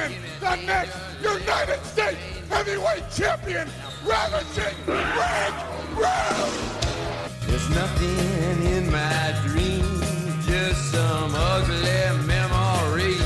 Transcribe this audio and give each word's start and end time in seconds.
gentlemen, 0.00 0.22
the 0.40 0.56
next 0.66 0.98
United 1.22 1.84
States 1.84 2.18
Heavyweight 2.48 3.04
Champion, 3.12 3.68
Ravishing 4.04 4.76
Rick 4.86 5.54
Rude! 5.94 6.52
There's 7.46 7.68
nothing 7.70 8.62
in 8.66 8.90
my 8.90 9.40
dreams, 9.46 10.46
just 10.46 10.92
some 10.92 11.32
ugly 11.34 12.26
memories. 12.26 13.20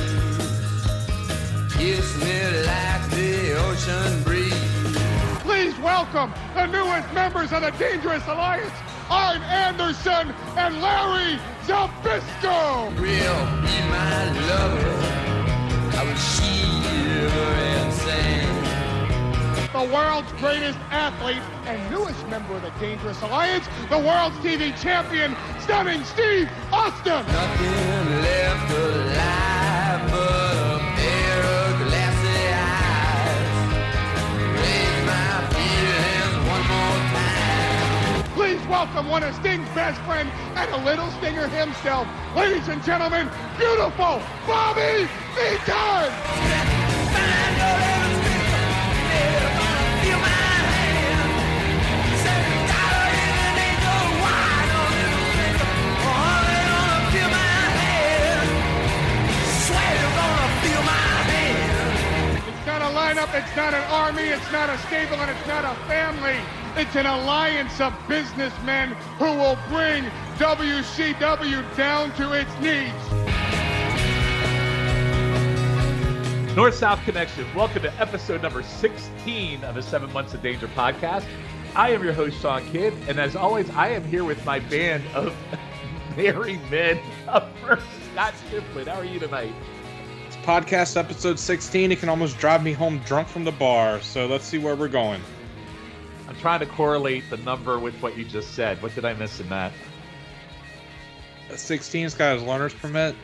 Kiss 1.73 2.17
me 2.23 2.65
like 2.67 3.11
the 3.11 3.55
ocean 3.59 4.23
breeze. 4.23 4.55
Please 5.41 5.79
welcome 5.79 6.33
the 6.55 6.67
newest 6.67 7.13
members 7.13 7.53
of 7.53 7.63
the 7.63 7.71
Dangerous 7.73 8.27
Alliance, 8.27 8.73
Arn 9.11 9.43
Anderson 9.43 10.35
and 10.57 10.81
Larry 10.81 11.39
Zbyszko! 11.67 13.01
Will 13.01 13.63
be 13.63 13.77
my 13.91 14.49
lover. 14.49 15.15
I 15.97 16.05
will 16.05 16.17
sing. 16.17 16.64
The 19.75 19.91
world's 19.93 20.31
greatest 20.35 20.79
athlete 20.91 21.43
and 21.67 21.91
newest 21.91 22.27
member 22.29 22.55
of 22.55 22.63
the 22.63 22.71
Dangerous 22.81 23.21
Alliance, 23.23 23.67
the 23.91 23.99
world's 23.99 24.37
TV 24.37 24.73
champion, 24.81 25.37
Stunning 25.61 26.05
Steve 26.05 26.49
Austin! 26.73 27.27
Nothing 27.27 28.23
left 28.23 28.71
alive 28.71 30.11
but 30.11 30.57
a 30.57 30.79
pair 30.95 31.43
of 31.43 31.77
glassy 31.89 32.49
eyes. 32.55 33.51
Raise 34.57 35.01
my 35.05 35.43
feelings 35.53 36.37
one 36.49 36.65
more 36.71 36.99
time. 37.13 38.23
Please 38.33 38.65
welcome 38.69 39.09
one 39.09 39.23
of 39.23 39.35
Sting's 39.35 39.69
best 39.71 40.01
friends 40.03 40.31
and 40.55 40.71
a 40.71 40.79
little 40.85 41.11
stinger 41.19 41.49
himself, 41.49 42.07
ladies 42.37 42.69
and 42.69 42.83
gentlemen, 42.85 43.29
beautiful 43.59 44.23
Bobby 44.47 45.09
Eaton! 45.37 46.74
It's 62.65 62.67
not 62.67 62.81
a 62.81 62.95
lineup, 62.95 63.35
it's 63.35 63.57
not 63.57 63.75
an 63.75 63.85
army, 63.91 64.23
it's 64.23 64.53
not 64.53 64.71
a 64.71 64.79
stable, 64.87 65.17
and 65.17 65.31
it's 65.31 65.47
not 65.47 65.65
a 65.65 65.75
family. 65.87 66.39
It's 66.77 66.97
an 66.97 67.07
alliance 67.07 67.81
of 67.81 67.93
businessmen 68.09 68.91
who 69.19 69.27
will 69.27 69.59
bring 69.69 70.05
WCW 70.39 71.77
down 71.77 72.13
to 72.17 72.33
its 72.33 72.51
knees. 72.61 73.44
North 76.55 76.77
South 76.77 77.03
Connection. 77.05 77.45
Welcome 77.53 77.83
to 77.83 77.93
episode 78.01 78.41
number 78.41 78.63
16 78.63 79.65
of 79.65 79.75
the 79.75 79.83
Seven 79.83 80.13
Months 80.13 80.35
of 80.35 80.43
Danger 80.43 80.69
podcast. 80.69 81.25
I 81.75 81.91
am 81.91 82.05
your 82.05 82.13
host, 82.13 82.41
Sean 82.41 82.65
Kidd, 82.71 82.95
and 83.09 83.19
as 83.19 83.35
always, 83.35 83.69
I 83.71 83.89
am 83.89 84.05
here 84.05 84.23
with 84.23 84.45
my 84.45 84.61
band 84.61 85.03
of 85.17 85.35
married 86.17 86.61
men. 86.71 87.01
Up 87.27 87.51
first, 87.59 87.85
Scott 88.13 88.35
Shiflin. 88.49 88.87
How 88.87 89.01
are 89.01 89.05
you 89.05 89.19
tonight? 89.19 89.53
It's 90.29 90.37
podcast 90.37 90.97
episode 90.97 91.41
16. 91.41 91.91
It 91.91 91.99
can 91.99 92.09
almost 92.09 92.39
drive 92.39 92.63
me 92.63 92.73
home 92.73 92.99
drunk 93.05 93.27
from 93.27 93.43
the 93.43 93.53
bar. 93.53 94.01
So 94.01 94.27
let's 94.27 94.45
see 94.45 94.59
where 94.59 94.77
we're 94.77 94.87
going. 94.87 95.23
I'm 96.29 96.37
trying 96.37 96.61
to 96.61 96.67
correlate 96.67 97.25
the 97.31 97.39
number 97.39 97.81
with 97.81 98.01
what 98.01 98.17
you 98.17 98.25
just 98.25 98.55
said. 98.55 98.81
What 98.81 98.95
did 98.95 99.05
I 99.05 99.15
miss 99.15 99.41
in 99.41 99.49
that? 99.49 99.73
16's 101.49 102.15
got 102.15 102.35
his 102.35 102.45
learner's 102.45 102.75
permit. 102.75 103.17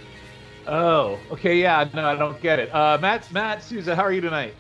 Oh, 0.71 1.19
okay, 1.33 1.57
yeah, 1.61 1.89
no, 1.93 2.07
I 2.07 2.15
don't 2.15 2.41
get 2.41 2.61
it. 2.61 2.73
Uh, 2.73 2.97
Matt, 3.01 3.31
Matt, 3.33 3.61
Souza, 3.61 3.97
how 3.97 4.03
are 4.03 4.13
you 4.13 4.21
tonight? 4.21 4.55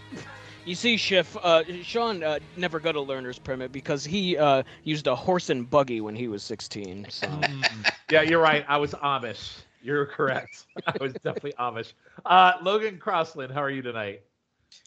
You 0.65 0.75
see, 0.75 0.97
Schiff, 0.97 1.37
uh, 1.41 1.63
Sean 1.83 2.25
uh, 2.25 2.41
never 2.57 2.81
got 2.81 2.97
a 2.97 3.01
learner's 3.01 3.39
permit 3.39 3.71
because 3.71 4.05
he 4.05 4.37
uh, 4.37 4.65
used 4.83 5.07
a 5.07 5.15
horse 5.15 5.51
and 5.51 5.71
buggy 5.71 6.01
when 6.01 6.17
he 6.17 6.27
was 6.27 6.43
16. 6.43 7.07
So 7.11 7.29
Yeah, 8.11 8.23
you're 8.23 8.41
right. 8.41 8.65
I 8.69 8.77
was 8.77 8.91
Amish. 8.95 9.61
You're 9.83 10.05
correct. 10.07 10.67
I 10.87 10.95
was 11.01 11.13
definitely 11.13 11.55
Amish. 11.61 11.93
Uh, 12.27 12.55
Logan 12.61 12.99
Crossland, 12.99 13.53
how 13.53 13.63
are 13.63 13.71
you 13.71 13.81
tonight? 13.81 14.23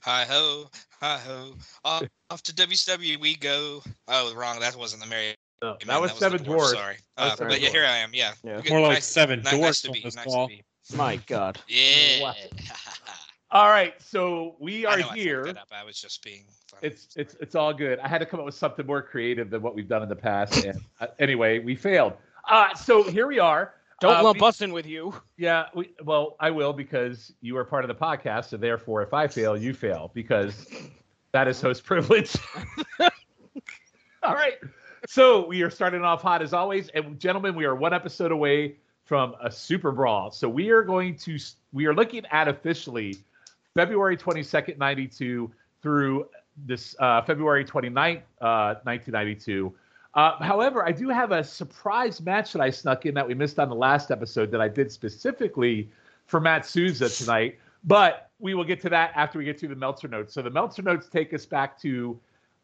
Hi 0.02 0.26
ho, 0.26 0.70
hi 1.02 1.18
ho. 1.20 1.56
Off, 1.86 2.04
off 2.32 2.44
to 2.44 2.54
WCW 2.54 3.18
we 3.20 3.36
go. 3.38 3.82
Oh, 4.10 4.34
wrong. 4.36 4.60
That 4.60 4.76
wasn't 4.76 5.02
the 5.02 5.08
Mary. 5.08 5.36
No, 5.62 5.70
Man, 5.70 5.78
that 5.88 6.02
was 6.02 6.12
the 6.12 6.18
Seven 6.20 6.40
dwarf, 6.40 6.46
Dwarfs. 6.46 6.72
Sorry. 6.74 6.98
Uh, 7.18 7.30
Seven 7.32 7.48
but 7.48 7.62
yeah, 7.62 7.70
here 7.70 7.86
I 7.86 7.98
am. 8.00 8.12
Yeah. 8.14 8.34
Yeah. 8.44 8.62
More 8.70 8.82
like 8.82 8.94
nice- 8.96 9.06
seven 9.06 9.40
ni- 9.40 9.44
nice 9.46 9.54
dwarfs 9.54 9.82
to 9.84 9.88
on 9.88 9.94
be, 9.94 10.02
nice 10.04 10.14
to 10.14 10.46
be. 10.50 10.64
My 10.96 11.16
God. 11.28 11.60
Yeah. 11.68 12.34
All 13.52 13.70
right, 13.70 13.94
so 14.02 14.56
we 14.60 14.84
are 14.88 14.94
I 14.98 15.02
fucked 15.04 15.16
here. 15.16 15.44
that 15.46 15.58
up. 15.58 15.68
I 15.72 15.84
was 15.84 16.02
just 16.02 16.24
being 16.24 16.46
funny. 16.72 16.88
It's 16.88 17.10
it's 17.16 17.36
it's 17.40 17.54
all 17.54 17.72
good. 17.72 18.00
I 18.00 18.08
had 18.08 18.18
to 18.18 18.26
come 18.26 18.40
up 18.40 18.48
with 18.48 18.56
something 18.56 18.84
more 18.84 19.04
creative 19.04 19.52
than 19.52 19.62
what 19.62 19.76
we've 19.76 19.88
done 19.88 20.02
in 20.02 20.10
the 20.10 20.16
past, 20.16 20.66
and 20.66 20.82
uh, 21.00 21.06
anyway, 21.20 21.60
we 21.60 21.76
failed. 21.76 22.14
Uh, 22.50 22.74
so 22.74 23.04
here 23.04 23.28
we 23.28 23.38
are. 23.38 23.76
Don't 24.02 24.16
Uh, 24.16 24.24
lump 24.24 24.42
we- 24.42 24.48
us 24.48 24.62
in 24.62 24.74
with 24.74 24.88
you. 24.88 25.14
Yeah, 25.38 25.66
we, 25.76 25.94
well, 26.04 26.36
I 26.40 26.50
will 26.50 26.74
because 26.74 27.32
you 27.42 27.56
are 27.58 27.64
part 27.64 27.84
of 27.84 27.90
the 27.90 27.96
podcast, 27.96 28.46
so 28.46 28.58
therefore, 28.58 29.04
if 29.04 29.14
I 29.14 29.28
fail, 29.28 29.56
you 29.56 29.76
fail 29.76 30.10
because 30.16 30.66
that 31.32 31.48
is 31.48 31.62
host 31.62 31.84
privilege. 31.86 32.36
All 34.24 34.34
right, 34.34 34.56
so 35.06 35.46
we 35.46 35.62
are 35.62 35.70
starting 35.70 36.02
off 36.04 36.24
hot 36.24 36.42
as 36.42 36.54
always, 36.54 36.90
and 36.90 37.20
gentlemen, 37.20 37.54
we 37.54 37.66
are 37.66 37.76
one 37.76 37.94
episode 37.94 38.32
away 38.32 38.78
from 39.06 39.36
a 39.44 39.52
super 39.52 39.92
brawl. 39.92 40.32
So 40.32 40.48
we 40.48 40.70
are 40.70 40.84
going 40.84 41.16
to 41.18 41.38
we 41.72 41.86
are 41.86 41.94
looking 41.94 42.26
at 42.32 42.48
officially 42.48 43.18
February 43.76 44.18
twenty 44.18 44.44
second, 44.44 44.78
ninety 44.78 45.08
two 45.08 45.52
through 45.82 46.28
this 46.66 46.96
uh, 47.00 47.22
February 47.22 47.66
29th, 47.66 48.22
uh, 48.42 48.76
1992. 48.84 49.74
Uh, 50.14 50.38
however, 50.44 50.86
I 50.86 50.92
do 50.92 51.10
have 51.10 51.32
a 51.32 51.44
surprise 51.44 52.22
match 52.22 52.54
that 52.54 52.62
I 52.62 52.70
snuck 52.70 53.06
in 53.06 53.16
that 53.16 53.28
we 53.28 53.34
missed 53.34 53.60
on 53.60 53.70
the 53.70 53.76
last 53.76 54.12
episode 54.12 54.52
that 54.52 54.62
I 54.62 54.68
did 54.68 54.92
specifically 54.92 55.90
for 56.28 56.40
Matt 56.40 56.66
Souza 56.66 57.10
tonight. 57.10 57.58
But 57.84 58.30
we 58.40 58.54
will 58.54 58.64
get 58.64 58.80
to 58.82 58.90
that 58.90 59.12
after 59.16 59.40
we 59.40 59.46
get 59.46 59.58
to 59.60 59.68
the 59.68 59.76
Meltzer 59.76 60.08
notes. 60.08 60.34
So 60.34 60.42
the 60.42 60.50
Meltzer 60.50 60.84
notes 60.84 61.10
take 61.10 61.34
us 61.34 61.46
back 61.46 61.80
to 61.82 62.20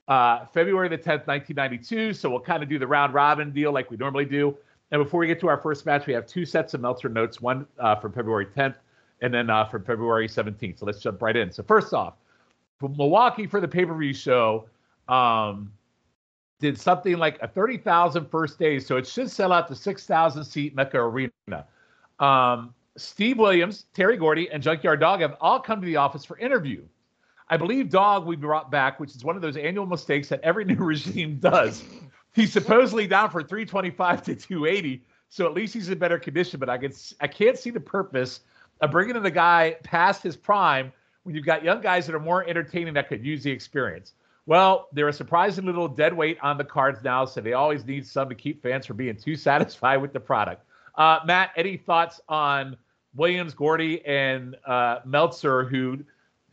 uh, 0.07 0.45
February 0.45 0.89
the 0.89 0.97
10th, 0.97 1.27
1992. 1.27 2.13
So 2.13 2.29
we'll 2.29 2.39
kind 2.39 2.63
of 2.63 2.69
do 2.69 2.79
the 2.79 2.87
round 2.87 3.13
robin 3.13 3.51
deal 3.51 3.71
like 3.71 3.89
we 3.89 3.97
normally 3.97 4.25
do. 4.25 4.55
And 4.91 5.03
before 5.03 5.19
we 5.19 5.27
get 5.27 5.39
to 5.41 5.47
our 5.47 5.57
first 5.57 5.85
match, 5.85 6.07
we 6.07 6.13
have 6.13 6.25
two 6.25 6.45
sets 6.45 6.73
of 6.73 6.81
Meltzer 6.81 7.09
notes, 7.09 7.41
one 7.41 7.67
uh, 7.77 7.95
from 7.95 8.11
February 8.11 8.45
10th 8.45 8.75
and 9.21 9.33
then 9.33 9.49
uh, 9.49 9.65
from 9.65 9.83
February 9.83 10.27
17th. 10.27 10.79
So 10.79 10.85
let's 10.85 11.01
jump 11.01 11.21
right 11.21 11.35
in. 11.35 11.51
So 11.51 11.63
first 11.63 11.93
off, 11.93 12.15
Milwaukee 12.81 13.45
for 13.45 13.59
the 13.59 13.67
pay-per-view 13.67 14.13
show, 14.13 14.67
um, 15.07 15.71
did 16.59 16.79
something 16.79 17.17
like 17.17 17.37
a 17.41 17.47
30,000 17.47 18.29
first 18.29 18.59
day, 18.59 18.79
so 18.79 18.97
it 18.97 19.07
should 19.07 19.29
sell 19.29 19.53
out 19.53 19.67
the 19.67 19.75
6,000 19.75 20.43
seat 20.43 20.75
Mecca 20.75 20.99
Arena. 20.99 21.31
Um, 22.19 22.73
Steve 22.97 23.37
Williams, 23.37 23.85
Terry 23.93 24.17
Gordy, 24.17 24.49
and 24.51 24.61
Junkyard 24.61 24.99
Dog 24.99 25.21
have 25.21 25.37
all 25.39 25.59
come 25.59 25.79
to 25.79 25.85
the 25.85 25.95
office 25.95 26.25
for 26.25 26.37
interview. 26.37 26.83
I 27.49 27.57
believe 27.57 27.89
Dog 27.89 28.25
we 28.25 28.35
brought 28.35 28.69
back, 28.69 28.99
which 28.99 29.15
is 29.15 29.23
one 29.23 29.35
of 29.35 29.41
those 29.41 29.57
annual 29.57 29.85
mistakes 29.85 30.27
that 30.29 30.41
every 30.41 30.65
new 30.65 30.75
regime 30.75 31.37
does. 31.37 31.83
He's 32.33 32.53
supposedly 32.53 33.07
down 33.07 33.29
for 33.29 33.41
325 33.41 34.23
to 34.23 34.35
280, 34.35 35.03
so 35.29 35.45
at 35.45 35.53
least 35.53 35.73
he's 35.73 35.89
in 35.89 35.97
better 35.97 36.19
condition. 36.19 36.59
But 36.59 36.69
I 36.69 36.77
can 36.77 36.93
I 37.21 37.27
can't 37.27 37.57
see 37.57 37.69
the 37.69 37.79
purpose 37.79 38.41
of 38.81 38.91
bringing 38.91 39.15
in 39.15 39.25
a 39.25 39.31
guy 39.31 39.77
past 39.83 40.23
his 40.23 40.37
prime 40.37 40.91
when 41.23 41.35
you've 41.35 41.45
got 41.45 41.63
young 41.63 41.81
guys 41.81 42.05
that 42.05 42.15
are 42.15 42.19
more 42.19 42.47
entertaining 42.47 42.93
that 42.93 43.09
could 43.09 43.25
use 43.25 43.43
the 43.43 43.51
experience. 43.51 44.13
Well, 44.45 44.87
they're 44.93 45.07
a 45.07 45.13
surprising 45.13 45.65
little 45.65 45.87
dead 45.87 46.15
weight 46.15 46.37
on 46.41 46.57
the 46.57 46.63
cards 46.63 47.03
now, 47.03 47.25
so 47.25 47.39
they 47.41 47.53
always 47.53 47.85
need 47.85 48.07
some 48.07 48.29
to 48.29 48.35
keep 48.35 48.63
fans 48.63 48.85
from 48.85 48.97
being 48.97 49.15
too 49.15 49.35
satisfied 49.37 49.97
with 49.97 50.13
the 50.13 50.19
product. 50.19 50.65
Uh, 50.95 51.19
Matt, 51.25 51.51
any 51.55 51.77
thoughts 51.77 52.19
on 52.27 52.75
Williams, 53.15 53.53
Gordy, 53.53 54.03
and 54.05 54.55
uh, 54.65 54.99
Meltzer, 55.05 55.65
who 55.65 55.99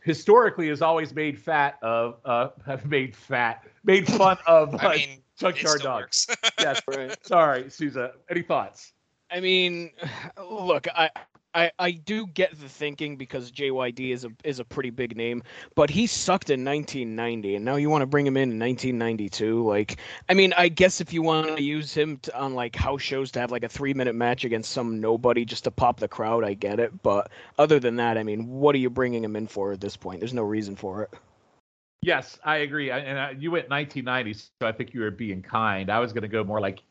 historically 0.07 0.69
has 0.69 0.81
always 0.81 1.13
made 1.13 1.37
fat 1.37 1.77
of 1.81 2.15
uh 2.23 2.47
have 2.65 2.85
made 2.97 3.13
fat 3.13 3.63
made 3.83 4.07
fun 4.07 4.37
of 4.47 4.73
uh, 4.75 4.77
I 4.77 4.95
mean, 4.95 5.09
it 5.09 5.23
junkyard 5.37 5.81
dogs. 5.81 6.27
yes. 6.59 6.81
Right. 6.87 7.15
Sorry, 7.25 7.69
Souza. 7.69 8.13
Any 8.29 8.41
thoughts? 8.41 8.93
I 9.29 9.41
mean, 9.41 9.91
look, 10.49 10.87
I, 10.87 11.09
I 11.57 11.71
I 11.79 11.91
do 11.91 12.27
get 12.27 12.57
the 12.59 12.69
thinking 12.69 13.17
because 13.17 13.51
JYD 13.51 14.11
is 14.11 14.25
a 14.25 14.29
is 14.43 14.59
a 14.59 14.65
pretty 14.65 14.91
big 14.91 15.17
name, 15.17 15.41
but 15.75 15.89
he 15.89 16.05
sucked 16.07 16.49
in 16.51 16.63
1990, 16.63 17.55
and 17.55 17.65
now 17.65 17.75
you 17.77 17.89
want 17.89 18.03
to 18.03 18.05
bring 18.05 18.27
him 18.27 18.37
in 18.37 18.51
in 18.51 18.59
1992. 18.59 19.65
Like, 19.65 19.97
I 20.29 20.35
mean, 20.35 20.53
I 20.55 20.69
guess 20.69 21.01
if 21.01 21.11
you 21.11 21.23
want 21.23 21.57
to 21.57 21.63
use 21.63 21.93
him 21.93 22.17
to, 22.17 22.37
on 22.39 22.53
like 22.53 22.75
house 22.75 23.01
shows 23.01 23.31
to 23.31 23.39
have 23.39 23.51
like 23.51 23.63
a 23.63 23.69
three 23.69 23.93
minute 23.93 24.13
match 24.15 24.45
against 24.45 24.71
some 24.71 25.01
nobody 25.01 25.45
just 25.45 25.63
to 25.65 25.71
pop 25.71 25.99
the 25.99 26.07
crowd, 26.07 26.43
I 26.43 26.53
get 26.53 26.79
it. 26.79 27.01
But 27.01 27.31
other 27.57 27.79
than 27.79 27.95
that, 27.97 28.17
I 28.17 28.23
mean, 28.23 28.47
what 28.47 28.75
are 28.75 28.79
you 28.79 28.89
bringing 28.91 29.23
him 29.23 29.35
in 29.35 29.47
for 29.47 29.71
at 29.71 29.81
this 29.81 29.97
point? 29.97 30.19
There's 30.21 30.33
no 30.33 30.43
reason 30.43 30.75
for 30.75 31.01
it. 31.03 31.09
Yes, 32.01 32.39
I 32.43 32.57
agree. 32.57 32.91
I- 32.91 32.99
And 32.99 33.17
uh, 33.17 33.39
you 33.39 33.51
went 33.51 33.69
1990, 33.69 34.33
so 34.33 34.67
I 34.67 34.71
think 34.71 34.93
you 34.93 35.01
were 35.01 35.11
being 35.11 35.41
kind. 35.41 35.89
I 35.89 35.99
was 35.99 36.13
going 36.13 36.21
to 36.21 36.27
go 36.27 36.43
more 36.43 36.61
like, 36.61 36.83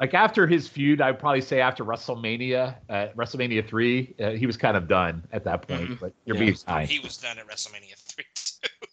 like 0.00 0.12
after 0.14 0.46
his 0.46 0.68
feud, 0.68 1.00
I'd 1.00 1.18
probably 1.18 1.40
say 1.40 1.60
after 1.60 1.84
WrestleMania, 1.84 2.76
uh, 2.88 3.06
WrestleMania 3.16 3.66
three, 3.66 4.14
uh, 4.20 4.30
he 4.30 4.46
was 4.46 4.56
kind 4.56 4.76
of 4.76 4.88
done 4.88 5.26
at 5.32 5.44
that 5.44 5.66
point. 5.66 5.90
Mhm. 5.90 6.00
But 6.00 6.12
you're 6.26 6.36
Yeah. 6.36 6.40
being 6.44 6.56
kind. 6.66 6.88
he 6.88 6.98
was 6.98 7.16
done 7.16 7.38
at 7.38 7.46
WrestleMania 7.46 7.96
three. 7.96 8.24
too. 8.34 8.42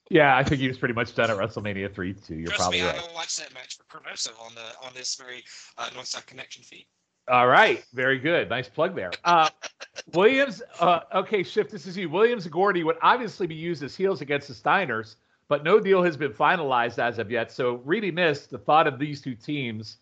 Yeah, 0.10 0.38
I 0.38 0.44
think 0.44 0.62
he 0.62 0.68
was 0.68 0.78
pretty 0.78 0.94
much 0.94 1.14
done 1.16 1.30
at 1.32 1.38
WrestleMania 1.38 1.94
three 1.94 2.14
too. 2.14 2.36
You're 2.36 2.48
Trust 2.48 2.60
probably 2.62 2.82
me, 2.82 2.88
right. 2.88 3.10
I 3.10 3.14
watched 3.14 3.38
that 3.40 3.54
match 3.54 3.78
for 3.78 3.84
Progressive 3.86 4.34
on 4.40 4.54
the 4.56 4.86
on 4.86 4.94
this 4.94 5.16
very 5.16 5.44
uh, 5.78 5.90
North 5.94 6.08
South 6.08 6.26
Connection 6.26 6.64
feed. 6.64 6.86
All 7.30 7.48
right, 7.48 7.84
very 7.94 8.20
good. 8.20 8.50
Nice 8.50 8.68
plug 8.68 8.96
there. 8.96 9.12
Uh, 9.24 9.50
Williams, 10.14 10.62
uh, 10.80 11.02
okay, 11.16 11.42
Shift, 11.42 11.72
this 11.72 11.86
is 11.88 11.96
you. 11.98 12.10
Williams 12.10 12.44
and 12.46 12.52
Gordy 12.52 12.84
would 12.84 12.98
obviously 13.02 13.48
be 13.48 13.56
used 13.56 13.82
as 13.82 13.96
heels 13.96 14.20
against 14.22 14.50
the 14.50 14.54
Steiners, 14.54 15.16
but 15.48 15.64
no 15.64 15.80
deal 15.80 16.04
has 16.04 16.18
been 16.18 16.34
finalized 16.34 17.00
as 17.00 17.20
of 17.20 17.32
yet. 17.32 17.50
So, 17.52 17.76
really 17.86 18.12
missed 18.12 18.50
the 18.52 18.58
thought 18.58 18.88
of 18.88 19.00
these 19.00 19.22
two 19.22 19.36
teams 19.36 19.98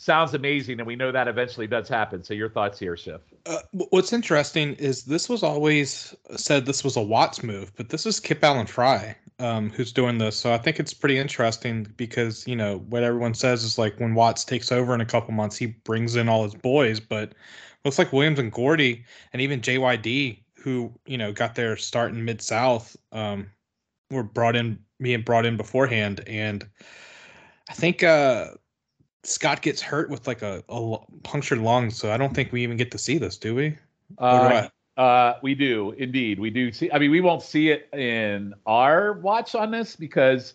sounds 0.00 0.34
amazing, 0.34 0.80
and 0.80 0.86
we 0.86 0.96
know 0.96 1.12
that 1.12 1.28
eventually 1.28 1.66
does 1.66 1.88
happen. 1.88 2.22
So, 2.22 2.34
your 2.34 2.48
thoughts 2.48 2.78
here, 2.78 2.96
Shift? 2.96 3.32
Uh, 3.46 3.58
what's 3.72 4.12
interesting 4.12 4.74
is 4.74 5.04
this 5.04 5.28
was 5.28 5.42
always 5.42 6.14
said 6.36 6.66
this 6.66 6.84
was 6.84 6.96
a 6.96 7.02
Watts 7.02 7.42
move, 7.42 7.72
but 7.76 7.88
this 7.90 8.06
is 8.06 8.20
Kip 8.20 8.42
Allen 8.42 8.66
Frey 8.66 9.16
um, 9.40 9.70
who's 9.70 9.92
doing 9.92 10.18
this. 10.18 10.36
So 10.36 10.52
I 10.52 10.58
think 10.58 10.78
it's 10.78 10.94
pretty 10.94 11.18
interesting 11.18 11.86
because 11.96 12.46
you 12.46 12.54
know 12.54 12.78
what 12.88 13.02
everyone 13.02 13.34
says 13.34 13.64
is 13.64 13.78
like 13.78 13.98
when 13.98 14.14
Watts 14.14 14.44
takes 14.44 14.70
over 14.70 14.94
in 14.94 15.00
a 15.00 15.06
couple 15.06 15.32
months, 15.32 15.56
he 15.56 15.66
brings 15.66 16.14
in 16.14 16.28
all 16.28 16.44
his 16.44 16.54
boys, 16.54 17.00
but 17.00 17.32
looks 17.84 17.98
like 17.98 18.12
Williams 18.12 18.38
and 18.38 18.52
Gordy 18.52 19.04
and 19.32 19.40
even 19.40 19.60
JYD, 19.60 20.42
who 20.56 20.92
you 21.06 21.18
know 21.18 21.32
got 21.32 21.54
their 21.54 21.76
start 21.76 22.12
in 22.12 22.24
Mid 22.24 22.42
South, 22.42 22.96
um, 23.12 23.50
were 24.10 24.22
brought 24.22 24.56
in 24.56 24.78
being 25.00 25.22
brought 25.22 25.46
in 25.46 25.56
beforehand, 25.56 26.22
and 26.26 26.68
I 27.70 27.72
think 27.72 28.02
uh, 28.02 28.48
Scott 29.22 29.62
gets 29.62 29.82
hurt 29.82 30.10
with 30.10 30.26
like 30.26 30.42
a, 30.42 30.62
punctured 31.22 31.58
lung, 31.58 31.90
so 31.90 32.12
I 32.12 32.16
don't 32.16 32.34
think 32.34 32.52
we 32.52 32.62
even 32.62 32.76
get 32.76 32.90
to 32.92 32.98
see 32.98 33.18
this, 33.18 33.36
do 33.36 33.54
we? 33.54 33.76
What 34.16 34.48
do 34.48 34.54
Uh, 34.56 35.00
uh, 35.00 35.38
we 35.42 35.54
do 35.54 35.92
indeed. 35.92 36.38
We 36.38 36.50
do 36.50 36.72
see. 36.72 36.90
I 36.92 36.98
mean, 36.98 37.10
we 37.10 37.20
won't 37.20 37.42
see 37.42 37.70
it 37.70 37.88
in 37.94 38.54
our 38.66 39.14
watch 39.14 39.54
on 39.54 39.70
this 39.70 39.96
because 39.96 40.54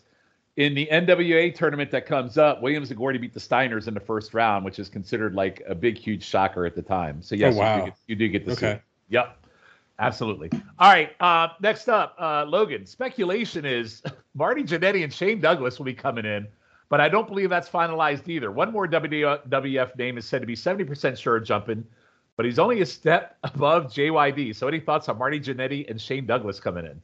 in 0.57 0.73
the 0.73 0.87
NWA 0.91 1.53
tournament 1.53 1.91
that 1.91 2.05
comes 2.05 2.37
up, 2.37 2.61
Williams 2.61 2.89
and 2.89 2.97
Gordy 2.97 3.17
beat 3.17 3.33
the 3.33 3.39
Steiners 3.39 3.87
in 3.87 3.93
the 3.93 3.99
first 3.99 4.33
round, 4.33 4.63
which 4.63 4.79
is 4.79 4.87
considered 4.87 5.35
like 5.35 5.61
a 5.67 5.75
big, 5.75 5.97
huge 5.97 6.23
shocker 6.23 6.65
at 6.65 6.75
the 6.75 6.81
time. 6.81 7.21
So 7.21 7.35
yes, 7.35 7.55
Oh, 7.55 7.59
wow. 7.59 7.75
you, 7.75 7.81
do 7.81 7.85
get, 7.87 7.97
you 8.07 8.15
do 8.15 8.27
get 8.29 8.45
to 8.45 8.55
see. 8.55 8.65
It. 8.67 8.81
Yep. 9.09 9.37
Absolutely. 9.99 10.49
All 10.77 10.91
right. 10.91 11.11
Uh, 11.19 11.49
next 11.61 11.87
up, 11.87 12.15
uh, 12.19 12.45
Logan. 12.45 12.85
Speculation 12.85 13.65
is 13.65 14.03
Marty 14.35 14.63
Jannetty 14.63 15.03
and 15.03 15.13
Shane 15.13 15.39
Douglas 15.39 15.77
will 15.77 15.85
be 15.85 15.93
coming 15.93 16.25
in, 16.25 16.47
but 16.89 17.01
I 17.01 17.09
don't 17.09 17.27
believe 17.27 17.49
that's 17.49 17.69
finalized 17.69 18.27
either. 18.27 18.51
One 18.51 18.71
more 18.71 18.87
WWF 18.87 19.97
name 19.97 20.17
is 20.17 20.25
said 20.25 20.41
to 20.41 20.47
be 20.47 20.55
70% 20.55 21.17
sure 21.17 21.39
jumping, 21.39 21.85
but 22.37 22.45
he's 22.45 22.59
only 22.59 22.81
a 22.81 22.85
step 22.85 23.37
above 23.43 23.85
JYD. 23.85 24.55
So, 24.55 24.67
any 24.67 24.79
thoughts 24.79 25.09
on 25.09 25.17
Marty 25.17 25.39
Jannetty 25.39 25.89
and 25.89 25.99
Shane 25.99 26.25
Douglas 26.25 26.59
coming 26.59 26.85
in? 26.85 27.01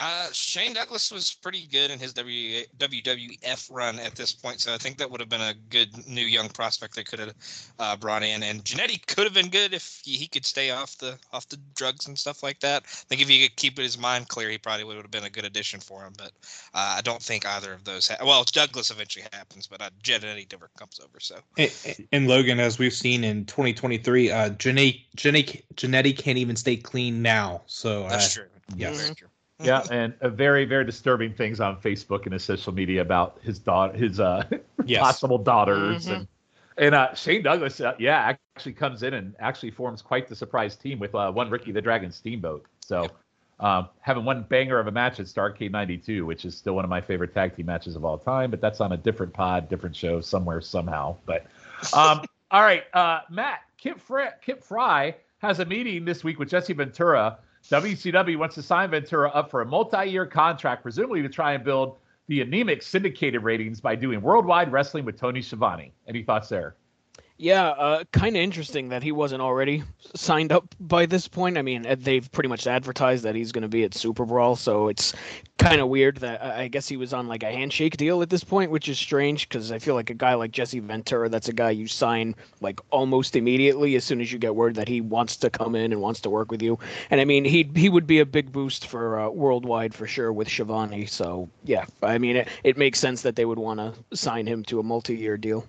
Uh, 0.00 0.28
Shane 0.32 0.74
Douglas 0.74 1.10
was 1.10 1.34
pretty 1.34 1.66
good 1.72 1.90
in 1.90 1.98
his 1.98 2.12
w- 2.12 2.64
WWF 2.78 3.68
run 3.72 3.98
at 3.98 4.14
this 4.14 4.32
point, 4.32 4.60
so 4.60 4.72
I 4.72 4.78
think 4.78 4.96
that 4.98 5.10
would 5.10 5.20
have 5.20 5.28
been 5.28 5.40
a 5.40 5.54
good 5.70 6.06
new 6.06 6.24
young 6.24 6.48
prospect 6.48 6.94
they 6.94 7.02
could 7.02 7.18
have 7.18 7.34
uh, 7.80 7.96
brought 7.96 8.22
in. 8.22 8.44
And 8.44 8.64
Jannetty 8.64 9.04
could 9.06 9.24
have 9.24 9.34
been 9.34 9.48
good 9.48 9.74
if 9.74 10.00
he, 10.04 10.16
he 10.16 10.28
could 10.28 10.46
stay 10.46 10.70
off 10.70 10.96
the 10.98 11.18
off 11.32 11.48
the 11.48 11.58
drugs 11.74 12.06
and 12.06 12.16
stuff 12.16 12.42
like 12.44 12.60
that. 12.60 12.84
I 12.84 13.04
think 13.08 13.22
if 13.22 13.28
he 13.28 13.42
could 13.42 13.56
keep 13.56 13.76
his 13.76 13.98
mind 13.98 14.28
clear, 14.28 14.50
he 14.50 14.58
probably 14.58 14.84
would 14.84 14.96
have 14.96 15.10
been 15.10 15.24
a 15.24 15.30
good 15.30 15.44
addition 15.44 15.80
for 15.80 16.04
him. 16.04 16.12
But 16.16 16.30
uh, 16.74 16.94
I 16.98 17.00
don't 17.02 17.22
think 17.22 17.44
either 17.44 17.72
of 17.72 17.82
those. 17.82 18.06
Ha- 18.06 18.24
well, 18.24 18.44
Douglas 18.44 18.92
eventually 18.92 19.24
happens, 19.32 19.66
but 19.66 19.82
uh, 19.82 19.90
Jannetty 20.04 20.50
never 20.52 20.70
comes 20.78 21.00
over. 21.00 21.18
So 21.18 21.36
And, 21.56 22.06
and 22.12 22.28
Logan, 22.28 22.60
as 22.60 22.78
we've 22.78 22.94
seen 22.94 23.24
in 23.24 23.46
2023, 23.46 24.30
uh, 24.30 24.50
Janae, 24.50 25.02
Jannetty 25.16 26.16
can't 26.16 26.38
even 26.38 26.54
stay 26.54 26.76
clean 26.76 27.20
now. 27.20 27.62
So 27.66 28.06
that's 28.08 28.36
uh, 28.36 28.42
true. 28.42 28.50
yes. 28.76 29.00
Very 29.00 29.14
true. 29.16 29.28
Yeah, 29.60 29.82
and 29.90 30.14
uh, 30.20 30.28
very, 30.28 30.64
very 30.64 30.84
disturbing 30.84 31.34
things 31.34 31.58
on 31.60 31.80
Facebook 31.80 32.24
and 32.24 32.32
his 32.32 32.44
social 32.44 32.72
media 32.72 33.02
about 33.02 33.38
his 33.42 33.58
daughter, 33.58 33.96
his 33.96 34.20
uh, 34.20 34.44
Yes. 34.84 35.00
possible 35.00 35.38
daughters, 35.38 36.06
Mhm. 36.06 36.12
and 36.16 36.28
and 36.76 36.94
uh, 36.94 37.12
Shane 37.14 37.42
Douglas, 37.42 37.80
uh, 37.80 37.94
yeah, 37.98 38.36
actually 38.54 38.74
comes 38.74 39.02
in 39.02 39.14
and 39.14 39.34
actually 39.40 39.72
forms 39.72 40.00
quite 40.00 40.28
the 40.28 40.36
surprise 40.36 40.76
team 40.76 41.00
with 41.00 41.12
uh, 41.12 41.32
one 41.32 41.50
Ricky 41.50 41.72
the 41.72 41.80
Dragon 41.82 42.12
Steamboat. 42.12 42.64
So, 42.80 43.10
um, 43.58 43.88
having 44.00 44.24
one 44.24 44.44
banger 44.44 44.78
of 44.78 44.86
a 44.86 44.92
match 44.92 45.18
at 45.18 45.26
Starcade 45.26 45.72
'92, 45.72 46.24
which 46.24 46.44
is 46.44 46.56
still 46.56 46.74
one 46.74 46.84
of 46.84 46.88
my 46.90 47.00
favorite 47.00 47.34
tag 47.34 47.56
team 47.56 47.66
matches 47.66 47.96
of 47.96 48.04
all 48.04 48.16
time, 48.16 48.52
but 48.52 48.60
that's 48.60 48.80
on 48.80 48.92
a 48.92 48.96
different 48.96 49.32
pod, 49.34 49.68
different 49.68 49.96
show, 49.96 50.20
somewhere, 50.20 50.60
somehow. 50.60 51.16
But, 51.26 51.46
um, 51.92 52.22
all 52.52 52.62
right, 52.62 52.84
uh, 52.94 53.22
Matt, 53.28 53.62
Kip, 53.76 53.98
Frey, 53.98 54.28
Kip 54.40 54.62
Frey 54.62 55.16
has 55.38 55.58
a 55.58 55.64
meeting 55.64 56.04
this 56.04 56.22
week 56.22 56.38
with 56.38 56.48
Jesse 56.48 56.74
Ventura. 56.74 57.38
WCW 57.70 58.38
wants 58.38 58.54
to 58.54 58.62
sign 58.62 58.90
Ventura 58.90 59.28
up 59.30 59.50
for 59.50 59.60
a 59.60 59.66
multi-year 59.66 60.24
contract, 60.24 60.82
presumably 60.82 61.20
to 61.20 61.28
try 61.28 61.52
and 61.52 61.62
build 61.62 61.98
the 62.26 62.40
anemic 62.40 62.82
syndicated 62.82 63.42
ratings 63.42 63.78
by 63.78 63.94
doing 63.94 64.22
worldwide 64.22 64.72
wrestling 64.72 65.04
with 65.04 65.18
Tony 65.18 65.42
Schiavone. 65.42 65.92
Any 66.06 66.22
thoughts 66.22 66.48
there? 66.48 66.76
Yeah, 67.40 67.68
uh, 67.68 68.02
kind 68.10 68.34
of 68.34 68.42
interesting 68.42 68.88
that 68.88 69.04
he 69.04 69.12
wasn't 69.12 69.42
already 69.42 69.84
signed 70.16 70.50
up 70.50 70.74
by 70.80 71.06
this 71.06 71.28
point. 71.28 71.56
I 71.56 71.62
mean, 71.62 71.86
they've 72.00 72.30
pretty 72.32 72.48
much 72.48 72.66
advertised 72.66 73.22
that 73.22 73.36
he's 73.36 73.52
going 73.52 73.62
to 73.62 73.68
be 73.68 73.84
at 73.84 73.94
Super 73.94 74.24
Brawl, 74.24 74.56
so 74.56 74.88
it's 74.88 75.14
kind 75.56 75.80
of 75.80 75.88
weird 75.88 76.16
that 76.16 76.42
uh, 76.42 76.54
I 76.56 76.66
guess 76.66 76.88
he 76.88 76.96
was 76.96 77.12
on 77.12 77.28
like 77.28 77.44
a 77.44 77.52
handshake 77.52 77.96
deal 77.96 78.22
at 78.22 78.30
this 78.30 78.42
point, 78.42 78.72
which 78.72 78.88
is 78.88 78.98
strange 78.98 79.48
because 79.48 79.70
I 79.70 79.78
feel 79.78 79.94
like 79.94 80.10
a 80.10 80.14
guy 80.14 80.34
like 80.34 80.50
Jesse 80.50 80.80
Ventura, 80.80 81.28
that's 81.28 81.48
a 81.48 81.52
guy 81.52 81.70
you 81.70 81.86
sign 81.86 82.34
like 82.60 82.80
almost 82.90 83.36
immediately 83.36 83.94
as 83.94 84.02
soon 84.02 84.20
as 84.20 84.32
you 84.32 84.38
get 84.40 84.56
word 84.56 84.74
that 84.74 84.88
he 84.88 85.00
wants 85.00 85.36
to 85.36 85.48
come 85.48 85.76
in 85.76 85.92
and 85.92 86.00
wants 86.00 86.18
to 86.22 86.30
work 86.30 86.50
with 86.50 86.60
you. 86.60 86.76
And 87.08 87.20
I 87.20 87.24
mean, 87.24 87.44
he 87.44 87.70
he 87.76 87.88
would 87.88 88.06
be 88.08 88.18
a 88.18 88.26
big 88.26 88.50
boost 88.50 88.88
for 88.88 89.16
uh, 89.16 89.28
worldwide 89.28 89.94
for 89.94 90.08
sure 90.08 90.32
with 90.32 90.48
Schiavone. 90.48 91.06
So 91.06 91.48
yeah, 91.62 91.84
I 92.02 92.18
mean, 92.18 92.34
it, 92.34 92.48
it 92.64 92.76
makes 92.76 92.98
sense 92.98 93.22
that 93.22 93.36
they 93.36 93.44
would 93.44 93.60
want 93.60 93.78
to 93.78 94.16
sign 94.16 94.48
him 94.48 94.64
to 94.64 94.80
a 94.80 94.82
multi-year 94.82 95.36
deal. 95.36 95.64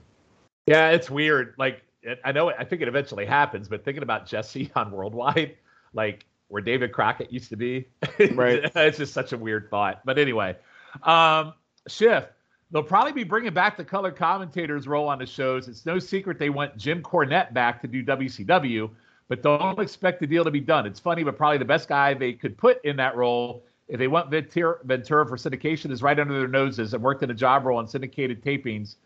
Yeah, 0.69 0.89
it's 0.91 1.09
weird. 1.09 1.55
Like 1.57 1.81
it, 2.03 2.19
I 2.23 2.31
know, 2.31 2.51
I 2.51 2.63
think 2.63 2.83
it 2.83 2.88
eventually 2.88 3.25
happens, 3.25 3.67
but 3.67 3.83
thinking 3.83 4.03
about 4.03 4.27
Jesse 4.27 4.71
on 4.75 4.91
Worldwide, 4.91 5.57
like 5.93 6.25
where 6.47 6.61
David 6.61 6.91
Crockett 6.93 7.33
used 7.33 7.49
to 7.49 7.55
be, 7.57 7.88
Right. 8.33 8.61
it's 8.75 8.97
just 8.99 9.13
such 9.13 9.33
a 9.33 9.38
weird 9.38 9.69
thought. 9.71 10.01
But 10.05 10.19
anyway, 10.19 10.55
um, 11.03 11.53
Shift. 11.88 12.29
They'll 12.71 12.83
probably 12.83 13.13
be 13.13 13.23
bringing 13.23 13.51
back 13.51 13.77
the 13.77 13.83
color 13.83 14.11
commentators 14.11 14.88
role 14.88 15.07
on 15.07 15.17
the 15.17 15.25
shows. 15.25 15.67
It's 15.67 15.88
no 15.88 15.97
secret 15.97 16.38
they 16.38 16.51
want 16.51 16.77
Jim 16.77 17.01
Cornette 17.01 17.51
back 17.51 17.81
to 17.81 17.88
do 17.88 18.03
WCW, 18.03 18.91
but 19.27 19.41
don't 19.41 19.79
expect 19.79 20.19
the 20.19 20.27
deal 20.27 20.43
to 20.43 20.51
be 20.51 20.59
done. 20.59 20.85
It's 20.85 20.99
funny, 20.99 21.23
but 21.23 21.35
probably 21.35 21.57
the 21.57 21.65
best 21.65 21.89
guy 21.89 22.13
they 22.13 22.31
could 22.33 22.55
put 22.59 22.85
in 22.85 22.95
that 22.97 23.15
role 23.15 23.63
if 23.88 23.97
they 23.97 24.07
want 24.07 24.29
Ventura, 24.29 24.77
Ventura 24.83 25.27
for 25.27 25.35
syndication 25.35 25.89
is 25.89 26.03
right 26.03 26.19
under 26.19 26.38
their 26.38 26.47
noses 26.47 26.93
and 26.93 27.01
worked 27.01 27.23
in 27.23 27.31
a 27.31 27.33
job 27.33 27.65
role 27.65 27.79
on 27.79 27.88
syndicated 27.88 28.43
tapings 28.43 28.97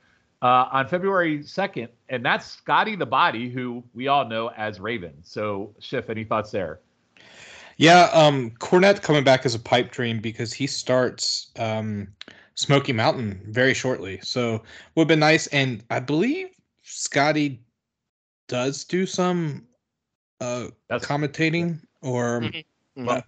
uh, 0.44 0.68
on 0.72 0.88
February 0.88 1.40
2nd, 1.40 1.88
and 2.10 2.24
that's 2.24 2.46
Scotty 2.46 2.96
the 2.98 3.06
Body, 3.06 3.50
who 3.50 3.82
we 3.94 4.10
all 4.10 4.28
know 4.28 4.50
as 4.58 4.80
Raven. 4.80 5.14
So, 5.24 5.74
Schiff, 5.80 6.10
any 6.10 6.26
thoughts 6.26 6.52
there? 6.52 6.82
Yeah, 7.78 8.10
um, 8.14 8.52
Cornette 8.60 9.02
coming 9.02 9.24
back 9.24 9.46
as 9.46 9.56
a 9.56 9.60
pipe 9.60 9.90
dream 9.90 10.20
because 10.20 10.54
he 10.54 10.68
starts 10.68 11.52
um, 11.58 12.10
Smoky 12.56 12.92
Mountain 12.94 13.42
very 13.48 13.74
shortly. 13.74 14.20
So 14.22 14.62
would 14.96 15.04
have 15.04 15.08
been 15.08 15.20
nice. 15.20 15.48
And 15.48 15.84
I 15.90 16.00
believe 16.00 16.50
Scotty 16.84 17.62
does 18.48 18.84
do 18.84 19.06
some 19.06 19.66
uh, 20.40 20.68
That's 20.90 21.06
commentating, 21.06 21.80
or 22.02 22.42
Mhm. 22.42 22.66
Well, 22.98 23.24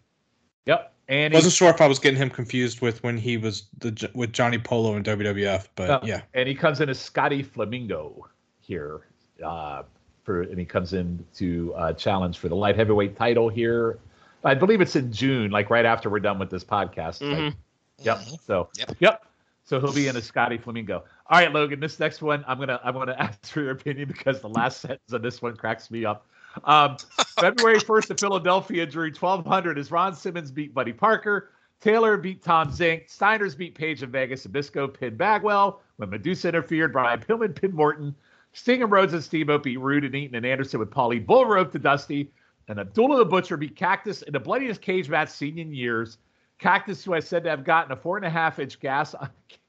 Yep. 0.66 0.95
And 1.08 1.34
wasn't 1.34 1.54
he, 1.54 1.58
sure 1.58 1.70
if 1.70 1.82
I 1.82 1.88
was 1.88 2.00
getting 2.00 2.18
him 2.20 2.30
confused 2.30 2.82
with 2.82 3.04
when 3.04 3.18
he 3.18 3.38
was 3.38 3.64
the 3.80 4.10
with 4.16 4.34
Johnny 4.34 4.58
Polo 4.58 4.96
in 4.96 5.04
WWF. 5.04 5.68
But 5.76 5.90
Oh. 5.90 6.00
yeah, 6.06 6.22
and 6.34 6.48
he 6.48 6.56
comes 6.56 6.82
in 6.82 6.90
as 6.90 7.00
Scotty 7.00 7.44
Flamingo 7.44 8.28
here. 8.62 9.02
Uh, 9.44 9.84
for 10.24 10.42
and 10.42 10.58
he 10.58 10.66
comes 10.66 10.94
in 10.94 11.24
to 11.36 11.74
uh, 11.76 11.94
challenge 11.94 12.40
for 12.40 12.50
the 12.50 12.56
light 12.56 12.76
heavyweight 12.76 13.16
title 13.16 13.48
here 13.50 14.00
I 14.44 14.54
believe 14.54 14.80
it's 14.80 14.96
in 14.96 15.12
June, 15.12 15.50
like 15.52 15.70
right 15.72 15.86
after 15.86 16.08
we're 16.10 16.20
done 16.20 16.38
with 16.38 16.52
this 16.52 16.64
podcast. 16.64 17.22
Like, 17.22 17.54
Mhm. 17.54 17.56
Yep. 18.04 18.18
Mhm. 18.20 18.40
So 18.46 18.70
Yep. 18.78 18.96
yep. 19.00 19.26
So 19.64 19.80
he'll 19.80 19.92
be 19.94 20.08
in 20.08 20.16
a 20.16 20.22
Scotty 20.22 20.58
Flamingo. 20.60 21.04
All 21.28 21.40
right, 21.40 21.52
Logan. 21.52 21.80
This 21.80 22.00
next 22.00 22.22
one, 22.22 22.46
I'm 22.48 22.60
gonna 22.60 22.80
I'm 22.84 22.94
gonna 22.94 23.16
ask 23.20 23.46
for 23.48 23.62
your 23.62 23.72
opinion 23.72 24.08
because 24.08 24.42
the 24.42 24.50
last 24.50 24.82
sentence 24.82 25.12
of 25.12 25.22
this 25.22 25.42
one 25.42 25.56
cracks 25.56 25.90
me 25.90 26.06
up. 26.06 26.28
Um, 26.64 26.98
February 27.40 27.80
1st, 27.80 28.08
the 28.08 28.16
Philadelphia 28.16 28.86
drew 28.86 29.08
1200 29.08 29.78
as 29.78 29.92
Ron 29.92 30.16
Simmons 30.16 30.52
beat 30.52 30.74
Buddy 30.74 30.94
Parker. 30.94 31.50
Taylor 31.82 32.18
beat 32.18 32.42
Tom 32.42 32.70
Zenk. 32.70 33.10
Steiners 33.10 33.58
beat 33.58 33.76
Page 33.76 34.02
and 34.02 34.12
Vegas. 34.12 34.46
Zbyszko 34.48 34.94
pinned 34.94 35.18
Bagwell. 35.18 35.82
When 35.98 36.10
Medusa 36.10 36.50
interfered, 36.50 36.94
Brian 36.94 37.20
Pillman 37.20 37.54
pinned 37.54 37.74
Morton. 37.74 38.16
Sting 38.54 38.84
and 38.84 38.92
Rhodes 38.92 39.14
and 39.14 39.22
Steamboat 39.22 39.64
beat 39.64 39.80
Rude 39.80 40.06
and 40.06 40.16
Eaton 40.16 40.36
and 40.36 40.46
Anderson 40.46 40.80
with 40.80 40.90
Paulie 40.90 41.24
Bull 41.24 41.46
rope 41.46 41.74
to 41.74 41.80
Dusty. 41.80 42.32
And 42.70 42.80
Abdullah 42.80 43.18
the 43.18 43.26
Butcher 43.26 43.58
beat 43.58 43.76
Cactus 43.76 44.22
in 44.22 44.34
the 44.34 44.40
bloodiest 44.40 44.82
cage 44.82 45.10
match 45.10 45.30
seen 45.30 45.60
in 45.60 45.74
years. 45.74 46.18
Cactus, 46.58 47.04
who 47.04 47.14
I 47.14 47.20
said 47.20 47.44
to 47.44 47.50
have 47.50 47.66
gotten 47.66 47.92
a 47.92 47.96
four 47.96 48.16
and 48.16 48.26
a 48.26 48.30
half 48.30 48.60
inch 48.60 48.80
gas, 48.80 49.14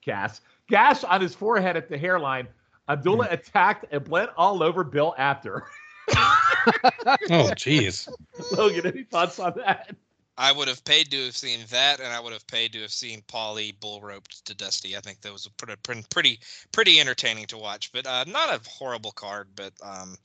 gas, 0.04 0.40
gash 0.68 1.04
on 1.04 1.20
his 1.20 1.34
forehead 1.34 1.76
at 1.76 1.88
the 1.88 1.98
hairline. 1.98 2.48
Abdullah 2.88 3.28
attacked 3.30 3.86
and 3.90 4.04
bled 4.04 4.28
all 4.36 4.62
over 4.62 4.84
Bill 4.84 5.14
Apter. 5.18 5.64
Oh, 7.30 7.52
jeez. 7.54 8.08
Logan, 8.56 8.86
any 8.86 9.04
thoughts 9.04 9.38
on 9.38 9.52
that? 9.56 9.94
I 10.38 10.52
would 10.52 10.68
have 10.68 10.84
paid 10.84 11.10
to 11.12 11.24
have 11.24 11.36
seen 11.36 11.60
that, 11.70 12.00
and 12.00 12.08
I 12.08 12.20
would 12.20 12.32
have 12.32 12.46
paid 12.46 12.72
to 12.74 12.82
have 12.82 12.90
seen 12.90 13.22
Paulie 13.22 13.78
bull 13.80 14.00
roped 14.02 14.44
to 14.46 14.54
Dusty. 14.54 14.96
I 14.96 15.00
think 15.00 15.20
that 15.22 15.32
was 15.32 15.46
a 15.46 15.50
pretty, 15.52 15.76
pretty, 15.82 16.04
pretty, 16.10 16.40
pretty 16.72 17.00
entertaining 17.00 17.46
to 17.46 17.58
watch, 17.58 17.90
but 17.92 18.06
uh, 18.06 18.24
not 18.26 18.50
a 18.50 18.60
horrible 18.68 19.12
card. 19.12 19.48
But 19.56 19.72
um, 19.82 20.16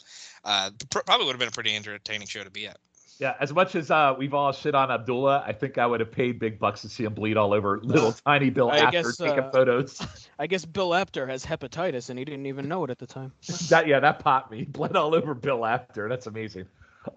uh, 0.44 0.72
pr- 0.90 1.00
probably 1.06 1.28
would 1.28 1.34
have 1.34 1.40
been 1.40 1.48
a 1.48 1.52
pretty 1.52 1.76
entertaining 1.76 2.28
show 2.28 2.44
to 2.44 2.50
be 2.50 2.68
at. 2.68 2.78
Yeah, 3.22 3.36
as 3.40 3.54
much 3.54 3.76
as 3.76 3.92
uh, 3.92 4.16
we've 4.18 4.34
all 4.34 4.52
shit 4.52 4.74
on 4.74 4.90
Abdullah, 4.90 5.44
I 5.46 5.54
think 5.54 5.78
I 5.78 5.86
would 5.86 6.00
have 6.00 6.12
paid 6.12 6.40
big 6.40 6.58
bucks 6.58 6.82
to 6.82 6.90
see 6.90 7.04
him 7.04 7.14
bleed 7.14 7.38
all 7.38 7.54
over 7.54 7.80
little 7.84 8.12
tiny 8.26 8.50
Bill 8.50 8.72
I 8.72 8.78
after 8.80 9.04
guess, 9.04 9.18
taking 9.18 9.40
uh, 9.44 9.52
photos. 9.52 10.28
I 10.40 10.48
guess 10.48 10.66
Bill 10.66 10.96
Apter 10.96 11.28
has 11.28 11.46
hepatitis 11.46 12.10
and 12.10 12.18
he 12.18 12.26
didn't 12.26 12.48
even 12.48 12.68
know 12.68 12.84
it 12.84 12.90
at 12.90 12.98
the 12.98 13.06
time. 13.06 13.32
that 13.70 13.86
yeah, 13.86 14.00
that 14.00 14.20
popped 14.20 14.52
me. 14.52 14.64
Bled 14.64 14.96
all 14.96 15.14
over 15.14 15.36
Bill 15.36 15.64
Apter. 15.68 16.10
That's 16.10 16.26
amazing. 16.26 16.66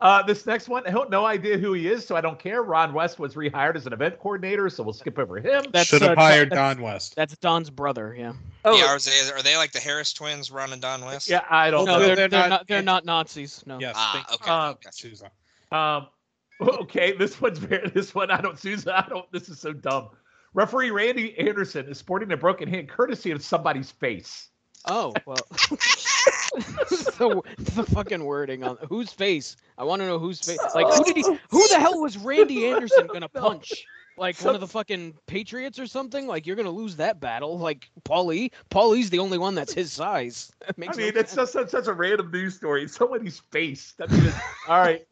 Uh, 0.00 0.22
this 0.22 0.44
next 0.44 0.68
one, 0.68 0.86
I 0.86 0.90
have 0.90 1.08
no 1.08 1.24
idea 1.24 1.56
who 1.56 1.72
he 1.72 1.88
is, 1.88 2.06
so 2.06 2.16
I 2.16 2.20
don't 2.20 2.38
care. 2.38 2.62
Ron 2.62 2.92
West 2.92 3.18
was 3.18 3.34
rehired 3.34 3.74
as 3.76 3.86
an 3.86 3.94
event 3.94 4.18
coordinator, 4.18 4.68
so 4.68 4.82
we'll 4.82 4.92
skip 4.92 5.18
over 5.18 5.38
him. 5.38 5.64
That's 5.72 5.88
Should 5.88 6.02
have 6.02 6.18
uh, 6.18 6.20
hired 6.20 6.50
that's- 6.50 6.76
Don 6.76 6.82
West. 6.82 7.16
That's 7.16 7.34
Don's 7.38 7.70
brother. 7.70 8.14
Yeah. 8.18 8.32
Oh, 8.66 8.76
yeah, 8.76 8.86
are 8.86 8.98
they, 8.98 9.30
are 9.30 9.42
they 9.42 9.56
like 9.56 9.72
the 9.72 9.80
Harris 9.80 10.12
twins, 10.12 10.50
Ron 10.50 10.72
and 10.74 10.80
Don 10.82 11.02
West? 11.04 11.28
yeah, 11.30 11.44
I 11.50 11.70
don't 11.70 11.84
No, 11.86 11.98
know. 11.98 12.00
they're, 12.00 12.16
they're 12.16 12.28
they're, 12.28 12.40
not- 12.40 12.48
not. 12.50 12.66
They're 12.68 12.82
not 12.82 13.04
Nazis. 13.06 13.62
No. 13.66 13.78
Yes. 13.78 13.94
Ah, 13.96 14.34
okay. 14.34 14.50
Um, 14.50 14.76
gotcha. 14.82 15.30
Um, 15.74 16.06
okay, 16.60 17.16
this 17.16 17.40
one's 17.40 17.58
very. 17.60 17.90
This 17.90 18.14
one 18.14 18.30
I 18.30 18.40
don't. 18.40 18.58
Susan, 18.58 18.92
I 18.92 19.06
don't. 19.08 19.30
This 19.32 19.48
is 19.48 19.58
so 19.58 19.72
dumb. 19.72 20.10
Referee 20.54 20.90
Randy 20.90 21.36
Anderson 21.38 21.88
is 21.88 21.98
sporting 21.98 22.30
a 22.32 22.36
broken 22.36 22.68
hand 22.68 22.88
courtesy 22.88 23.32
of 23.32 23.42
somebody's 23.42 23.90
face. 23.90 24.48
Oh 24.86 25.12
well. 25.26 25.36
the, 26.54 27.42
the 27.58 27.82
fucking 27.84 28.22
wording 28.22 28.62
on 28.62 28.78
whose 28.88 29.12
face? 29.12 29.56
I 29.76 29.84
want 29.84 30.00
to 30.02 30.06
know 30.06 30.18
whose 30.18 30.40
face. 30.40 30.58
Like 30.74 30.86
who 30.94 31.02
did 31.04 31.16
he? 31.16 31.22
Who 31.50 31.68
the 31.68 31.80
hell 31.80 32.00
was 32.00 32.16
Randy 32.18 32.66
Anderson 32.66 33.08
gonna 33.08 33.28
punch? 33.28 33.84
Like 34.16 34.38
one 34.42 34.54
of 34.54 34.60
the 34.60 34.68
fucking 34.68 35.14
Patriots 35.26 35.80
or 35.80 35.86
something? 35.86 36.28
Like 36.28 36.46
you're 36.46 36.54
gonna 36.54 36.70
lose 36.70 36.94
that 36.96 37.18
battle? 37.18 37.58
Like 37.58 37.90
Paulie? 38.04 38.52
Paulie's 38.70 39.10
the 39.10 39.18
only 39.18 39.38
one 39.38 39.56
that's 39.56 39.72
his 39.72 39.90
size. 39.90 40.52
That 40.60 40.76
I 40.78 40.80
mean, 40.80 41.14
no 41.14 41.20
it's 41.20 41.34
just 41.34 41.52
such, 41.52 41.70
such 41.70 41.88
a 41.88 41.92
random 41.92 42.30
news 42.30 42.54
story. 42.54 42.84
It's 42.84 42.94
somebody's 42.94 43.40
face. 43.50 43.94
That's 43.98 44.16
just, 44.16 44.38
all 44.68 44.78
right. 44.78 45.04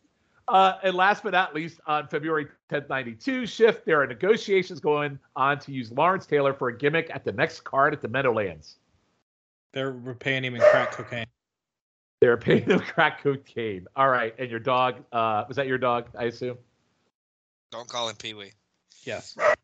Uh, 0.48 0.74
and 0.82 0.94
last 0.94 1.22
but 1.22 1.32
not 1.32 1.54
least, 1.54 1.80
on 1.86 2.08
February 2.08 2.46
10th, 2.70 2.88
92 2.88 3.46
shift, 3.46 3.86
there 3.86 4.02
are 4.02 4.06
negotiations 4.06 4.80
going 4.80 5.18
on 5.36 5.58
to 5.60 5.72
use 5.72 5.92
Lawrence 5.92 6.26
Taylor 6.26 6.52
for 6.52 6.68
a 6.68 6.76
gimmick 6.76 7.10
at 7.14 7.24
the 7.24 7.32
next 7.32 7.60
card 7.60 7.92
at 7.92 8.02
the 8.02 8.08
Meadowlands. 8.08 8.76
They're 9.72 9.92
paying 9.92 10.44
him 10.44 10.54
in 10.54 10.60
crack 10.60 10.92
cocaine. 10.92 11.26
They're 12.20 12.36
paying 12.36 12.64
him 12.64 12.78
crack 12.94 13.22
cocaine. 13.22 13.86
All 13.96 14.08
right. 14.08 14.34
And 14.38 14.50
your 14.50 14.60
dog, 14.60 14.96
uh, 15.12 15.44
was 15.48 15.56
that 15.56 15.66
your 15.66 15.78
dog, 15.78 16.06
I 16.18 16.24
assume? 16.24 16.58
Don't 17.70 17.88
call 17.88 18.08
him 18.08 18.16
Pee 18.16 18.34
Wee. 18.34 18.52
Yes. 19.04 19.36
All 19.38 19.54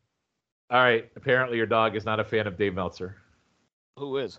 right. 0.70 1.10
Apparently, 1.16 1.56
your 1.56 1.66
dog 1.66 1.94
is 1.94 2.04
not 2.04 2.20
a 2.20 2.24
fan 2.24 2.46
of 2.46 2.56
Dave 2.56 2.74
Meltzer. 2.74 3.16
Who 3.96 4.16
is? 4.16 4.38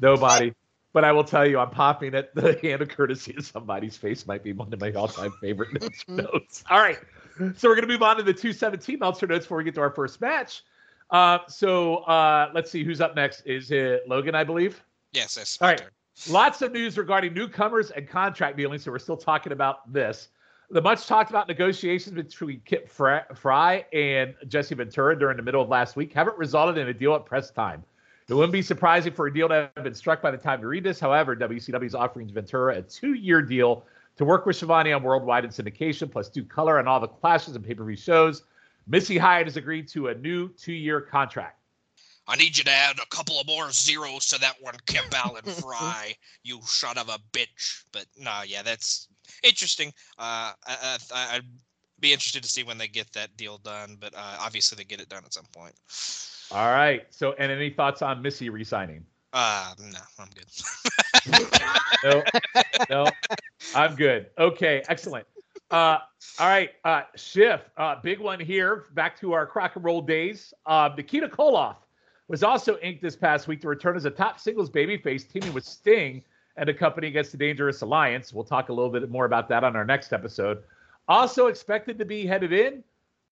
Nobody. 0.00 0.52
But 0.94 1.04
I 1.04 1.10
will 1.10 1.24
tell 1.24 1.46
you, 1.46 1.58
I'm 1.58 1.70
popping 1.70 2.14
at 2.14 2.34
the 2.36 2.58
hand 2.62 2.80
of 2.80 2.88
courtesy 2.88 3.34
of 3.36 3.44
somebody's 3.44 3.96
face 3.96 4.26
might 4.26 4.44
be 4.44 4.52
one 4.52 4.72
of 4.72 4.80
my 4.80 4.92
all-time 4.92 5.34
favorite 5.40 5.72
notes. 6.08 6.64
All 6.70 6.78
right. 6.78 6.98
So 7.56 7.68
we're 7.68 7.74
going 7.74 7.86
to 7.86 7.92
move 7.92 8.02
on 8.02 8.16
to 8.16 8.22
the 8.22 8.32
217 8.32 9.00
Meltzer 9.00 9.26
notes 9.26 9.44
before 9.44 9.58
we 9.58 9.64
get 9.64 9.74
to 9.74 9.80
our 9.80 9.90
first 9.90 10.20
match. 10.20 10.62
Uh, 11.10 11.38
so 11.48 11.96
uh, 12.04 12.50
let's 12.54 12.70
see 12.70 12.84
who's 12.84 13.00
up 13.00 13.16
next. 13.16 13.42
Is 13.44 13.72
it 13.72 14.08
Logan, 14.08 14.36
I 14.36 14.44
believe? 14.44 14.82
Yes, 15.12 15.34
that's 15.34 15.60
All 15.60 15.68
right. 15.68 15.78
turn. 15.78 15.90
Lots 16.30 16.62
of 16.62 16.70
news 16.70 16.96
regarding 16.96 17.34
newcomers 17.34 17.90
and 17.90 18.08
contract 18.08 18.56
dealings. 18.56 18.84
So 18.84 18.92
we're 18.92 19.00
still 19.00 19.16
talking 19.16 19.52
about 19.52 19.92
this. 19.92 20.28
The 20.70 20.80
much 20.80 21.08
talked 21.08 21.30
about 21.30 21.48
negotiations 21.48 22.14
between 22.14 22.62
Kip 22.64 22.88
Frey 22.88 23.84
and 23.92 24.34
Jesse 24.46 24.76
Ventura 24.76 25.18
during 25.18 25.36
the 25.36 25.42
middle 25.42 25.60
of 25.60 25.68
last 25.68 25.96
week 25.96 26.12
haven't 26.12 26.38
resulted 26.38 26.78
in 26.78 26.88
a 26.88 26.94
deal 26.94 27.14
at 27.16 27.26
press 27.26 27.50
time. 27.50 27.82
It 28.28 28.34
wouldn't 28.34 28.52
be 28.52 28.62
surprising 28.62 29.12
for 29.12 29.26
a 29.26 29.34
deal 29.34 29.48
to 29.48 29.70
have 29.74 29.84
been 29.84 29.94
struck 29.94 30.22
by 30.22 30.30
the 30.30 30.38
time 30.38 30.60
you 30.62 30.66
read 30.68 30.84
this. 30.84 30.98
However, 30.98 31.36
WCW 31.36 31.84
is 31.84 31.94
offering 31.94 32.32
Ventura 32.32 32.76
a 32.78 32.82
two-year 32.82 33.42
deal 33.42 33.84
to 34.16 34.24
work 34.24 34.46
with 34.46 34.56
Schiavone 34.56 34.92
on 34.92 35.02
worldwide 35.02 35.44
and 35.44 35.52
syndication, 35.52 36.10
plus 36.10 36.30
do 36.30 36.42
color 36.42 36.78
on 36.78 36.88
all 36.88 37.00
the 37.00 37.08
clashes 37.08 37.54
and 37.54 37.64
pay-per-view 37.64 37.96
shows. 37.96 38.44
Missy 38.86 39.18
Hyatt 39.18 39.46
has 39.46 39.56
agreed 39.56 39.88
to 39.88 40.08
a 40.08 40.14
new 40.14 40.48
two-year 40.48 41.02
contract. 41.02 41.58
I 42.26 42.36
need 42.36 42.56
you 42.56 42.64
to 42.64 42.70
add 42.70 42.98
a 42.98 43.06
couple 43.14 43.38
of 43.38 43.46
more 43.46 43.70
zeros 43.70 44.26
to 44.28 44.40
that 44.40 44.54
one, 44.60 44.76
Kip 44.86 45.04
Allen 45.14 45.44
Frey. 45.44 46.16
you 46.42 46.60
son 46.62 46.96
of 46.96 47.10
a 47.10 47.18
bitch. 47.32 47.84
But 47.92 48.06
no, 48.16 48.40
yeah, 48.46 48.62
that's 48.62 49.08
interesting. 49.42 49.88
Uh, 50.18 50.52
I, 50.66 50.98
I, 51.12 51.36
I'd 51.36 51.44
be 52.04 52.12
interested 52.12 52.42
to 52.42 52.48
see 52.48 52.62
when 52.62 52.78
they 52.78 52.88
get 52.88 53.12
that 53.14 53.36
deal 53.36 53.58
done. 53.58 53.96
But 53.98 54.14
uh, 54.14 54.36
obviously, 54.40 54.76
they 54.76 54.84
get 54.84 55.00
it 55.00 55.08
done 55.08 55.24
at 55.24 55.32
some 55.32 55.46
point. 55.52 55.74
All 56.52 56.72
right. 56.72 57.06
So, 57.10 57.32
and 57.38 57.50
any 57.50 57.70
thoughts 57.70 58.02
on 58.02 58.22
Missy 58.22 58.50
resigning? 58.50 59.04
Uh, 59.32 59.74
no, 59.80 59.98
I'm 60.18 60.28
good. 60.34 61.42
no, 62.04 62.22
no, 62.88 63.10
I'm 63.74 63.96
good. 63.96 64.26
Okay, 64.38 64.84
excellent. 64.88 65.26
Uh, 65.72 65.98
all 66.38 66.46
right, 66.46 66.70
uh, 66.84 67.02
Schiff, 67.16 67.62
uh, 67.76 67.96
big 68.00 68.20
one 68.20 68.38
here. 68.38 68.84
Back 68.92 69.18
to 69.20 69.32
our 69.32 69.44
Crock 69.44 69.74
and 69.74 69.84
Roll 69.84 70.00
days. 70.00 70.54
Uh, 70.66 70.90
Nikita 70.96 71.26
Koloff 71.26 71.76
was 72.28 72.44
also 72.44 72.78
inked 72.78 73.02
this 73.02 73.16
past 73.16 73.48
week 73.48 73.60
to 73.62 73.68
return 73.68 73.96
as 73.96 74.04
a 74.04 74.10
top 74.10 74.38
singles 74.38 74.70
babyface, 74.70 75.28
teaming 75.28 75.52
with 75.52 75.64
Sting 75.64 76.22
and 76.56 76.68
a 76.68 76.74
company 76.74 77.08
against 77.08 77.32
the 77.32 77.38
Dangerous 77.38 77.82
Alliance. 77.82 78.32
We'll 78.32 78.44
talk 78.44 78.68
a 78.68 78.72
little 78.72 78.90
bit 78.90 79.10
more 79.10 79.24
about 79.24 79.48
that 79.48 79.64
on 79.64 79.74
our 79.74 79.84
next 79.84 80.12
episode. 80.12 80.62
Also 81.08 81.46
expected 81.48 81.98
to 81.98 82.04
be 82.04 82.26
headed 82.26 82.52
in 82.52 82.82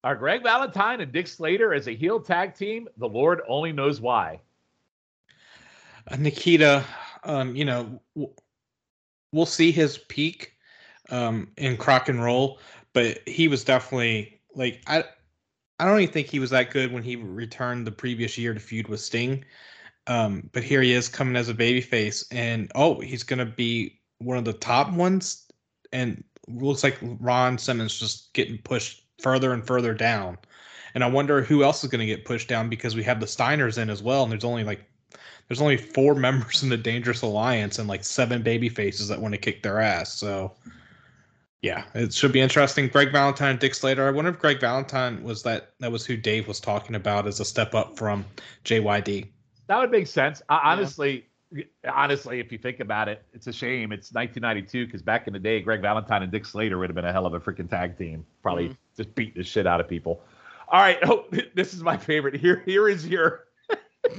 are 0.04 0.16
Greg 0.16 0.42
Valentine 0.42 1.00
and 1.00 1.12
Dick 1.12 1.28
Slater 1.28 1.72
as 1.72 1.86
a 1.86 1.94
heel 1.94 2.20
tag 2.20 2.54
team. 2.54 2.88
The 2.96 3.08
Lord 3.08 3.40
only 3.48 3.72
knows 3.72 4.00
why. 4.00 4.40
Uh, 6.10 6.16
Nikita, 6.16 6.84
um, 7.24 7.54
you 7.54 7.64
know, 7.64 8.00
we'll 9.32 9.46
see 9.46 9.70
his 9.70 9.98
peak 9.98 10.54
um, 11.10 11.48
in 11.56 11.76
Crock 11.76 12.08
and 12.08 12.22
Roll, 12.22 12.58
but 12.92 13.26
he 13.28 13.48
was 13.48 13.64
definitely 13.64 14.40
like 14.54 14.82
I. 14.86 15.04
I 15.78 15.84
don't 15.84 16.00
even 16.00 16.12
think 16.12 16.28
he 16.28 16.38
was 16.38 16.50
that 16.50 16.70
good 16.70 16.92
when 16.92 17.02
he 17.02 17.16
returned 17.16 17.86
the 17.86 17.92
previous 17.92 18.38
year 18.38 18.54
to 18.54 18.60
feud 18.60 18.86
with 18.86 19.00
Sting. 19.00 19.44
Um, 20.06 20.48
but 20.52 20.62
here 20.62 20.80
he 20.80 20.92
is 20.92 21.08
coming 21.08 21.34
as 21.34 21.48
a 21.48 21.54
babyface, 21.54 22.24
and 22.30 22.70
oh, 22.74 23.00
he's 23.00 23.22
gonna 23.22 23.46
be 23.46 24.00
one 24.18 24.36
of 24.36 24.44
the 24.44 24.52
top 24.52 24.92
ones. 24.92 25.46
And 25.92 26.22
looks 26.56 26.82
like 26.82 26.98
Ron 27.00 27.58
Simmons 27.58 27.98
just 27.98 28.32
getting 28.32 28.58
pushed 28.58 29.04
further 29.20 29.52
and 29.52 29.66
further 29.66 29.94
down. 29.94 30.38
And 30.94 31.02
I 31.02 31.06
wonder 31.06 31.42
who 31.42 31.62
else 31.62 31.82
is 31.82 31.90
gonna 31.90 32.06
get 32.06 32.24
pushed 32.24 32.48
down 32.48 32.68
because 32.68 32.94
we 32.94 33.02
have 33.04 33.20
the 33.20 33.26
Steiners 33.26 33.78
in 33.78 33.88
as 33.90 34.02
well, 34.02 34.22
and 34.22 34.32
there's 34.32 34.44
only 34.44 34.64
like 34.64 34.84
there's 35.48 35.60
only 35.60 35.76
four 35.76 36.14
members 36.26 36.62
in 36.62 36.68
the 36.68 36.76
Dangerous 36.76 37.22
Alliance 37.22 37.78
and 37.78 37.88
like 37.88 38.04
seven 38.04 38.42
baby 38.42 38.68
faces 38.68 39.08
that 39.08 39.20
want 39.20 39.32
to 39.34 39.38
kick 39.38 39.62
their 39.62 39.80
ass. 39.80 40.14
So 40.14 40.52
yeah, 41.62 41.84
it 41.94 42.12
should 42.12 42.32
be 42.32 42.40
interesting. 42.40 42.88
Greg 42.88 43.12
Valentine 43.12 43.56
Dick 43.56 43.74
Slater. 43.74 44.06
I 44.06 44.10
wonder 44.10 44.30
if 44.30 44.38
Greg 44.38 44.60
Valentine 44.60 45.22
was 45.22 45.44
that 45.44 45.74
that 45.78 45.92
was 45.92 46.04
who 46.04 46.16
Dave 46.16 46.48
was 46.48 46.58
talking 46.60 46.96
about 46.96 47.26
as 47.26 47.38
a 47.38 47.44
step 47.44 47.74
up 47.74 47.96
from 47.96 48.24
JYD. 48.64 49.28
That 49.68 49.78
would 49.78 49.92
make 49.92 50.08
sense. 50.08 50.42
I, 50.48 50.72
honestly, 50.72 51.24
honestly, 51.90 52.40
if 52.40 52.52
you 52.52 52.58
think 52.58 52.80
about 52.80 53.08
it, 53.08 53.24
it's 53.32 53.46
a 53.46 53.52
shame. 53.52 53.92
It's 53.92 54.12
1992 54.12 54.86
because 54.86 55.02
back 55.02 55.26
in 55.26 55.32
the 55.32 55.38
day, 55.38 55.60
Greg 55.60 55.80
Valentine 55.82 56.22
and 56.22 56.32
Dick 56.32 56.44
Slater 56.46 56.78
would 56.78 56.88
have 56.88 56.94
been 56.94 57.04
a 57.04 57.12
hell 57.12 57.26
of 57.26 57.34
a 57.34 57.40
freaking 57.40 57.68
tag 57.68 57.98
team. 57.98 58.24
Probably 58.42 58.76
just 58.96 59.14
beat 59.14 59.34
the 59.34 59.42
shit 59.42 59.66
out 59.66 59.80
of 59.80 59.88
people. 59.88 60.22
All 60.68 60.80
right. 60.80 60.98
Oh, 61.08 61.26
this 61.54 61.74
is 61.74 61.82
my 61.82 61.96
favorite. 61.96 62.34
Here, 62.36 62.62
here 62.64 62.88
is 62.88 63.06
your. 63.06 63.44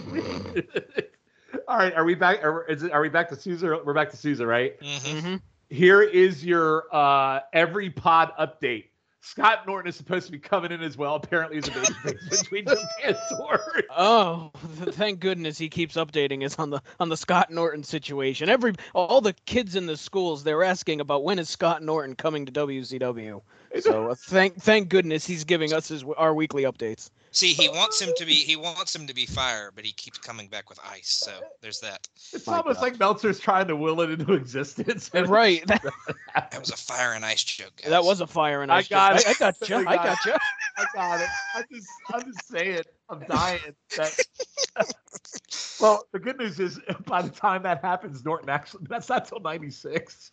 All 1.68 1.78
right. 1.78 1.94
Are 1.94 2.04
we 2.06 2.16
back? 2.16 2.44
Are, 2.44 2.66
is 2.66 2.84
it, 2.84 2.92
are 2.92 3.02
we 3.02 3.10
back 3.10 3.30
to 3.30 3.36
Souza? 3.36 3.80
We're 3.84 3.94
back 3.94 4.12
to 4.12 4.18
Souza, 4.18 4.46
right? 4.46 4.76
hmm 4.82 5.20
hmm 5.20 5.36
Here 5.70 6.02
is 6.02 6.46
your 6.46 6.86
uh, 6.94 7.40
every 7.54 7.90
pod 7.90 8.32
update. 8.40 8.86
Scott 9.26 9.66
Norton 9.66 9.88
is 9.88 9.96
supposed 9.96 10.26
to 10.26 10.34
be 10.34 10.38
coming 10.38 10.74
in 10.74 10.82
as 10.84 10.98
well. 10.98 11.16
Apparently, 11.16 11.58
as 11.58 11.70
a 11.70 11.72
babyface 11.72 12.30
between 12.42 12.66
Japan 12.66 13.16
tour. 13.30 13.60
Oh, 13.90 14.52
thank 14.92 15.22
goodness 15.22 15.58
he 15.58 15.70
keeps 15.70 15.96
updating 15.96 16.44
us 16.44 16.60
on 16.60 16.70
the 16.70 16.82
on 17.00 17.08
the 17.08 17.16
Scott 17.16 17.50
Norton 17.50 17.84
situation. 17.84 18.50
Every 18.50 18.74
all 18.94 19.22
the 19.22 19.32
kids 19.46 19.78
in 19.78 19.86
the 19.86 19.96
schools 19.96 20.44
they're 20.44 20.64
asking 20.64 21.00
about 21.00 21.24
when 21.24 21.40
is 21.40 21.50
Scott 21.50 21.82
Norton 21.82 22.16
coming 22.16 22.46
to 22.46 22.52
WCW. 22.52 23.42
So 23.80 24.12
uh, 24.12 24.16
thank 24.16 24.56
thank 24.62 24.90
goodness 24.90 25.26
he's 25.26 25.44
giving 25.44 25.74
us 25.74 25.88
his 25.88 26.04
our 26.18 26.34
weekly 26.34 26.64
updates. 26.64 27.10
See, 27.32 27.54
he 27.54 27.68
wants 27.68 28.00
him 28.00 28.14
to 28.18 28.26
be 28.26 28.36
he 28.36 28.56
wants 28.56 28.96
him 28.96 29.08
to 29.08 29.14
be 29.14 29.26
fire, 29.26 29.72
but 29.74 29.84
he 29.84 29.92
keeps 29.92 30.20
coming 30.20 30.48
back 30.48 30.70
with 30.70 30.80
ice. 30.88 31.10
So 31.10 31.32
there's 31.62 31.80
that. 31.80 32.08
It's 32.32 32.46
My 32.46 32.58
almost 32.58 32.76
God. 32.76 32.84
like 32.84 33.00
Meltzer's 33.00 33.40
trying 33.40 33.68
to 33.70 33.76
will 33.76 34.00
it 34.02 34.12
into 34.12 34.34
existence. 34.34 35.10
Right, 35.34 35.66
that, 35.68 35.84
That 36.36 36.60
was 36.60 36.70
a 36.70 36.78
fire 36.78 37.14
and 37.14 37.26
ice 37.26 37.44
joke. 37.44 37.72
Guys. 37.78 37.90
that 37.90 38.04
was 38.04 38.22
a 38.22 38.28
fire 38.28 38.62
and 38.62 38.72
ice. 38.72 38.92
I 38.92 39.14
ice. 39.14 39.38
got 39.40 39.60
joke. 39.62 39.82
it. 39.82 39.88
I, 39.88 39.94
I 39.94 39.96
got 39.96 39.96
you. 39.96 39.96
I 39.96 39.96
I 39.96 39.96
got 39.96 40.06
got 40.06 40.26
you. 40.26 40.34
I 40.78 40.86
got 40.94 41.22
it. 41.22 41.30
I 41.56 41.64
just, 41.72 41.88
I'm 42.14 42.22
just 42.26 42.48
saying. 42.48 42.84
I'm 43.10 43.20
dying. 43.28 43.60
That... 43.98 44.26
well, 45.82 46.04
the 46.12 46.20
good 46.20 46.38
news 46.38 46.60
is, 46.60 46.80
by 47.06 47.24
the 47.24 47.30
time 47.30 47.64
that 47.64 47.82
happens, 47.82 48.24
Norton 48.24 48.50
actually 48.50 48.86
that's 48.90 49.10
not 49.10 49.28
till 49.28 49.40
'96. 49.40 50.32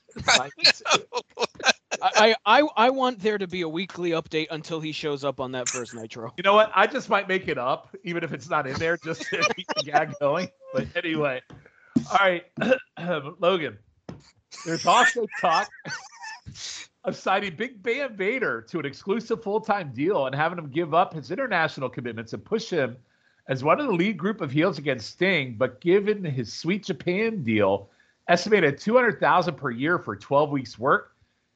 I, 2.02 2.34
I 2.46 2.62
I 2.76 2.90
want 2.90 3.20
there 3.20 3.38
to 3.38 3.46
be 3.46 3.62
a 3.62 3.68
weekly 3.68 4.10
update 4.10 4.46
until 4.50 4.80
he 4.80 4.92
shows 4.92 5.24
up 5.24 5.40
on 5.40 5.52
that 5.52 5.68
first 5.68 5.94
Nitro. 5.94 6.32
You 6.36 6.42
know 6.42 6.54
what? 6.54 6.70
I 6.74 6.86
just 6.86 7.08
might 7.08 7.28
make 7.28 7.48
it 7.48 7.58
up, 7.58 7.94
even 8.04 8.22
if 8.22 8.32
it's 8.32 8.48
not 8.48 8.66
in 8.66 8.74
there, 8.74 8.96
just 8.96 9.22
to 9.22 9.38
keep 9.54 9.66
the 9.76 9.82
gag 9.84 10.14
going. 10.20 10.48
But 10.72 10.86
anyway, 10.94 11.42
all 12.10 12.18
right, 12.20 12.44
Logan. 13.40 13.78
There's 14.64 14.86
also 14.86 15.26
talk 15.40 15.70
of 17.04 17.16
signing 17.16 17.56
Big 17.56 17.78
Van 17.82 18.14
Vader 18.14 18.62
to 18.62 18.78
an 18.78 18.84
exclusive 18.84 19.42
full-time 19.42 19.92
deal 19.92 20.26
and 20.26 20.34
having 20.34 20.58
him 20.58 20.70
give 20.70 20.92
up 20.92 21.14
his 21.14 21.30
international 21.30 21.88
commitments 21.88 22.32
and 22.32 22.44
push 22.44 22.68
him 22.68 22.96
as 23.48 23.64
one 23.64 23.80
of 23.80 23.86
the 23.86 23.92
lead 23.92 24.16
group 24.16 24.40
of 24.40 24.50
heels 24.50 24.78
against 24.78 25.10
Sting. 25.10 25.54
But 25.56 25.80
given 25.80 26.24
his 26.24 26.52
Sweet 26.52 26.84
Japan 26.84 27.42
deal, 27.42 27.88
estimated 28.28 28.78
200,000 28.78 29.54
per 29.54 29.70
year 29.70 29.98
for 29.98 30.14
12 30.14 30.50
weeks 30.50 30.78
work, 30.78 31.09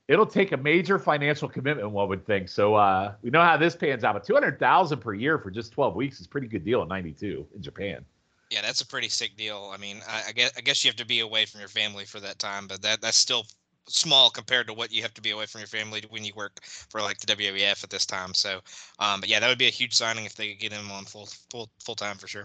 it'll 0.08 0.26
take 0.26 0.52
a 0.52 0.56
major 0.56 0.98
financial 0.98 1.48
commitment, 1.48 1.90
one 1.90 2.08
would 2.08 2.26
think. 2.26 2.48
So 2.48 2.74
uh, 2.74 3.14
we 3.22 3.30
know 3.30 3.42
how 3.42 3.56
this 3.56 3.74
pans 3.74 4.04
out, 4.04 4.14
but 4.14 4.24
200,000 4.24 4.98
per 4.98 5.14
year 5.14 5.38
for 5.38 5.50
just 5.50 5.72
12 5.72 5.94
weeks 5.94 6.20
is 6.20 6.26
a 6.26 6.28
pretty 6.28 6.46
good 6.46 6.64
deal 6.64 6.82
in 6.82 6.88
92 6.88 7.46
in 7.54 7.62
Japan. 7.62 8.04
Yeah, 8.50 8.62
that's 8.62 8.82
a 8.82 8.86
pretty 8.86 9.08
sick 9.08 9.36
deal. 9.36 9.70
I 9.72 9.78
mean, 9.78 10.00
I, 10.08 10.24
I 10.28 10.32
guess 10.32 10.52
I 10.56 10.60
guess 10.60 10.84
you 10.84 10.88
have 10.88 10.96
to 10.96 11.06
be 11.06 11.20
away 11.20 11.46
from 11.46 11.60
your 11.60 11.68
family 11.68 12.04
for 12.04 12.20
that 12.20 12.38
time, 12.38 12.68
but 12.68 12.82
that 12.82 13.00
that's 13.00 13.16
still 13.16 13.46
small 13.86 14.30
compared 14.30 14.66
to 14.66 14.72
what 14.72 14.92
you 14.92 15.02
have 15.02 15.14
to 15.14 15.20
be 15.20 15.30
away 15.30 15.46
from 15.46 15.60
your 15.60 15.68
family 15.68 16.02
when 16.08 16.24
you 16.24 16.32
work 16.36 16.60
for 16.62 17.00
like 17.00 17.18
the 17.18 17.34
WWF 17.34 17.82
at 17.82 17.90
this 17.90 18.06
time. 18.06 18.32
So, 18.32 18.60
um, 18.98 19.20
but 19.20 19.28
yeah, 19.28 19.40
that 19.40 19.48
would 19.48 19.58
be 19.58 19.66
a 19.66 19.70
huge 19.70 19.94
signing 19.94 20.24
if 20.24 20.36
they 20.36 20.50
could 20.50 20.60
get 20.60 20.72
him 20.72 20.90
on 20.90 21.04
full 21.04 21.26
full 21.50 21.70
full 21.80 21.94
time 21.94 22.16
for 22.16 22.28
sure. 22.28 22.44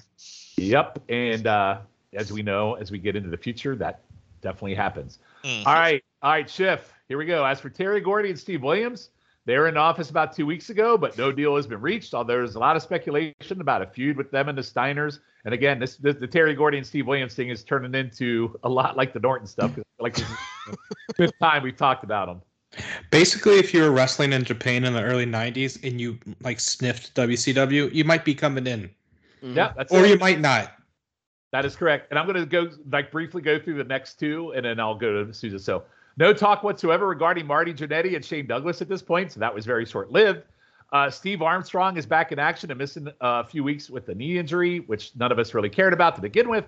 Yep. 0.58 1.04
And 1.10 1.48
uh, 1.48 1.80
as 2.14 2.32
we 2.32 2.42
know, 2.42 2.76
as 2.76 2.92
we 2.92 2.98
get 2.98 3.16
into 3.16 3.30
the 3.30 3.38
future, 3.38 3.76
that 3.76 4.02
definitely 4.42 4.76
happens. 4.76 5.20
Mm. 5.44 5.66
All 5.66 5.74
right. 5.74 6.04
All 6.22 6.32
right, 6.32 6.50
Schiff. 6.50 6.94
Here 7.08 7.18
we 7.18 7.26
go. 7.26 7.44
As 7.46 7.60
for 7.60 7.70
Terry 7.70 8.02
Gordy 8.02 8.30
and 8.30 8.38
Steve 8.40 8.62
Williams, 8.62 9.10
they 9.46 9.58
were 9.58 9.68
in 9.68 9.78
office 9.78 10.10
about 10.10 10.36
two 10.36 10.46
weeks 10.46 10.70
ago, 10.70 10.98
but 10.98 11.18
no 11.18 11.32
deal 11.32 11.56
has 11.56 11.66
been 11.66 11.82
reached. 11.82 12.14
Although 12.14 12.34
there's 12.34 12.56
a 12.56 12.60
lot 12.60 12.76
of 12.76 12.82
speculation 12.84 13.62
about 13.62 13.82
a 13.82 13.86
feud 13.88 14.18
with 14.18 14.30
them 14.32 14.50
and 14.50 14.58
the 14.58 14.62
Steiners. 14.62 15.20
And 15.46 15.54
again, 15.54 15.80
this, 15.80 15.96
this 15.96 16.18
the 16.18 16.28
Terry 16.28 16.54
Gordy 16.54 16.78
and 16.78 16.86
Steve 16.86 17.08
Williams 17.08 17.34
thing 17.34 17.50
is 17.50 17.64
turning 17.64 17.96
into 17.96 18.60
a 18.64 18.70
lot 18.70 18.98
like 18.98 19.14
the 19.14 19.20
Norton 19.22 19.48
stuff. 19.48 19.72
Like 20.00 20.16
this 20.16 20.30
is 20.30 20.38
the 21.08 21.14
fifth 21.16 21.34
time 21.42 21.64
we've 21.64 21.78
talked 21.78 22.04
about 22.04 22.28
them. 22.28 22.42
Basically, 23.10 23.56
if 23.56 23.74
you 23.74 23.82
were 23.82 23.92
wrestling 23.92 24.34
in 24.34 24.44
Japan 24.44 24.84
in 24.84 24.94
the 24.94 25.02
early 25.02 25.26
'90s 25.26 25.84
and 25.84 26.00
you 26.00 26.20
like 26.42 26.60
sniffed 26.60 27.16
WCW, 27.16 27.92
you 27.94 28.04
might 28.04 28.24
be 28.24 28.36
coming 28.36 28.68
in, 28.68 28.90
Mhm. 29.44 29.56
Yeah, 29.56 29.74
that's 29.76 29.92
or 29.92 30.06
it. 30.06 30.10
you 30.10 30.18
might 30.18 30.40
not. 30.40 30.74
That 31.52 31.66
is 31.66 31.76
correct. 31.76 32.08
And 32.10 32.20
I'm 32.20 32.26
going 32.26 32.38
to 32.38 32.46
go 32.46 32.70
like 32.92 33.12
briefly 33.12 33.42
go 33.42 33.60
through 33.60 33.76
the 33.76 33.84
next 33.84 34.20
two, 34.20 34.54
and 34.56 34.66
then 34.66 34.80
I'll 34.80 34.96
go 34.96 35.24
to 35.24 35.34
Susan. 35.34 35.60
So 35.60 35.84
no 36.18 36.34
talk 36.34 36.64
whatsoever 36.64 37.08
regarding 37.08 37.48
Marty 37.48 37.74
Jannetty 37.74 38.16
and 38.16 38.24
Shane 38.24 38.46
Douglas 38.46 38.82
at 38.82 38.90
this 38.90 39.02
point. 39.02 39.32
So 39.32 39.40
that 39.40 39.54
was 39.54 39.66
very 39.66 39.86
short 39.86 40.12
lived. 40.12 40.44
Uh, 40.92 41.10
Steve 41.10 41.42
Armstrong 41.42 41.98
is 41.98 42.06
back 42.06 42.32
in 42.32 42.40
action 42.40 42.72
and 42.72 42.78
missing 42.78 43.08
uh, 43.08 43.12
a 43.22 43.44
few 43.44 43.64
weeks 43.64 43.90
with 43.90 44.06
the 44.06 44.16
knee 44.16 44.38
injury, 44.38 44.80
which 44.82 45.12
none 45.16 45.32
of 45.32 45.38
us 45.38 45.54
really 45.54 45.70
cared 45.70 45.94
about 45.94 46.16
to 46.16 46.22
begin 46.22 46.50
with. 46.50 46.66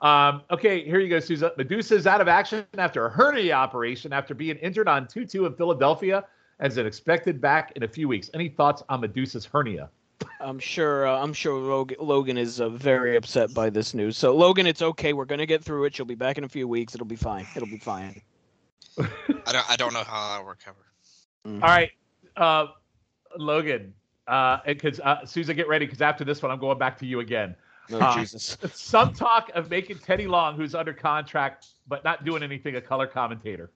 Um, 0.00 0.42
okay, 0.50 0.84
here 0.84 0.98
you 0.98 1.08
go, 1.08 1.20
Susan. 1.20 1.50
Medusa 1.56 1.94
is 1.94 2.06
out 2.06 2.20
of 2.20 2.28
action 2.28 2.64
after 2.78 3.06
a 3.06 3.10
hernia 3.10 3.54
operation 3.54 4.12
after 4.12 4.34
being 4.34 4.56
injured 4.56 4.88
on 4.88 5.06
2 5.06 5.26
2 5.26 5.46
in 5.46 5.54
Philadelphia 5.54 6.24
as 6.58 6.76
an 6.78 6.86
expected 6.86 7.40
back 7.40 7.72
in 7.76 7.82
a 7.82 7.88
few 7.88 8.08
weeks. 8.08 8.30
Any 8.34 8.48
thoughts 8.48 8.82
on 8.88 9.02
Medusa's 9.02 9.44
hernia? 9.44 9.90
I'm 10.40 10.58
sure. 10.58 11.06
Uh, 11.06 11.22
I'm 11.22 11.32
sure 11.32 11.58
Logan, 11.58 11.96
Logan 12.00 12.38
is 12.38 12.60
uh, 12.60 12.68
very 12.70 13.16
upset 13.16 13.52
by 13.54 13.70
this 13.70 13.94
news. 13.94 14.16
So 14.16 14.34
Logan, 14.34 14.66
it's 14.66 14.82
okay. 14.82 15.12
We're 15.12 15.24
gonna 15.24 15.46
get 15.46 15.62
through 15.62 15.84
it. 15.84 15.94
She'll 15.94 16.06
be 16.06 16.14
back 16.14 16.38
in 16.38 16.44
a 16.44 16.48
few 16.48 16.66
weeks. 16.68 16.94
It'll 16.94 17.06
be 17.06 17.16
fine. 17.16 17.46
It'll 17.56 17.68
be 17.68 17.78
fine. 17.78 18.20
I 18.98 19.52
don't 19.52 19.70
I 19.70 19.76
don't 19.76 19.92
know 19.94 20.04
how 20.04 20.38
I'll 20.38 20.44
recover. 20.44 20.78
All 21.46 21.58
right, 21.60 21.90
uh, 22.36 22.66
Logan, 23.38 23.94
uh, 24.26 24.58
because 24.66 25.00
uh, 25.00 25.24
Susan, 25.24 25.56
get 25.56 25.68
ready 25.68 25.86
because 25.86 26.02
after 26.02 26.24
this 26.24 26.42
one, 26.42 26.50
I'm 26.52 26.58
going 26.60 26.78
back 26.78 26.98
to 26.98 27.06
you 27.06 27.20
again. 27.20 27.54
Oh 27.92 27.98
Uh, 27.98 28.14
Jesus. 28.18 28.56
Some 28.74 29.12
talk 29.14 29.50
of 29.54 29.70
making 29.70 29.98
Teddy 29.98 30.26
Long, 30.26 30.54
who's 30.56 30.74
under 30.74 30.92
contract 30.92 31.68
but 31.88 32.04
not 32.04 32.24
doing 32.24 32.42
anything, 32.42 32.76
a 32.76 32.80
color 32.80 33.06
commentator. 33.06 33.70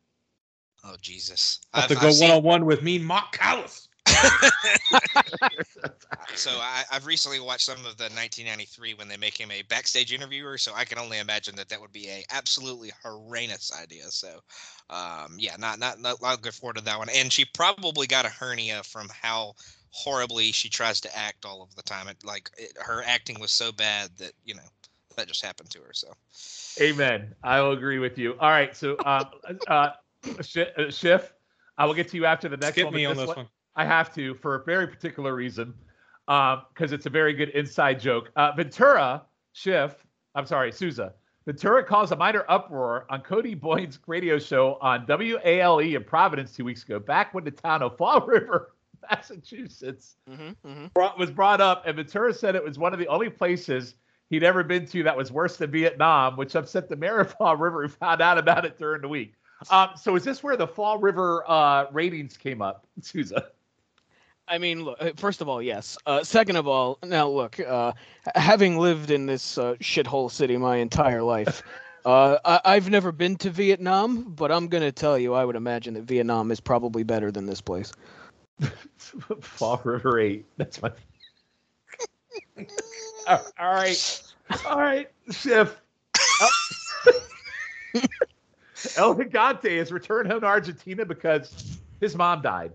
Oh 0.84 0.96
Jesus! 1.00 1.60
I 1.72 1.80
Have 1.80 1.88
to 1.88 1.94
I've- 1.96 2.00
go 2.02 2.08
I've 2.08 2.14
seen- 2.14 2.28
one 2.28 2.36
on 2.38 2.42
one 2.44 2.64
with 2.66 2.82
me, 2.82 2.98
Mark 2.98 3.32
Callous. 3.32 3.88
So 6.36 6.50
I, 6.50 6.82
I've 6.90 7.06
recently 7.06 7.40
watched 7.40 7.64
some 7.64 7.78
of 7.78 7.96
the 7.96 8.04
1993 8.04 8.94
when 8.94 9.08
they 9.08 9.16
make 9.16 9.38
him 9.38 9.50
a 9.50 9.62
backstage 9.62 10.12
interviewer. 10.12 10.58
So 10.58 10.72
I 10.74 10.84
can 10.84 10.98
only 10.98 11.18
imagine 11.18 11.54
that 11.56 11.68
that 11.68 11.80
would 11.80 11.92
be 11.92 12.08
a 12.08 12.24
absolutely 12.30 12.92
horrendous 13.02 13.72
idea. 13.80 14.04
So, 14.10 14.40
um, 14.90 15.36
yeah, 15.38 15.56
not 15.58 15.78
not 15.78 16.00
not 16.00 16.20
not 16.20 16.32
looking 16.32 16.52
forward 16.52 16.76
to 16.76 16.84
that 16.84 16.98
one. 16.98 17.08
And 17.14 17.32
she 17.32 17.44
probably 17.44 18.06
got 18.06 18.26
a 18.26 18.30
hernia 18.30 18.82
from 18.82 19.08
how 19.22 19.54
horribly 19.90 20.50
she 20.50 20.68
tries 20.68 21.00
to 21.02 21.16
act 21.16 21.44
all 21.44 21.62
of 21.62 21.74
the 21.76 21.82
time. 21.82 22.08
It 22.08 22.16
like 22.24 22.50
it, 22.56 22.72
her 22.80 23.02
acting 23.06 23.38
was 23.40 23.52
so 23.52 23.70
bad 23.70 24.10
that 24.18 24.32
you 24.44 24.54
know 24.54 24.68
that 25.16 25.28
just 25.28 25.44
happened 25.44 25.70
to 25.70 25.80
her. 25.80 25.92
So 25.92 26.08
Amen. 26.80 27.34
I 27.44 27.60
will 27.60 27.72
agree 27.72 27.98
with 27.98 28.18
you. 28.18 28.34
All 28.40 28.50
right, 28.50 28.76
so 28.76 28.98
um, 29.04 29.26
uh, 29.68 29.90
Sh- 30.42 30.58
uh, 30.76 30.90
Schiff, 30.90 31.32
I 31.78 31.86
will 31.86 31.94
get 31.94 32.08
to 32.08 32.16
you 32.16 32.26
after 32.26 32.48
the 32.48 32.56
next 32.56 32.74
Skip 32.74 32.86
one. 32.86 32.94
me 32.94 33.04
on 33.04 33.16
this 33.16 33.28
one. 33.28 33.46
I 33.76 33.84
have 33.84 34.14
to 34.14 34.34
for 34.34 34.56
a 34.56 34.64
very 34.64 34.86
particular 34.86 35.34
reason, 35.34 35.74
because 36.26 36.92
it's 36.92 37.06
a 37.06 37.10
very 37.10 37.32
good 37.32 37.50
inside 37.50 38.00
joke. 38.00 38.30
Uh, 38.36 38.52
Ventura 38.56 39.22
Schiff, 39.52 40.06
I'm 40.34 40.46
sorry, 40.46 40.72
Souza. 40.72 41.14
Ventura 41.46 41.84
caused 41.84 42.10
a 42.12 42.16
minor 42.16 42.44
uproar 42.48 43.06
on 43.10 43.20
Cody 43.20 43.54
Boyd's 43.54 43.98
radio 44.06 44.38
show 44.38 44.78
on 44.80 45.04
WALE 45.06 45.94
in 45.94 46.04
Providence 46.04 46.52
two 46.52 46.64
weeks 46.64 46.82
ago, 46.84 46.98
back 46.98 47.34
when 47.34 47.44
the 47.44 47.50
town 47.50 47.82
of 47.82 47.98
Fall 47.98 48.20
River, 48.26 48.72
Massachusetts, 49.10 50.16
Mm-hmm, 50.30 50.66
mm-hmm. 50.66 50.86
brought, 50.94 51.18
was 51.18 51.30
brought 51.30 51.60
up, 51.60 51.84
and 51.86 51.96
Ventura 51.96 52.32
said 52.32 52.54
it 52.54 52.64
was 52.64 52.78
one 52.78 52.94
of 52.94 52.98
the 52.98 53.08
only 53.08 53.28
places 53.28 53.94
he'd 54.30 54.42
ever 54.42 54.64
been 54.64 54.86
to 54.86 55.02
that 55.02 55.14
was 55.16 55.30
worse 55.30 55.58
than 55.58 55.70
Vietnam, 55.70 56.36
which 56.36 56.56
upset 56.56 56.88
the 56.88 56.96
mayor 56.96 57.20
of 57.20 57.32
Fall 57.32 57.56
River, 57.56 57.82
who 57.82 57.88
found 57.88 58.22
out 58.22 58.38
about 58.38 58.64
it 58.64 58.78
during 58.78 59.02
the 59.02 59.08
week. 59.08 59.34
Um, 59.70 59.90
so 59.96 60.16
is 60.16 60.24
this 60.24 60.42
where 60.42 60.56
the 60.56 60.66
Fall 60.66 60.98
River 60.98 61.44
uh, 61.46 61.86
ratings 61.92 62.38
came 62.38 62.62
up, 62.62 62.86
Souza? 63.02 63.48
I 64.46 64.58
mean, 64.58 64.84
look. 64.84 64.98
uh, 65.00 65.10
First 65.16 65.40
of 65.40 65.48
all, 65.48 65.62
yes. 65.62 65.96
Uh, 66.06 66.22
second 66.22 66.56
of 66.56 66.68
all, 66.68 66.98
now 67.02 67.28
look. 67.28 67.58
Uh, 67.60 67.92
having 68.34 68.78
lived 68.78 69.10
in 69.10 69.26
this 69.26 69.56
uh, 69.58 69.74
shithole 69.80 70.30
city 70.30 70.56
my 70.56 70.76
entire 70.76 71.22
life, 71.22 71.62
uh, 72.04 72.38
I- 72.44 72.60
I've 72.64 72.90
never 72.90 73.10
been 73.12 73.36
to 73.36 73.50
Vietnam, 73.50 74.32
but 74.34 74.52
I'm 74.52 74.68
gonna 74.68 74.92
tell 74.92 75.18
you, 75.18 75.32
I 75.34 75.44
would 75.44 75.56
imagine 75.56 75.94
that 75.94 76.02
Vietnam 76.04 76.50
is 76.50 76.60
probably 76.60 77.02
better 77.04 77.30
than 77.32 77.46
this 77.46 77.60
place. 77.62 77.92
Fall 79.40 79.80
River 79.84 80.18
Eight. 80.20 80.44
That's 80.58 80.80
my. 80.82 80.90
all 83.26 83.40
all 83.58 83.72
right, 83.74 84.22
all 84.66 84.78
right, 84.78 85.10
Schiff. 85.30 85.76
El 88.98 89.14
Gigante 89.14 89.78
has 89.78 89.90
returned 89.90 90.30
home 90.30 90.40
to 90.42 90.46
Argentina 90.46 91.04
because 91.06 91.78
his 92.00 92.14
mom 92.14 92.42
died. 92.42 92.72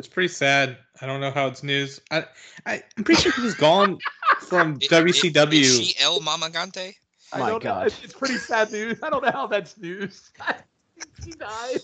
It's 0.00 0.08
pretty 0.08 0.28
sad. 0.28 0.78
I 1.02 1.06
don't 1.06 1.20
know 1.20 1.30
how 1.30 1.46
it's 1.46 1.62
news. 1.62 2.00
I, 2.10 2.24
I 2.64 2.82
I'm 2.96 3.04
pretty 3.04 3.20
sure 3.20 3.32
he 3.32 3.42
was 3.42 3.54
gone 3.68 3.98
from 4.40 4.78
I- 4.90 4.96
i- 4.96 5.00
WCW. 5.02 5.52
Is 5.60 5.88
she 5.88 6.02
El 6.02 6.20
Mamagante? 6.20 6.94
I 7.34 7.38
My 7.38 7.50
don't. 7.50 7.62
God. 7.62 7.88
It's, 7.88 8.02
it's 8.02 8.14
pretty 8.14 8.38
sad 8.38 8.72
news. 8.72 8.98
I 9.02 9.10
don't 9.10 9.22
know 9.22 9.30
how 9.30 9.46
that's 9.46 9.76
news. 9.76 10.30
he 11.24 11.32
died. 11.32 11.80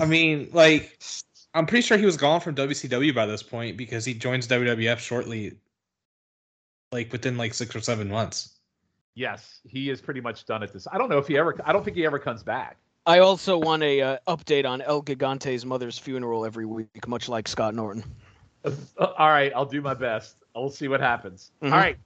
I 0.00 0.06
mean, 0.06 0.48
like, 0.52 0.98
I'm 1.54 1.66
pretty 1.66 1.82
sure 1.82 1.96
he 1.98 2.04
was 2.04 2.16
gone 2.16 2.40
from 2.40 2.56
WCW 2.56 3.14
by 3.14 3.26
this 3.26 3.44
point 3.44 3.76
because 3.76 4.04
he 4.04 4.12
joins 4.12 4.48
WWF 4.48 4.98
shortly, 4.98 5.56
like 6.90 7.12
within 7.12 7.36
like 7.36 7.54
six 7.54 7.76
or 7.76 7.80
seven 7.80 8.08
months. 8.10 8.58
Yes, 9.14 9.60
he 9.64 9.88
is 9.88 10.00
pretty 10.00 10.20
much 10.20 10.46
done 10.46 10.64
at 10.64 10.72
this. 10.72 10.88
I 10.90 10.98
don't 10.98 11.08
know 11.08 11.18
if 11.18 11.28
he 11.28 11.38
ever. 11.38 11.56
I 11.64 11.72
don't 11.72 11.84
think 11.84 11.96
he 11.96 12.04
ever 12.04 12.18
comes 12.18 12.42
back. 12.42 12.76
I 13.06 13.20
also 13.20 13.56
want 13.58 13.82
a 13.82 14.00
uh, 14.02 14.18
update 14.28 14.66
on 14.66 14.82
El 14.82 15.02
Gigante's 15.02 15.64
mother's 15.64 15.98
funeral 15.98 16.44
every 16.44 16.66
week, 16.66 17.06
much 17.08 17.28
like 17.28 17.48
Scott 17.48 17.74
Norton. 17.74 18.04
Uh, 18.64 18.70
all 19.16 19.28
right, 19.28 19.52
I'll 19.54 19.64
do 19.64 19.80
my 19.80 19.94
best. 19.94 20.36
We'll 20.54 20.68
see 20.70 20.88
what 20.88 21.00
happens. 21.00 21.52
Mhm. 21.62 21.72
All 21.72 21.78
right. 21.78 21.96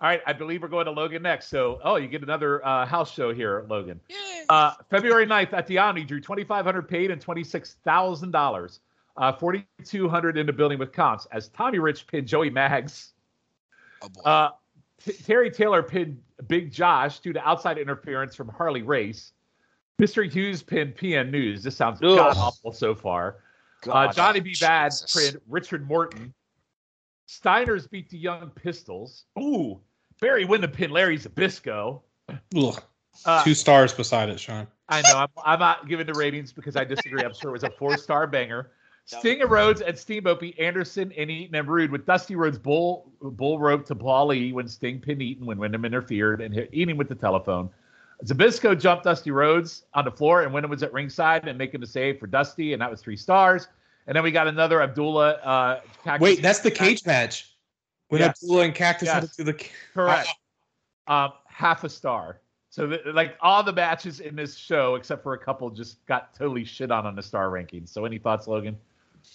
All 0.00 0.08
right, 0.08 0.20
I 0.26 0.32
believe 0.32 0.62
we're 0.62 0.68
going 0.68 0.84
to 0.86 0.92
Logan 0.92 1.22
next. 1.22 1.48
So, 1.48 1.80
oh, 1.82 1.96
you 1.96 2.06
get 2.06 2.22
another 2.22 2.64
uh, 2.64 2.86
house 2.86 3.12
show 3.12 3.34
here, 3.34 3.66
Logan. 3.68 4.00
Yay. 4.08 4.44
Uh, 4.48 4.72
February 4.90 5.26
9th 5.26 5.52
at 5.52 5.66
the 5.66 5.78
Omni 5.78 6.04
drew 6.04 6.20
2,500 6.20 6.88
paid 6.88 7.10
and 7.10 7.20
$26,000. 7.24 8.78
Uh, 9.16 9.32
4,200 9.32 10.38
in 10.38 10.46
the 10.46 10.52
building 10.52 10.78
with 10.78 10.92
comps 10.92 11.26
as 11.32 11.48
Tommy 11.48 11.80
Rich 11.80 12.06
pinned 12.06 12.28
Joey 12.28 12.48
Maggs. 12.48 13.12
oh 14.02 14.08
boy. 14.08 14.20
Uh, 14.22 14.50
T- 15.04 15.12
Terry 15.12 15.50
Taylor 15.50 15.82
pinned 15.82 16.20
Big 16.46 16.70
Josh 16.72 17.18
due 17.18 17.32
to 17.32 17.48
outside 17.48 17.76
interference 17.78 18.36
from 18.36 18.48
Harley 18.48 18.82
Race. 18.82 19.32
Mr. 20.00 20.30
Hughes 20.30 20.62
pinned 20.62 20.96
PN 20.96 21.30
News. 21.30 21.62
This 21.62 21.76
sounds 21.76 22.00
god 22.00 22.36
awful 22.36 22.72
so 22.72 22.94
far. 22.94 23.38
Uh, 23.88 24.12
Johnny 24.12 24.40
B. 24.40 24.54
Bad 24.60 24.92
Jesus. 24.92 25.14
pinned 25.14 25.42
Richard 25.48 25.86
Morton. 25.86 26.32
Steiners 27.28 27.88
beat 27.90 28.08
the 28.08 28.18
Young 28.18 28.50
Pistols. 28.50 29.24
Ooh, 29.38 29.80
Barry 30.20 30.44
Windham 30.44 30.70
pinned 30.70 30.92
Larry 30.92 31.18
Zbyszko. 31.18 32.00
Ugh. 32.56 32.82
Uh, 33.24 33.44
Two 33.44 33.54
stars 33.54 33.92
beside 33.92 34.28
it, 34.28 34.38
Sean. 34.38 34.66
I 34.88 35.02
know. 35.02 35.18
I'm, 35.18 35.28
I'm 35.44 35.58
not 35.58 35.88
giving 35.88 36.06
the 36.06 36.14
ratings 36.14 36.52
because 36.52 36.76
I 36.76 36.84
disagree. 36.84 37.22
I'm 37.24 37.34
sure 37.34 37.50
it 37.50 37.54
was 37.54 37.64
a 37.64 37.70
four 37.70 37.96
star 37.96 38.26
banger. 38.26 38.70
Sting 39.06 39.40
and 39.40 39.50
Rhodes 39.50 39.80
and 39.80 39.98
Steamboat 39.98 40.40
beat 40.40 40.58
Anderson 40.58 41.12
and 41.16 41.30
Eaton 41.30 41.54
and 41.54 41.66
Rude 41.66 41.90
with 41.90 42.04
Dusty 42.04 42.36
Rhodes 42.36 42.58
bull 42.58 43.10
bull 43.22 43.58
rope 43.58 43.86
to 43.86 43.94
Paul 43.94 44.28
Lee 44.28 44.52
when 44.52 44.68
Sting 44.68 45.00
pinned 45.00 45.22
Eaton 45.22 45.46
when 45.46 45.58
Windham 45.58 45.86
interfered 45.86 46.42
and 46.42 46.54
hit 46.54 46.68
Eaton 46.72 46.96
with 46.98 47.08
the 47.08 47.14
telephone. 47.14 47.70
Zbyszko 48.24 48.78
jumped 48.78 49.04
Dusty 49.04 49.30
Rhodes 49.30 49.84
on 49.94 50.04
the 50.04 50.10
floor 50.10 50.42
and 50.42 50.52
Windham 50.52 50.70
was 50.70 50.82
at 50.82 50.92
ringside 50.92 51.46
and 51.46 51.56
making 51.56 51.80
the 51.80 51.86
save 51.86 52.18
for 52.18 52.26
Dusty 52.26 52.72
and 52.72 52.82
that 52.82 52.90
was 52.90 53.00
three 53.00 53.16
stars. 53.16 53.68
And 54.06 54.16
then 54.16 54.22
we 54.24 54.30
got 54.32 54.48
another 54.48 54.82
Abdullah. 54.82 55.32
Uh, 55.34 55.80
Cactus- 56.02 56.22
Wait, 56.24 56.42
that's 56.42 56.60
the 56.60 56.70
cage 56.70 57.04
match. 57.06 57.54
When 58.08 58.20
Yes. 58.20 58.42
Abdullah 58.42 58.64
and 58.64 58.74
Cactus 58.74 59.08
had 59.10 59.24
Yes. 59.24 59.36
to 59.36 59.44
the. 59.44 59.64
Correct. 59.94 60.28
Um, 61.06 61.32
half 61.46 61.84
a 61.84 61.88
star. 61.88 62.40
So 62.70 62.98
like 63.12 63.36
all 63.40 63.62
the 63.62 63.72
matches 63.72 64.20
in 64.20 64.34
this 64.36 64.56
show, 64.56 64.94
except 64.94 65.22
for 65.22 65.34
a 65.34 65.38
couple, 65.38 65.68
just 65.70 66.04
got 66.06 66.34
totally 66.34 66.64
shit 66.64 66.90
on 66.90 67.06
on 67.06 67.14
the 67.14 67.22
star 67.22 67.48
rankings. 67.50 67.88
So 67.90 68.04
any 68.04 68.18
thoughts, 68.18 68.46
Logan? 68.46 68.76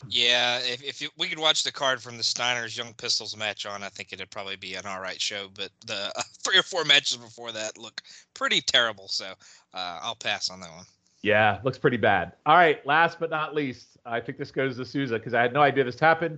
Yeah, 0.09 0.59
if, 0.59 0.83
if 0.83 1.09
we 1.17 1.27
could 1.27 1.39
watch 1.39 1.63
the 1.63 1.71
card 1.71 2.01
from 2.01 2.17
the 2.17 2.23
Steiners 2.23 2.77
Young 2.77 2.93
Pistols 2.93 3.37
match 3.37 3.65
on, 3.65 3.83
I 3.83 3.89
think 3.89 4.11
it'd 4.11 4.29
probably 4.29 4.55
be 4.55 4.75
an 4.75 4.85
all 4.85 4.99
right 4.99 5.19
show. 5.19 5.47
But 5.53 5.69
the 5.85 6.11
uh, 6.15 6.21
three 6.43 6.57
or 6.57 6.63
four 6.63 6.83
matches 6.83 7.17
before 7.17 7.51
that 7.51 7.77
look 7.77 8.01
pretty 8.33 8.61
terrible. 8.61 9.07
So 9.07 9.25
uh, 9.73 9.99
I'll 10.01 10.15
pass 10.15 10.49
on 10.49 10.59
that 10.61 10.71
one. 10.71 10.85
Yeah, 11.21 11.59
looks 11.63 11.77
pretty 11.77 11.97
bad. 11.97 12.33
All 12.45 12.55
right, 12.55 12.85
last 12.85 13.17
but 13.19 13.29
not 13.29 13.55
least, 13.55 13.97
I 14.05 14.19
think 14.19 14.37
this 14.37 14.51
goes 14.51 14.75
to 14.77 14.85
Souza 14.85 15.17
because 15.17 15.33
I 15.33 15.41
had 15.41 15.53
no 15.53 15.61
idea 15.61 15.85
this 15.85 15.99
happened. 15.99 16.37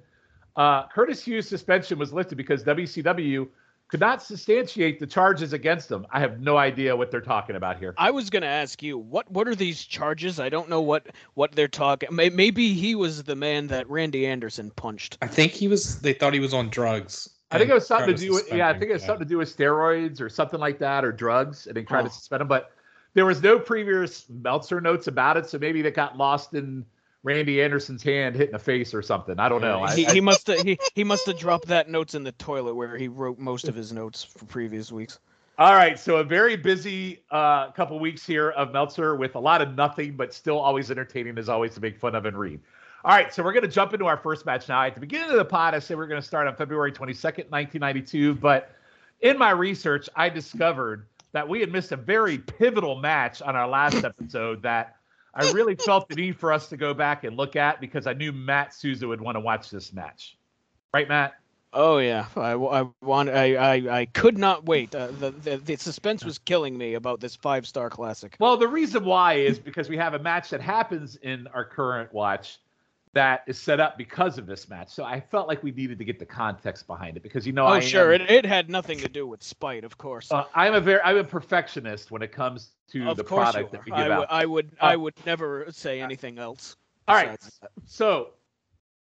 Uh, 0.55 0.87
Curtis 0.87 1.23
Hughes' 1.23 1.49
suspension 1.49 1.97
was 1.97 2.13
lifted 2.13 2.37
because 2.37 2.63
WCW 2.63 3.47
could 3.95 4.01
not 4.01 4.21
substantiate 4.21 4.99
the 4.99 5.07
charges 5.07 5.53
against 5.53 5.87
them. 5.87 6.05
I 6.11 6.19
have 6.19 6.41
no 6.41 6.57
idea 6.57 6.93
what 6.93 7.11
they're 7.11 7.21
talking 7.21 7.55
about 7.55 7.79
here. 7.79 7.93
I 7.97 8.11
was 8.11 8.29
gonna 8.29 8.45
ask 8.45 8.83
you 8.83 8.97
what 8.97 9.31
what 9.31 9.47
are 9.47 9.55
these 9.55 9.85
charges? 9.85 10.37
I 10.37 10.49
don't 10.49 10.67
know 10.67 10.81
what 10.81 11.07
what 11.35 11.53
they're 11.53 11.69
talking. 11.69 12.09
Maybe 12.11 12.73
he 12.73 12.93
was 12.93 13.23
the 13.23 13.37
man 13.37 13.67
that 13.67 13.89
Randy 13.89 14.27
Anderson 14.27 14.71
punched. 14.71 15.17
I 15.21 15.27
think 15.27 15.53
he 15.53 15.69
was. 15.69 16.01
They 16.01 16.11
thought 16.11 16.33
he 16.33 16.41
was 16.41 16.53
on 16.53 16.69
drugs. 16.69 17.29
I 17.51 17.57
think 17.57 17.69
it 17.69 17.73
was 17.73 17.87
something 17.87 18.07
tried 18.07 18.17
to 18.17 18.25
do 18.25 18.33
with 18.33 18.51
yeah, 18.51 18.67
I 18.67 18.73
think 18.73 18.89
it 18.89 18.93
was 18.93 19.03
him. 19.03 19.07
something 19.07 19.25
to 19.27 19.29
do 19.29 19.37
with 19.37 19.55
steroids 19.55 20.19
or 20.19 20.27
something 20.27 20.59
like 20.59 20.77
that 20.79 21.05
or 21.05 21.13
drugs, 21.13 21.67
and 21.67 21.77
they 21.77 21.83
tried 21.83 22.01
Oh. 22.01 22.07
to 22.07 22.13
suspend 22.13 22.41
him. 22.41 22.49
But 22.49 22.71
there 23.13 23.25
was 23.25 23.41
no 23.41 23.57
previous 23.57 24.25
Meltzer 24.29 24.81
notes 24.81 25.07
about 25.07 25.37
it, 25.37 25.49
so 25.49 25.57
maybe 25.57 25.81
they 25.81 25.91
got 25.91 26.17
lost 26.17 26.53
in 26.53 26.83
Randy 27.25 27.61
Anderson's 27.61 28.03
hand 28.03 28.35
hitting 28.35 28.53
a 28.53 28.59
face 28.59 28.93
or 28.93 29.01
something. 29.01 29.39
I 29.39 29.49
don't 29.49 29.61
know. 29.61 29.81
I- 29.81 29.95
he, 29.95 30.05
I- 30.07 30.13
he 30.13 30.21
must 30.21 30.45
have 30.47 30.59
he, 30.61 30.77
he 30.93 31.03
must 31.03 31.25
have 31.25 31.37
dropped 31.39 31.65
that 31.67 31.89
notes 31.89 32.13
in 32.13 32.23
the 32.23 32.31
toilet 32.33 32.75
where 32.75 32.95
he 32.95 33.07
wrote 33.07 33.39
most 33.39 33.67
of 33.67 33.73
his 33.75 33.91
notes 33.91 34.23
for 34.23 34.45
previous 34.45 34.91
weeks. 34.91 35.17
All 35.57 35.73
right, 35.73 35.97
so 35.97 36.17
a 36.17 36.23
very 36.23 36.55
busy 36.57 37.23
uh, 37.31 37.71
couple 37.71 37.97
weeks 37.97 38.25
here 38.27 38.49
of 38.51 38.73
Meltzer 38.73 39.15
with 39.15 39.35
a 39.35 39.39
lot 39.39 39.61
of 39.61 39.73
nothing, 39.75 40.15
but 40.17 40.33
still 40.33 40.59
always 40.59 40.91
entertaining 40.91 41.37
as 41.37 41.47
always 41.49 41.73
to 41.75 41.79
make 41.81 41.97
fun 41.97 42.13
of 42.13 42.25
and 42.25 42.37
read. 42.37 42.59
All 43.05 43.11
right, 43.15 43.33
so 43.33 43.41
we're 43.41 43.53
going 43.53 43.63
to 43.63 43.69
jump 43.69 43.93
into 43.93 44.05
our 44.05 44.17
first 44.17 44.45
match 44.45 44.67
now. 44.67 44.83
At 44.83 44.95
the 44.95 44.99
beginning 44.99 45.29
of 45.31 45.37
the 45.37 45.45
pod, 45.45 45.73
I 45.73 45.79
said 45.79 45.95
we're 45.95 46.07
going 46.07 46.21
to 46.21 46.27
start 46.27 46.47
on 46.47 46.55
February 46.57 46.91
22nd, 46.91 47.49
1992, 47.49 48.35
but 48.35 48.75
in 49.21 49.37
my 49.37 49.51
research, 49.51 50.09
I 50.15 50.27
discovered 50.29 51.05
that 51.31 51.47
we 51.47 51.61
had 51.61 51.71
missed 51.71 51.91
a 51.93 51.97
very 51.97 52.37
pivotal 52.37 52.95
match 52.99 53.41
on 53.41 53.55
our 53.55 53.67
last 53.67 54.03
episode 54.03 54.61
that 54.63 54.97
I 55.35 55.51
really 55.51 55.75
felt 55.75 56.07
the 56.07 56.15
need 56.15 56.37
for 56.37 56.53
us 56.53 56.69
to 56.69 56.77
go 56.77 56.93
back 56.93 57.25
and 57.25 57.35
look 57.35 57.55
at 57.55 57.81
because 57.81 58.07
I 58.07 58.13
knew 58.13 58.31
Matt 58.31 58.73
Souza 58.73 59.07
would 59.07 59.19
want 59.19 59.35
to 59.35 59.41
watch 59.41 59.69
this 59.69 59.91
match. 59.91 60.37
Right, 60.93 61.09
Matt? 61.09 61.35
Oh 61.73 61.97
yeah, 61.97 62.27
I, 62.37 62.53
I 62.53 62.87
want 63.01 63.29
I, 63.29 63.55
I 63.55 63.99
I 63.99 64.05
could 64.05 64.37
not 64.37 64.65
wait. 64.65 64.95
Uh, 64.95 65.07
the, 65.07 65.31
the 65.31 65.57
the 65.57 65.75
suspense 65.75 66.23
was 66.23 66.39
killing 66.39 66.77
me 66.77 66.93
about 66.93 67.19
this 67.19 67.35
five 67.35 67.67
star 67.67 67.89
classic. 67.89 68.37
Well, 68.39 68.55
the 68.55 68.67
reason 68.67 69.03
why 69.03 69.33
is 69.33 69.59
because 69.59 69.89
we 69.89 69.97
have 69.97 70.13
a 70.13 70.19
match 70.19 70.51
that 70.51 70.61
happens 70.61 71.17
in 71.17 71.47
our 71.47 71.65
current 71.65 72.13
watch 72.13 72.59
that 73.15 73.43
is 73.47 73.57
set 73.57 73.79
up 73.79 73.97
because 73.97 74.37
of 74.37 74.45
this 74.45 74.67
match. 74.69 74.89
So 74.89 75.05
I 75.05 75.21
felt 75.21 75.47
like 75.47 75.63
we 75.63 75.71
needed 75.71 75.97
to 75.99 76.03
get 76.05 76.19
the 76.19 76.25
context 76.25 76.85
behind 76.85 77.15
it 77.15 77.23
because 77.23 77.47
you 77.47 77.53
know 77.53 77.63
Oh 77.63 77.69
I 77.69 77.79
sure, 77.79 78.13
am, 78.13 78.21
it, 78.21 78.29
it 78.29 78.45
had 78.45 78.69
nothing 78.69 78.99
to 78.99 79.07
do 79.07 79.25
with 79.25 79.41
spite, 79.41 79.85
of 79.85 79.97
course. 79.97 80.31
uh, 80.31 80.43
I'm 80.53 80.73
a 80.73 80.81
very 80.81 80.99
I'm 81.01 81.17
a 81.17 81.23
perfectionist 81.23 82.11
when 82.11 82.21
it 82.21 82.33
comes 82.33 82.71
to 82.89 83.09
of 83.09 83.17
the 83.17 83.23
product 83.23 83.71
that 83.71 83.85
we 83.85 83.91
give 83.91 83.99
I 83.99 84.11
out. 84.11 84.19
would 84.19 84.27
I 84.29 84.45
would 84.45 84.71
Uh, 84.81 84.85
I 84.85 84.95
would 84.97 85.13
never 85.25 85.65
say 85.71 86.01
anything 86.01 86.37
else. 86.37 86.75
All 87.07 87.15
right. 87.15 87.39
that. 87.61 87.71
So 87.85 88.31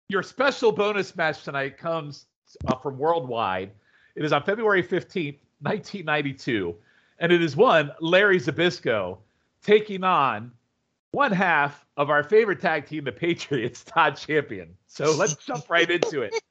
your 0.10 0.24
special 0.24 0.72
bonus 0.72 1.16
match 1.16 1.44
tonight 1.44 1.78
comes 1.78 2.26
uh, 2.68 2.76
from 2.78 2.98
Worldwide. 2.98 3.72
It 4.16 4.26
is 4.26 4.34
on 4.34 4.44
February 4.44 4.82
15th, 4.84 5.38
1992, 5.62 6.76
and 7.20 7.32
it 7.32 7.42
is 7.42 7.56
one 7.56 7.92
Larry 8.00 8.40
Zbyszko 8.40 9.20
taking 9.64 10.04
on 10.04 10.52
one 11.12 11.32
half 11.32 11.86
of 11.98 12.10
our 12.10 12.24
favorite 12.24 12.62
tag 12.62 12.88
team, 12.88 13.04
the 13.04 13.12
Patriots, 13.12 13.84
Todd 13.86 14.16
Champion. 14.16 14.76
So 14.88 15.12
let's 15.16 15.36
jump 15.36 15.70
right 15.70 15.90
into 15.90 16.22
it. 16.22 16.34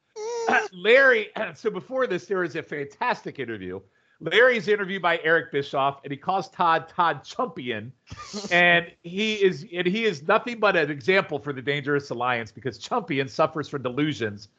Larry, 0.73 1.29
so 1.55 1.69
before 1.69 2.07
this, 2.07 2.25
there 2.25 2.39
was 2.39 2.55
a 2.55 2.63
fantastic 2.63 3.39
interview. 3.39 3.79
Larry's 4.19 4.67
interviewed 4.67 5.01
by 5.01 5.19
Eric 5.23 5.51
Bischoff, 5.51 5.99
and 6.03 6.11
he 6.11 6.17
calls 6.17 6.47
Todd 6.49 6.87
Todd 6.87 7.23
Chumpion, 7.23 7.91
and 8.51 8.91
he 9.01 9.33
is 9.35 9.65
and 9.73 9.87
he 9.87 10.05
is 10.05 10.27
nothing 10.27 10.59
but 10.59 10.75
an 10.75 10.91
example 10.91 11.39
for 11.39 11.53
the 11.53 11.61
Dangerous 11.61 12.11
Alliance 12.11 12.51
because 12.51 12.77
Chumpion 12.77 13.27
suffers 13.27 13.67
from 13.67 13.81
delusions 13.81 14.49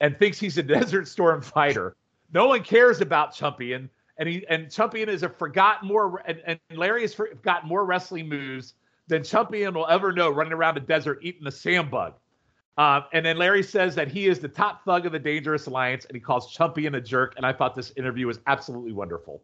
and 0.00 0.18
thinks 0.18 0.38
he's 0.38 0.56
a 0.56 0.62
Desert 0.62 1.06
Storm 1.06 1.42
fighter. 1.42 1.96
No 2.32 2.46
one 2.46 2.62
cares 2.62 3.02
about 3.02 3.34
Chumpion, 3.34 3.90
and 4.16 4.26
he 4.26 4.46
and 4.48 4.68
Chumpion 4.68 5.08
is 5.08 5.22
a 5.22 5.28
forgotten 5.28 5.86
more 5.86 6.22
and, 6.24 6.40
and 6.46 6.58
Larry 6.74 7.02
has 7.02 7.12
forgotten 7.12 7.68
more 7.68 7.84
wrestling 7.84 8.26
moves 8.26 8.72
than 9.10 9.22
Chumpion 9.22 9.74
will 9.74 9.86
ever 9.88 10.12
know, 10.12 10.30
running 10.30 10.54
around 10.54 10.74
the 10.74 10.80
desert 10.80 11.18
eating 11.22 11.46
a 11.46 11.50
sand 11.50 11.90
bug. 11.90 12.14
Um, 12.78 13.04
and 13.12 13.26
then 13.26 13.36
Larry 13.36 13.62
says 13.62 13.94
that 13.96 14.08
he 14.08 14.26
is 14.26 14.38
the 14.38 14.48
top 14.48 14.84
thug 14.86 15.04
of 15.04 15.12
the 15.12 15.18
Dangerous 15.18 15.66
Alliance, 15.66 16.06
and 16.06 16.14
he 16.14 16.20
calls 16.20 16.56
Chumpion 16.56 16.96
a 16.96 17.00
jerk. 17.00 17.34
And 17.36 17.44
I 17.44 17.52
thought 17.52 17.74
this 17.74 17.92
interview 17.96 18.26
was 18.26 18.40
absolutely 18.46 18.92
wonderful. 18.92 19.42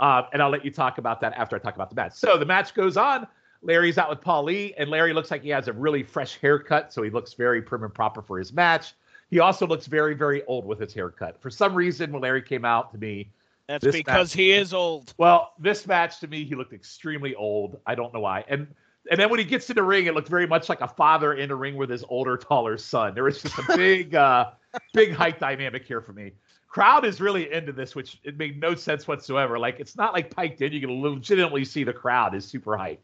Uh, 0.00 0.22
and 0.32 0.42
I'll 0.42 0.50
let 0.50 0.64
you 0.64 0.70
talk 0.70 0.96
about 0.98 1.20
that 1.20 1.34
after 1.34 1.56
I 1.56 1.58
talk 1.58 1.74
about 1.74 1.90
the 1.90 1.96
match. 1.96 2.14
So 2.14 2.38
the 2.38 2.46
match 2.46 2.72
goes 2.72 2.96
on. 2.96 3.26
Larry's 3.62 3.98
out 3.98 4.10
with 4.10 4.20
Paul 4.20 4.44
Lee, 4.44 4.74
and 4.76 4.90
Larry 4.90 5.12
looks 5.12 5.30
like 5.30 5.42
he 5.42 5.48
has 5.50 5.68
a 5.68 5.72
really 5.72 6.02
fresh 6.02 6.38
haircut, 6.40 6.92
so 6.92 7.02
he 7.02 7.10
looks 7.10 7.34
very 7.34 7.62
prim 7.62 7.82
and 7.82 7.92
proper 7.92 8.22
for 8.22 8.38
his 8.38 8.52
match. 8.52 8.94
He 9.30 9.40
also 9.40 9.66
looks 9.66 9.86
very, 9.86 10.14
very 10.14 10.44
old 10.44 10.66
with 10.66 10.78
his 10.78 10.92
haircut. 10.92 11.40
For 11.40 11.50
some 11.50 11.74
reason, 11.74 12.12
when 12.12 12.22
Larry 12.22 12.42
came 12.42 12.64
out 12.64 12.92
to 12.92 12.98
me, 12.98 13.30
That's 13.66 13.86
because 13.86 14.32
he 14.32 14.52
is 14.52 14.74
old. 14.74 15.14
well, 15.16 15.54
this 15.58 15.86
match 15.86 16.20
to 16.20 16.28
me, 16.28 16.44
he 16.44 16.54
looked 16.54 16.74
extremely 16.74 17.34
old. 17.34 17.80
I 17.86 17.94
don't 17.94 18.12
know 18.12 18.20
why. 18.20 18.44
And 18.48 18.66
and 19.10 19.20
then 19.20 19.30
when 19.30 19.38
he 19.38 19.44
gets 19.44 19.66
to 19.66 19.74
the 19.74 19.82
ring, 19.82 20.06
it 20.06 20.14
looked 20.14 20.28
very 20.28 20.46
much 20.46 20.68
like 20.68 20.80
a 20.80 20.88
father 20.88 21.34
in 21.34 21.50
a 21.50 21.54
ring 21.54 21.76
with 21.76 21.90
his 21.90 22.04
older, 22.08 22.36
taller 22.36 22.78
son. 22.78 23.14
There 23.14 23.24
was 23.24 23.42
just 23.42 23.58
a 23.58 23.64
big, 23.76 24.14
uh, 24.14 24.50
big 24.92 25.12
height 25.12 25.38
dynamic 25.38 25.84
here 25.84 26.00
for 26.00 26.12
me. 26.12 26.32
Crowd 26.68 27.04
is 27.04 27.20
really 27.20 27.52
into 27.52 27.72
this, 27.72 27.94
which 27.94 28.18
it 28.24 28.36
made 28.36 28.60
no 28.60 28.74
sense 28.74 29.06
whatsoever. 29.06 29.58
Like 29.58 29.78
it's 29.78 29.96
not 29.96 30.12
like 30.12 30.34
piped 30.34 30.60
in. 30.62 30.72
You 30.72 30.80
can 30.80 31.02
legitimately 31.02 31.64
see 31.64 31.84
the 31.84 31.92
crowd 31.92 32.34
is 32.34 32.44
super 32.44 32.76
hype. 32.76 33.00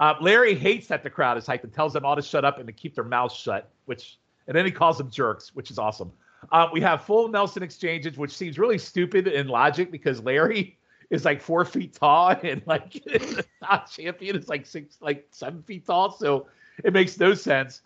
Uh, 0.00 0.14
Larry 0.20 0.54
hates 0.54 0.86
that 0.88 1.02
the 1.02 1.10
crowd 1.10 1.36
is 1.36 1.46
hyped 1.46 1.64
and 1.64 1.72
tells 1.72 1.92
them 1.92 2.04
all 2.04 2.16
to 2.16 2.22
shut 2.22 2.44
up 2.44 2.58
and 2.58 2.66
to 2.66 2.72
keep 2.72 2.94
their 2.94 3.04
mouths 3.04 3.34
shut. 3.34 3.70
Which 3.84 4.18
and 4.46 4.56
then 4.56 4.64
he 4.64 4.72
calls 4.72 4.98
them 4.98 5.10
jerks, 5.10 5.54
which 5.54 5.70
is 5.70 5.78
awesome. 5.78 6.10
Uh, 6.50 6.68
we 6.72 6.80
have 6.80 7.02
full 7.02 7.28
Nelson 7.28 7.62
exchanges, 7.62 8.16
which 8.16 8.36
seems 8.36 8.58
really 8.58 8.78
stupid 8.78 9.28
in 9.28 9.48
logic 9.48 9.90
because 9.90 10.20
Larry 10.22 10.78
is 11.10 11.24
like 11.24 11.40
four 11.40 11.64
feet 11.64 11.94
tall 11.94 12.30
and 12.42 12.62
like 12.66 13.02
top 13.64 13.90
champion 13.90 14.36
is 14.36 14.48
like 14.48 14.66
six, 14.66 14.96
like 15.00 15.26
seven 15.30 15.62
feet 15.62 15.86
tall. 15.86 16.10
So 16.10 16.46
it 16.84 16.92
makes 16.92 17.18
no 17.18 17.34
sense. 17.34 17.82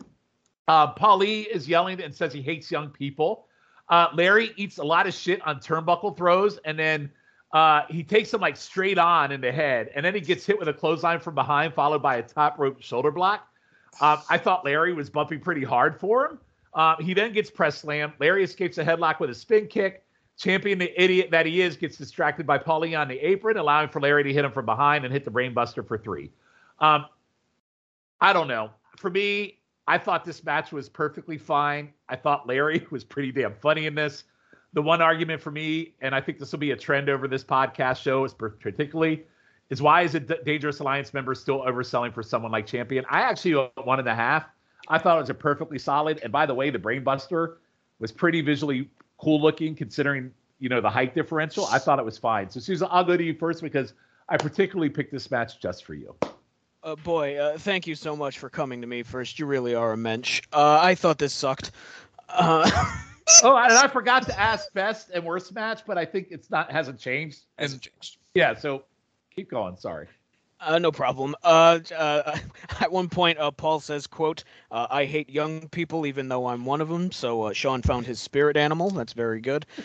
Uh, 0.67 0.93
Paulie 0.93 1.45
is 1.47 1.67
yelling 1.67 2.01
and 2.01 2.13
says 2.15 2.31
he 2.33 2.41
hates 2.41 2.71
young 2.71 2.89
people. 2.89 3.47
Uh, 3.89 4.07
Larry 4.13 4.51
eats 4.55 4.77
a 4.77 4.83
lot 4.83 5.07
of 5.07 5.13
shit 5.13 5.45
on 5.45 5.59
turnbuckle 5.59 6.15
throws, 6.17 6.57
and 6.65 6.77
then 6.79 7.11
Uh, 7.53 7.85
he 7.87 8.03
takes 8.03 8.33
him 8.33 8.41
like 8.41 8.57
straight 8.57 8.97
on 8.97 9.31
in 9.31 9.39
the 9.39 9.51
head, 9.51 9.91
and 9.93 10.03
then 10.03 10.15
he 10.15 10.21
gets 10.21 10.43
hit 10.43 10.57
with 10.57 10.67
a 10.67 10.73
clothesline 10.73 11.19
from 11.19 11.35
behind, 11.35 11.71
followed 11.71 12.01
by 12.01 12.15
a 12.15 12.23
top 12.23 12.57
rope 12.57 12.81
shoulder 12.81 13.11
block. 13.11 13.47
Um, 14.01 14.23
I 14.27 14.39
thought 14.39 14.65
Larry 14.65 14.91
was 14.93 15.11
bumping 15.11 15.39
pretty 15.39 15.63
hard 15.63 15.99
for 15.99 16.25
him. 16.25 16.39
Uh, 16.73 16.95
he 16.99 17.13
then 17.13 17.31
gets 17.31 17.51
press 17.51 17.77
slam. 17.77 18.11
Larry 18.19 18.43
escapes 18.43 18.79
a 18.79 18.83
headlock 18.83 19.19
with 19.19 19.29
a 19.29 19.35
spin 19.35 19.67
kick. 19.67 20.03
Champion, 20.37 20.79
the 20.79 21.01
idiot 21.01 21.29
that 21.31 21.45
he 21.45 21.61
is, 21.61 21.77
gets 21.77 21.97
distracted 21.97 22.47
by 22.47 22.57
Paulie 22.57 22.97
on 22.99 23.07
the 23.07 23.19
apron, 23.19 23.57
allowing 23.57 23.89
for 23.89 24.01
Larry 24.01 24.23
to 24.23 24.33
hit 24.33 24.43
him 24.43 24.51
from 24.51 24.65
behind 24.65 25.05
and 25.05 25.13
hit 25.13 25.25
the 25.25 25.31
brainbuster 25.31 25.87
for 25.87 25.97
three. 25.97 26.31
Um, 26.79 27.05
I 28.19 28.33
don't 28.33 28.47
know. 28.47 28.71
For 28.97 29.09
me, 29.09 29.59
I 29.87 29.97
thought 29.97 30.25
this 30.25 30.43
match 30.43 30.71
was 30.71 30.89
perfectly 30.89 31.37
fine. 31.37 31.93
I 32.09 32.15
thought 32.15 32.47
Larry 32.47 32.85
was 32.91 33.03
pretty 33.03 33.31
damn 33.31 33.55
funny 33.55 33.85
in 33.85 33.95
this. 33.95 34.23
The 34.73 34.81
one 34.81 35.01
argument 35.01 35.39
for 35.41 35.51
me, 35.51 35.93
and 36.01 36.15
I 36.15 36.21
think 36.21 36.39
this 36.39 36.51
will 36.51 36.59
be 36.59 36.71
a 36.71 36.75
trend 36.75 37.09
over 37.09 37.27
this 37.27 37.43
podcast 37.43 38.01
show, 38.01 38.23
is 38.23 38.33
particularly, 38.33 39.23
is 39.69 39.81
why 39.81 40.01
is 40.01 40.15
a 40.15 40.19
Dangerous 40.19 40.79
Alliance 40.79 41.13
member 41.13 41.35
still 41.35 41.61
overselling 41.61 42.13
for 42.13 42.23
someone 42.23 42.51
like 42.51 42.65
Champion? 42.65 43.05
I 43.09 43.21
actually 43.21 43.69
one 43.83 43.99
and 43.99 44.07
a 44.07 44.15
half. 44.15 44.45
I 44.87 44.97
thought 44.97 45.17
it 45.17 45.21
was 45.21 45.29
a 45.29 45.35
perfectly 45.35 45.79
solid. 45.79 46.19
And 46.23 46.31
by 46.31 46.45
the 46.45 46.53
way, 46.53 46.69
the 46.69 46.79
Brainbuster 46.79 47.55
was 47.99 48.11
pretty 48.11 48.41
visually 48.41 48.89
cool 49.17 49.41
looking 49.41 49.75
considering 49.75 50.31
you 50.59 50.69
know 50.69 50.81
the 50.81 50.89
height 50.89 51.15
differential. 51.15 51.65
I 51.67 51.79
thought 51.79 51.99
it 51.99 52.05
was 52.05 52.17
fine. 52.17 52.49
So 52.49 52.59
Susan, 52.59 52.87
I'll 52.91 53.03
go 53.03 53.17
to 53.17 53.23
you 53.23 53.35
first 53.35 53.61
because 53.61 53.93
I 54.29 54.37
particularly 54.37 54.89
picked 54.89 55.11
this 55.11 55.29
match 55.29 55.59
just 55.59 55.85
for 55.85 55.93
you. 55.93 56.15
Uh, 56.83 56.95
boy, 56.95 57.37
uh, 57.37 57.57
thank 57.57 57.87
you 57.87 57.95
so 57.95 58.15
much 58.15 58.39
for 58.39 58.49
coming 58.49 58.81
to 58.81 58.87
me 58.87 59.03
first. 59.03 59.39
You 59.39 59.45
really 59.45 59.73
are 59.73 59.93
a 59.93 59.97
mensch. 59.97 60.41
Uh, 60.51 60.79
I 60.81 60.95
thought 60.95 61.17
this 61.17 61.33
sucked. 61.33 61.71
Uh, 62.27 62.69
oh, 63.43 63.55
and 63.55 63.73
I 63.73 63.87
forgot 63.87 64.23
to 64.23 64.39
ask 64.39 64.71
best 64.73 65.09
and 65.13 65.23
worst 65.23 65.53
match, 65.53 65.83
but 65.87 65.97
I 65.97 66.05
think 66.05 66.27
it's 66.29 66.49
not 66.49 66.71
hasn't 66.71 66.99
changed. 66.99 67.41
Hasn't 67.57 67.83
changed. 67.83 68.17
Yeah, 68.33 68.53
so 68.55 68.83
keep 69.33 69.49
going. 69.49 69.77
Sorry. 69.77 70.07
Uh, 70.65 70.79
no 70.79 70.91
problem. 70.91 71.35
Uh, 71.43 71.79
uh, 71.95 72.37
at 72.79 72.91
one 72.91 73.09
point, 73.09 73.37
uh, 73.39 73.51
Paul 73.51 73.79
says, 73.79 74.07
"quote 74.07 74.43
uh, 74.71 74.87
I 74.89 75.05
hate 75.05 75.29
young 75.29 75.67
people, 75.69 76.05
even 76.05 76.29
though 76.29 76.47
I'm 76.47 76.65
one 76.65 76.81
of 76.81 76.89
them." 76.89 77.11
So 77.11 77.43
uh, 77.43 77.53
Sean 77.53 77.81
found 77.81 78.05
his 78.05 78.19
spirit 78.19 78.57
animal. 78.57 78.89
That's 78.89 79.13
very 79.13 79.41
good. 79.41 79.65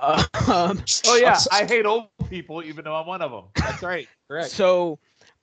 Uh, 0.00 0.22
um, 0.48 0.82
Oh 1.06 1.14
yeah, 1.14 1.38
I 1.52 1.64
hate 1.64 1.86
old 1.86 2.08
people, 2.28 2.62
even 2.62 2.84
though 2.84 2.96
I'm 2.96 3.06
one 3.06 3.22
of 3.22 3.30
them. 3.30 3.44
That's 3.54 3.82
right. 3.82 4.08
Correct. 4.28 4.50
so, 4.50 4.98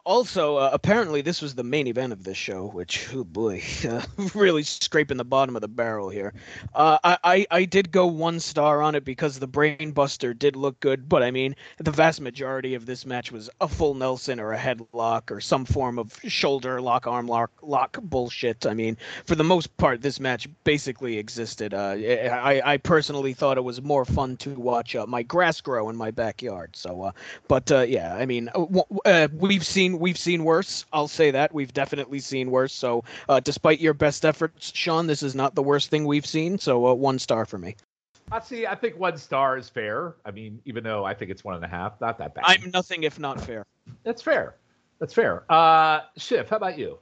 also, 0.05 0.57
uh, 0.57 0.69
apparently, 0.73 1.21
this 1.21 1.41
was 1.41 1.55
the 1.55 1.63
main 1.63 1.87
event 1.87 2.13
of 2.13 2.23
this 2.23 2.37
show, 2.37 2.67
which, 2.67 3.13
oh 3.13 3.23
boy, 3.23 3.61
uh, 3.89 4.01
really 4.33 4.63
scraping 4.63 5.17
the 5.17 5.25
bottom 5.25 5.55
of 5.55 5.61
the 5.61 5.67
barrel 5.67 6.09
here. 6.09 6.33
Uh, 6.73 6.97
I, 7.03 7.17
I, 7.23 7.47
I 7.51 7.65
did 7.65 7.91
go 7.91 8.07
one 8.07 8.39
star 8.39 8.81
on 8.81 8.95
it 8.95 9.05
because 9.05 9.39
the 9.39 9.47
Brainbuster 9.47 10.37
did 10.37 10.55
look 10.55 10.79
good, 10.79 11.07
but 11.07 11.23
I 11.23 11.31
mean, 11.31 11.55
the 11.77 11.91
vast 11.91 12.21
majority 12.21 12.73
of 12.73 12.85
this 12.85 13.05
match 13.05 13.31
was 13.31 13.49
a 13.59 13.67
full 13.67 13.93
Nelson 13.93 14.39
or 14.39 14.53
a 14.53 14.57
headlock 14.57 15.31
or 15.31 15.39
some 15.39 15.65
form 15.65 15.99
of 15.99 16.19
shoulder 16.27 16.81
lock, 16.81 17.07
arm 17.07 17.27
lock, 17.27 17.51
lock 17.61 17.97
bullshit. 18.01 18.65
I 18.65 18.73
mean, 18.73 18.97
for 19.25 19.35
the 19.35 19.43
most 19.43 19.75
part, 19.77 20.01
this 20.01 20.19
match 20.19 20.47
basically 20.63 21.17
existed. 21.17 21.73
Uh, 21.73 21.95
I, 21.97 22.61
I 22.65 22.77
personally 22.77 23.33
thought 23.33 23.57
it 23.57 23.63
was 23.63 23.81
more 23.81 24.05
fun 24.05 24.37
to 24.37 24.51
watch 24.55 24.95
uh, 24.95 25.05
my 25.05 25.23
grass 25.23 25.61
grow 25.61 25.89
in 25.89 25.95
my 25.95 26.11
backyard. 26.11 26.75
So, 26.75 27.03
uh, 27.03 27.11
but 27.47 27.69
yeah, 27.87 28.15
I 28.15 28.25
mean, 28.25 28.49
we've 29.33 29.65
seen 29.65 29.90
we've 29.99 30.17
seen 30.17 30.43
worse. 30.43 30.85
I'll 30.93 31.07
say 31.07 31.31
that 31.31 31.53
we've 31.53 31.73
definitely 31.73 32.19
seen 32.19 32.51
worse. 32.51 32.73
So, 32.73 33.03
uh, 33.29 33.39
despite 33.39 33.79
your 33.79 33.93
best 33.93 34.25
efforts, 34.25 34.71
Sean, 34.75 35.07
this 35.07 35.23
is 35.23 35.35
not 35.35 35.55
the 35.55 35.63
worst 35.63 35.89
thing 35.89 36.05
we've 36.05 36.25
seen. 36.25 36.57
So, 36.57 36.87
uh, 36.87 36.93
one 36.93 37.19
star 37.19 37.45
for 37.45 37.57
me. 37.57 37.75
I 38.31 38.39
see. 38.39 38.65
I 38.65 38.75
think 38.75 38.97
one 38.97 39.17
star 39.17 39.57
is 39.57 39.67
fair. 39.67 40.15
I 40.25 40.31
mean, 40.31 40.61
even 40.65 40.83
though 40.83 41.03
I 41.03 41.13
think 41.13 41.31
it's 41.31 41.43
one 41.43 41.55
and 41.55 41.65
a 41.65 41.67
half, 41.67 41.99
not 41.99 42.17
that 42.19 42.33
bad. 42.33 42.45
I'm 42.47 42.71
nothing 42.71 43.03
if 43.03 43.19
not 43.19 43.41
fair. 43.41 43.65
That's 44.03 44.21
fair. 44.21 44.55
That's 44.99 45.13
fair. 45.13 45.51
Uh, 45.51 46.01
Schiff, 46.17 46.49
how 46.49 46.57
about 46.57 46.77
you? 46.77 46.97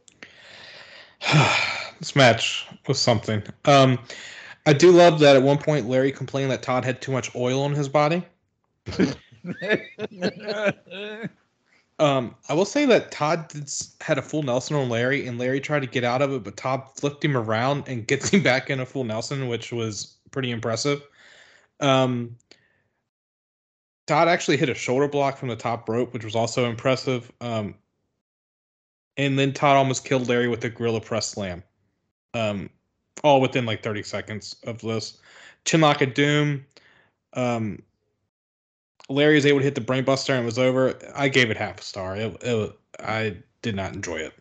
this 2.00 2.16
match 2.16 2.68
was 2.88 3.00
something. 3.00 3.44
Um, 3.66 4.00
I 4.66 4.74
do 4.74 4.92
love 4.92 5.20
that 5.20 5.36
at 5.36 5.44
one 5.44 5.58
point 5.58 5.88
Larry 5.88 6.12
complained 6.12 6.52
that 6.52 6.64
Todd 6.64 6.84
had 6.84 7.02
too 7.02 7.12
much 7.12 7.36
oil 7.36 7.62
on 7.62 7.74
his 7.74 7.90
body. 7.90 8.26
Um, 12.00 12.36
I 12.48 12.54
will 12.54 12.66
say 12.66 12.86
that 12.86 13.12
Todd 13.12 13.54
had 14.00 14.18
a 14.18 14.22
full 14.22 14.42
Nelson 14.42 14.78
on 14.78 14.88
Larry, 14.88 15.28
and 15.28 15.38
Larry 15.38 15.60
tried 15.60 15.82
to 15.82 15.88
get 15.88 16.06
out 16.06 16.22
of 16.22 16.32
it, 16.32 16.44
but 16.44 16.56
Todd 16.56 16.84
flipped 16.96 17.24
him 17.24 17.36
around 17.36 17.84
and 17.88 18.08
gets 18.08 18.30
him 18.30 18.42
back 18.44 18.70
in 18.70 18.80
a 18.80 18.86
full 18.86 19.04
Nelson, 19.04 19.48
which 19.50 19.74
was 19.74 20.16
pretty 20.32 20.52
impressive. 20.52 21.02
Um, 21.82 22.38
Todd 24.08 24.28
actually 24.28 24.58
hit 24.58 24.70
a 24.70 24.74
shoulder 24.74 25.08
block 25.08 25.38
from 25.38 25.50
the 25.50 25.56
top 25.56 25.88
rope, 25.88 26.14
which 26.14 26.24
was 26.24 26.36
also 26.36 26.70
impressive. 26.70 27.32
Um, 27.42 27.76
and 29.18 29.38
then 29.38 29.54
Todd 29.54 29.76
almost 29.76 30.06
killed 30.06 30.28
Larry 30.28 30.48
with 30.48 30.64
a 30.64 30.70
gorilla 30.70 31.02
press 31.02 31.28
slam. 31.28 31.62
Um, 32.34 32.70
all 33.24 33.42
within 33.42 33.66
like 33.66 33.84
30 33.84 34.04
seconds 34.04 34.56
of 34.64 34.80
this. 34.80 35.20
Chinlock 35.66 36.02
of 36.02 36.14
Doom. 36.14 36.66
Um, 37.34 37.84
Larry 39.10 39.36
was 39.36 39.46
able 39.46 39.60
to 39.60 39.64
hit 39.64 39.76
the 39.76 39.82
brainbuster 39.82 40.32
and 40.32 40.44
it 40.44 40.46
was 40.46 40.60
over. 40.60 40.98
I 41.16 41.28
gave 41.30 41.50
it 41.50 41.58
half 41.58 41.80
a 41.80 41.84
star. 41.84 42.16
It, 42.16 42.38
it, 42.42 42.80
I 43.00 43.38
did 43.62 43.76
not 43.76 43.94
enjoy 43.94 44.18
it. 44.18 44.34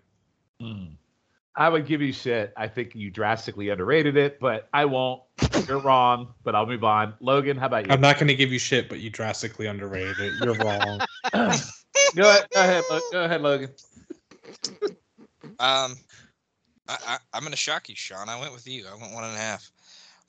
I 1.57 1.69
would 1.69 1.87
give 1.87 2.01
you 2.01 2.13
shit. 2.13 2.53
I 2.57 2.69
think 2.69 2.95
you 2.95 3.11
drastically 3.11 3.69
underrated 3.71 4.17
it, 4.17 4.39
but 4.39 4.69
I 4.73 4.85
won't. 4.85 5.23
You're 5.67 5.81
wrong, 5.81 6.35
but 6.45 6.55
I'll 6.55 6.67
move 6.67 6.85
on. 6.85 7.15
Logan, 7.21 7.57
how 7.57 7.67
about 7.67 7.87
you? 7.87 7.93
I'm 7.93 8.01
not 8.01 8.17
going 8.17 8.29
to 8.29 8.35
give 8.35 8.53
you 8.53 8.61
shit, 8.61 8.89
but 8.89 9.01
you 9.01 9.11
drastically 9.11 9.67
underrated 9.67 10.21
it. 10.21 10.35
You're 10.35 10.55
wrong. 10.55 11.01
go 11.33 12.31
ahead. 12.31 12.47
Go 12.55 12.61
ahead. 12.61 12.85
Lo- 12.89 13.01
Go 13.11 13.25
ahead, 13.25 13.43
Logan. 13.43 13.71
Um, 15.61 15.97
I, 16.89 16.97
I, 17.07 17.19
I'm 17.33 17.41
going 17.41 17.51
to 17.51 17.57
shock 17.57 17.89
you, 17.89 17.97
Sean. 17.97 18.29
I 18.29 18.39
went 18.39 18.53
with 18.53 18.69
you. 18.69 18.87
I 18.87 18.95
went 19.01 19.13
one 19.13 19.25
and 19.25 19.35
a 19.35 19.39
half. 19.39 19.71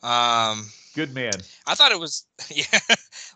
Um, 0.01 0.65
Good 0.95 1.13
man. 1.13 1.33
I 1.67 1.75
thought 1.75 1.91
it 1.91 1.99
was 1.99 2.25
yeah. 2.49 2.63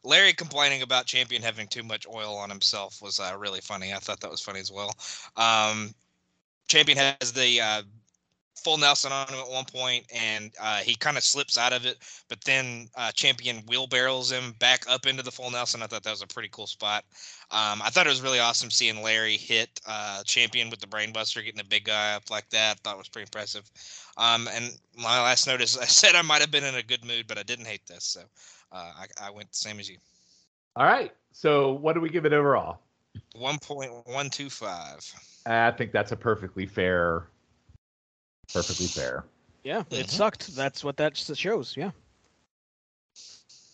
Larry 0.03 0.33
complaining 0.33 0.81
about 0.81 1.05
Champion 1.05 1.41
having 1.41 1.67
too 1.67 1.83
much 1.83 2.05
oil 2.07 2.35
on 2.35 2.49
himself 2.49 3.01
was 3.01 3.19
uh, 3.19 3.35
really 3.37 3.61
funny. 3.61 3.93
I 3.93 3.97
thought 3.97 4.19
that 4.21 4.31
was 4.31 4.41
funny 4.41 4.59
as 4.59 4.71
well. 4.71 4.93
Um, 5.37 5.93
Champion 6.67 6.97
has 6.97 7.31
the 7.31 7.61
uh, 7.61 7.83
full 8.63 8.77
Nelson 8.77 9.11
on 9.11 9.27
him 9.27 9.39
at 9.39 9.49
one 9.49 9.65
point, 9.65 10.05
and 10.13 10.51
uh, 10.59 10.77
he 10.77 10.95
kind 10.95 11.17
of 11.17 11.23
slips 11.23 11.57
out 11.57 11.73
of 11.73 11.85
it, 11.85 11.97
but 12.29 12.41
then 12.43 12.89
uh, 12.95 13.11
Champion 13.11 13.57
wheelbarrows 13.67 14.31
him 14.31 14.53
back 14.59 14.85
up 14.89 15.05
into 15.05 15.23
the 15.23 15.31
full 15.31 15.51
Nelson. 15.51 15.81
I 15.81 15.87
thought 15.87 16.03
that 16.03 16.11
was 16.11 16.21
a 16.21 16.27
pretty 16.27 16.49
cool 16.51 16.67
spot. 16.67 17.03
Um, 17.51 17.81
I 17.81 17.89
thought 17.89 18.07
it 18.07 18.11
was 18.11 18.21
really 18.21 18.39
awesome 18.39 18.71
seeing 18.71 19.01
Larry 19.01 19.37
hit 19.37 19.81
uh, 19.85 20.23
Champion 20.23 20.69
with 20.69 20.79
the 20.79 20.87
Brainbuster, 20.87 21.43
getting 21.43 21.57
the 21.57 21.63
big 21.63 21.85
guy 21.85 22.15
up 22.15 22.29
like 22.29 22.49
that. 22.49 22.77
I 22.77 22.79
thought 22.83 22.95
it 22.95 22.99
was 22.99 23.09
pretty 23.09 23.27
impressive. 23.27 23.69
Um, 24.17 24.47
and 24.53 24.71
my 24.95 25.21
last 25.21 25.47
note 25.47 25.61
is 25.61 25.77
I 25.81 25.85
said 25.85 26.15
I 26.15 26.21
might 26.21 26.41
have 26.41 26.51
been 26.51 26.63
in 26.63 26.75
a 26.75 26.83
good 26.83 27.05
mood, 27.05 27.27
but 27.27 27.37
I 27.37 27.43
didn't 27.43 27.67
hate 27.67 27.85
this, 27.87 28.05
so 28.05 28.21
I, 28.73 29.05
I 29.21 29.29
went 29.31 29.49
the 29.51 29.57
same 29.57 29.79
as 29.79 29.89
you. 29.89 29.97
All 30.75 30.85
right. 30.85 31.11
So, 31.31 31.73
what 31.73 31.93
do 31.93 32.01
we 32.01 32.09
give 32.09 32.25
it 32.25 32.33
overall? 32.33 32.79
One 33.35 33.59
point 33.59 33.91
one 34.05 34.29
two 34.29 34.49
five. 34.49 34.99
I 35.45 35.71
think 35.71 35.91
that's 35.91 36.11
a 36.11 36.15
perfectly 36.15 36.65
fair, 36.65 37.27
perfectly 38.51 38.87
fair. 38.87 39.25
Yeah, 39.63 39.83
it 39.91 40.07
Mhm. 40.07 40.09
sucked. 40.09 40.55
That's 40.55 40.83
what 40.83 40.97
that 40.97 41.15
shows. 41.15 41.77
Yeah. 41.77 41.91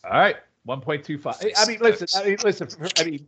All 0.03 0.11
right, 0.19 0.37
one 0.63 0.81
point 0.81 1.03
two 1.03 1.17
five. 1.17 1.35
I 1.57 1.65
mean, 1.67 1.79
listen. 1.79 2.07
I 2.15 2.25
mean, 2.25 2.37
listen. 2.43 2.67
I 2.97 3.03
mean, 3.03 3.25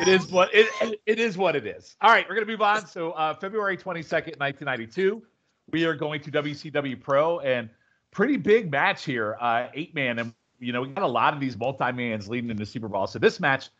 it 0.00 0.08
is 0.08 0.26
what 0.30 0.54
it, 0.54 0.68
it 1.06 1.18
is. 1.18 1.36
What 1.36 1.56
it 1.56 1.66
is. 1.66 1.96
All 2.00 2.10
right, 2.10 2.26
we're 2.28 2.34
gonna 2.34 2.46
move 2.46 2.62
on. 2.62 2.86
So, 2.86 3.12
uh, 3.12 3.34
February 3.34 3.76
twenty 3.76 4.02
second, 4.02 4.36
nineteen 4.38 4.66
ninety 4.66 4.86
two, 4.86 5.22
we 5.70 5.84
are 5.84 5.94
going 5.94 6.20
to 6.22 6.30
WCW 6.30 7.00
Pro 7.00 7.40
and 7.40 7.68
pretty 8.12 8.36
big 8.36 8.70
match 8.70 9.04
here, 9.04 9.36
uh, 9.40 9.68
eight 9.74 9.94
man, 9.94 10.18
and 10.18 10.34
you 10.58 10.72
know 10.72 10.82
we 10.82 10.88
got 10.88 11.04
a 11.04 11.06
lot 11.06 11.34
of 11.34 11.40
these 11.40 11.56
multi 11.56 11.92
mans 11.92 12.28
leading 12.28 12.50
into 12.50 12.66
Super 12.66 12.88
Brawl. 12.88 13.06
So 13.06 13.18
this 13.18 13.40
match 13.40 13.70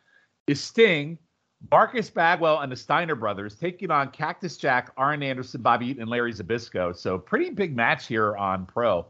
is 0.47 0.61
Sting, 0.61 1.17
Marcus 1.71 2.09
Bagwell, 2.09 2.59
and 2.59 2.71
the 2.71 2.75
Steiner 2.75 3.15
brothers 3.15 3.55
taking 3.55 3.91
on 3.91 4.11
Cactus 4.11 4.57
Jack, 4.57 4.91
Arn 4.97 5.23
Anderson, 5.23 5.61
Bobby 5.61 5.87
Eaton, 5.87 6.03
and 6.03 6.11
Larry 6.11 6.33
Zbyszko. 6.33 6.95
So 6.95 7.17
pretty 7.17 7.49
big 7.49 7.75
match 7.75 8.07
here 8.07 8.35
on 8.35 8.65
Pro. 8.65 9.05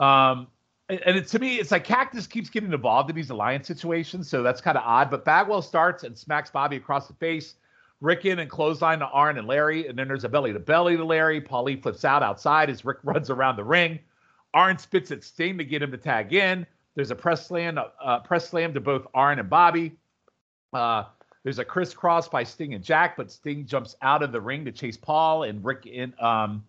Um, 0.00 0.48
and 0.88 1.00
and 1.04 1.16
it, 1.16 1.28
to 1.28 1.38
me, 1.38 1.56
it's 1.56 1.70
like 1.70 1.84
Cactus 1.84 2.26
keeps 2.26 2.50
getting 2.50 2.72
involved 2.72 3.10
in 3.10 3.16
these 3.16 3.30
alliance 3.30 3.66
situations, 3.66 4.28
so 4.28 4.42
that's 4.42 4.60
kind 4.60 4.76
of 4.76 4.84
odd. 4.84 5.10
But 5.10 5.24
Bagwell 5.24 5.62
starts 5.62 6.04
and 6.04 6.16
smacks 6.16 6.50
Bobby 6.50 6.76
across 6.76 7.08
the 7.08 7.14
face. 7.14 7.54
Rick 8.00 8.26
in 8.26 8.38
and 8.38 8.48
clothesline 8.48 9.00
to 9.00 9.06
Arn 9.06 9.38
and 9.38 9.48
Larry, 9.48 9.88
and 9.88 9.98
then 9.98 10.06
there's 10.06 10.22
a 10.22 10.28
belly 10.28 10.52
to 10.52 10.60
belly 10.60 10.96
to 10.96 11.04
Larry. 11.04 11.40
Paulie 11.40 11.82
flips 11.82 12.04
out 12.04 12.22
outside 12.22 12.70
as 12.70 12.84
Rick 12.84 12.98
runs 13.04 13.28
around 13.28 13.56
the 13.56 13.64
ring. 13.64 13.98
Arn 14.54 14.78
spits 14.78 15.10
at 15.10 15.24
Sting 15.24 15.58
to 15.58 15.64
get 15.64 15.82
him 15.82 15.90
to 15.90 15.98
tag 15.98 16.32
in. 16.32 16.66
There's 16.98 17.12
a 17.12 17.14
press 17.14 17.46
slam, 17.46 17.78
uh, 17.78 18.18
press 18.18 18.48
slam 18.48 18.74
to 18.74 18.80
both 18.80 19.06
Arn 19.14 19.38
and 19.38 19.48
Bobby. 19.48 19.92
Uh, 20.72 21.04
there's 21.44 21.60
a 21.60 21.64
crisscross 21.64 22.26
by 22.26 22.42
Sting 22.42 22.74
and 22.74 22.82
Jack, 22.82 23.16
but 23.16 23.30
Sting 23.30 23.66
jumps 23.66 23.94
out 24.02 24.24
of 24.24 24.32
the 24.32 24.40
ring 24.40 24.64
to 24.64 24.72
chase 24.72 24.96
Paul 24.96 25.44
and 25.44 25.64
Rick 25.64 25.86
in. 25.86 26.12
Um, 26.18 26.64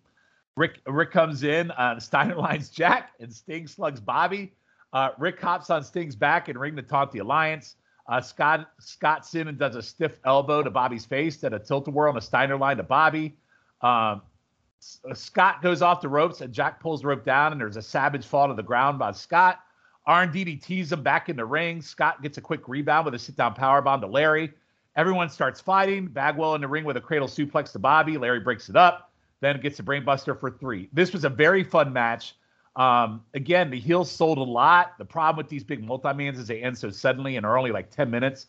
Rick 0.56 0.82
Rick 0.86 1.10
comes 1.10 1.42
in. 1.42 1.72
Uh, 1.72 1.98
Steiner 1.98 2.36
lines 2.36 2.68
Jack 2.70 3.10
and 3.18 3.34
Sting 3.34 3.66
slugs 3.66 3.98
Bobby. 3.98 4.52
Uh, 4.92 5.08
Rick 5.18 5.40
hops 5.40 5.68
on 5.68 5.82
Sting's 5.82 6.14
back 6.14 6.48
and 6.48 6.56
ring 6.60 6.76
to 6.76 6.82
taunt 6.82 7.10
the 7.10 7.18
alliance. 7.18 7.74
Uh, 8.08 8.20
Scott 8.20 8.70
Scott 8.78 9.26
Simmons 9.26 9.58
does 9.58 9.74
a 9.74 9.82
stiff 9.82 10.20
elbow 10.24 10.62
to 10.62 10.70
Bobby's 10.70 11.04
face, 11.04 11.38
then 11.38 11.54
a 11.54 11.58
tilt 11.58 11.88
a 11.88 11.90
whirl 11.90 12.10
and 12.10 12.18
a 12.18 12.20
Steiner 12.20 12.56
line 12.56 12.76
to 12.76 12.84
Bobby. 12.84 13.36
Um, 13.80 14.22
S- 14.80 15.00
uh, 15.10 15.12
Scott 15.12 15.60
goes 15.60 15.82
off 15.82 16.00
the 16.00 16.08
ropes 16.08 16.40
and 16.40 16.54
Jack 16.54 16.78
pulls 16.78 17.00
the 17.02 17.08
rope 17.08 17.24
down, 17.24 17.50
and 17.50 17.60
there's 17.60 17.76
a 17.76 17.82
savage 17.82 18.26
fall 18.26 18.46
to 18.46 18.54
the 18.54 18.62
ground 18.62 18.96
by 18.96 19.10
Scott. 19.10 19.58
Arn 20.06 20.32
DDTs 20.32 20.92
him 20.92 21.02
back 21.02 21.28
in 21.28 21.36
the 21.36 21.44
ring. 21.44 21.82
Scott 21.82 22.22
gets 22.22 22.38
a 22.38 22.40
quick 22.40 22.66
rebound 22.68 23.04
with 23.04 23.14
a 23.14 23.18
sit 23.18 23.36
down 23.36 23.54
power 23.54 23.82
bomb 23.82 24.00
to 24.00 24.06
Larry. 24.06 24.52
Everyone 24.96 25.28
starts 25.28 25.60
fighting. 25.60 26.06
Bagwell 26.06 26.54
in 26.54 26.60
the 26.60 26.68
ring 26.68 26.84
with 26.84 26.96
a 26.96 27.00
cradle 27.00 27.28
suplex 27.28 27.72
to 27.72 27.78
Bobby. 27.78 28.18
Larry 28.18 28.40
breaks 28.40 28.68
it 28.68 28.76
up, 28.76 29.12
then 29.40 29.60
gets 29.60 29.78
a 29.78 29.82
brainbuster 29.82 30.38
for 30.38 30.50
three. 30.50 30.88
This 30.92 31.12
was 31.12 31.24
a 31.24 31.28
very 31.28 31.62
fun 31.62 31.92
match. 31.92 32.34
Um, 32.76 33.22
again, 33.34 33.70
the 33.70 33.78
heels 33.78 34.10
sold 34.10 34.38
a 34.38 34.42
lot. 34.42 34.96
The 34.98 35.04
problem 35.04 35.36
with 35.36 35.48
these 35.48 35.64
big 35.64 35.84
multi-mans 35.84 36.38
is 36.38 36.46
they 36.46 36.62
end 36.62 36.76
so 36.78 36.90
suddenly 36.90 37.36
and 37.36 37.44
are 37.44 37.58
only 37.58 37.72
like 37.72 37.90
10 37.90 38.10
minutes. 38.10 38.46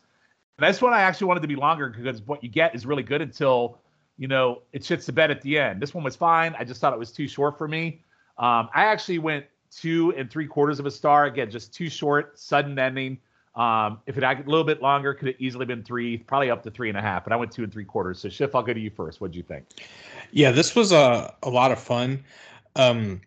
And 0.58 0.68
this 0.68 0.80
one 0.80 0.92
I 0.92 1.02
actually 1.02 1.26
wanted 1.26 1.40
to 1.40 1.48
be 1.48 1.56
longer 1.56 1.88
because 1.88 2.22
what 2.22 2.42
you 2.42 2.48
get 2.48 2.74
is 2.74 2.86
really 2.86 3.02
good 3.02 3.20
until, 3.20 3.78
you 4.16 4.28
know, 4.28 4.62
it 4.72 4.82
shits 4.82 5.06
the 5.06 5.12
bed 5.12 5.30
at 5.30 5.42
the 5.42 5.58
end. 5.58 5.80
This 5.80 5.94
one 5.94 6.04
was 6.04 6.16
fine. 6.16 6.54
I 6.58 6.64
just 6.64 6.80
thought 6.80 6.92
it 6.92 6.98
was 6.98 7.12
too 7.12 7.28
short 7.28 7.58
for 7.58 7.68
me. 7.68 8.02
Um, 8.38 8.68
I 8.74 8.84
actually 8.84 9.18
went 9.18 9.46
two 9.74 10.12
and 10.16 10.30
three 10.30 10.46
quarters 10.46 10.78
of 10.78 10.86
a 10.86 10.90
star. 10.90 11.24
Again, 11.26 11.50
just 11.50 11.72
too 11.72 11.88
short, 11.88 12.38
sudden 12.38 12.78
ending. 12.78 13.18
Um, 13.54 14.00
if 14.06 14.16
it 14.16 14.22
had 14.22 14.46
a 14.46 14.48
little 14.48 14.64
bit 14.64 14.80
longer, 14.80 15.12
could 15.12 15.28
have 15.28 15.36
easily 15.38 15.66
been 15.66 15.82
three, 15.82 16.16
probably 16.18 16.50
up 16.50 16.62
to 16.62 16.70
three 16.70 16.88
and 16.88 16.96
a 16.96 17.02
half. 17.02 17.24
But 17.24 17.32
I 17.34 17.36
went 17.36 17.52
two 17.52 17.62
and 17.62 17.72
three 17.72 17.84
quarters. 17.84 18.18
So 18.18 18.28
Schiff, 18.28 18.54
I'll 18.54 18.62
go 18.62 18.72
to 18.72 18.80
you 18.80 18.90
first. 18.90 19.20
What'd 19.20 19.36
you 19.36 19.42
think? 19.42 19.64
Yeah, 20.30 20.50
this 20.52 20.74
was 20.74 20.92
a 20.92 21.34
a 21.42 21.50
lot 21.50 21.70
of 21.70 21.78
fun. 21.78 22.24
Um, 22.76 23.20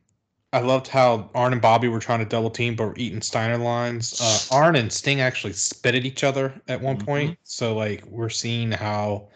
I 0.52 0.62
loved 0.62 0.88
how 0.88 1.30
Arn 1.36 1.52
and 1.54 1.62
Bobby 1.62 1.90
were 1.90 2.00
trying 2.00 2.20
to 2.20 2.26
double 2.26 2.50
team, 2.50 2.76
but 2.76 2.86
were 2.86 2.98
eating 2.98 3.22
Steiner 3.22 3.58
lines. 3.58 4.20
Uh, 4.22 4.56
Arn 4.56 4.76
and 4.78 4.92
Sting 4.92 5.22
actually 5.22 5.54
spit 5.54 5.96
at 5.96 6.06
each 6.06 6.24
other 6.24 6.54
at 6.68 6.82
one 6.82 6.98
Mhm. 6.98 7.06
point. 7.06 7.40
So 7.44 7.76
like 7.76 8.04
we're 8.06 8.30
seeing 8.30 8.72
how 8.72 9.28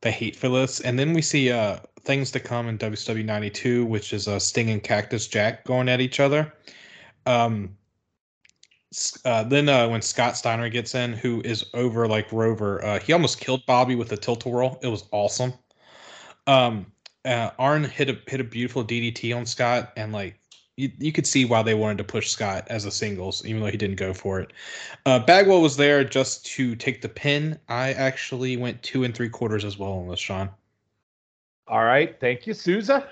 they 0.00 0.10
hate 0.10 0.34
for 0.34 0.48
this, 0.48 0.80
and 0.80 0.98
then 0.98 1.12
we 1.12 1.22
see 1.22 1.52
uh 1.52 1.78
things 2.04 2.30
to 2.32 2.40
come 2.40 2.68
in 2.68 2.78
WCW 2.78 3.24
'92, 3.24 3.84
which 3.86 4.12
is 4.12 4.28
uh, 4.28 4.38
Sting 4.38 4.70
and 4.70 4.82
Cactus 4.82 5.26
Jack 5.26 5.64
going 5.64 5.88
at 5.88 6.00
each 6.00 6.20
other. 6.20 6.52
Um, 7.26 7.76
uh, 9.24 9.42
then 9.44 9.68
uh, 9.68 9.88
when 9.88 10.02
Scott 10.02 10.36
Steiner 10.36 10.68
gets 10.68 10.94
in, 10.94 11.12
who 11.12 11.40
is 11.44 11.64
over 11.74 12.06
like 12.06 12.30
Rover, 12.32 12.84
uh, 12.84 13.00
he 13.00 13.12
almost 13.12 13.40
killed 13.40 13.64
Bobby 13.66 13.94
with 13.94 14.12
a 14.12 14.16
tilt 14.16 14.44
a 14.46 14.48
whirl. 14.48 14.78
It 14.82 14.88
was 14.88 15.04
awesome. 15.10 15.52
Um, 16.46 16.86
uh, 17.24 17.50
Arn 17.58 17.84
hit 17.84 18.10
a 18.10 18.18
hit 18.28 18.40
a 18.40 18.44
beautiful 18.44 18.84
DDT 18.84 19.36
on 19.36 19.46
Scott, 19.46 19.92
and 19.96 20.12
like 20.12 20.38
you, 20.76 20.90
you 20.98 21.12
could 21.12 21.26
see 21.26 21.44
why 21.44 21.62
they 21.62 21.74
wanted 21.74 21.98
to 21.98 22.04
push 22.04 22.30
Scott 22.30 22.66
as 22.68 22.84
a 22.84 22.90
singles, 22.90 23.44
even 23.46 23.62
though 23.62 23.70
he 23.70 23.76
didn't 23.76 23.96
go 23.96 24.12
for 24.12 24.40
it. 24.40 24.52
Uh, 25.06 25.18
Bagwell 25.20 25.62
was 25.62 25.76
there 25.76 26.04
just 26.04 26.44
to 26.46 26.76
take 26.76 27.00
the 27.00 27.08
pin. 27.08 27.58
I 27.68 27.92
actually 27.92 28.56
went 28.56 28.82
two 28.82 29.04
and 29.04 29.14
three 29.14 29.28
quarters 29.28 29.64
as 29.64 29.78
well 29.78 29.92
on 29.92 30.08
this, 30.08 30.20
Sean. 30.20 30.50
All 31.66 31.84
right. 31.84 32.18
Thank 32.20 32.46
you, 32.46 32.54
Souza. 32.54 33.08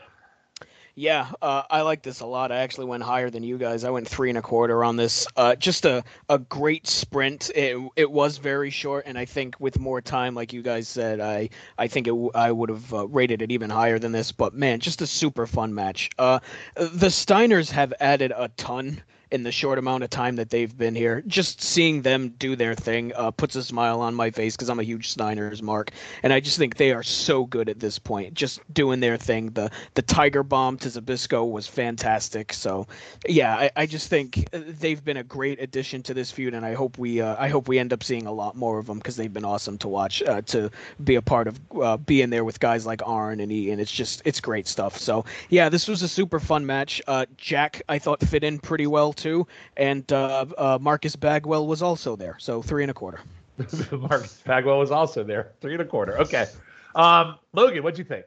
Yeah, 0.95 1.31
uh, 1.41 1.63
I 1.71 1.81
like 1.81 2.03
this 2.03 2.21
a 2.21 2.27
lot. 2.27 2.53
I 2.53 2.59
actually 2.59 2.85
went 2.85 3.03
higher 3.03 3.31
than 3.31 3.43
you 3.43 3.57
guys. 3.57 3.83
I 3.83 3.89
went 3.89 4.07
three 4.07 4.29
and 4.29 4.37
a 4.37 4.43
quarter 4.43 4.85
on 4.85 4.97
this. 4.97 5.27
Uh, 5.37 5.55
just 5.55 5.87
a, 5.87 6.05
a 6.29 6.39
great 6.39 6.87
sprint. 6.87 7.51
It, 7.55 7.79
it 7.97 8.11
was 8.11 8.37
very 8.37 8.69
short, 8.69 9.05
and 9.07 9.17
I 9.17 9.25
think 9.25 9.59
with 9.59 9.79
more 9.81 10.03
time, 10.03 10.35
like 10.35 10.53
you 10.53 10.61
guys 10.61 10.89
said, 10.89 11.19
I 11.19 11.49
I 11.79 11.87
think 11.87 12.09
it 12.09 12.31
I 12.35 12.53
would 12.53 12.69
have 12.69 12.93
uh, 12.93 13.07
rated 13.07 13.41
it 13.41 13.51
even 13.51 13.71
higher 13.71 13.99
than 13.99 14.13
this. 14.13 14.33
But 14.33 14.53
man, 14.53 14.81
just 14.81 15.01
a 15.01 15.07
super 15.07 15.47
fun 15.47 15.75
match. 15.75 16.11
Uh, 16.19 16.41
the 16.77 17.09
Steiners 17.09 17.71
have 17.71 17.95
added 17.99 18.31
a 18.37 18.49
ton 18.59 19.03
in 19.33 19.43
the 19.43 19.51
short 19.51 19.79
amount 19.79 20.05
of 20.05 20.11
time 20.11 20.37
that 20.37 20.51
they've 20.51 20.77
been 20.77 20.95
here. 20.95 21.23
Just 21.27 21.63
seeing 21.63 22.03
them 22.03 22.29
do 22.39 22.55
their 22.55 22.75
thing 22.75 23.13
uh, 23.17 23.31
puts 23.31 23.57
a 23.57 23.65
smile 23.65 24.01
on 24.01 24.15
my 24.15 24.31
face 24.31 24.55
because 24.55 24.69
I'm 24.69 24.79
a 24.79 24.85
huge 24.85 25.13
Steiners 25.13 25.63
mark, 25.63 25.91
and 26.23 26.33
I 26.33 26.41
just 26.41 26.59
think 26.59 26.77
they 26.77 26.93
are 26.93 27.03
so 27.03 27.47
good 27.47 27.69
at 27.69 27.81
this 27.81 27.99
point, 27.99 28.35
just 28.35 28.61
doing 28.73 29.01
their 29.01 29.17
thing. 29.17 29.51
The 29.51 29.71
the 29.95 30.03
Tiger 30.03 30.43
Bomb 30.43 30.77
to 30.79 30.89
Zbyszko 30.89 31.51
was 31.51 31.67
fantastic. 31.67 32.53
So, 32.53 32.87
yeah, 33.27 33.57
I, 33.57 33.71
I 33.77 33.87
just 33.87 34.09
think 34.09 34.47
uh, 34.53 34.61
they've 34.67 35.03
been 35.03 35.17
a 35.17 35.25
great 35.25 35.61
addition 35.61 36.03
to 36.05 36.15
this 36.15 36.31
feud, 36.31 36.55
and 36.55 36.65
I 36.65 36.75
hope 36.75 36.99
we 36.99 37.21
uh, 37.21 37.37
I 37.39 37.49
hope 37.49 37.69
we 37.69 37.79
end 37.79 37.93
up 37.93 38.05
seeing 38.05 38.27
a 38.27 38.33
lot 38.33 38.55
more 38.55 38.79
of 38.79 38.87
them 38.87 38.99
because 38.99 39.17
they've 39.17 39.33
been 39.33 39.45
awesome 39.45 39.79
to 39.79 39.89
watch. 39.89 40.23
Uh, 40.23 40.43
to 40.43 40.71
be 41.05 41.15
a 41.15 41.23
part 41.23 41.49
of 41.49 41.59
uh, 41.81 41.97
being 41.97 42.29
there 42.29 42.45
with 42.45 42.61
guys 42.61 42.85
like 42.85 43.01
Arn 43.07 43.41
and 43.41 43.51
Ian, 43.51 43.81
it's 43.81 43.91
just 43.91 44.21
it's 44.27 44.41
great 44.41 44.69
stuff. 44.69 44.99
So, 44.99 45.25
yeah, 45.49 45.71
this 45.71 45.89
was 45.89 46.03
a 46.03 46.09
super 46.09 46.39
fun 46.39 46.67
match. 46.67 47.01
Uh, 47.07 47.25
Jack 47.39 47.83
I 47.89 47.99
thought 47.99 48.21
fit 48.21 48.45
in 48.45 48.59
pretty 48.59 48.87
well 48.87 49.13
too, 49.23 49.47
and 49.77 50.11
uh, 50.13 50.47
uh, 50.59 50.79
Marcus 50.81 51.17
Bagwell 51.17 51.67
was 51.67 51.83
also 51.83 52.17
there. 52.17 52.37
So 52.39 52.63
three 52.63 52.83
and 52.83 52.91
a 52.91 52.95
quarter. 52.95 53.21
Marcus 53.93 54.41
Bagwell 54.45 54.79
was 54.79 54.91
also 54.91 55.23
there. 55.23 55.53
Three 55.61 55.73
and 55.73 55.83
a 55.83 55.85
quarter. 55.85 56.19
Okay. 56.19 56.47
Um, 56.95 57.37
Logan, 57.53 57.83
what'd 57.83 57.99
you 57.99 58.05
think? 58.05 58.27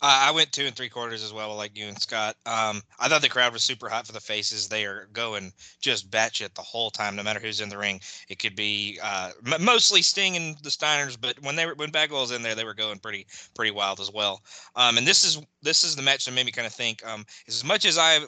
I 0.00 0.30
went 0.32 0.52
two 0.52 0.64
and 0.64 0.74
three 0.74 0.88
quarters 0.88 1.22
as 1.22 1.32
well, 1.32 1.54
like 1.56 1.76
you 1.76 1.86
and 1.86 2.00
Scott. 2.00 2.36
Um, 2.44 2.82
I 2.98 3.08
thought 3.08 3.22
the 3.22 3.28
crowd 3.28 3.52
was 3.52 3.62
super 3.62 3.88
hot 3.88 4.06
for 4.06 4.12
the 4.12 4.20
faces. 4.20 4.68
They 4.68 4.84
are 4.84 5.08
going 5.12 5.52
just 5.80 6.10
batshit 6.10 6.54
the 6.54 6.62
whole 6.62 6.90
time, 6.90 7.14
no 7.14 7.22
matter 7.22 7.38
who's 7.40 7.60
in 7.60 7.68
the 7.68 7.78
ring. 7.78 8.00
It 8.28 8.38
could 8.38 8.56
be 8.56 8.98
uh, 9.02 9.30
m- 9.46 9.64
mostly 9.64 10.02
Sting 10.02 10.36
and 10.36 10.56
the 10.58 10.70
Steiners, 10.70 11.16
but 11.20 11.40
when 11.42 11.56
they 11.56 11.66
were 11.66 11.74
when 11.74 11.90
Bagwell 11.90 12.22
was 12.22 12.32
in 12.32 12.42
there, 12.42 12.54
they 12.54 12.64
were 12.64 12.74
going 12.74 12.98
pretty 12.98 13.26
pretty 13.54 13.70
wild 13.70 14.00
as 14.00 14.10
well. 14.10 14.42
Um, 14.74 14.98
and 14.98 15.06
this 15.06 15.24
is 15.24 15.40
this 15.62 15.84
is 15.84 15.94
the 15.94 16.02
match 16.02 16.24
that 16.24 16.32
made 16.32 16.46
me 16.46 16.52
kind 16.52 16.66
of 16.66 16.72
think. 16.72 17.06
Um, 17.06 17.24
as 17.46 17.64
much 17.64 17.84
as 17.84 17.98
I 17.98 18.20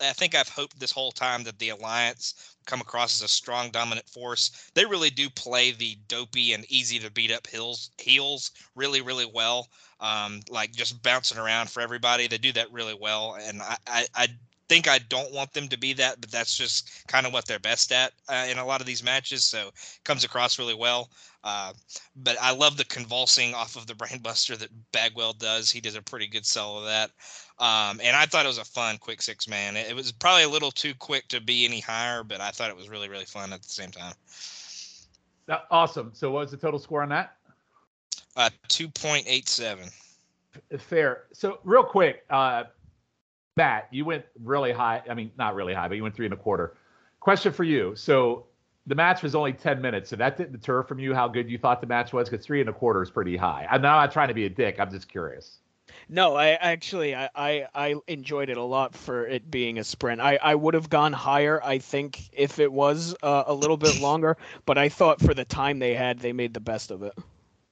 I 0.00 0.12
think 0.12 0.34
I've 0.34 0.48
hoped 0.48 0.80
this 0.80 0.92
whole 0.92 1.12
time 1.12 1.44
that 1.44 1.58
the 1.58 1.70
Alliance 1.70 2.56
come 2.68 2.80
across 2.80 3.16
as 3.16 3.24
a 3.24 3.32
strong 3.32 3.70
dominant 3.70 4.08
force. 4.08 4.70
They 4.74 4.84
really 4.84 5.10
do 5.10 5.28
play 5.30 5.72
the 5.72 5.96
dopey 6.06 6.52
and 6.52 6.64
easy 6.70 7.00
to 7.00 7.10
beat 7.10 7.32
up 7.32 7.46
heels 7.48 7.90
heels 7.98 8.52
really 8.76 9.00
really 9.00 9.26
well 9.26 9.68
um, 10.00 10.40
like 10.48 10.72
just 10.72 11.02
bouncing 11.02 11.38
around 11.38 11.70
for 11.70 11.80
everybody. 11.80 12.26
They 12.26 12.38
do 12.38 12.52
that 12.52 12.72
really 12.72 12.94
well, 12.94 13.36
and 13.40 13.60
I, 13.62 13.76
I, 13.86 14.06
I 14.14 14.28
think 14.68 14.88
I 14.88 14.98
don't 15.08 15.32
want 15.32 15.52
them 15.52 15.68
to 15.68 15.78
be 15.78 15.92
that, 15.94 16.20
but 16.20 16.30
that's 16.30 16.56
just 16.56 17.06
kind 17.08 17.26
of 17.26 17.32
what 17.32 17.46
they're 17.46 17.58
best 17.58 17.92
at 17.92 18.12
uh, 18.28 18.46
in 18.50 18.58
a 18.58 18.64
lot 18.64 18.80
of 18.80 18.86
these 18.86 19.02
matches. 19.02 19.44
So 19.44 19.70
comes 20.04 20.24
across 20.24 20.58
really 20.58 20.74
well. 20.74 21.10
Uh, 21.44 21.72
but 22.16 22.36
I 22.40 22.52
love 22.52 22.76
the 22.76 22.84
convulsing 22.84 23.54
off 23.54 23.76
of 23.76 23.86
the 23.86 23.94
brainbuster 23.94 24.58
that 24.58 24.70
Bagwell 24.92 25.34
does. 25.34 25.70
He 25.70 25.80
does 25.80 25.94
a 25.94 26.02
pretty 26.02 26.26
good 26.26 26.44
sell 26.44 26.78
of 26.78 26.84
that. 26.84 27.10
Um, 27.58 28.00
and 28.02 28.16
I 28.16 28.26
thought 28.26 28.44
it 28.44 28.48
was 28.48 28.58
a 28.58 28.64
fun 28.64 28.98
quick 28.98 29.22
six 29.22 29.48
man. 29.48 29.76
It, 29.76 29.90
it 29.90 29.96
was 29.96 30.12
probably 30.12 30.44
a 30.44 30.48
little 30.48 30.70
too 30.70 30.94
quick 30.94 31.28
to 31.28 31.40
be 31.40 31.64
any 31.64 31.80
higher, 31.80 32.22
but 32.22 32.40
I 32.40 32.50
thought 32.50 32.70
it 32.70 32.76
was 32.76 32.88
really 32.88 33.08
really 33.08 33.24
fun 33.24 33.52
at 33.52 33.62
the 33.62 33.68
same 33.68 33.90
time. 33.90 34.14
Awesome. 35.70 36.10
So 36.12 36.30
what 36.30 36.40
was 36.40 36.50
the 36.50 36.56
total 36.56 36.78
score 36.78 37.02
on 37.02 37.08
that? 37.08 37.36
Uh, 38.36 38.50
two 38.68 38.88
point 38.88 39.24
eight 39.26 39.48
seven. 39.48 39.88
Fair. 40.78 41.24
So 41.32 41.60
real 41.64 41.84
quick, 41.84 42.24
uh, 42.30 42.64
Matt, 43.58 43.88
you 43.90 44.04
went 44.04 44.24
really 44.42 44.70
high. 44.72 45.02
I 45.10 45.14
mean, 45.14 45.32
not 45.36 45.56
really 45.56 45.74
high, 45.74 45.88
but 45.88 45.96
you 45.96 46.02
went 46.04 46.14
three 46.14 46.26
and 46.26 46.32
a 46.32 46.36
quarter. 46.36 46.76
Question 47.18 47.52
for 47.52 47.64
you. 47.64 47.94
So 47.96 48.46
the 48.86 48.94
match 48.94 49.20
was 49.20 49.34
only 49.34 49.52
10 49.52 49.82
minutes, 49.82 50.08
so 50.08 50.16
that 50.16 50.36
didn't 50.36 50.52
deter 50.52 50.84
from 50.84 51.00
you 51.00 51.12
how 51.12 51.26
good 51.26 51.50
you 51.50 51.58
thought 51.58 51.80
the 51.80 51.88
match 51.88 52.12
was? 52.12 52.30
Because 52.30 52.46
three 52.46 52.60
and 52.60 52.70
a 52.70 52.72
quarter 52.72 53.02
is 53.02 53.10
pretty 53.10 53.36
high. 53.36 53.66
I'm 53.68 53.82
not 53.82 54.12
trying 54.12 54.28
to 54.28 54.34
be 54.34 54.46
a 54.46 54.48
dick. 54.48 54.76
I'm 54.78 54.92
just 54.92 55.08
curious. 55.08 55.58
No, 56.08 56.36
I 56.36 56.50
actually 56.50 57.16
I, 57.16 57.28
I, 57.34 57.66
I 57.74 57.94
enjoyed 58.06 58.48
it 58.48 58.56
a 58.56 58.62
lot 58.62 58.94
for 58.94 59.26
it 59.26 59.50
being 59.50 59.78
a 59.78 59.84
sprint. 59.84 60.20
I, 60.20 60.38
I 60.40 60.54
would 60.54 60.74
have 60.74 60.88
gone 60.88 61.12
higher, 61.12 61.60
I 61.62 61.78
think, 61.78 62.28
if 62.32 62.60
it 62.60 62.72
was 62.72 63.16
uh, 63.24 63.42
a 63.46 63.54
little 63.54 63.76
bit 63.76 64.00
longer. 64.00 64.36
But 64.66 64.78
I 64.78 64.88
thought 64.88 65.20
for 65.20 65.34
the 65.34 65.44
time 65.44 65.80
they 65.80 65.94
had, 65.94 66.20
they 66.20 66.32
made 66.32 66.54
the 66.54 66.60
best 66.60 66.92
of 66.92 67.02
it. 67.02 67.14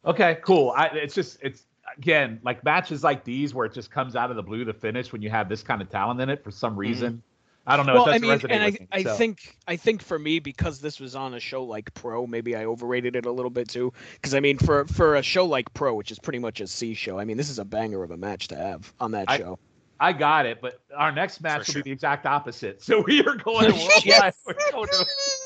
Okay, 0.05 0.38
cool. 0.42 0.72
I, 0.77 0.87
it's 0.87 1.14
just 1.14 1.38
it's 1.42 1.64
again 1.98 2.40
like 2.42 2.62
matches 2.64 3.02
like 3.02 3.24
these 3.24 3.54
where 3.54 3.66
it 3.66 3.72
just 3.72 3.90
comes 3.90 4.16
out 4.16 4.30
of 4.30 4.37
the 4.37 4.42
blue 4.42 4.64
to 4.64 4.72
finish 4.72 5.12
when 5.12 5.22
you 5.22 5.30
have 5.30 5.48
this 5.48 5.62
kind 5.62 5.80
of 5.82 5.88
talent 5.90 6.20
in 6.20 6.28
it 6.28 6.42
for 6.44 6.50
some 6.50 6.76
reason. 6.76 7.22
I 7.68 7.76
don't 7.76 7.87
know. 7.87 7.94
well, 7.94 8.09
it 8.09 8.14
I 8.14 8.18
mean, 8.18 8.30
and 8.48 8.62
I, 8.62 8.70
me, 8.70 8.87
I 8.92 9.02
so. 9.02 9.14
think 9.16 9.56
I 9.66 9.74
think 9.76 10.00
for 10.00 10.18
me 10.18 10.38
because 10.38 10.80
this 10.80 11.00
was 11.00 11.16
on 11.16 11.35
a 11.35 11.40
show 11.40 11.64
like 11.64 11.92
Pro, 11.94 12.24
maybe 12.24 12.54
I 12.54 12.64
overrated 12.64 13.16
it 13.16 13.26
a 13.26 13.32
little 13.32 13.51
bit 13.51 13.68
too. 13.68 13.92
Because 14.14 14.34
I 14.34 14.40
mean, 14.40 14.57
for 14.57 14.84
for 14.86 15.16
a 15.16 15.22
show 15.22 15.44
like 15.47 15.72
Pro, 15.74 15.94
which 15.94 16.12
is 16.12 16.18
pretty 16.20 16.38
much 16.38 16.61
a 16.61 16.68
C 16.68 16.94
show, 16.94 17.18
I 17.18 17.24
mean, 17.24 17.36
this 17.36 17.51
is 17.51 17.59
a 17.59 17.64
banger 17.64 18.05
of 18.05 18.12
a 18.12 18.16
match 18.16 18.47
to 18.49 18.57
have 18.57 18.92
on 19.01 19.11
that 19.12 19.28
I- 19.28 19.38
show. 19.38 19.59
I 19.99 20.12
got 20.12 20.44
it, 20.44 20.61
but 20.61 20.78
our 20.94 21.11
next 21.11 21.40
match 21.40 21.55
For 21.55 21.59
will 21.61 21.72
sure. 21.72 21.82
be 21.82 21.90
the 21.90 21.92
exact 21.92 22.26
opposite. 22.26 22.82
So 22.86 23.01
we 23.01 23.20
are 23.24 23.34
going 23.34 23.66
to 23.72 23.72
worldwide. 23.72 24.34
We're 24.47 24.55
going 24.70 24.88
to, 24.88 24.94
uh, 25.01 25.05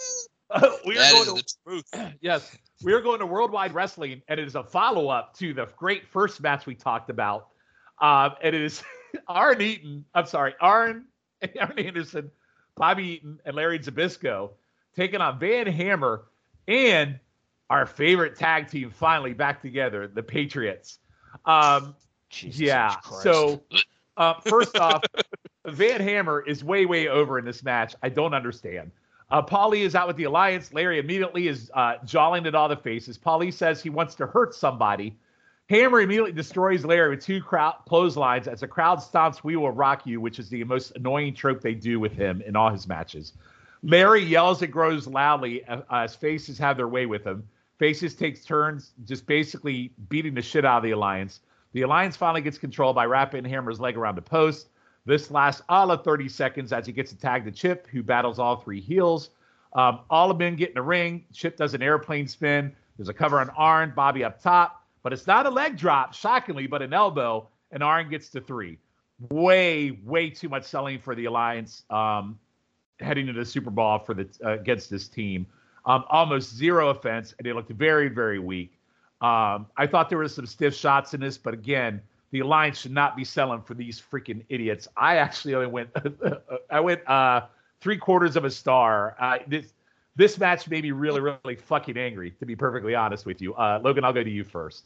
we 0.86 0.96
are 0.96 0.98
That 0.98 1.12
going 1.12 1.24
to 1.26 1.32
the 1.34 1.54
truth. 1.64 2.14
yes, 2.20 2.56
we 2.82 2.92
are 2.92 3.00
going 3.00 3.20
to 3.20 3.26
Worldwide 3.26 3.72
Wrestling, 3.72 4.22
and 4.28 4.40
it 4.40 4.46
is 4.46 4.54
a 4.54 4.64
follow 4.64 5.08
up 5.08 5.36
to 5.38 5.54
the 5.54 5.68
great 5.76 6.06
first 6.08 6.40
match 6.40 6.66
we 6.66 6.74
talked 6.74 7.10
about. 7.10 7.48
Um, 8.00 8.32
and 8.42 8.54
it 8.54 8.62
is 8.62 8.82
Arn 9.28 9.60
Eaton. 9.60 10.04
I'm 10.14 10.26
sorry, 10.26 10.54
Arn, 10.60 11.06
Arn 11.60 11.78
Anderson, 11.78 12.30
Bobby 12.76 13.04
Eaton, 13.04 13.38
and 13.44 13.54
Larry 13.54 13.78
Zbyszko 13.78 14.50
taking 14.96 15.20
on 15.20 15.38
Van 15.38 15.66
Hammer 15.66 16.24
and 16.66 17.18
our 17.68 17.86
favorite 17.86 18.36
tag 18.36 18.68
team 18.68 18.90
finally 18.90 19.32
back 19.32 19.62
together, 19.62 20.08
the 20.08 20.22
Patriots. 20.22 20.98
Um, 21.44 21.94
Jesus 22.28 22.60
yeah. 22.60 22.94
Christ. 23.02 23.22
So, 23.22 23.62
uh, 24.16 24.34
first 24.40 24.76
off, 24.76 25.04
Van 25.66 26.00
Hammer 26.00 26.40
is 26.40 26.64
way, 26.64 26.86
way 26.86 27.08
over 27.08 27.38
in 27.38 27.44
this 27.44 27.62
match. 27.62 27.94
I 28.02 28.08
don't 28.08 28.34
understand. 28.34 28.90
Uh, 29.30 29.40
Paulie 29.40 29.82
is 29.82 29.94
out 29.94 30.08
with 30.08 30.16
the 30.16 30.24
Alliance. 30.24 30.72
Larry 30.72 30.98
immediately 30.98 31.46
is 31.46 31.70
uh, 31.74 31.94
jawing 32.04 32.46
at 32.46 32.54
all 32.54 32.68
the 32.68 32.76
faces. 32.76 33.16
Paulie 33.16 33.52
says 33.52 33.82
he 33.82 33.90
wants 33.90 34.14
to 34.16 34.26
hurt 34.26 34.54
somebody. 34.54 35.16
Hammer 35.68 36.00
immediately 36.00 36.32
destroys 36.32 36.84
Larry 36.84 37.10
with 37.10 37.24
two 37.24 37.40
crowd 37.40 37.76
clotheslines 37.88 38.48
as 38.48 38.60
the 38.60 38.66
crowd 38.66 38.98
stomps 38.98 39.44
"We 39.44 39.54
Will 39.54 39.70
Rock 39.70 40.04
You," 40.04 40.20
which 40.20 40.40
is 40.40 40.48
the 40.48 40.64
most 40.64 40.96
annoying 40.96 41.32
trope 41.32 41.60
they 41.60 41.74
do 41.74 42.00
with 42.00 42.12
him 42.12 42.42
in 42.42 42.56
all 42.56 42.70
his 42.70 42.88
matches. 42.88 43.34
Larry 43.84 44.24
yells 44.24 44.62
and 44.62 44.72
grows 44.72 45.06
loudly 45.06 45.64
uh, 45.66 45.82
as 45.90 46.16
faces 46.16 46.58
have 46.58 46.76
their 46.76 46.88
way 46.88 47.06
with 47.06 47.24
him. 47.24 47.48
Faces 47.78 48.16
takes 48.16 48.44
turns 48.44 48.92
just 49.04 49.26
basically 49.26 49.92
beating 50.08 50.34
the 50.34 50.42
shit 50.42 50.64
out 50.64 50.78
of 50.78 50.82
the 50.82 50.90
Alliance. 50.90 51.40
The 51.72 51.82
Alliance 51.82 52.16
finally 52.16 52.42
gets 52.42 52.58
control 52.58 52.92
by 52.92 53.06
wrapping 53.06 53.44
Hammer's 53.44 53.78
leg 53.78 53.96
around 53.96 54.16
the 54.16 54.22
post. 54.22 54.70
This 55.10 55.30
lasts 55.30 55.60
all 55.68 55.90
of 55.90 56.04
30 56.04 56.28
seconds 56.28 56.72
as 56.72 56.86
he 56.86 56.92
gets 56.92 57.10
to 57.10 57.18
tag 57.18 57.44
to 57.44 57.50
Chip, 57.50 57.88
who 57.88 58.02
battles 58.02 58.38
all 58.38 58.56
three 58.56 58.80
heels. 58.80 59.30
Um, 59.72 60.00
all 60.08 60.30
of 60.30 60.38
them 60.38 60.54
get 60.54 60.68
in 60.68 60.74
the 60.74 60.82
ring. 60.82 61.24
Chip 61.32 61.56
does 61.56 61.74
an 61.74 61.82
airplane 61.82 62.28
spin. 62.28 62.74
There's 62.96 63.08
a 63.08 63.14
cover 63.14 63.40
on 63.40 63.50
Arn, 63.50 63.92
Bobby 63.96 64.22
up 64.22 64.40
top, 64.40 64.84
but 65.02 65.12
it's 65.12 65.26
not 65.26 65.46
a 65.46 65.50
leg 65.50 65.76
drop, 65.76 66.14
shockingly, 66.14 66.68
but 66.68 66.80
an 66.80 66.92
elbow, 66.92 67.48
and 67.72 67.82
Arn 67.82 68.08
gets 68.08 68.28
to 68.30 68.40
three. 68.40 68.78
Way, 69.30 69.98
way 70.04 70.30
too 70.30 70.48
much 70.48 70.64
selling 70.64 71.00
for 71.00 71.16
the 71.16 71.24
Alliance 71.24 71.82
um, 71.90 72.38
heading 73.00 73.26
to 73.26 73.32
the 73.32 73.44
Super 73.44 73.70
Brawl 73.70 73.98
for 73.98 74.14
the 74.14 74.28
uh, 74.44 74.52
against 74.52 74.90
this 74.90 75.08
team. 75.08 75.44
Um, 75.86 76.04
almost 76.08 76.54
zero 76.54 76.90
offense, 76.90 77.34
and 77.36 77.44
they 77.44 77.52
looked 77.52 77.70
very, 77.70 78.08
very 78.08 78.38
weak. 78.38 78.78
Um, 79.20 79.66
I 79.76 79.88
thought 79.90 80.08
there 80.08 80.18
were 80.18 80.28
some 80.28 80.46
stiff 80.46 80.74
shots 80.74 81.14
in 81.14 81.20
this, 81.20 81.36
but 81.36 81.52
again, 81.52 82.00
the 82.30 82.40
alliance 82.40 82.78
should 82.78 82.92
not 82.92 83.16
be 83.16 83.24
selling 83.24 83.62
for 83.62 83.74
these 83.74 84.00
freaking 84.00 84.44
idiots. 84.48 84.88
I 84.96 85.16
actually 85.16 85.54
only 85.54 85.66
went, 85.66 85.90
I 86.70 86.80
went 86.80 87.08
uh, 87.08 87.42
three 87.80 87.96
quarters 87.96 88.36
of 88.36 88.44
a 88.44 88.50
star. 88.50 89.16
Uh, 89.18 89.38
this 89.46 89.72
this 90.16 90.38
match 90.38 90.68
made 90.68 90.84
me 90.84 90.90
really, 90.90 91.20
really 91.20 91.56
fucking 91.56 91.96
angry. 91.96 92.32
To 92.40 92.46
be 92.46 92.56
perfectly 92.56 92.94
honest 92.94 93.24
with 93.24 93.40
you, 93.40 93.54
uh, 93.54 93.80
Logan, 93.82 94.04
I'll 94.04 94.12
go 94.12 94.24
to 94.24 94.30
you 94.30 94.44
first. 94.44 94.84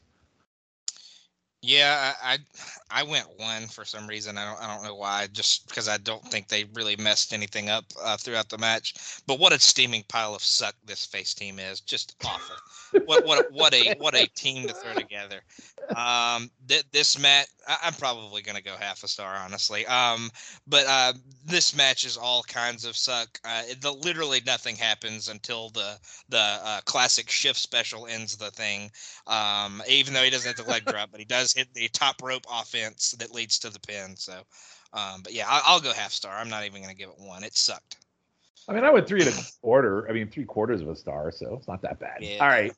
Yeah, 1.67 2.13
I, 2.23 2.35
I 2.35 3.01
I 3.01 3.03
went 3.05 3.27
one 3.39 3.67
for 3.69 3.87
some 3.87 4.07
reason. 4.07 4.37
I 4.37 4.45
don't 4.45 4.63
I 4.63 4.75
don't 4.75 4.85
know 4.85 4.95
why. 4.95 5.29
Just 5.33 5.67
because 5.67 5.89
I 5.89 5.97
don't 5.97 6.23
think 6.23 6.49
they 6.49 6.65
really 6.75 6.95
messed 6.97 7.33
anything 7.33 7.71
up 7.71 7.85
uh, 8.03 8.19
throughout 8.19 8.51
the 8.51 8.59
match. 8.59 8.95
But 9.27 9.39
what 9.39 9.55
a 9.55 9.59
steaming 9.59 10.05
pile 10.09 10.35
of 10.35 10.43
suck 10.43 10.75
this 10.85 11.07
face 11.07 11.33
team 11.33 11.59
is. 11.59 11.81
Just 11.81 12.17
awful. 12.25 12.57
What 13.05 13.25
what 13.27 13.53
what 13.53 13.75
a 13.75 13.95
what 13.99 14.15
a 14.15 14.27
team 14.35 14.67
to 14.67 14.75
throw 14.75 14.95
together. 14.95 15.41
Um, 15.97 16.51
th- 16.69 16.85
this 16.93 17.19
match 17.19 17.49
I- 17.67 17.79
I'm 17.85 17.95
probably 17.95 18.43
gonna 18.43 18.63
go 18.63 18.77
half 18.79 19.03
a 19.05 19.09
star 19.09 19.35
honestly. 19.35 19.87
Um, 19.87 20.31
but 20.67 20.87
uh, 20.87 21.13
this 21.45 21.77
match 21.77 22.05
is 22.05 22.17
all 22.17 22.43
kinds 22.45 22.85
of 22.85 22.97
suck. 22.97 23.39
Uh, 23.45 23.63
it, 23.67 23.81
the, 23.81 23.93
literally 23.93 24.41
nothing 24.47 24.77
happens 24.77 25.29
until 25.29 25.71
the 25.71 25.99
the 26.29 26.59
uh, 26.63 26.81
classic 26.85 27.31
shift 27.31 27.59
special 27.59 28.07
ends 28.07 28.37
the 28.37 28.51
thing. 28.51 28.91
Um, 29.27 29.83
even 29.89 30.15
though 30.15 30.23
he 30.23 30.31
doesn't 30.31 30.57
have 30.57 30.65
the 30.65 30.71
leg 30.71 30.85
drop, 30.85 31.11
but 31.11 31.21
he 31.21 31.27
does 31.27 31.53
hit 31.53 31.73
the 31.75 31.89
top 31.89 32.23
rope 32.23 32.47
offense 32.51 33.13
that 33.19 33.35
leads 33.35 33.59
to 33.61 33.71
the 33.71 33.81
pin. 33.81 34.17
So, 34.17 34.43
um, 34.93 35.23
but 35.23 35.33
yeah, 35.33 35.47
I'll, 35.49 35.63
I'll 35.67 35.81
go 35.81 35.93
half 35.93 36.13
star. 36.13 36.35
I'm 36.37 36.49
not 36.49 36.65
even 36.65 36.83
gonna 36.83 36.95
give 36.95 37.11
it 37.11 37.19
one. 37.19 37.45
It 37.45 37.57
sucked. 37.57 37.99
I 38.69 38.73
mean, 38.73 38.85
I 38.85 38.91
went 38.91 39.07
three 39.07 39.21
and 39.21 39.31
a 39.31 39.43
quarter. 39.61 40.09
I 40.09 40.13
mean, 40.13 40.29
three 40.29 40.45
quarters 40.45 40.81
of 40.81 40.89
a 40.89 40.97
star, 40.97 41.31
so 41.31 41.55
it's 41.55 41.69
not 41.69 41.83
that 41.83 41.99
bad. 41.99 42.19
Yeah. 42.21 42.39
All 42.41 42.49
right. 42.49 42.73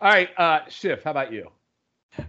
All 0.00 0.10
right. 0.10 0.30
Uh, 0.36 0.60
Schiff, 0.68 1.04
how 1.04 1.10
about 1.10 1.32
you? 1.32 1.50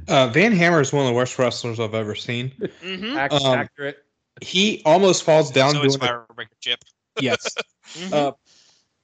Uh, 0.07 0.27
Van 0.27 0.51
Hammer 0.51 0.81
is 0.81 0.93
one 0.93 1.05
of 1.05 1.07
the 1.07 1.15
worst 1.15 1.37
wrestlers 1.39 1.79
I've 1.79 1.93
ever 1.93 2.15
seen. 2.15 2.51
Mm-hmm. 2.83 3.17
Um, 3.45 3.59
accurate. 3.59 3.97
He 4.41 4.81
almost 4.85 5.23
falls 5.23 5.51
down 5.51 5.73
so 5.73 5.81
doing 5.81 5.95
a, 5.95 5.97
Firebreaker 5.97 6.47
Chip. 6.61 6.79
yes. 7.19 7.55
Mm-hmm. 7.93 8.13
Uh, 8.13 8.31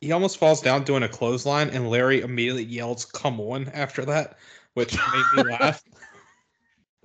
he 0.02 0.12
almost 0.12 0.38
falls 0.38 0.62
down 0.62 0.84
doing 0.84 1.04
a 1.04 1.10
clothesline, 1.10 1.70
and 1.70 1.90
Larry 1.90 2.22
immediately 2.22 2.64
yells 2.64 3.06
"Come 3.06 3.40
on!" 3.42 3.68
after 3.70 4.06
that, 4.06 4.38
which 4.74 4.96
made 4.96 5.46
me 5.46 5.52
laugh. 5.52 5.84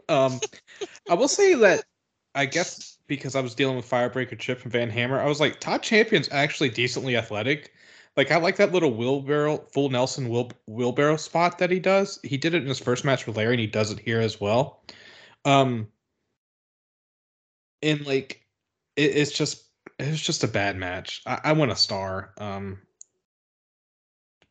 Um, 0.08 0.40
I 1.08 1.14
will 1.14 1.28
say 1.28 1.54
that 1.54 1.84
I 2.34 2.44
guess 2.44 2.98
because 3.06 3.36
I 3.36 3.40
was 3.40 3.54
dealing 3.54 3.76
with 3.76 3.88
Firebreaker 3.88 4.36
Chip 4.36 4.62
and 4.64 4.72
Van 4.72 4.90
Hammer, 4.90 5.20
I 5.20 5.26
was 5.26 5.38
like, 5.38 5.60
Todd 5.60 5.82
Champion's 5.82 6.28
actually 6.32 6.68
decently 6.68 7.16
athletic. 7.16 7.72
Like 8.16 8.30
I 8.30 8.36
like 8.36 8.56
that 8.56 8.72
little 8.72 8.92
wheelbarrow, 8.92 9.58
full 9.72 9.88
Nelson 9.88 10.28
wheel, 10.28 10.50
wheelbarrow 10.66 11.16
spot 11.16 11.58
that 11.58 11.70
he 11.70 11.78
does. 11.78 12.18
He 12.22 12.36
did 12.36 12.54
it 12.54 12.62
in 12.62 12.68
his 12.68 12.80
first 12.80 13.04
match 13.04 13.26
with 13.26 13.36
Larry, 13.36 13.54
and 13.54 13.60
he 13.60 13.66
does 13.66 13.90
it 13.92 14.00
here 14.00 14.20
as 14.20 14.40
well. 14.40 14.84
Um, 15.44 15.88
and 17.82 18.04
like, 18.04 18.44
it, 18.96 19.16
it's 19.16 19.32
just 19.32 19.64
it 19.98 20.08
was 20.10 20.20
just 20.20 20.44
a 20.44 20.48
bad 20.48 20.76
match. 20.76 21.22
I, 21.26 21.40
I 21.44 21.52
want 21.52 21.70
a 21.70 21.76
star. 21.76 22.34
Um, 22.38 22.78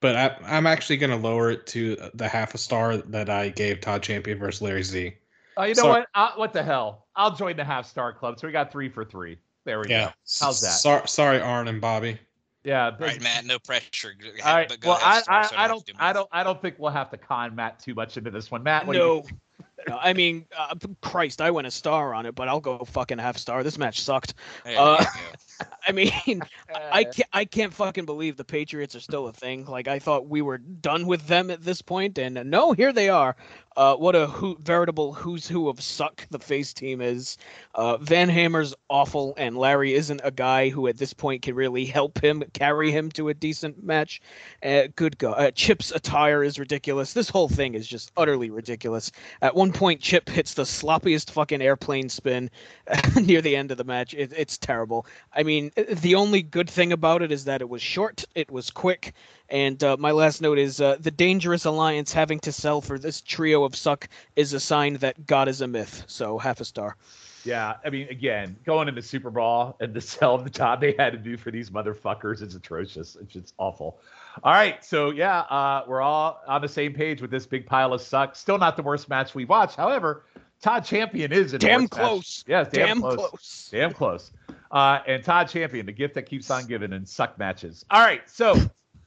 but 0.02 0.16
I, 0.16 0.38
I'm 0.46 0.66
actually 0.66 0.98
going 0.98 1.10
to 1.10 1.18
lower 1.18 1.52
it 1.52 1.68
to 1.68 1.98
the 2.14 2.28
half 2.28 2.54
a 2.54 2.58
star 2.58 2.98
that 2.98 3.30
I 3.30 3.50
gave 3.50 3.82
Todd 3.82 4.02
Champion 4.02 4.40
versus 4.40 4.62
Larry 4.62 4.84
Z. 4.84 5.14
Oh, 5.58 5.64
you 5.64 5.76
know 5.76 5.82
so- 5.84 5.90
what? 5.90 6.08
Uh, 6.16 6.32
what 6.38 6.54
the 6.54 6.64
hell? 6.64 7.08
I'll 7.16 7.36
join 7.36 7.58
the 7.58 7.66
half 7.66 7.86
star 7.86 8.14
club. 8.14 8.40
So 8.40 8.48
we 8.48 8.54
got 8.54 8.72
three 8.72 8.88
for 8.88 9.04
three. 9.04 9.38
There 9.66 9.80
we 9.82 9.90
Yeah. 9.90 10.06
go. 10.06 10.14
How's 10.40 10.62
that? 10.62 10.72
Sorry, 10.72 11.06
sorry, 11.08 11.42
Arn 11.42 11.68
and 11.68 11.82
Bobby. 11.82 12.18
Yeah. 12.64 12.86
All 12.88 12.98
right, 13.00 13.22
Matt. 13.22 13.46
No 13.46 13.58
pressure. 13.60 14.14
All 14.46 14.54
right. 14.54 14.68
but 14.68 14.80
go 14.80 14.90
Well, 14.90 14.98
ahead, 14.98 15.24
I, 15.28 15.44
star, 15.44 15.60
I, 15.60 15.66
I 15.66 15.68
don't, 15.68 15.86
do 15.86 15.94
I 15.98 16.14
don't, 16.14 16.30
I 16.32 16.44
don't 16.44 16.62
think 16.62 16.76
we'll 16.78 16.92
have 16.92 17.10
to 17.12 17.18
con 17.18 17.56
Matt 17.56 17.80
too 17.80 17.94
much 17.94 18.18
into 18.18 18.32
this 18.32 18.52
one. 18.52 18.64
Matt, 18.64 18.86
what 18.86 18.94
do 18.94 19.00
you 19.00 19.06
No. 19.06 19.26
No, 19.88 19.98
I 19.98 20.12
mean, 20.12 20.46
uh, 20.58 20.76
Christ, 21.02 21.40
I 21.42 21.52
went 21.52 21.66
a 21.66 21.72
star 21.72 22.14
on 22.14 22.26
it, 22.26 22.36
but 22.36 22.50
I'll 22.50 22.60
go 22.60 22.80
fucking 22.80 23.18
half 23.18 23.38
star. 23.38 23.64
This 23.64 23.78
match 23.78 24.02
sucked. 24.02 24.34
There 24.66 24.78
Uh, 24.78 24.98
you 25.00 25.06
go. 25.06 25.38
I 25.88 25.92
mean. 25.92 26.42
I 26.92 27.04
can't, 27.04 27.30
I 27.34 27.46
can't 27.46 27.74
fucking 27.74 28.06
believe 28.06 28.38
the 28.38 28.44
Patriots 28.44 28.96
are 28.96 29.00
still 29.00 29.28
a 29.28 29.34
thing. 29.34 29.66
Like 29.66 29.88
I 29.88 30.00
thought 30.00 30.28
we 30.28 30.42
were 30.42 30.58
done 30.58 31.08
with 31.08 31.28
them 31.28 31.50
at 31.50 31.64
this 31.64 31.82
point, 31.82 32.18
and 32.18 32.50
no, 32.50 32.72
here 32.74 32.94
they 32.94 33.10
are. 33.10 33.36
Uh, 33.80 33.96
what 33.96 34.14
a 34.14 34.28
who, 34.28 34.58
veritable 34.60 35.14
who's 35.14 35.48
who 35.48 35.70
of 35.70 35.82
suck 35.82 36.28
the 36.32 36.38
face 36.38 36.74
team 36.74 37.00
is. 37.00 37.38
Uh, 37.76 37.96
Van 37.96 38.28
Hammer's 38.28 38.76
awful, 38.90 39.34
and 39.38 39.58
Larry 39.58 39.94
isn't 39.94 40.20
a 40.24 40.32
guy 40.32 40.68
who 40.68 40.88
at 40.88 40.98
this 40.98 41.14
point 41.14 41.44
can 41.44 41.56
really 41.56 41.86
help 41.86 42.22
him 42.22 42.44
carry 42.54 42.92
him 42.92 43.10
to 43.12 43.30
a 43.30 43.34
decent 43.34 43.82
match. 43.82 44.22
Uh, 44.64 44.88
good 44.98 45.18
God, 45.18 45.40
uh, 45.40 45.52
Chip's 45.52 45.92
attire 45.92 46.44
is 46.44 46.60
ridiculous. 46.60 47.14
This 47.14 47.30
whole 47.30 47.48
thing 47.48 47.74
is 47.74 47.88
just 47.88 48.12
utterly 48.18 48.50
ridiculous. 48.50 49.14
At 49.42 49.56
one 49.56 49.72
point, 49.72 50.02
Chip 50.02 50.28
hits 50.28 50.56
the 50.56 50.64
sloppiest 50.64 51.32
fucking 51.32 51.62
airplane 51.62 52.10
spin 52.10 52.50
near 53.22 53.42
the 53.42 53.56
end 53.56 53.72
of 53.72 53.78
the 53.78 53.86
match. 53.86 54.14
It, 54.14 54.34
it's 54.36 54.58
terrible. 54.58 55.06
I 55.34 55.44
mean, 55.44 55.49
the 55.56 56.16
only 56.16 56.42
good 56.42 56.70
thing 56.70 56.92
about 56.94 57.22
it 57.22 57.32
is 57.32 57.46
that 57.46 57.62
it 57.62 57.70
was 57.70 57.82
short, 57.82 58.24
it 58.36 58.50
was 58.52 58.70
quick, 58.70 59.14
and 59.50 59.84
uh, 59.84 59.98
my 59.98 60.12
last 60.12 60.42
note 60.42 60.58
is 60.60 60.80
uh, 60.80 60.98
the 61.00 61.12
dangerous 61.12 61.66
alliance 61.66 62.14
having 62.14 62.40
to 62.42 62.52
sell 62.52 62.82
for 62.82 63.00
this 63.00 63.22
trio 63.22 63.64
of 63.64 63.76
suck 63.76 64.08
is 64.36 64.54
a 64.54 64.60
sign 64.60 64.94
that 64.98 65.26
God 65.26 65.48
is 65.48 65.62
a 65.62 65.68
myth. 65.68 66.04
So 66.08 66.38
half 66.38 66.62
a 66.62 66.66
star. 66.66 66.96
Yeah, 67.46 67.76
I 67.86 67.90
mean, 67.90 68.08
again, 68.10 68.58
going 68.66 68.88
into 68.90 69.02
Super 69.02 69.30
Brawl 69.30 69.76
and 69.80 69.94
the 69.94 70.02
sell 70.02 70.36
of 70.36 70.44
the 70.44 70.50
job 70.50 70.82
they 70.82 70.94
had 71.00 71.14
to 71.14 71.18
do 71.18 71.38
for 71.38 71.52
these 71.52 71.70
motherfuckers 71.70 72.42
is 72.42 72.54
atrocious. 72.54 73.16
It's 73.20 73.32
just 73.34 73.54
awful. 73.58 73.98
All 74.44 74.54
right, 74.54 74.84
so 74.86 75.10
yeah, 75.12 75.40
uh, 75.42 75.84
we're 75.88 76.02
all 76.02 76.42
on 76.48 76.62
the 76.62 76.68
same 76.68 76.94
page 76.94 77.22
with 77.22 77.32
this 77.32 77.46
big 77.46 77.66
pile 77.66 77.94
of 77.94 78.02
suck. 78.02 78.36
Still 78.36 78.58
not 78.58 78.76
the 78.78 78.84
worst 78.84 79.10
match 79.10 79.34
we've 79.34 79.50
watched. 79.50 79.76
However, 79.76 80.24
Todd 80.62 80.84
Champion 80.84 81.32
is 81.32 81.54
in 81.54 81.60
Damn 81.60 81.82
worst 81.84 81.94
match. 81.94 82.02
close. 82.02 82.44
Yes, 82.48 82.68
damn, 82.72 82.88
Damn 82.88 83.02
close. 83.02 83.16
close. 83.16 83.70
Damn 83.72 83.94
close. 83.94 84.32
Uh, 84.72 85.00
and 85.08 85.24
Todd 85.24 85.50
Champion, 85.50 85.86
the 85.86 85.92
gift 85.92 86.14
that 86.16 86.24
keeps 86.24 86.52
on 86.52 86.66
giving 86.68 86.94
in 86.94 87.06
suck 87.06 87.38
matches. 87.40 87.86
All 87.90 88.02
right, 88.02 88.22
so 88.30 88.56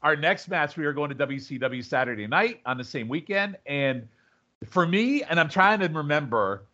our 0.03 0.17
next 0.17 0.49
match, 0.49 0.77
we 0.77 0.85
are 0.85 0.93
going 0.93 1.17
to 1.17 1.27
WCW 1.27 1.85
Saturday 1.85 2.27
night 2.27 2.61
on 2.67 2.77
the 2.77 2.85
same 2.85 3.09
weekend. 3.09 3.57
And 3.67 4.09
for 4.67 4.87
me, 4.87 5.23
and 5.23 5.39
I'm 5.39 5.49
trying 5.49 5.81
to 5.81 5.89
remember, 5.89 6.65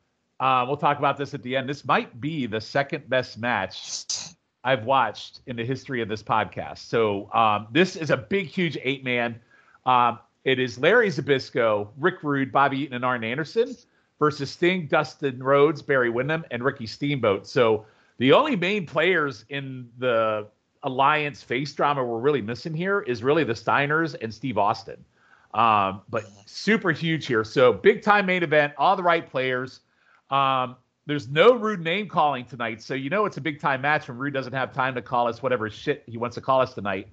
uh, 0.41 0.65
we'll 0.67 0.79
talk 0.79 0.99
about 0.99 1.19
this 1.19 1.35
at 1.35 1.43
the 1.43 1.57
end. 1.57 1.69
This 1.69 1.85
might 1.85 2.21
be 2.21 2.47
the 2.47 2.61
second 2.61 3.09
best 3.09 3.39
match 3.39 4.05
I've 4.65 4.85
watched 4.85 5.41
in 5.47 5.57
the 5.57 5.65
history 5.65 6.01
of 6.01 6.09
this 6.09 6.23
podcast. 6.23 6.79
So 6.79 7.33
um, 7.33 7.69
this 7.71 7.97
is 7.97 8.11
a 8.11 8.17
big, 8.17 8.47
huge 8.47 8.79
eight 8.83 9.05
man. 9.05 9.39
Um, 9.85 10.19
it 10.45 10.59
is 10.59 10.79
Larry 10.79 11.09
Zbyszko, 11.09 11.89
Rick 11.99 12.23
Rude, 12.23 12.51
Bobby 12.51 12.81
Eaton, 12.81 12.95
and 12.95 13.05
Arn 13.05 13.25
Anderson 13.25 13.77
versus 14.19 14.51
Sting, 14.51 14.87
Dustin 14.87 15.43
Rhodes, 15.43 15.83
Barry 15.83 16.11
Windham, 16.11 16.45
and 16.51 16.65
Ricky 16.65 16.87
Steamboat. 16.87 17.47
So 17.47 17.85
the 18.19 18.33
only 18.33 18.57
main 18.57 18.87
players 18.87 19.45
in 19.49 19.89
the 19.99 20.47
Alliance 20.83 21.43
face 21.43 21.73
drama 21.73 22.05
we're 22.05 22.21
really 22.21 22.43
missing 22.43 22.75
here 22.75 23.01
is 23.01 23.23
really 23.23 23.45
the 23.45 23.55
Steiners 23.55 24.15
and 24.21 24.33
Steve 24.33 24.59
Austin. 24.59 25.05
Um, 25.55 26.03
but 26.09 26.25
super 26.47 26.93
huge 26.93 27.27
here. 27.27 27.43
So 27.43 27.73
big 27.73 28.03
time 28.03 28.27
main 28.27 28.43
event, 28.43 28.75
all 28.77 28.95
the 28.97 29.03
right 29.03 29.29
players. 29.29 29.81
Um, 30.31 30.77
there's 31.07 31.27
no 31.29 31.55
rude 31.55 31.81
name 31.81 32.07
calling 32.07 32.45
tonight, 32.45 32.83
so 32.83 32.93
you 32.93 33.09
know 33.09 33.25
it's 33.25 33.39
a 33.39 33.41
big 33.41 33.59
time 33.59 33.81
match 33.81 34.09
when 34.09 34.19
Rude 34.19 34.35
doesn't 34.35 34.53
have 34.53 34.75
time 34.75 34.95
to 34.95 35.01
call 35.01 35.27
us 35.27 35.43
whatever 35.43 35.71
shit 35.71 36.03
he 36.07 36.19
wants 36.19 36.35
to 36.35 36.43
call 36.43 36.61
us 36.61 36.75
tonight. 36.75 37.09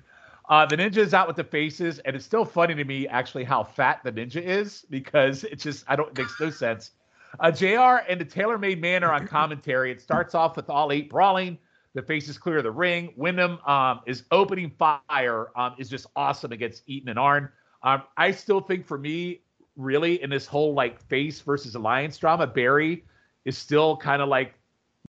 Uh, 0.50 0.66
the 0.66 0.76
ninja 0.76 0.98
is 0.98 1.14
out 1.14 1.28
with 1.28 1.38
the 1.38 1.46
faces, 1.46 2.00
and 2.00 2.14
it's 2.14 2.26
still 2.26 2.44
funny 2.44 2.76
to 2.76 2.84
me 2.84 3.08
actually 3.08 3.46
how 3.46 3.64
fat 3.64 4.02
the 4.04 4.12
ninja 4.12 4.42
is 4.42 4.86
because 4.90 5.46
it 5.46 5.60
just 5.60 5.86
I 5.88 5.96
don't 5.96 6.10
it 6.10 6.18
makes 6.18 6.38
no 6.42 6.50
sense. 6.50 6.92
Uh, 7.40 7.52
Jr. 7.52 8.04
and 8.10 8.20
the 8.20 8.26
Taylor 8.26 8.58
Made 8.58 8.82
Man 8.82 9.04
are 9.04 9.12
on 9.12 9.28
commentary. 9.28 9.92
It 9.92 10.02
starts 10.02 10.36
off 10.36 10.56
with 10.56 10.70
all 10.70 10.92
eight 10.92 11.10
brawling. 11.10 11.58
The 11.94 12.02
faces 12.02 12.38
clear 12.38 12.62
the 12.62 12.72
ring. 12.72 13.14
Windham 13.16 13.60
um, 13.66 14.02
is 14.06 14.24
opening 14.32 14.70
fire. 14.72 15.48
Um, 15.56 15.76
is 15.78 15.90
just 15.90 16.08
awesome 16.16 16.52
against 16.52 16.84
Eaton 16.88 17.10
and 17.10 17.18
Arn. 17.18 17.50
Um, 17.84 18.04
I 18.18 18.32
still 18.32 18.60
think 18.60 18.86
for 18.86 18.98
me, 18.98 19.42
really, 19.78 20.22
in 20.22 20.30
this 20.30 20.46
whole 20.46 20.74
like 20.74 21.02
face 21.08 21.42
versus 21.42 21.76
alliance 21.76 22.18
drama, 22.18 22.48
Barry 22.48 23.06
is 23.46 23.58
still 23.58 23.96
kind 23.96 24.22
of 24.22 24.28
like 24.28 24.56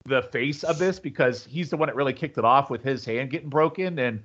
the 0.05 0.23
face 0.23 0.63
of 0.63 0.79
this 0.79 1.01
because 1.01 1.45
he's 1.45 1.71
the 1.71 1.77
one 1.77 1.89
that 1.89 1.97
really 1.97 2.13
kicked 2.13 2.39
it 2.39 2.45
off 2.45 2.71
with 2.71 2.83
his 2.83 3.05
hand 3.05 3.31
getting 3.31 3.49
broken 3.49 3.99
and 3.99 4.23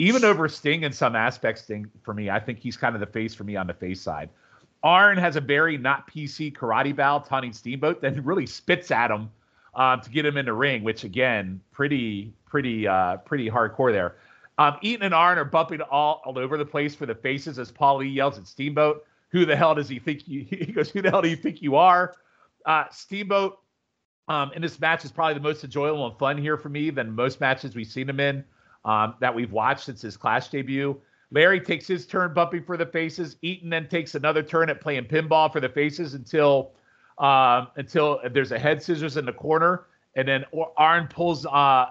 even 0.00 0.24
over 0.24 0.48
Sting 0.48 0.82
in 0.82 0.92
some 0.92 1.14
aspects. 1.14 1.62
Sting 1.62 1.90
for 2.02 2.14
me, 2.14 2.30
I 2.30 2.40
think 2.40 2.58
he's 2.58 2.76
kind 2.76 2.94
of 2.94 3.00
the 3.00 3.06
face 3.06 3.34
for 3.34 3.44
me 3.44 3.54
on 3.54 3.66
the 3.66 3.74
face 3.74 4.00
side. 4.00 4.30
Arn 4.82 5.18
has 5.18 5.36
a 5.36 5.40
very 5.40 5.76
not 5.76 6.10
PC 6.10 6.52
karate 6.52 6.94
bow 6.94 7.18
taunting 7.18 7.52
Steamboat, 7.52 8.00
then 8.00 8.20
really 8.24 8.46
spits 8.46 8.90
at 8.90 9.10
him 9.10 9.30
um, 9.74 10.00
to 10.00 10.10
get 10.10 10.24
him 10.24 10.36
in 10.36 10.46
the 10.46 10.52
ring, 10.52 10.82
which 10.82 11.04
again, 11.04 11.60
pretty, 11.72 12.32
pretty, 12.46 12.86
uh, 12.86 13.18
pretty 13.18 13.50
hardcore 13.50 13.92
there. 13.92 14.16
Um, 14.58 14.76
Eaton 14.82 15.06
and 15.06 15.14
Arn 15.14 15.38
are 15.38 15.44
bumping 15.44 15.80
all, 15.80 16.20
all 16.24 16.38
over 16.38 16.58
the 16.58 16.66
place 16.66 16.94
for 16.94 17.06
the 17.06 17.14
faces 17.14 17.58
as 17.58 17.72
Paulie 17.72 18.14
yells 18.14 18.36
at 18.36 18.46
Steamboat, 18.46 19.06
"Who 19.30 19.46
the 19.46 19.56
hell 19.56 19.74
does 19.74 19.88
he 19.88 19.98
think 19.98 20.28
you?" 20.28 20.44
He 20.50 20.72
goes, 20.72 20.90
"Who 20.90 21.00
the 21.00 21.10
hell 21.10 21.22
do 21.22 21.28
you 21.28 21.36
think 21.36 21.62
you 21.62 21.76
are?" 21.76 22.14
Uh, 22.66 22.84
Steamboat 22.90 23.58
um, 24.28 24.52
in 24.54 24.60
this 24.60 24.78
match 24.78 25.04
is 25.04 25.12
probably 25.12 25.34
the 25.34 25.40
most 25.40 25.64
enjoyable 25.64 26.06
and 26.06 26.18
fun 26.18 26.36
here 26.36 26.58
for 26.58 26.68
me 26.68 26.90
than 26.90 27.10
most 27.14 27.40
matches 27.40 27.74
we've 27.74 27.86
seen 27.86 28.08
him 28.08 28.20
in 28.20 28.44
um, 28.84 29.14
that 29.20 29.34
we've 29.34 29.50
watched 29.50 29.84
since 29.84 30.02
his 30.02 30.16
Clash 30.16 30.48
debut. 30.48 31.00
Larry 31.32 31.60
takes 31.60 31.86
his 31.86 32.06
turn 32.06 32.34
bumping 32.34 32.64
for 32.64 32.76
the 32.76 32.86
faces. 32.86 33.36
Eaton 33.42 33.70
then 33.70 33.88
takes 33.88 34.14
another 34.14 34.42
turn 34.42 34.68
at 34.68 34.80
playing 34.80 35.04
pinball 35.04 35.52
for 35.52 35.60
the 35.60 35.68
faces 35.68 36.14
until 36.14 36.72
um, 37.18 37.68
until 37.76 38.20
there's 38.32 38.50
a 38.50 38.58
head 38.58 38.82
scissors 38.82 39.16
in 39.16 39.26
the 39.26 39.32
corner, 39.32 39.84
and 40.16 40.26
then 40.26 40.44
Arn 40.76 41.06
pulls 41.06 41.46
uh, 41.46 41.86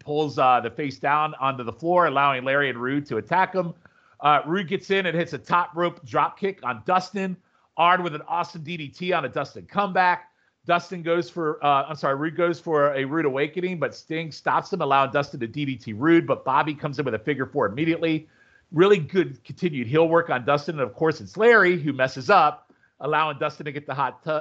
pulls 0.00 0.38
uh, 0.38 0.60
the 0.60 0.70
face 0.70 0.98
down 0.98 1.34
onto 1.40 1.62
the 1.64 1.72
floor, 1.72 2.06
allowing 2.06 2.44
Larry 2.44 2.68
and 2.68 2.78
Rude 2.78 3.06
to 3.06 3.16
attack 3.16 3.54
him. 3.54 3.74
Uh, 4.20 4.40
Rude 4.46 4.68
gets 4.68 4.90
in 4.90 5.06
and 5.06 5.16
hits 5.16 5.32
a 5.32 5.38
top 5.38 5.70
rope 5.74 6.04
drop 6.04 6.38
kick 6.38 6.60
on 6.62 6.82
Dustin. 6.84 7.36
Arn 7.76 8.02
with 8.02 8.14
an 8.14 8.22
awesome 8.28 8.62
DDT 8.62 9.16
on 9.16 9.24
a 9.24 9.28
Dustin 9.28 9.66
comeback. 9.66 10.28
Dustin 10.64 11.02
goes 11.02 11.28
for, 11.28 11.64
uh, 11.64 11.86
I'm 11.88 11.96
sorry, 11.96 12.14
Rude 12.14 12.36
goes 12.36 12.60
for 12.60 12.94
a 12.94 13.04
Rude 13.04 13.24
awakening, 13.24 13.80
but 13.80 13.94
Sting 13.94 14.30
stops 14.30 14.72
him, 14.72 14.80
allowing 14.80 15.10
Dustin 15.10 15.40
to 15.40 15.48
DDT 15.48 15.94
Rude. 15.96 16.26
But 16.26 16.44
Bobby 16.44 16.74
comes 16.74 16.98
in 16.98 17.04
with 17.04 17.14
a 17.14 17.18
figure 17.18 17.46
four 17.46 17.66
immediately. 17.66 18.28
Really 18.72 18.98
good 18.98 19.42
continued 19.44 19.86
heel 19.86 20.08
work 20.08 20.30
on 20.30 20.44
Dustin. 20.44 20.80
And 20.80 20.88
of 20.88 20.94
course, 20.94 21.20
it's 21.20 21.36
Larry 21.36 21.80
who 21.80 21.92
messes 21.92 22.30
up, 22.30 22.72
allowing 23.00 23.38
Dustin 23.38 23.66
to 23.66 23.72
get 23.72 23.86
the 23.86 23.94
hot 23.94 24.24
t- 24.24 24.40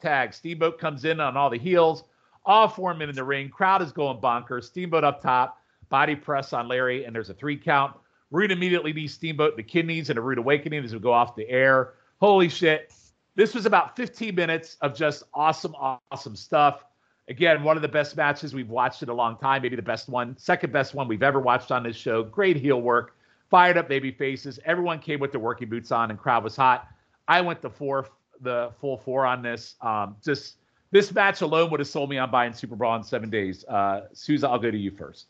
tag. 0.00 0.32
Steamboat 0.32 0.78
comes 0.78 1.04
in 1.04 1.20
on 1.20 1.36
all 1.36 1.50
the 1.50 1.58
heels. 1.58 2.04
All 2.44 2.68
four 2.68 2.94
men 2.94 3.08
in 3.08 3.16
the 3.16 3.24
ring. 3.24 3.48
Crowd 3.48 3.82
is 3.82 3.92
going 3.92 4.18
bonkers. 4.18 4.64
Steamboat 4.64 5.04
up 5.04 5.20
top, 5.20 5.60
body 5.88 6.14
press 6.14 6.52
on 6.52 6.68
Larry, 6.68 7.04
and 7.04 7.14
there's 7.14 7.28
a 7.28 7.34
three 7.34 7.56
count. 7.56 7.96
Rude 8.30 8.52
immediately 8.52 8.92
knees 8.92 9.14
Steamboat 9.14 9.52
in 9.52 9.56
the 9.56 9.62
kidneys 9.62 10.10
and 10.10 10.18
a 10.18 10.22
rude 10.22 10.38
awakening 10.38 10.84
as 10.84 10.92
we 10.92 11.00
go 11.00 11.12
off 11.12 11.36
the 11.36 11.48
air. 11.48 11.94
Holy 12.20 12.48
shit. 12.48 12.92
This 13.34 13.54
was 13.54 13.66
about 13.66 13.96
15 13.96 14.34
minutes 14.34 14.76
of 14.80 14.94
just 14.94 15.24
awesome, 15.34 15.74
awesome 15.74 16.36
stuff. 16.36 16.84
Again, 17.28 17.62
one 17.64 17.76
of 17.76 17.82
the 17.82 17.88
best 17.88 18.16
matches 18.16 18.54
we've 18.54 18.70
watched 18.70 19.02
in 19.02 19.08
a 19.08 19.14
long 19.14 19.36
time, 19.36 19.62
maybe 19.62 19.76
the 19.76 19.82
best 19.82 20.08
one, 20.08 20.36
second 20.38 20.72
best 20.72 20.94
one 20.94 21.08
we've 21.08 21.22
ever 21.22 21.40
watched 21.40 21.72
on 21.72 21.82
this 21.82 21.96
show. 21.96 22.22
Great 22.22 22.56
heel 22.56 22.80
work, 22.80 23.15
fired 23.50 23.76
up 23.76 23.88
baby 23.88 24.10
faces. 24.10 24.58
Everyone 24.64 24.98
came 24.98 25.20
with 25.20 25.32
their 25.32 25.40
working 25.40 25.68
boots 25.68 25.92
on, 25.92 26.10
and 26.10 26.18
crowd 26.18 26.44
was 26.44 26.56
hot. 26.56 26.88
I 27.28 27.40
went 27.40 27.60
the 27.60 27.70
four, 27.70 28.08
the 28.40 28.72
full 28.80 28.96
four 28.98 29.26
on 29.26 29.42
this. 29.42 29.76
Um, 29.80 30.16
just 30.24 30.56
this 30.90 31.12
match 31.12 31.40
alone 31.40 31.70
would 31.70 31.80
have 31.80 31.88
sold 31.88 32.10
me 32.10 32.18
on 32.18 32.30
buying 32.30 32.52
Super 32.52 32.76
Brawl 32.76 32.96
in 32.96 33.02
seven 33.02 33.30
days. 33.30 33.64
Uh, 33.66 34.02
Souza, 34.12 34.48
I'll 34.48 34.58
go 34.58 34.70
to 34.70 34.78
you 34.78 34.90
first. 34.90 35.26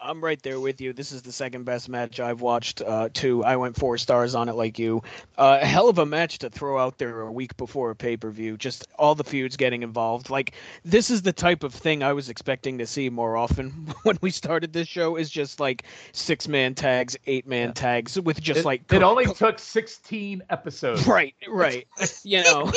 I'm 0.00 0.22
right 0.22 0.40
there 0.42 0.60
with 0.60 0.80
you. 0.80 0.92
This 0.92 1.12
is 1.12 1.22
the 1.22 1.32
second 1.32 1.64
best 1.64 1.88
match 1.88 2.20
I've 2.20 2.40
watched. 2.40 2.82
Uh, 2.82 3.08
too. 3.12 3.42
I 3.44 3.56
went 3.56 3.76
four 3.76 3.96
stars 3.96 4.34
on 4.34 4.48
it, 4.48 4.54
like 4.54 4.78
you. 4.78 5.02
Uh, 5.38 5.58
a 5.62 5.66
hell 5.66 5.88
of 5.88 5.98
a 5.98 6.04
match 6.04 6.38
to 6.40 6.50
throw 6.50 6.78
out 6.78 6.98
there 6.98 7.22
a 7.22 7.32
week 7.32 7.56
before 7.56 7.90
a 7.90 7.96
pay 7.96 8.16
per 8.16 8.30
view. 8.30 8.56
Just 8.56 8.86
all 8.98 9.14
the 9.14 9.24
feuds 9.24 9.56
getting 9.56 9.82
involved. 9.82 10.30
Like 10.30 10.52
this 10.84 11.10
is 11.10 11.22
the 11.22 11.32
type 11.32 11.62
of 11.62 11.72
thing 11.72 12.02
I 12.02 12.12
was 12.12 12.28
expecting 12.28 12.78
to 12.78 12.86
see 12.86 13.08
more 13.08 13.36
often 13.36 13.70
when 14.02 14.18
we 14.20 14.30
started 14.30 14.72
this 14.72 14.88
show. 14.88 15.16
Is 15.16 15.30
just 15.30 15.58
like 15.60 15.84
six 16.12 16.48
man 16.48 16.74
tags, 16.74 17.16
eight 17.26 17.46
man 17.46 17.68
yeah. 17.68 17.74
tags 17.74 18.20
with 18.20 18.40
just 18.40 18.60
it, 18.60 18.64
like. 18.64 18.92
It 18.92 19.02
only 19.02 19.26
took 19.26 19.58
16 19.58 20.42
episodes. 20.50 21.06
Right, 21.06 21.34
right. 21.48 21.86
you 22.24 22.42
know, 22.42 22.70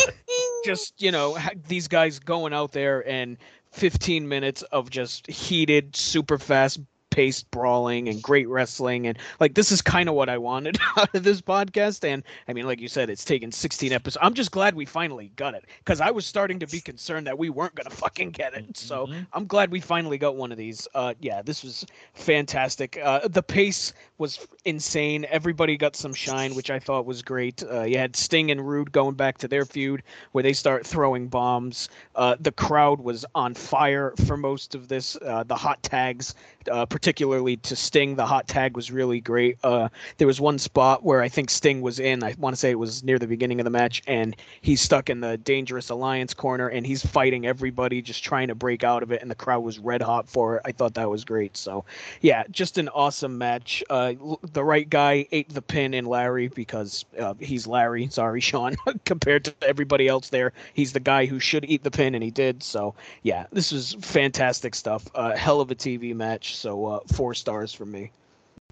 just 0.65 1.01
you 1.01 1.11
know 1.11 1.37
these 1.67 1.87
guys 1.87 2.19
going 2.19 2.53
out 2.53 2.71
there 2.71 3.07
and 3.07 3.37
15 3.71 4.27
minutes 4.27 4.61
of 4.63 4.89
just 4.89 5.27
heated, 5.27 5.95
super 5.95 6.37
fast 6.37 6.79
paced 7.17 7.49
brawling 7.49 8.07
and 8.07 8.21
great 8.21 8.47
wrestling 8.47 9.07
and 9.07 9.17
like 9.39 9.55
this 9.55 9.71
is 9.71 9.81
kind 9.81 10.07
of 10.07 10.13
what 10.13 10.29
I 10.29 10.37
wanted 10.37 10.77
out 10.97 11.15
of 11.15 11.23
this 11.23 11.41
podcast 11.41 12.07
and 12.07 12.21
I 12.47 12.53
mean 12.53 12.67
like 12.67 12.79
you 12.79 12.87
said 12.87 13.09
it's 13.09 13.25
taken 13.25 13.51
16 13.51 13.91
episodes. 13.91 14.19
I'm 14.21 14.35
just 14.35 14.51
glad 14.51 14.75
we 14.75 14.85
finally 14.85 15.31
got 15.35 15.55
it 15.55 15.65
cuz 15.83 15.99
I 15.99 16.11
was 16.11 16.27
starting 16.27 16.59
to 16.59 16.67
be 16.67 16.79
concerned 16.79 17.25
that 17.25 17.35
we 17.35 17.49
weren't 17.49 17.73
going 17.73 17.89
to 17.89 17.95
fucking 17.95 18.29
get 18.29 18.53
it. 18.53 18.77
So 18.77 19.07
mm-hmm. 19.07 19.21
I'm 19.33 19.47
glad 19.47 19.71
we 19.71 19.79
finally 19.79 20.19
got 20.19 20.35
one 20.35 20.51
of 20.51 20.59
these. 20.59 20.87
Uh 20.93 21.15
yeah, 21.19 21.41
this 21.41 21.63
was 21.63 21.87
fantastic. 22.13 22.99
Uh 23.03 23.27
the 23.27 23.41
pace 23.41 23.93
was 24.17 24.47
insane. 24.65 25.25
Everybody 25.29 25.77
got 25.77 25.95
some 25.95 26.13
shine 26.13 26.55
which 26.55 26.69
I 26.69 26.79
thought 26.79 27.05
was 27.05 27.21
great. 27.21 27.63
Uh 27.63 27.83
you 27.83 27.97
had 27.97 28.15
Sting 28.15 28.51
and 28.51 28.67
Rude 28.67 28.91
going 28.91 29.15
back 29.15 29.37
to 29.39 29.47
their 29.47 29.65
feud 29.65 30.03
where 30.31 30.43
they 30.43 30.53
start 30.53 30.85
throwing 30.85 31.27
bombs. 31.27 31.89
Uh 32.15 32.35
the 32.39 32.51
crowd 32.51 32.99
was 32.99 33.25
on 33.35 33.53
fire 33.53 34.13
for 34.25 34.37
most 34.37 34.75
of 34.75 34.87
this. 34.87 35.17
Uh 35.21 35.43
the 35.43 35.55
hot 35.55 35.81
tags 35.83 36.33
uh, 36.69 36.85
particularly 36.85 37.57
to 37.57 37.75
Sting. 37.75 38.15
The 38.15 38.25
hot 38.25 38.47
tag 38.47 38.75
was 38.75 38.91
really 38.91 39.19
great. 39.19 39.57
Uh, 39.63 39.89
there 40.17 40.27
was 40.27 40.41
one 40.41 40.57
spot 40.59 41.03
where 41.03 41.21
I 41.21 41.29
think 41.29 41.49
Sting 41.49 41.81
was 41.81 41.99
in. 41.99 42.23
I 42.23 42.35
want 42.37 42.55
to 42.55 42.59
say 42.59 42.71
it 42.71 42.79
was 42.79 43.03
near 43.03 43.19
the 43.19 43.27
beginning 43.27 43.59
of 43.59 43.63
the 43.63 43.69
match, 43.69 44.01
and 44.07 44.35
he's 44.61 44.81
stuck 44.81 45.09
in 45.09 45.21
the 45.21 45.37
Dangerous 45.37 45.89
Alliance 45.89 46.33
corner, 46.33 46.67
and 46.67 46.85
he's 46.85 47.05
fighting 47.05 47.45
everybody, 47.45 48.01
just 48.01 48.23
trying 48.23 48.47
to 48.47 48.55
break 48.55 48.83
out 48.83 49.03
of 49.03 49.11
it, 49.11 49.21
and 49.21 49.31
the 49.31 49.35
crowd 49.35 49.63
was 49.63 49.79
red 49.79 50.01
hot 50.01 50.27
for 50.27 50.57
it. 50.57 50.61
I 50.65 50.71
thought 50.71 50.93
that 50.95 51.09
was 51.09 51.23
great. 51.23 51.57
So, 51.57 51.85
yeah, 52.21 52.43
just 52.51 52.77
an 52.77 52.89
awesome 52.89 53.37
match. 53.37 53.83
Uh, 53.89 54.06
the 54.13 54.63
right 54.63 54.89
guy 54.89 55.27
ate 55.31 55.49
the 55.49 55.61
pin 55.61 55.93
in 55.93 56.05
Larry 56.05 56.47
because 56.49 57.05
uh, 57.19 57.33
he's 57.39 57.67
Larry. 57.67 58.07
Sorry, 58.11 58.41
Sean. 58.41 58.75
Compared 59.05 59.45
to 59.45 59.53
everybody 59.61 60.07
else 60.07 60.29
there, 60.29 60.53
he's 60.73 60.93
the 60.93 60.99
guy 60.99 61.25
who 61.25 61.39
should 61.39 61.65
eat 61.65 61.83
the 61.83 61.91
pin, 61.91 62.15
and 62.15 62.23
he 62.23 62.31
did. 62.31 62.63
So, 62.63 62.95
yeah, 63.23 63.45
this 63.51 63.71
was 63.71 63.95
fantastic 64.01 64.75
stuff. 64.75 65.07
Uh, 65.15 65.35
hell 65.35 65.61
of 65.61 65.71
a 65.71 65.75
TV 65.75 66.15
match. 66.15 66.55
So 66.55 66.85
uh, 66.85 66.99
four 67.13 67.33
stars 67.33 67.73
for 67.73 67.85
me. 67.85 68.11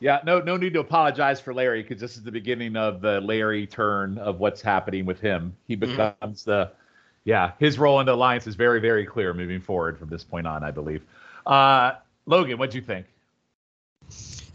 Yeah, 0.01 0.19
no, 0.25 0.39
no 0.39 0.57
need 0.57 0.73
to 0.73 0.81
apologize 0.81 1.39
for 1.39 1.53
Larry 1.53 1.81
because 1.81 2.01
this 2.01 2.17
is 2.17 2.23
the 2.23 2.31
beginning 2.31 2.75
of 2.75 2.99
the 2.99 3.21
Larry 3.21 3.65
turn 3.65 4.17
of 4.17 4.39
what's 4.39 4.61
happening 4.61 5.05
with 5.05 5.21
him. 5.21 5.55
He 5.67 5.77
mm-hmm. 5.77 5.91
becomes 5.91 6.41
mm-hmm. 6.41 6.51
the, 6.51 6.71
yeah, 7.23 7.53
his 7.59 7.79
role 7.79 7.99
in 8.01 8.05
the 8.05 8.13
alliance 8.13 8.45
is 8.45 8.55
very, 8.55 8.81
very 8.81 9.05
clear 9.05 9.33
moving 9.33 9.61
forward 9.61 9.97
from 9.97 10.09
this 10.09 10.23
point 10.23 10.47
on, 10.47 10.63
I 10.63 10.71
believe. 10.71 11.01
Uh, 11.45 11.93
Logan, 12.25 12.57
what'd 12.57 12.75
you 12.75 12.81
think? 12.81 13.05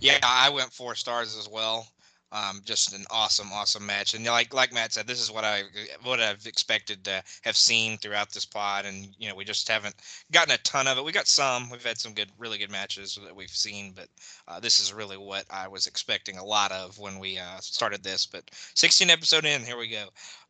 Yeah, 0.01 0.19
I 0.23 0.49
went 0.51 0.73
four 0.73 0.95
stars 0.95 1.37
as 1.37 1.49
well. 1.49 1.87
Um, 2.33 2.63
just 2.65 2.95
an 2.95 3.05
awesome, 3.11 3.49
awesome 3.53 3.85
match, 3.85 4.15
and 4.15 4.25
like 4.25 4.55
like 4.55 4.73
Matt 4.73 4.93
said, 4.93 5.09
this 5.09 5.21
is 5.21 5.33
what 5.33 5.43
I 5.43 5.65
what 6.05 6.21
I've 6.21 6.47
expected 6.47 7.05
to 7.05 7.25
have 7.43 7.57
seen 7.57 7.99
throughout 7.99 8.31
this 8.31 8.45
pod, 8.45 8.87
and 8.87 9.09
you 9.19 9.29
know 9.29 9.35
we 9.35 9.45
just 9.45 9.69
haven't 9.69 9.97
gotten 10.31 10.55
a 10.55 10.59
ton 10.59 10.87
of 10.87 10.97
it. 10.97 11.05
We 11.05 11.11
got 11.11 11.27
some, 11.27 11.69
we've 11.71 11.85
had 11.85 11.99
some 11.99 12.15
good, 12.15 12.31
really 12.39 12.57
good 12.57 12.71
matches 12.71 13.19
that 13.25 13.35
we've 13.35 13.51
seen, 13.51 13.95
but 13.97 14.07
uh, 14.47 14.61
this 14.61 14.79
is 14.79 14.93
really 14.93 15.17
what 15.17 15.45
I 15.51 15.67
was 15.67 15.89
expecting 15.89 16.39
a 16.39 16.45
lot 16.45 16.71
of 16.71 16.97
when 17.01 17.19
we 17.19 17.37
uh, 17.37 17.59
started 17.59 18.05
this. 18.05 18.27
But 18.27 18.49
16 18.75 19.11
episode 19.11 19.45
in, 19.45 19.65
here 19.65 19.77
we 19.77 19.89
go. 19.89 20.07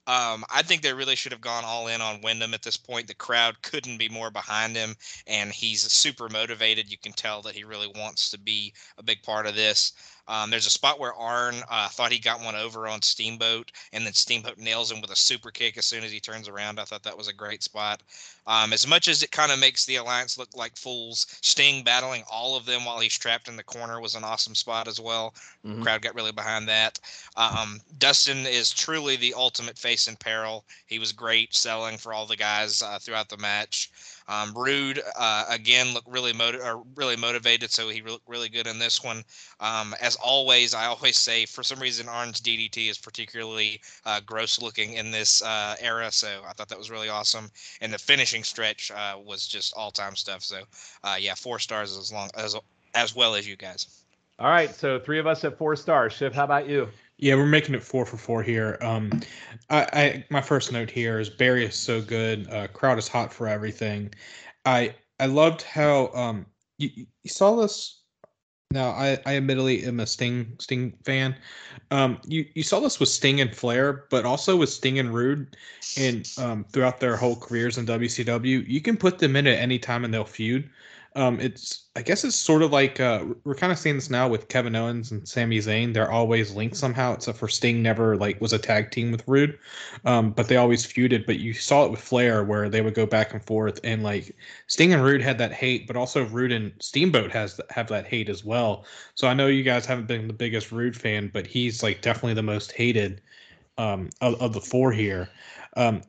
Um, 0.07 0.44
I 0.51 0.62
think 0.62 0.82
they 0.82 0.92
really 0.92 1.14
should 1.14 1.30
have 1.32 1.40
gone 1.40 1.64
all 1.64 1.86
in 1.86 2.01
on 2.01 2.20
Windham 2.22 2.53
at 2.55 2.62
this 2.62 2.76
point. 2.76 3.07
The 3.07 3.14
crowd 3.14 3.62
couldn't 3.62 3.98
be 3.98 4.09
more 4.09 4.30
behind 4.30 4.74
him, 4.74 4.96
and 5.26 5.53
he's 5.53 5.82
super 5.92 6.28
motivated. 6.28 6.90
You 6.90 6.98
can 6.98 7.12
tell 7.12 7.42
that 7.42 7.55
he 7.55 7.62
really 7.64 7.86
wants 7.94 8.28
to 8.30 8.38
be 8.38 8.74
a 8.98 9.03
big 9.05 9.22
part 9.22 9.46
of 9.46 9.55
this. 9.55 9.92
Um, 10.31 10.49
there's 10.49 10.66
a 10.66 10.70
spot 10.70 11.01
where 11.01 11.12
Arn 11.14 11.57
uh, 11.68 11.89
thought 11.89 12.12
he 12.12 12.20
got 12.20 12.41
one 12.41 12.55
over 12.55 12.87
on 12.87 13.03
Steamboat, 13.03 13.72
and 13.93 14.07
then 14.07 14.12
Steamboat 14.12 14.59
nails 14.59 14.93
him 14.93 15.01
with 15.01 15.11
a 15.11 15.16
super 15.16 15.51
kick 15.51 15.76
as 15.76 15.87
soon 15.87 16.05
as 16.05 16.12
he 16.12 16.20
turns 16.20 16.47
around. 16.47 16.78
I 16.78 16.85
thought 16.85 17.03
that 17.03 17.18
was 17.18 17.26
a 17.26 17.33
great 17.33 17.64
spot. 17.64 18.01
Um, 18.47 18.72
as 18.72 18.87
much 18.87 19.09
as 19.09 19.24
it 19.24 19.33
kind 19.33 19.51
of 19.51 19.59
makes 19.59 19.85
the 19.85 19.97
Alliance 19.97 20.39
look 20.39 20.57
like 20.57 20.76
fools, 20.76 21.26
Sting 21.43 21.83
battling 21.83 22.22
all 22.31 22.57
of 22.57 22.64
them 22.64 22.85
while 22.85 23.01
he's 23.01 23.18
trapped 23.18 23.49
in 23.49 23.57
the 23.57 23.64
corner 23.64 24.01
was 24.01 24.14
an 24.14 24.22
awesome 24.22 24.55
spot 24.55 24.87
as 24.87 25.01
well. 25.01 25.35
Mm-hmm. 25.66 25.83
Crowd 25.83 26.03
got 26.03 26.14
really 26.14 26.33
behind 26.33 26.68
that. 26.68 27.01
Um, 27.37 27.81
Dustin 27.99 28.47
is 28.47 28.70
truly 28.70 29.16
the 29.16 29.35
ultimate 29.35 29.78
face 29.78 30.07
in 30.07 30.14
peril. 30.14 30.64
He 30.87 31.01
was 31.01 31.12
great 31.12 31.55
selling 31.55 31.99
for 31.99 32.12
all 32.12 32.26
the 32.26 32.37
guys 32.37 32.83
uh, 32.83 33.01
throughout 33.01 33.28
the 33.28 33.37
match. 33.37 33.91
Um, 34.31 34.55
Rude 34.55 35.03
uh, 35.18 35.45
again 35.49 35.93
looked 35.93 36.09
really 36.09 36.33
motiv- 36.33 36.61
or 36.61 36.85
really 36.95 37.16
motivated, 37.16 37.72
so 37.72 37.89
he 37.89 38.01
looked 38.01 38.28
really 38.28 38.49
good 38.49 38.68
in 38.68 38.78
this 38.78 39.03
one. 39.03 39.24
Um, 39.59 39.93
as 40.01 40.14
always, 40.16 40.72
I 40.72 40.87
always 40.87 41.18
say 41.18 41.47
for 41.47 41.64
some 41.64 41.81
reason 41.81 42.09
Arn's 42.09 42.41
DDT 42.41 42.89
is 42.89 42.97
particularly 42.97 43.81
uh, 44.07 44.20
gross 44.24 44.62
looking 44.62 44.95
in 44.95 45.11
this 45.11 45.43
uh, 45.43 45.74
era, 45.81 46.12
so 46.12 46.43
I 46.47 46.53
thought 46.53 46.68
that 46.68 46.78
was 46.78 46.93
really 46.93 47.09
awesome. 47.09 47.51
And 47.81 47.93
the 47.93 47.99
finishing 47.99 48.45
stretch 48.45 48.93
uh, 48.93 49.16
was 49.22 49.49
just 49.49 49.74
all 49.74 49.91
time 49.91 50.14
stuff. 50.14 50.45
So 50.45 50.62
uh, 51.03 51.16
yeah, 51.18 51.35
four 51.35 51.59
stars 51.59 51.97
as 51.97 52.12
long 52.12 52.31
as 52.37 52.55
as 52.95 53.16
well 53.16 53.35
as 53.35 53.49
you 53.49 53.57
guys. 53.57 54.05
All 54.39 54.49
right, 54.49 54.74
so 54.74 54.99
three 54.99 55.18
of 55.18 55.26
us 55.26 55.45
at 55.45 55.59
four 55.59 55.76
stars. 55.76 56.14
Schiff, 56.14 56.33
how 56.33 56.45
about 56.45 56.68
you? 56.68 56.89
Yeah, 57.20 57.34
we're 57.34 57.44
making 57.44 57.74
it 57.74 57.82
four 57.82 58.06
for 58.06 58.16
four 58.16 58.42
here. 58.42 58.78
Um, 58.80 59.20
I, 59.68 59.86
I 59.92 60.24
my 60.30 60.40
first 60.40 60.72
note 60.72 60.90
here 60.90 61.20
is 61.20 61.28
Barry 61.28 61.66
is 61.66 61.74
so 61.74 62.00
good. 62.00 62.50
Uh, 62.50 62.66
crowd 62.68 62.98
is 62.98 63.08
hot 63.08 63.30
for 63.30 63.46
everything. 63.46 64.12
I 64.64 64.94
I 65.18 65.26
loved 65.26 65.60
how 65.60 66.10
um 66.14 66.46
you, 66.78 66.88
you 66.96 67.30
saw 67.30 67.56
this. 67.56 68.00
Now 68.70 68.90
I 68.90 69.18
I 69.26 69.36
admittedly 69.36 69.84
am 69.84 70.00
a 70.00 70.06
Sting 70.06 70.56
Sting 70.60 70.94
fan. 71.04 71.36
Um, 71.90 72.20
you 72.24 72.46
you 72.54 72.62
saw 72.62 72.80
this 72.80 72.98
with 72.98 73.10
Sting 73.10 73.42
and 73.42 73.54
Flair, 73.54 74.06
but 74.10 74.24
also 74.24 74.56
with 74.56 74.70
Sting 74.70 74.98
and 74.98 75.12
Rude, 75.12 75.58
and 75.98 76.26
um 76.38 76.64
throughout 76.72 77.00
their 77.00 77.16
whole 77.18 77.36
careers 77.36 77.76
in 77.76 77.84
WCW, 77.84 78.66
you 78.66 78.80
can 78.80 78.96
put 78.96 79.18
them 79.18 79.36
in 79.36 79.46
at 79.46 79.58
any 79.58 79.78
time 79.78 80.06
and 80.06 80.14
they'll 80.14 80.24
feud 80.24 80.70
um, 81.20 81.38
it's 81.38 81.90
I 81.96 82.02
guess 82.02 82.24
it's 82.24 82.34
sort 82.34 82.62
of 82.62 82.72
like 82.72 82.98
uh, 82.98 83.24
we're 83.44 83.54
kind 83.54 83.70
of 83.70 83.78
seeing 83.78 83.96
this 83.96 84.08
now 84.08 84.26
with 84.26 84.48
Kevin 84.48 84.74
Owens 84.74 85.10
and 85.10 85.28
Sami 85.28 85.58
Zayn. 85.58 85.92
They're 85.92 86.10
always 86.10 86.54
linked 86.54 86.76
somehow, 86.76 87.12
except 87.12 87.36
for 87.36 87.46
Sting 87.46 87.82
never 87.82 88.16
like 88.16 88.40
was 88.40 88.54
a 88.54 88.58
tag 88.58 88.90
team 88.90 89.12
with 89.12 89.22
Rude, 89.28 89.58
um, 90.06 90.30
but 90.30 90.48
they 90.48 90.56
always 90.56 90.86
feuded. 90.86 91.26
But 91.26 91.38
you 91.38 91.52
saw 91.52 91.84
it 91.84 91.90
with 91.90 92.00
Flair 92.00 92.42
where 92.42 92.70
they 92.70 92.80
would 92.80 92.94
go 92.94 93.04
back 93.04 93.34
and 93.34 93.44
forth, 93.44 93.80
and 93.84 94.02
like 94.02 94.34
Sting 94.66 94.94
and 94.94 95.04
Rude 95.04 95.20
had 95.20 95.36
that 95.38 95.52
hate, 95.52 95.86
but 95.86 95.96
also 95.96 96.24
Rude 96.26 96.52
and 96.52 96.72
Steamboat 96.80 97.30
has 97.32 97.60
have 97.68 97.88
that 97.88 98.06
hate 98.06 98.30
as 98.30 98.42
well. 98.42 98.86
So 99.14 99.28
I 99.28 99.34
know 99.34 99.48
you 99.48 99.62
guys 99.62 99.84
haven't 99.84 100.08
been 100.08 100.26
the 100.26 100.32
biggest 100.32 100.72
Rude 100.72 100.96
fan, 100.96 101.30
but 101.34 101.46
he's 101.46 101.82
like 101.82 102.00
definitely 102.00 102.34
the 102.34 102.42
most 102.42 102.72
hated 102.72 103.20
um, 103.76 104.08
of, 104.22 104.40
of 104.40 104.52
the 104.54 104.60
four 104.60 104.90
here. 104.90 105.28
Um, 105.76 106.00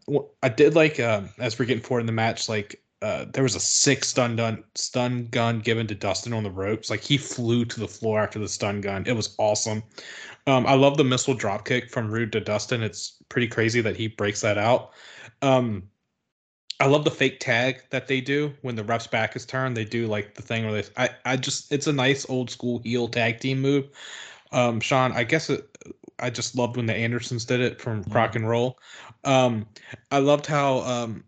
I 0.42 0.48
did 0.50 0.74
like 0.76 1.02
uh, 1.02 1.24
as 1.38 1.60
we're 1.60 1.66
getting 1.66 1.84
forward 1.84 2.02
in 2.02 2.06
the 2.06 2.14
match, 2.14 2.48
like 2.48 2.82
uh, 3.02 3.26
there 3.34 3.44
was 3.44 3.56
a 3.56 3.60
six 3.60 4.10
stun 4.10 4.36
gun 4.36 4.64
stun 4.76 5.28
gun 5.32 5.60
given 5.60 5.88
to 5.88 5.96
Dustin 5.96 6.34
on 6.34 6.44
the 6.44 6.52
ropes. 6.52 6.90
Like 6.90 7.02
he 7.02 7.18
flew 7.18 7.66
to 7.66 7.80
the 7.80 7.88
floor 7.88 8.20
after 8.20 8.38
the 8.38 8.48
stun 8.48 8.80
gun. 8.82 9.06
It 9.08 9.16
was 9.16 9.36
awesome. 9.40 9.82
Um, 10.48 10.68
I 10.68 10.74
love 10.74 10.98
the 10.98 11.04
missile 11.04 11.34
drop 11.34 11.66
kick 11.66 11.90
from 11.90 12.12
Rude 12.12 12.32
to 12.34 12.40
Dustin. 12.40 12.84
It's 12.84 13.18
pretty 13.30 13.48
crazy 13.48 13.82
that 13.82 13.96
he 13.96 14.08
breaks 14.08 14.42
that 14.42 14.58
out. 14.58 14.92
Um, 15.42 15.84
I 16.80 16.86
love 16.86 17.04
the 17.04 17.12
fake 17.12 17.40
tag 17.40 17.84
that 17.92 18.08
they 18.08 18.22
do 18.22 18.54
when 18.62 18.76
the 18.76 18.84
ref's 18.84 19.08
back 19.08 19.36
is 19.36 19.46
turned. 19.46 19.78
They 19.78 19.86
do 19.86 20.08
like 20.08 20.36
the 20.36 20.42
thing 20.42 20.66
where 20.66 20.82
they. 20.82 20.90
I 20.98 21.10
I 21.26 21.38
just 21.38 21.72
it's 21.72 21.88
a 21.88 21.94
nice 21.94 22.30
old 22.30 22.52
school 22.52 22.82
heel 22.84 23.08
tag 23.08 23.40
team 23.40 23.62
move. 23.62 23.90
Um, 24.52 24.80
Sean, 24.80 25.12
I 25.14 25.24
guess 25.24 25.50
it, 25.50 25.78
I 26.20 26.30
just 26.30 26.56
loved 26.56 26.78
when 26.78 26.86
the 26.86 26.96
Andersons 26.96 27.46
did 27.46 27.62
it 27.62 27.82
from. 27.82 28.04
Crock 28.04 28.36
and 28.36 28.48
Roll. 28.48 28.78
Um, 29.24 29.66
I 30.12 30.20
loved 30.20 30.46
how 30.46 30.80
um, 30.80 31.24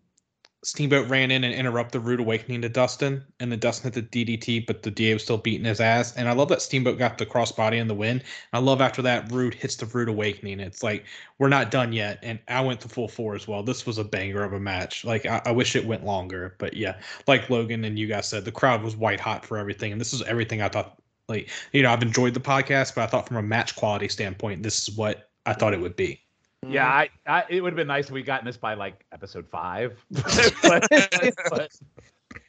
Steamboat 0.64 1.10
ran 1.10 1.30
in 1.30 1.44
and 1.44 1.54
interrupted 1.54 2.02
the 2.02 2.06
Rude 2.06 2.22
Awakening 2.22 2.62
to 2.62 2.70
Dustin, 2.70 3.24
and 3.40 3.52
then 3.52 3.60
Dustin 3.60 3.92
hit 3.92 4.12
the 4.12 4.26
DDT, 4.26 4.66
but 4.66 4.82
the 4.82 4.92
DA 4.92 5.14
was 5.14 5.24
still 5.24 5.38
beating 5.38 5.66
his 5.66 5.82
ass. 5.82 6.16
And 6.16 6.30
I 6.30 6.32
love 6.32 6.48
that 6.50 6.62
Steamboat 6.62 6.98
got 6.98 7.18
the 7.18 7.26
crossbody 7.26 7.78
in 7.80 7.88
the 7.88 7.94
win. 7.94 8.24
I 8.54 8.60
love 8.60 8.80
after 8.80 9.02
that 9.02 9.30
Rude 9.30 9.54
hits 9.54 9.76
the 9.76 9.86
Rude 9.86 10.08
Awakening. 10.08 10.62
It's 10.62 10.82
like 10.82 11.06
we're 11.38 11.50
not 11.50 11.70
done 11.70 11.92
yet, 11.92 12.20
and 12.24 12.40
I 12.48 12.62
went 12.62 12.80
to 12.82 12.90
full 12.90 13.10
four 13.10 13.36
as 13.36 13.48
well. 13.48 13.62
This 13.62 13.86
was 13.86 13.98
a 13.98 14.06
banger 14.06 14.44
of 14.44 14.54
a 14.54 14.60
match. 14.60 15.04
Like 15.04 15.26
I, 15.26 15.42
I 15.46 15.52
wish 15.52 15.76
it 15.76 15.86
went 15.86 16.06
longer, 16.06 16.56
but 16.60 16.76
yeah, 16.76 17.00
like 17.28 17.50
Logan 17.50 17.84
and 17.84 18.00
you 18.00 18.08
guys 18.08 18.28
said, 18.30 18.46
the 18.46 18.52
crowd 18.52 18.84
was 18.84 18.96
white 18.96 19.20
hot 19.20 19.46
for 19.46 19.58
everything, 19.58 19.92
and 19.92 20.00
this 20.00 20.14
is 20.14 20.22
everything 20.24 20.62
I 20.62 20.70
thought. 20.70 20.98
Like 21.28 21.50
you 21.74 21.84
know, 21.84 21.92
I've 21.92 22.02
enjoyed 22.02 22.34
the 22.34 22.40
podcast, 22.40 22.96
but 22.96 23.04
I 23.04 23.08
thought 23.08 23.28
from 23.28 23.38
a 23.38 23.42
match 23.44 23.76
quality 23.76 24.08
standpoint, 24.08 24.64
this 24.64 24.88
is 24.88 24.96
what 24.96 25.30
I 25.46 25.54
thought 25.54 25.74
it 25.74 25.82
would 25.82 25.96
be. 25.96 26.23
Yeah, 26.70 26.88
I, 26.88 27.10
I, 27.26 27.44
it 27.50 27.62
would 27.62 27.74
have 27.74 27.78
been 27.78 27.88
nice 27.88 28.06
if 28.06 28.12
we 28.12 28.24
gotten 28.24 28.46
this 28.46 28.58
by 28.58 28.74
like 28.74 29.06
episode 29.12 29.48
five. 29.50 30.04
but, 30.12 30.88
but, 30.92 31.72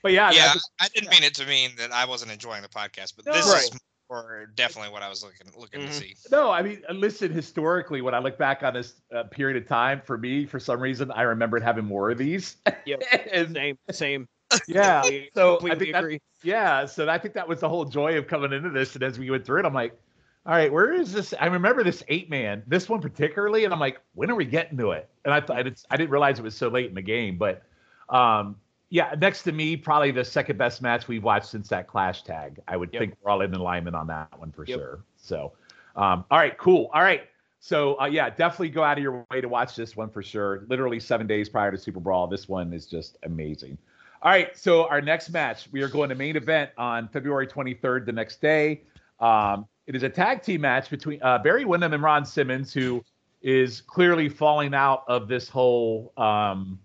but, 0.03 0.13
yeah, 0.13 0.31
yeah, 0.31 0.53
just, 0.53 0.71
I 0.81 0.89
didn't 0.89 1.11
mean 1.11 1.23
it 1.23 1.35
to 1.35 1.47
mean 1.47 1.71
that 1.79 1.93
I 1.93 2.05
wasn't 2.05 2.33
enjoying 2.33 2.63
the 2.63 2.69
podcast, 2.69 3.15
but 3.17 3.27
no, 3.27 3.33
this 3.33 3.47
right. 3.47 3.63
is 3.63 3.81
more 4.11 4.51
definitely 4.55 4.93
what 4.93 5.03
I 5.03 5.09
was 5.09 5.23
looking 5.23 5.47
looking 5.59 5.81
mm-hmm. 5.81 5.89
to 5.89 5.95
see. 5.95 6.15
No, 6.31 6.51
I 6.51 6.63
mean, 6.63 6.83
listen, 6.93 7.33
historically, 7.33 8.01
when 8.01 8.15
I 8.15 8.19
look 8.19 8.39
back 8.39 8.63
on 8.63 8.75
this 8.75 8.95
uh, 9.15 9.25
period 9.25 9.63
of 9.63 9.69
time, 9.69 10.01
for 10.05 10.19
me, 10.19 10.47
for 10.47 10.61
some 10.61 10.81
reason, 10.81 11.11
I 11.11 11.23
remembered 11.23 11.63
having 11.63 11.85
more 11.85 12.11
of 12.11 12.19
these. 12.19 12.57
Yep. 12.87 13.03
and, 13.33 13.55
same, 13.55 13.79
same. 13.91 14.29
Yeah. 14.69 15.03
so 15.35 15.59
I 15.69 15.75
think 15.75 15.93
that, 15.93 16.21
yeah, 16.43 16.87
so 16.87 17.09
I 17.09 17.19
think 17.19 17.35
that 17.35 17.49
was 17.49 17.61
the 17.61 17.69
whole 17.69 17.85
joy 17.85 18.17
of 18.19 18.27
coming 18.27 18.53
into 18.53 18.71
this, 18.71 18.95
and 18.95 19.03
as 19.03 19.19
we 19.19 19.31
went 19.31 19.45
through 19.45 19.61
it, 19.61 19.67
I'm 19.67 19.75
like 19.75 19.99
all 20.47 20.53
right, 20.53 20.71
where 20.71 20.93
is 20.93 21.13
this? 21.13 21.33
I 21.41 21.47
remember 21.47 21.83
this 21.83 22.03
eight 22.09 22.29
man, 22.29 22.63
this 22.67 22.89
one 22.89 23.01
particularly, 23.01 23.65
and 23.65 23.73
I'm 23.73 23.81
like, 23.81 24.01
when 24.15 24.31
are 24.31 24.35
we 24.35 24.45
getting 24.45 24.77
to 24.79 24.91
it? 24.91 25.09
And 25.25 25.33
I 25.33 25.41
thought 25.41 25.57
I 25.57 25.63
didn't 25.63 26.11
realize 26.11 26.39
it 26.39 26.43
was 26.43 26.55
so 26.55 26.69
late 26.69 26.89
in 26.89 26.95
the 26.95 27.03
game, 27.03 27.39
but 27.39 27.63
um, 28.11 28.57
yeah, 28.91 29.15
next 29.19 29.43
to 29.45 29.53
me, 29.53 29.75
probably 29.77 30.11
the 30.11 30.25
second 30.25 30.59
best 30.59 30.83
match 30.83 31.09
we've 31.09 31.25
watched 31.25 31.47
since 31.47 31.69
that 31.69 31.89
Clash 31.89 32.25
tag. 32.25 32.61
I 32.69 32.77
would 32.77 32.91
yep. 32.93 33.01
think 33.01 33.17
we're 33.23 33.31
all 33.31 33.41
in 33.41 33.55
alignment 33.55 33.97
on 33.97 34.07
that 34.09 34.39
one 34.39 34.53
for 34.53 34.67
yep. 34.67 34.79
sure. 34.79 35.05
So, 35.17 35.53
um, 35.97 36.27
all 36.31 36.39
right, 36.39 36.57
cool. 36.59 36.91
All 36.93 37.03
right, 37.03 37.23
so 37.59 37.99
uh, 37.99 38.05
yeah, 38.05 38.29
definitely 38.29 38.69
go 38.69 38.85
out 38.85 38.99
of 38.99 39.03
your 39.03 39.27
way 39.31 39.41
to 39.41 39.49
watch 39.49 39.75
this 39.75 39.97
one 39.97 40.11
for 40.11 40.23
sure. 40.23 40.67
Literally 40.69 41.01
seven 41.01 41.27
days 41.27 41.49
prior 41.49 41.71
to 41.71 41.79
Super 41.79 42.01
Brawl, 42.01 42.27
this 42.27 42.51
one 42.51 42.75
is 42.75 42.85
just 42.85 43.17
amazing. 43.23 43.79
All 44.21 44.31
right, 44.31 44.57
so 44.57 44.87
our 44.89 45.01
next 45.01 45.31
match, 45.31 45.69
we 45.73 45.81
are 45.81 45.89
going 45.89 46.11
to 46.11 46.15
main 46.15 46.37
event 46.37 46.71
on 46.77 47.09
February 47.09 47.47
23rd, 47.47 48.05
the 48.05 48.13
next 48.13 48.43
day. 48.43 48.83
Um, 49.21 49.67
it 49.87 49.95
is 49.95 50.03
a 50.03 50.09
tag 50.09 50.43
team 50.43 50.63
match 50.63 50.91
between 50.91 51.23
uh, 51.23 51.39
Barry 51.39 51.65
Windham 51.65 51.93
and 51.93 52.03
Ron 52.03 52.25
Simmons, 52.25 52.73
who 52.73 53.05
is 53.43 53.81
clearly 53.81 54.29
falling 54.29 54.75
out 54.75 55.05
of 55.09 55.29
this 55.29 55.49
whole. 55.49 56.13
Um, 56.17 56.79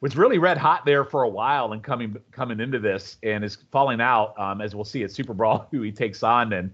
was 0.00 0.16
really 0.16 0.38
red 0.38 0.56
hot 0.56 0.84
there 0.84 1.04
for 1.04 1.24
a 1.24 1.28
while 1.28 1.72
and 1.72 1.82
coming 1.82 2.16
coming 2.30 2.60
into 2.60 2.78
this 2.78 3.16
and 3.24 3.44
is 3.44 3.58
falling 3.72 4.00
out 4.00 4.38
um, 4.38 4.60
as 4.60 4.74
we'll 4.74 4.84
see 4.84 5.02
at 5.02 5.10
Super 5.10 5.34
Brawl 5.34 5.66
who 5.72 5.82
he 5.82 5.90
takes 5.90 6.22
on 6.22 6.52
and 6.52 6.70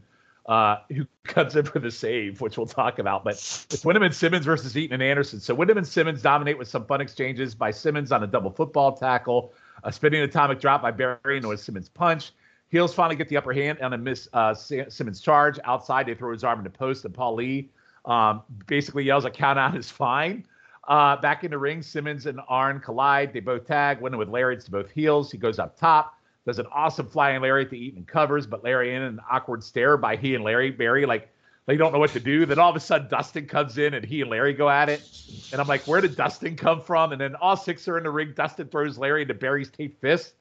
uh, 0.47 0.77
who 0.95 1.07
comes 1.25 1.57
in 1.57 1.65
for 1.65 1.79
the 1.79 1.91
save, 1.91 2.41
which 2.41 2.57
we'll 2.57 2.67
talk 2.67 2.99
about. 2.99 3.25
But 3.25 3.35
it's 3.35 3.85
Windham 3.85 4.03
and 4.03 4.15
Simmons 4.15 4.45
versus 4.45 4.77
Eaton 4.77 4.95
and 4.95 5.03
Anderson. 5.03 5.41
So 5.41 5.55
Windham 5.55 5.79
and 5.79 5.87
Simmons 5.87 6.23
dominate 6.23 6.59
with 6.59 6.69
some 6.69 6.85
fun 6.85 7.01
exchanges 7.01 7.55
by 7.55 7.71
Simmons 7.71 8.13
on 8.13 8.23
a 8.23 8.27
double 8.27 8.51
football 8.51 8.93
tackle, 8.93 9.53
a 9.83 9.93
spinning 9.93 10.23
atomic 10.23 10.61
drop 10.61 10.83
by 10.83 10.91
Barry 10.91 11.39
into 11.39 11.53
a 11.53 11.57
Simmons 11.57 11.89
punch, 11.89 12.33
Heels 12.75 12.93
finally 12.93 13.15
get 13.15 13.29
the 13.29 13.37
upper 13.37 13.53
hand 13.53 13.79
on 13.83 13.93
a 13.93 13.97
miss 13.97 14.29
uh, 14.33 14.53
Simmons 14.53 15.21
charge. 15.21 15.61
Outside, 15.63 16.07
they 16.07 16.15
throw 16.17 16.33
his 16.33 16.43
arm 16.43 16.59
into 16.59 16.71
post, 16.71 17.05
and 17.05 17.15
Paulie 17.15 17.69
um, 18.05 18.43
basically 18.67 19.05
yells, 19.05 19.25
"A 19.25 19.31
count 19.31 19.61
out 19.61 19.77
is 19.77 19.89
fine." 19.89 20.45
Uh, 20.89 21.15
back 21.15 21.45
in 21.45 21.53
the 21.53 21.59
ring, 21.59 21.83
Simmons 21.83 22.27
and 22.27 22.41
Arn 22.49 22.81
collide. 22.81 23.33
They 23.33 23.39
both 23.39 23.65
tag, 23.65 24.01
winning 24.01 24.19
with 24.19 24.29
lariats 24.29 24.65
to 24.65 24.73
both 24.73 24.91
heels. 24.91 25.31
He 25.31 25.39
goes 25.39 25.61
up 25.61 25.79
top, 25.79 26.19
does 26.47 26.59
an 26.59 26.67
awesome 26.73 27.07
flying 27.07 27.41
lariat 27.41 27.71
to 27.71 27.79
Eaton 27.79 28.05
covers, 28.07 28.45
but 28.45 28.65
Larry 28.65 28.93
in 28.93 29.03
an 29.03 29.21
awkward 29.31 29.63
stare 29.63 29.97
by 29.97 30.17
he 30.17 30.35
and 30.35 30.43
Larry 30.43 30.73
Barry, 30.73 31.07
like 31.07 31.29
they 31.67 31.77
don't 31.77 31.93
know 31.93 32.01
what 32.01 32.11
to 32.11 32.19
do. 32.19 32.45
Then 32.45 32.59
all 32.59 32.71
of 32.71 32.77
a 32.77 32.81
sudden, 32.81 33.07
Dustin 33.09 33.47
comes 33.47 33.79
in 33.79 33.95
and 33.95 34.05
he 34.05 34.21
and 34.21 34.31
Larry 34.31 34.53
go 34.53 34.69
at 34.69 34.89
it. 34.89 35.09
And 35.53 35.61
I'm 35.61 35.69
like, 35.69 35.87
where 35.87 36.01
did 36.01 36.17
Dustin 36.17 36.57
come 36.57 36.83
from? 36.83 37.13
And 37.13 37.21
then 37.21 37.37
all 37.37 37.57
six 37.57 37.87
are 37.87 37.99
in 37.99 38.03
the 38.03 38.11
ring. 38.11 38.33
Dustin 38.35 38.67
throws 38.67 38.99
Larry 38.99 39.23
into 39.23 39.35
Barry's 39.35 39.71
taped 39.71 40.01
fist 40.01 40.35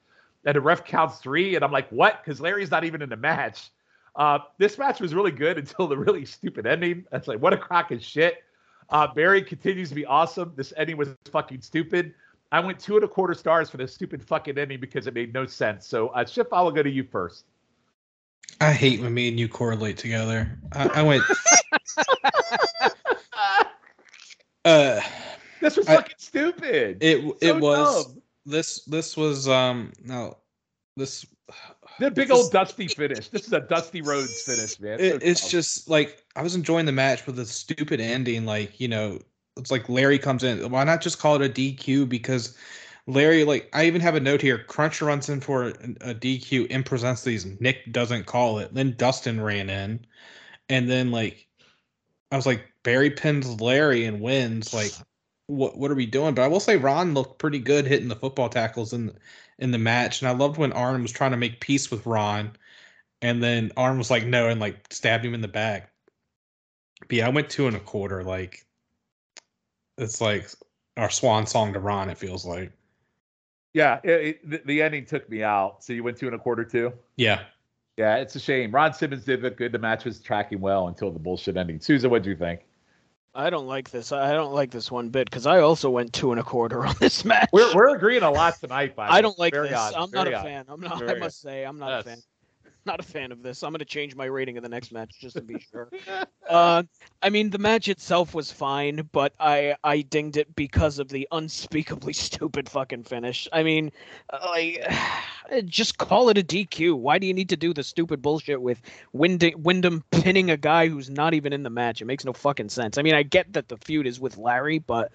and 0.46 0.56
the 0.56 0.62
ref 0.62 0.86
counts 0.86 1.20
three, 1.20 1.56
and 1.56 1.64
I'm 1.64 1.72
like, 1.72 1.90
what? 1.90 2.24
Because 2.24 2.42
Larry's 2.42 2.72
not 2.72 2.84
even 2.84 3.02
in 3.02 3.10
the 3.10 3.18
match. 3.18 3.70
Uh, 4.16 4.40
this 4.58 4.78
match 4.78 5.00
was 5.00 5.14
really 5.14 5.32
good 5.32 5.58
until 5.60 5.88
the 5.88 5.98
really 5.98 6.26
stupid 6.26 6.66
ending. 6.66 7.06
That's 7.12 7.28
like, 7.28 7.40
what 7.40 7.54
a 7.54 7.58
crock 7.58 7.92
of 7.92 8.04
shit. 8.04 8.44
Uh, 8.90 9.08
Barry 9.08 9.42
continues 9.42 9.90
to 9.90 9.96
be 9.96 10.06
awesome. 10.06 10.54
This 10.56 10.74
ending 10.76 10.98
was 10.98 11.10
fucking 11.32 11.62
stupid. 11.62 12.14
I 12.52 12.60
went 12.60 12.80
two 12.80 12.96
and 12.96 13.04
a 13.04 13.08
quarter 13.08 13.34
stars 13.34 13.70
for 13.70 13.78
this 13.78 13.94
stupid 13.94 14.24
fucking 14.24 14.58
ending 14.58 14.80
because 14.80 15.08
it 15.08 15.16
made 15.16 15.34
no 15.34 15.46
sense. 15.48 15.88
So, 15.88 16.10
uh, 16.10 16.26
Schiff, 16.26 16.48
I 16.52 16.62
will 16.62 16.72
go 16.72 16.84
to 16.84 16.90
you 16.90 17.04
first. 17.04 17.46
I 18.62 18.72
hate 18.72 19.02
when 19.02 19.14
me 19.14 19.30
and 19.30 19.40
you 19.40 19.48
correlate 19.48 19.98
together. 19.98 20.60
I, 20.74 20.88
I 20.90 21.02
went. 21.02 21.24
uh, 24.66 25.02
this 25.62 25.78
was 25.78 25.88
fucking 25.88 26.12
I, 26.12 26.16
stupid. 26.18 26.98
It 27.02 27.22
so 27.22 27.38
it 27.42 27.60
was. 27.60 28.06
Dumb 28.06 28.23
this 28.46 28.84
this 28.86 29.16
was 29.16 29.48
um 29.48 29.92
no 30.04 30.38
this 30.98 31.26
the 32.00 32.12
big 32.12 32.28
this, 32.30 32.38
old 32.38 32.52
dusty 32.52 32.88
finish. 32.88 33.30
This 33.30 33.48
is 33.48 33.54
a 33.54 33.62
Dusty 33.62 34.02
Rhodes 34.02 34.42
finish, 34.42 34.80
man. 34.80 35.00
It's, 35.00 35.16
it, 35.16 35.24
it's 35.24 35.50
just 35.50 35.90
like 35.90 36.24
I 36.36 36.42
was 36.42 36.56
enjoying 36.56 36.86
the 36.86 36.92
match 36.92 37.26
with 37.26 37.36
the 37.36 37.46
stupid 37.46 38.00
ending. 38.00 38.46
Like 38.46 38.80
you 38.80 38.88
know, 38.88 39.20
it's 39.58 39.72
like 39.72 39.90
Larry 39.90 40.20
comes 40.20 40.44
in. 40.44 40.70
Why 40.72 40.84
not 40.84 41.02
just 41.02 41.20
call 41.20 41.42
it 41.42 41.50
a 41.50 41.54
DQ? 41.54 42.10
Because 42.10 42.58
Larry, 43.08 43.44
like 43.44 43.70
I 43.74 43.86
even 43.86 44.02
have 44.02 44.16
a 44.16 44.20
note 44.20 44.42
here. 44.42 44.60
Crunch 44.60 45.02
runs 45.02 45.30
in 45.30 45.42
for 45.42 45.66
a, 45.66 45.70
a 46.02 46.16
DQ 46.16 46.68
and 46.70 46.86
presents 46.86 47.24
these. 47.24 47.46
Nick 47.60 47.92
doesn't 47.92 48.26
call 48.26 48.60
it. 48.60 48.74
Then 48.74 48.96
Dustin 48.98 49.42
ran 49.42 49.70
in, 49.70 50.06
and 50.70 50.90
then 50.90 51.12
like 51.12 51.48
I 52.32 52.36
was 52.36 52.46
like 52.46 52.72
Barry 52.84 53.10
pins 53.10 53.62
Larry 53.62 54.06
and 54.06 54.22
wins. 54.22 54.74
Like 54.74 54.92
what 55.54 55.78
what 55.78 55.92
are 55.92 55.96
we 55.96 56.06
doing? 56.06 56.34
But 56.34 56.44
I 56.44 56.48
will 56.48 56.60
say 56.60 56.78
Ron 56.78 57.14
looked 57.14 57.40
pretty 57.40 57.60
good 57.60 57.86
hitting 57.86 58.08
the 58.08 58.16
football 58.16 58.50
tackles 58.50 58.94
in 58.94 59.12
in 59.60 59.72
the 59.72 59.78
match, 59.78 60.22
and 60.22 60.30
I 60.30 60.34
loved 60.34 60.58
when 60.58 60.74
Arn 60.74 61.02
was 61.02 61.12
trying 61.12 61.32
to 61.32 61.38
make 61.38 61.60
peace 61.60 61.92
with 61.92 62.06
Ron, 62.06 62.52
and 63.22 63.42
then 63.42 63.72
Arn 63.78 63.98
was 63.98 64.12
like 64.12 64.26
no, 64.26 64.50
and 64.50 64.60
like 64.60 64.86
stabbed 64.92 65.26
him 65.26 65.34
in 65.34 65.42
the 65.42 65.48
back. 65.48 65.92
But 67.02 67.14
yeah, 67.14 67.28
I 67.28 67.30
went 67.30 67.50
two 67.50 67.68
and 67.68 67.76
a 67.76 67.80
quarter. 67.80 68.24
Like 68.24 68.66
it's 69.98 70.22
like 70.22 70.50
our 70.98 71.10
swan 71.10 71.46
song 71.46 71.74
to 71.74 71.80
Ron. 71.80 72.10
It 72.10 72.18
feels 72.18 72.46
like. 72.46 72.72
Yeah, 73.74 74.00
it, 74.04 74.10
it, 74.10 74.50
the, 74.50 74.62
the 74.66 74.82
ending 74.84 75.06
took 75.06 75.28
me 75.30 75.42
out. 75.42 75.84
So 75.84 75.94
you 75.94 76.04
went 76.04 76.18
two 76.18 76.28
and 76.28 76.36
a 76.36 76.40
quarter 76.40 76.64
too. 76.64 76.94
Yeah. 77.16 77.42
Yeah, 77.98 78.18
it's 78.18 78.36
a 78.36 78.40
shame. 78.40 78.72
Ron 78.72 78.94
Simmons 78.94 79.24
did 79.24 79.42
look 79.42 79.58
good. 79.58 79.72
The 79.72 79.80
match 79.80 80.06
was 80.06 80.20
tracking 80.20 80.60
well 80.60 80.88
until 80.88 81.12
the 81.12 81.20
bullshit 81.20 81.58
ending. 81.58 81.80
Souza, 81.80 82.10
what 82.10 82.24
do 82.24 82.30
you 82.30 82.36
think? 82.36 82.62
I 83.36 83.50
don't 83.50 83.66
like 83.68 83.90
this. 83.90 84.12
I 84.12 84.32
don't 84.34 84.54
like 84.54 84.70
this 84.70 84.92
one 84.92 85.10
bit 85.10 85.30
because 85.30 85.48
I 85.48 85.60
also 85.60 85.90
went 85.90 86.14
two 86.14 86.32
and 86.32 86.40
a 86.40 86.44
quarter 86.44 86.86
on 86.86 86.96
this 87.00 87.26
match. 87.26 87.50
We're, 87.52 87.74
we're 87.74 87.96
agreeing 87.96 88.24
a 88.24 88.32
lot 88.32 88.60
tonight. 88.60 88.96
By 88.96 89.08
the 89.08 89.14
I 89.14 89.22
don't 89.22 89.40
like 89.40 89.54
Very 89.54 89.70
this. 89.70 89.78
odd, 89.78 89.94
I'm 89.96 90.12
not 90.12 90.26
very 90.26 90.36
a 90.36 90.42
fan. 90.44 90.66
I'm 90.68 90.82
not. 90.82 91.02
I 91.02 91.06
Very 91.06 91.20
must 91.20 91.42
say, 91.42 91.64
I'm 91.64 91.80
not 91.80 91.90
Yes. 91.90 92.02
a 92.06 92.10
fan. 92.10 92.18
Not 92.86 93.00
a 93.00 93.04
fan 93.04 93.32
of 93.32 93.42
this. 93.42 93.64
I'm 93.64 93.72
gonna 93.72 93.86
change 93.86 94.16
my 94.16 94.26
rating 94.26 94.58
of 94.58 94.64
the 94.64 94.70
next 94.70 94.92
match 94.92 95.16
just 95.20 95.38
to 95.38 95.42
be 95.42 95.56
sure. 95.72 95.90
uh, 96.50 96.84
I 97.22 97.30
mean, 97.30 97.50
the 97.50 97.58
match 97.58 97.88
itself 97.88 98.36
was 98.36 98.52
fine, 98.52 99.08
but 99.14 99.34
I 99.40 99.76
I 99.84 100.02
dinged 100.02 100.36
it 100.36 100.54
because 100.56 101.00
of 101.00 101.08
the 101.08 101.28
unspeakably 101.32 102.14
stupid 102.14 102.68
fucking 102.68 103.04
finish. 103.04 103.48
I 103.54 103.64
mean, 103.64 103.92
uh, 104.32 104.40
like, 104.50 104.86
just 105.66 105.98
call 105.98 106.28
it 106.30 106.38
a 106.38 106.44
DQ. 106.44 106.96
Why 106.96 107.20
do 107.20 107.28
you 107.28 107.34
need 107.34 107.50
to 107.50 107.58
do 107.58 107.74
the 107.74 107.84
stupid 107.84 108.22
bullshit 108.22 108.62
with 108.62 108.82
Wynd- 109.14 109.56
Windham 109.58 110.04
pinning 110.12 110.52
a 110.52 110.58
guy 110.58 110.90
who's 110.90 111.10
not 111.10 111.34
even 111.34 111.54
in 111.54 111.64
the 111.64 111.70
match? 111.70 112.02
It 112.02 112.06
makes 112.06 112.26
no 112.26 112.34
fucking 112.34 112.70
sense. 112.70 112.98
I 112.98 113.02
mean, 113.02 113.16
I 113.16 113.24
get 113.24 113.54
that 113.54 113.70
the 113.70 113.78
feud 113.78 114.08
is 114.08 114.20
with 114.20 114.38
Larry, 114.38 114.80
but 114.80 115.12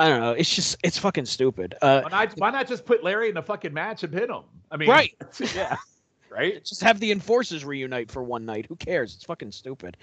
I 0.00 0.08
don't 0.08 0.20
know. 0.20 0.32
It's 0.32 0.52
just 0.52 0.76
it's 0.82 0.98
fucking 0.98 1.26
stupid. 1.26 1.76
Uh, 1.80 2.00
Why 2.02 2.10
not, 2.10 2.32
why 2.38 2.50
not 2.50 2.66
just 2.66 2.84
put 2.84 3.04
Larry 3.04 3.28
in 3.28 3.34
the 3.34 3.42
fucking 3.42 3.72
match 3.72 4.02
and 4.02 4.12
pin 4.12 4.30
him? 4.30 4.42
I 4.72 4.76
mean, 4.76 4.88
Right. 4.88 5.14
Yeah. 5.54 5.76
Right. 6.34 6.64
just 6.64 6.82
have 6.82 6.98
the 6.98 7.12
enforcers 7.12 7.64
reunite 7.64 8.10
for 8.10 8.22
one 8.22 8.44
night. 8.44 8.66
Who 8.68 8.74
cares? 8.74 9.14
It's 9.14 9.24
fucking 9.24 9.52
stupid. 9.52 9.96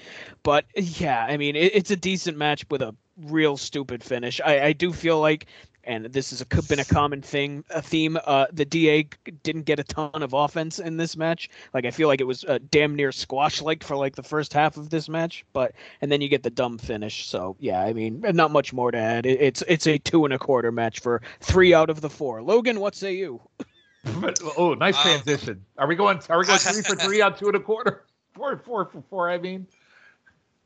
But 0.43 0.65
yeah, 0.75 1.25
I 1.25 1.35
mean, 1.35 1.55
it, 1.57 1.75
it's 1.75 1.91
a 1.91 1.95
decent 1.95 2.37
match 2.37 2.65
with 2.69 2.81
a 2.81 2.95
real 3.17 3.57
stupid 3.57 4.01
finish. 4.01 4.39
I, 4.43 4.67
I 4.67 4.73
do 4.73 4.93
feel 4.93 5.19
like, 5.19 5.47
and 5.83 6.05
this 6.05 6.29
has 6.29 6.43
been 6.67 6.79
a 6.79 6.85
common 6.85 7.21
thing, 7.21 7.65
a 7.69 7.81
theme. 7.81 8.17
Uh, 8.25 8.45
the 8.53 8.63
DA 8.63 9.09
didn't 9.43 9.63
get 9.63 9.79
a 9.79 9.83
ton 9.83 10.23
of 10.23 10.33
offense 10.33 10.79
in 10.79 10.95
this 10.95 11.17
match. 11.17 11.49
Like 11.73 11.85
I 11.85 11.91
feel 11.91 12.07
like 12.07 12.21
it 12.21 12.27
was 12.27 12.45
uh, 12.45 12.59
damn 12.69 12.95
near 12.95 13.11
squash 13.11 13.61
like 13.61 13.83
for 13.83 13.97
like 13.97 14.15
the 14.15 14.23
first 14.23 14.53
half 14.53 14.77
of 14.77 14.89
this 14.89 15.09
match. 15.09 15.43
But 15.51 15.73
and 15.99 16.11
then 16.11 16.21
you 16.21 16.29
get 16.29 16.43
the 16.43 16.49
dumb 16.49 16.77
finish. 16.77 17.27
So 17.27 17.57
yeah, 17.59 17.81
I 17.81 17.93
mean, 17.93 18.21
not 18.21 18.51
much 18.51 18.71
more 18.71 18.91
to 18.91 18.97
add. 18.97 19.25
It, 19.25 19.41
it's 19.41 19.63
it's 19.67 19.87
a 19.87 19.97
two 19.97 20.23
and 20.23 20.33
a 20.33 20.39
quarter 20.39 20.71
match 20.71 20.99
for 20.99 21.21
three 21.41 21.73
out 21.73 21.89
of 21.89 21.99
the 21.99 22.09
four. 22.09 22.41
Logan, 22.41 22.79
what 22.79 22.95
say 22.95 23.15
you? 23.15 23.41
But, 24.03 24.39
oh, 24.57 24.73
nice 24.73 24.95
Um, 24.97 25.03
transition. 25.03 25.63
Are 25.77 25.87
we 25.87 25.95
going? 25.95 26.19
Are 26.29 26.39
we 26.39 26.45
going 26.45 26.59
three 26.59 26.81
for 26.81 26.95
three 27.05 27.21
on 27.21 27.37
two 27.37 27.47
and 27.47 27.55
a 27.55 27.59
quarter? 27.59 28.05
Four, 28.33 28.57
four 28.57 28.85
for 28.85 29.03
four. 29.09 29.29
I 29.29 29.37
mean, 29.37 29.67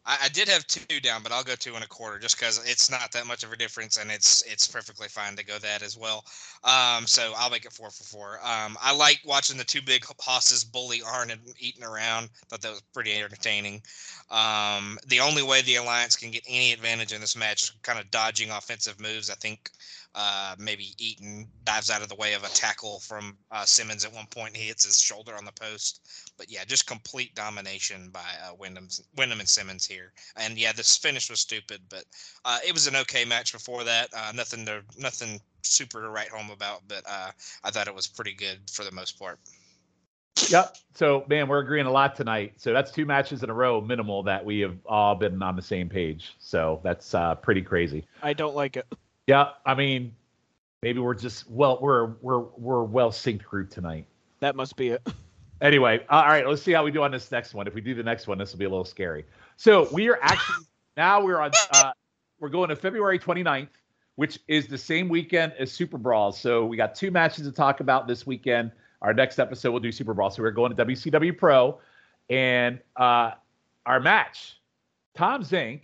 I, 0.06 0.18
I 0.24 0.30
did 0.30 0.48
have 0.48 0.66
two 0.68 1.00
down, 1.00 1.24
but 1.24 1.32
I'll 1.32 1.44
go 1.44 1.56
two 1.56 1.76
and 1.76 1.84
a 1.84 1.88
quarter 1.88 2.20
just 2.20 2.40
because 2.40 2.64
it's 2.70 2.90
not 2.90 3.12
that 3.12 3.28
much 3.28 3.44
of 3.44 3.52
a 3.52 3.58
difference, 3.58 3.98
and 3.98 4.12
it's 4.12 4.42
it's 4.44 4.68
perfectly 4.68 5.08
fine 5.08 5.36
to 5.36 5.44
go 5.44 5.58
that 5.58 5.82
as 5.82 5.98
well. 5.98 6.24
Um, 6.64 7.08
so 7.08 7.34
I'll 7.38 7.50
make 7.50 7.66
it 7.66 7.74
four 7.74 7.90
for 7.90 8.04
four. 8.04 8.40
Um, 8.44 8.78
I 8.82 8.96
like 8.96 9.22
watching 9.26 9.58
the 9.58 9.64
two 9.64 9.82
big 9.82 10.06
hosses 10.20 10.64
bully 10.64 11.02
Arn 11.06 11.32
and 11.32 11.42
Eaton 11.60 11.84
around. 11.84 12.30
Thought 12.48 12.62
that 12.62 12.72
was 12.72 12.84
pretty 12.94 13.14
entertaining. 13.14 13.82
Um, 14.30 14.98
the 15.08 15.20
only 15.20 15.44
way 15.44 15.62
the 15.62 15.76
alliance 15.76 16.16
can 16.16 16.32
get 16.32 16.44
any 16.48 16.72
advantage 16.72 17.12
in 17.12 17.22
this 17.22 17.36
match 17.36 17.64
is 17.64 17.72
kind 17.82 18.00
of 18.00 18.10
dodging 18.12 18.52
offensive 18.52 19.00
moves. 19.00 19.30
I 19.30 19.36
think 19.36 19.72
uh, 20.16 20.56
maybe 20.58 20.94
Eaton 20.98 21.48
dives 21.66 21.90
out 21.90 22.02
of 22.02 22.08
the 22.08 22.16
way 22.16 22.34
of 22.34 22.44
a 22.44 22.50
tackle 22.50 23.00
from 23.00 23.38
uh, 23.52 23.66
Simmons 23.66 24.06
at 24.06 24.14
one 24.14 24.28
point. 24.28 24.56
He 24.56 24.68
hits 24.68 24.86
his 24.86 25.00
shoulder 25.00 25.36
on 25.36 25.44
the 25.44 25.52
post. 25.52 26.08
But 26.38 26.50
yeah, 26.50 26.64
just 26.66 26.88
complete 26.88 27.36
domination 27.36 28.10
by 28.12 28.26
uh, 28.44 28.54
Windham's, 28.58 29.04
Windham 29.18 29.40
and 29.40 29.50
Simmons 29.50 29.86
here. 29.86 30.14
And 30.38 30.58
yeah, 30.58 30.72
this 30.72 30.98
finish 30.98 31.30
was 31.30 31.42
stupid, 31.42 31.82
but 31.90 32.06
uh, 32.46 32.60
it 32.66 32.74
was 32.74 32.88
an 32.88 32.96
okay 32.96 33.26
match 33.26 33.52
before 33.52 33.84
that. 33.84 34.10
Uh, 34.16 34.32
nothing 34.34 34.66
to 34.66 34.82
nothing 34.98 35.40
super 35.62 36.02
to 36.02 36.10
write 36.10 36.30
home 36.30 36.50
about, 36.50 36.82
but 36.88 37.04
uh, 37.08 37.32
I 37.64 37.72
thought 37.72 37.88
it 37.88 37.96
was 37.96 38.08
pretty 38.08 38.34
good 38.34 38.60
for 38.72 38.84
the 38.84 38.92
most 38.92 39.20
part. 39.20 39.40
Yep. 40.50 40.78
So, 40.94 41.26
man, 41.28 41.48
we're 41.48 41.60
agreeing 41.60 41.86
a 41.86 41.92
lot 41.92 42.16
tonight. 42.16 42.54
So 42.58 42.74
that's 42.74 42.92
two 42.92 43.06
matches 43.06 43.44
in 43.44 43.50
a 43.50 43.54
row, 43.54 43.82
minimal, 43.82 44.24
that 44.24 44.44
we 44.44 44.60
have 44.60 44.78
all 44.86 45.16
been 45.16 45.42
on 45.42 45.56
the 45.56 45.62
same 45.62 45.90
page. 45.90 46.36
So 46.40 46.82
that's 46.84 47.14
uh, 47.14 47.36
pretty 47.36 47.62
crazy. 47.62 48.06
I 48.22 48.34
don't 48.34 48.56
like 48.56 48.78
it. 48.78 48.86
Yeah. 49.28 49.50
I 49.66 49.74
mean, 49.76 50.16
maybe 50.82 51.00
we're 51.00 51.16
just 51.16 51.50
well, 51.50 51.80
we're 51.82 52.14
we're 52.22 52.42
we're 52.58 52.84
well 52.84 53.12
synced 53.12 53.44
group 53.44 53.70
tonight. 53.70 54.06
That 54.40 54.56
must 54.56 54.76
be 54.76 54.90
it. 54.90 55.08
Anyway, 55.62 56.06
all 56.10 56.26
right. 56.26 56.46
Let's 56.46 56.62
see 56.62 56.74
how 56.74 56.84
we 56.84 56.92
do 56.92 57.02
on 57.02 57.12
this 57.12 57.32
next 57.32 57.54
one. 57.54 57.66
If 57.66 57.74
we 57.74 57.80
do 57.80 57.96
the 57.96 58.04
next 58.04 58.28
one, 58.28 58.38
this 58.38 58.52
will 58.52 58.60
be 58.60 58.66
a 58.66 58.70
little 58.70 58.84
scary. 58.84 59.26
So 59.56 59.88
we 59.94 60.10
are 60.10 60.20
actually 60.22 60.66
now 60.98 61.24
we're 61.24 61.40
on. 61.40 61.52
Uh, 61.72 61.92
we're 62.40 62.50
going 62.50 62.70
to 62.70 62.76
February 62.76 63.18
29th, 63.18 63.70
which 64.16 64.38
is 64.50 64.68
the 64.68 64.78
same 64.78 65.08
weekend 65.08 65.54
as 65.58 65.72
Super 65.72 65.98
Brawl. 65.98 66.34
So 66.34 66.66
we 66.66 66.76
got 66.76 66.94
two 66.94 67.10
matches 67.10 67.46
to 67.46 67.54
talk 67.54 67.80
about 67.80 68.06
this 68.06 68.28
weekend. 68.28 68.72
Our 69.02 69.14
next 69.14 69.40
episode 69.40 69.72
we'll 69.72 69.80
do 69.80 69.94
Super 69.94 70.14
Brawl. 70.14 70.30
So 70.30 70.44
we're 70.44 70.52
going 70.52 70.76
to 70.76 70.86
WCW 70.86 71.38
Pro, 71.38 71.80
and 72.30 72.80
uh, 72.98 73.32
our 73.86 74.02
match, 74.02 74.60
Tom 75.16 75.42
Zenk 75.42 75.82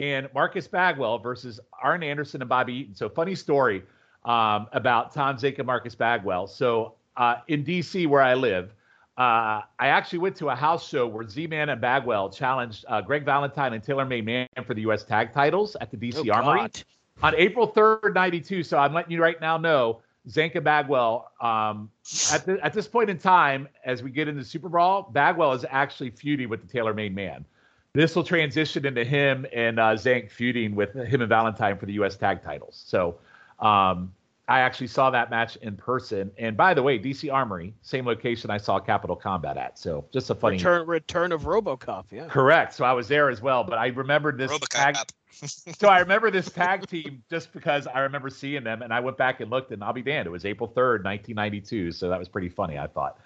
and 0.00 0.28
Marcus 0.34 0.66
Bagwell 0.66 1.18
versus 1.18 1.60
Arn 1.82 2.02
Anderson 2.02 2.40
and 2.42 2.48
Bobby 2.48 2.74
Eaton. 2.74 2.94
So 2.94 3.08
funny 3.08 3.34
story 3.34 3.82
um, 4.24 4.66
about 4.72 5.12
Tom 5.12 5.36
Zenk 5.36 5.58
and 5.58 5.66
Marcus 5.66 5.94
Bagwell. 5.94 6.46
So 6.46 6.94
uh, 7.16 7.36
in 7.48 7.64
DC 7.64 8.06
where 8.06 8.22
I 8.22 8.34
live, 8.34 8.74
uh, 9.18 9.60
I 9.78 9.88
actually 9.88 10.20
went 10.20 10.36
to 10.36 10.48
a 10.48 10.54
house 10.54 10.88
show 10.88 11.06
where 11.06 11.28
Z-Man 11.28 11.68
and 11.68 11.80
Bagwell 11.80 12.30
challenged 12.30 12.86
uh, 12.88 13.02
Greg 13.02 13.24
Valentine 13.24 13.74
and 13.74 13.82
Taylor 13.82 14.06
Made 14.06 14.24
Man 14.24 14.46
for 14.66 14.72
the 14.72 14.80
U.S. 14.82 15.04
Tag 15.04 15.32
Titles 15.34 15.76
at 15.80 15.90
the 15.90 15.96
DC 15.98 16.26
Oh, 16.30 16.32
Armory 16.32 16.60
God. 16.60 16.82
on 17.22 17.34
April 17.36 17.70
3rd, 17.70 18.14
92. 18.14 18.62
So 18.62 18.78
I'm 18.78 18.94
letting 18.94 19.12
you 19.12 19.20
right 19.20 19.38
now 19.38 19.58
know 19.58 20.00
Zenk 20.28 20.54
and 20.54 20.64
Bagwell, 20.64 21.30
um, 21.40 21.90
at, 22.32 22.46
the, 22.46 22.58
at 22.64 22.72
this 22.72 22.86
point 22.88 23.10
in 23.10 23.18
time, 23.18 23.68
as 23.84 24.02
we 24.02 24.10
get 24.10 24.28
into 24.28 24.44
Super 24.44 24.68
Brawl, 24.70 25.10
Bagwell 25.12 25.52
is 25.52 25.66
actually 25.68 26.10
feuding 26.10 26.48
with 26.48 26.62
the 26.62 26.72
Taylor 26.72 26.94
Made 26.94 27.14
Man. 27.14 27.44
This 27.92 28.14
will 28.14 28.24
transition 28.24 28.86
into 28.86 29.04
him 29.04 29.46
and 29.52 29.80
uh, 29.80 29.94
Zenk 29.94 30.30
feuding 30.30 30.74
with 30.74 30.94
him 30.94 31.20
and 31.20 31.28
Valentine 31.28 31.76
for 31.76 31.86
the 31.86 31.94
U.S. 31.94 32.16
tag 32.16 32.42
titles. 32.42 32.82
So 32.86 33.16
um, 33.58 34.12
I 34.46 34.60
actually 34.60 34.86
saw 34.86 35.10
that 35.10 35.30
match 35.30 35.56
in 35.56 35.76
person. 35.76 36.30
And 36.38 36.56
by 36.56 36.72
the 36.72 36.82
way, 36.82 36.98
DC 36.98 37.32
Armory, 37.32 37.74
same 37.82 38.06
location 38.06 38.50
I 38.50 38.58
saw 38.58 38.78
Capital 38.78 39.16
Combat 39.16 39.56
at. 39.56 39.78
So 39.78 40.04
just 40.12 40.30
a 40.30 40.34
funny. 40.36 40.56
Return, 40.56 40.86
return 40.86 41.32
of 41.32 41.42
RoboCop. 41.42 42.04
Yeah. 42.10 42.26
Correct. 42.28 42.74
So 42.74 42.84
I 42.84 42.92
was 42.92 43.08
there 43.08 43.28
as 43.28 43.42
well, 43.42 43.64
but 43.64 43.78
I 43.78 43.88
remembered 43.88 44.38
this 44.38 44.56
tag 44.68 44.96
so 45.32 45.88
I 45.88 46.00
remember 46.00 46.30
this 46.30 46.50
tag 46.50 46.86
team 46.86 47.22
just 47.30 47.52
because 47.52 47.86
I 47.86 48.00
remember 48.00 48.30
seeing 48.30 48.64
them, 48.64 48.82
and 48.82 48.92
I 48.92 49.00
went 49.00 49.16
back 49.16 49.40
and 49.40 49.50
looked, 49.50 49.70
and 49.70 49.82
I'll 49.82 49.92
be 49.92 50.02
damned, 50.02 50.26
it 50.26 50.30
was 50.30 50.44
April 50.44 50.68
third, 50.68 51.04
nineteen 51.04 51.36
ninety 51.36 51.60
two. 51.60 51.92
So 51.92 52.08
that 52.08 52.18
was 52.18 52.28
pretty 52.28 52.48
funny, 52.48 52.78
I 52.78 52.86
thought. 52.86 53.18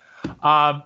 Um, 0.42 0.82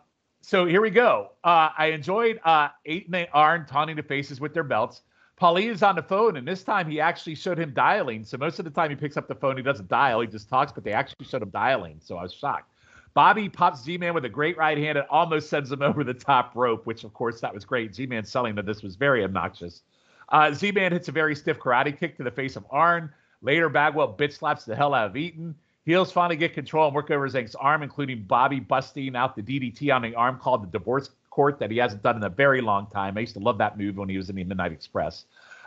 so 0.49 0.64
here 0.64 0.80
we 0.80 0.88
go. 0.88 1.32
Uh, 1.44 1.68
I 1.76 1.88
enjoyed 1.88 2.40
uh, 2.42 2.70
Eaton 2.86 3.14
and 3.14 3.28
Arn 3.34 3.66
taunting 3.66 3.96
the 3.96 4.03
faces 4.03 4.40
with 4.40 4.55
their 4.55 4.62
belts. 4.62 5.03
Paulie 5.38 5.70
is 5.70 5.82
on 5.82 5.94
the 5.94 6.03
phone, 6.03 6.38
and 6.38 6.49
this 6.49 6.64
time 6.64 6.90
he 6.90 7.03
actually 7.03 7.34
showed 7.34 7.59
him 7.59 7.74
dialing. 7.74 8.24
So 8.24 8.38
most 8.38 8.59
of 8.59 8.64
the 8.64 8.70
time 8.70 8.88
he 8.88 8.96
picks 8.96 9.18
up 9.18 9.28
the 9.28 9.34
phone, 9.34 9.59
he 9.59 9.62
doesn't 9.62 9.90
dial, 9.90 10.22
he 10.22 10.26
just 10.26 10.49
talks, 10.49 10.72
but 10.72 10.84
they 10.84 10.92
actually 10.92 11.26
showed 11.26 11.42
him 11.42 11.51
dialing. 11.51 12.01
So 12.03 12.16
I 12.16 12.22
was 12.22 12.32
shocked. 12.32 12.72
Bobby 13.12 13.51
pops 13.51 13.82
Z-Man 13.82 14.14
with 14.14 14.24
a 14.24 14.30
great 14.30 14.57
right 14.57 14.78
hand 14.78 14.96
and 14.96 15.07
almost 15.11 15.51
sends 15.51 15.70
him 15.70 15.82
over 15.82 16.03
the 16.03 16.14
top 16.14 16.53
rope, 16.55 16.86
which 16.86 17.05
of 17.05 17.12
course 17.12 17.42
that 17.42 17.53
was 17.53 17.66
great. 17.66 17.94
Z-Man 17.94 18.24
selling 18.24 18.55
that 18.55 18.64
this 18.64 18.82
was 18.82 18.96
very 18.96 19.24
obnoxious. 19.24 19.82
Uh, 20.30 20.51
Z-Man 20.55 20.92
hits 20.92 21.09
a 21.09 21.12
very 21.12 21.36
stiff 21.36 21.59
karate 21.59 21.94
kick 21.94 22.16
to 22.16 22.22
the 22.22 22.30
face 22.30 22.57
of 22.57 22.64
Arn. 22.70 23.12
Later, 23.42 23.68
Bagwell 23.68 24.14
bitch 24.14 24.38
slaps 24.38 24.64
the 24.64 24.74
hell 24.74 24.94
out 24.94 25.11
of 25.11 25.16
Eaton. 25.18 25.55
Heels 25.89 26.12
finally 26.12 26.36
get 26.36 26.53
control 26.53 26.84
and 26.84 26.95
work 26.95 27.11
over 27.11 27.26
Zenk's 27.30 27.55
arm, 27.55 27.82
including 27.82 28.24
Bobby 28.24 28.61
busting 28.61 29.16
out 29.16 29.34
the 29.34 29.41
DDT 29.41 29.91
on 29.91 30.03
the 30.03 30.14
arm 30.14 30.39
called 30.39 30.62
the 30.62 30.78
divorce 30.78 31.09
court 31.30 31.59
that 31.61 31.70
he 31.70 31.78
hasn't 31.78 32.03
done 32.03 32.16
in 32.16 32.22
a 32.24 32.28
very 32.28 32.61
long 32.61 32.89
time. 32.89 33.16
I 33.16 33.20
used 33.20 33.32
to 33.32 33.41
love 33.41 33.57
that 33.57 33.78
move 33.78 33.97
when 33.97 34.11
he 34.11 34.18
was 34.18 34.28
in 34.28 34.36
the 34.36 34.45
Midnight 34.45 34.70
Express. 34.70 35.24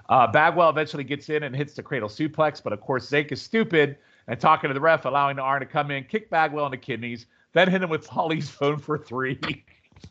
Uh, 0.10 0.28
Bagwell 0.28 0.70
eventually 0.70 1.04
gets 1.04 1.30
in 1.30 1.42
and 1.42 1.56
hits 1.56 1.74
the 1.74 1.82
cradle 1.82 2.08
suplex, 2.08 2.62
but 2.62 2.72
of 2.72 2.82
course 2.82 3.10
Zenk 3.10 3.32
is 3.32 3.42
stupid 3.42 3.98
and 4.28 4.40
talking 4.40 4.68
to 4.68 4.76
the 4.76 4.80
ref, 4.80 5.06
allowing 5.06 5.40
Arn 5.40 5.62
to 5.62 5.66
come 5.66 5.90
in, 5.90 6.04
kick 6.04 6.30
Bagwell 6.30 6.68
in 6.68 6.72
the 6.72 6.78
kidneys, 6.78 7.26
then 7.54 7.68
hit 7.68 7.82
him 7.82 7.90
with 7.90 8.08
Paulie's 8.08 8.48
phone 8.48 8.78
for 8.78 9.00
three. 9.00 9.40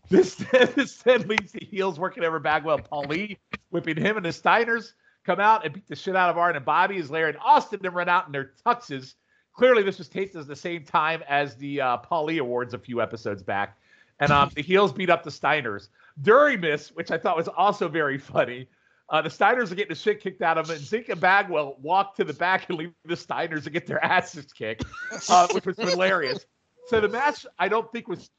this, 0.08 0.34
this 0.74 0.96
then 1.04 1.28
leads 1.28 1.52
to 1.52 1.64
heels 1.64 2.00
working 2.00 2.24
over 2.24 2.40
Bagwell 2.40 2.80
Paulie, 2.80 3.36
whipping 3.68 3.96
him 3.96 4.16
and 4.16 4.26
the 4.26 4.30
Steiners 4.30 4.94
come 5.24 5.38
out 5.38 5.64
and 5.64 5.72
beat 5.72 5.86
the 5.86 5.94
shit 5.94 6.16
out 6.16 6.30
of 6.30 6.36
Arn 6.36 6.56
and 6.56 6.64
Bobby 6.64 6.98
as 6.98 7.12
Larry 7.12 7.28
and 7.28 7.38
Austin 7.38 7.78
then 7.80 7.94
run 7.94 8.08
out 8.08 8.26
in 8.26 8.32
their 8.32 8.50
tuxes. 8.66 9.14
Clearly, 9.54 9.82
this 9.82 9.98
was 9.98 10.08
taped 10.08 10.36
at 10.36 10.46
the 10.46 10.56
same 10.56 10.84
time 10.84 11.22
as 11.28 11.56
the 11.56 11.80
uh, 11.80 11.98
Paulie 11.98 12.40
Awards 12.40 12.74
a 12.74 12.78
few 12.78 13.02
episodes 13.02 13.42
back. 13.42 13.76
And 14.20 14.30
um, 14.30 14.50
the 14.54 14.62
heels 14.62 14.92
beat 14.92 15.10
up 15.10 15.22
the 15.22 15.30
Steiners. 15.30 15.88
During 16.22 16.60
this, 16.60 16.90
which 16.90 17.10
I 17.10 17.18
thought 17.18 17.36
was 17.36 17.48
also 17.48 17.88
very 17.88 18.18
funny, 18.18 18.68
uh, 19.10 19.20
the 19.22 19.28
Steiners 19.28 19.72
are 19.72 19.74
getting 19.74 19.88
the 19.88 19.94
shit 19.94 20.20
kicked 20.20 20.40
out 20.40 20.56
of 20.56 20.68
them, 20.68 20.76
and 20.76 20.84
Zenk 20.84 21.08
and 21.08 21.20
Bagwell 21.20 21.76
walk 21.82 22.14
to 22.16 22.24
the 22.24 22.32
back 22.32 22.68
and 22.68 22.78
leave 22.78 22.92
the 23.04 23.14
Steiners 23.14 23.64
to 23.64 23.70
get 23.70 23.86
their 23.86 24.02
asses 24.04 24.52
kicked, 24.52 24.84
uh, 25.28 25.48
which 25.52 25.66
was 25.66 25.76
hilarious. 25.76 26.46
so 26.88 27.00
the 27.00 27.08
match 27.08 27.44
I 27.58 27.68
don't 27.68 27.90
think 27.90 28.06
was 28.06 28.30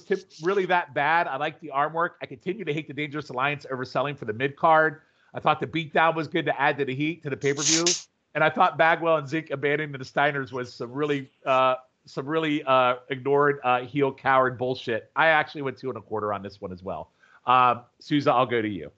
really 0.42 0.66
that 0.68 0.94
bad. 0.94 1.28
I 1.28 1.36
like 1.38 1.60
the 1.60 1.72
arm 1.72 1.94
work. 1.94 2.18
I 2.22 2.26
continue 2.26 2.64
to 2.64 2.74
hate 2.74 2.88
the 2.88 2.94
Dangerous 2.94 3.30
Alliance 3.30 3.66
overselling 3.72 4.18
for 4.18 4.26
the 4.26 4.34
mid 4.34 4.56
card. 4.56 5.02
I 5.34 5.40
thought 5.40 5.60
the 5.60 5.68
beatdown 5.68 6.16
was 6.16 6.28
good 6.28 6.46
to 6.46 6.62
add 6.62 6.78
to 6.78 6.86
the 6.86 6.96
heat 6.96 7.24
to 7.24 7.30
the 7.30 7.38
pay 7.38 7.54
per 7.54 7.64
view, 7.64 7.86
and 8.36 8.44
I 8.44 8.50
thought 8.50 8.78
Bagwell 8.78 9.18
and 9.18 9.28
Zenk 9.28 9.52
abandoning 9.52 9.92
the 9.92 10.00
Steiners 10.00 10.52
was 10.52 10.74
some 10.74 10.92
really 10.92 11.30
uh, 11.46 11.76
some 12.06 12.26
really 12.26 12.64
uh, 12.64 12.96
ignored 13.10 13.60
uh, 13.64 13.82
heel 13.82 14.12
coward 14.14 14.58
bullshit. 14.58 15.12
I 15.16 15.28
actually 15.28 15.62
went 15.64 15.78
two 15.78 15.90
and 15.90 15.98
a 15.98 16.02
quarter 16.02 16.34
on 16.34 16.42
this 16.42 16.62
one 16.62 16.72
as 16.72 16.84
well. 16.84 17.10
Um, 17.46 17.82
Souza, 18.00 18.32
I'll 18.32 18.46
go 18.46 18.62
to 18.62 18.68
you. 18.70 18.92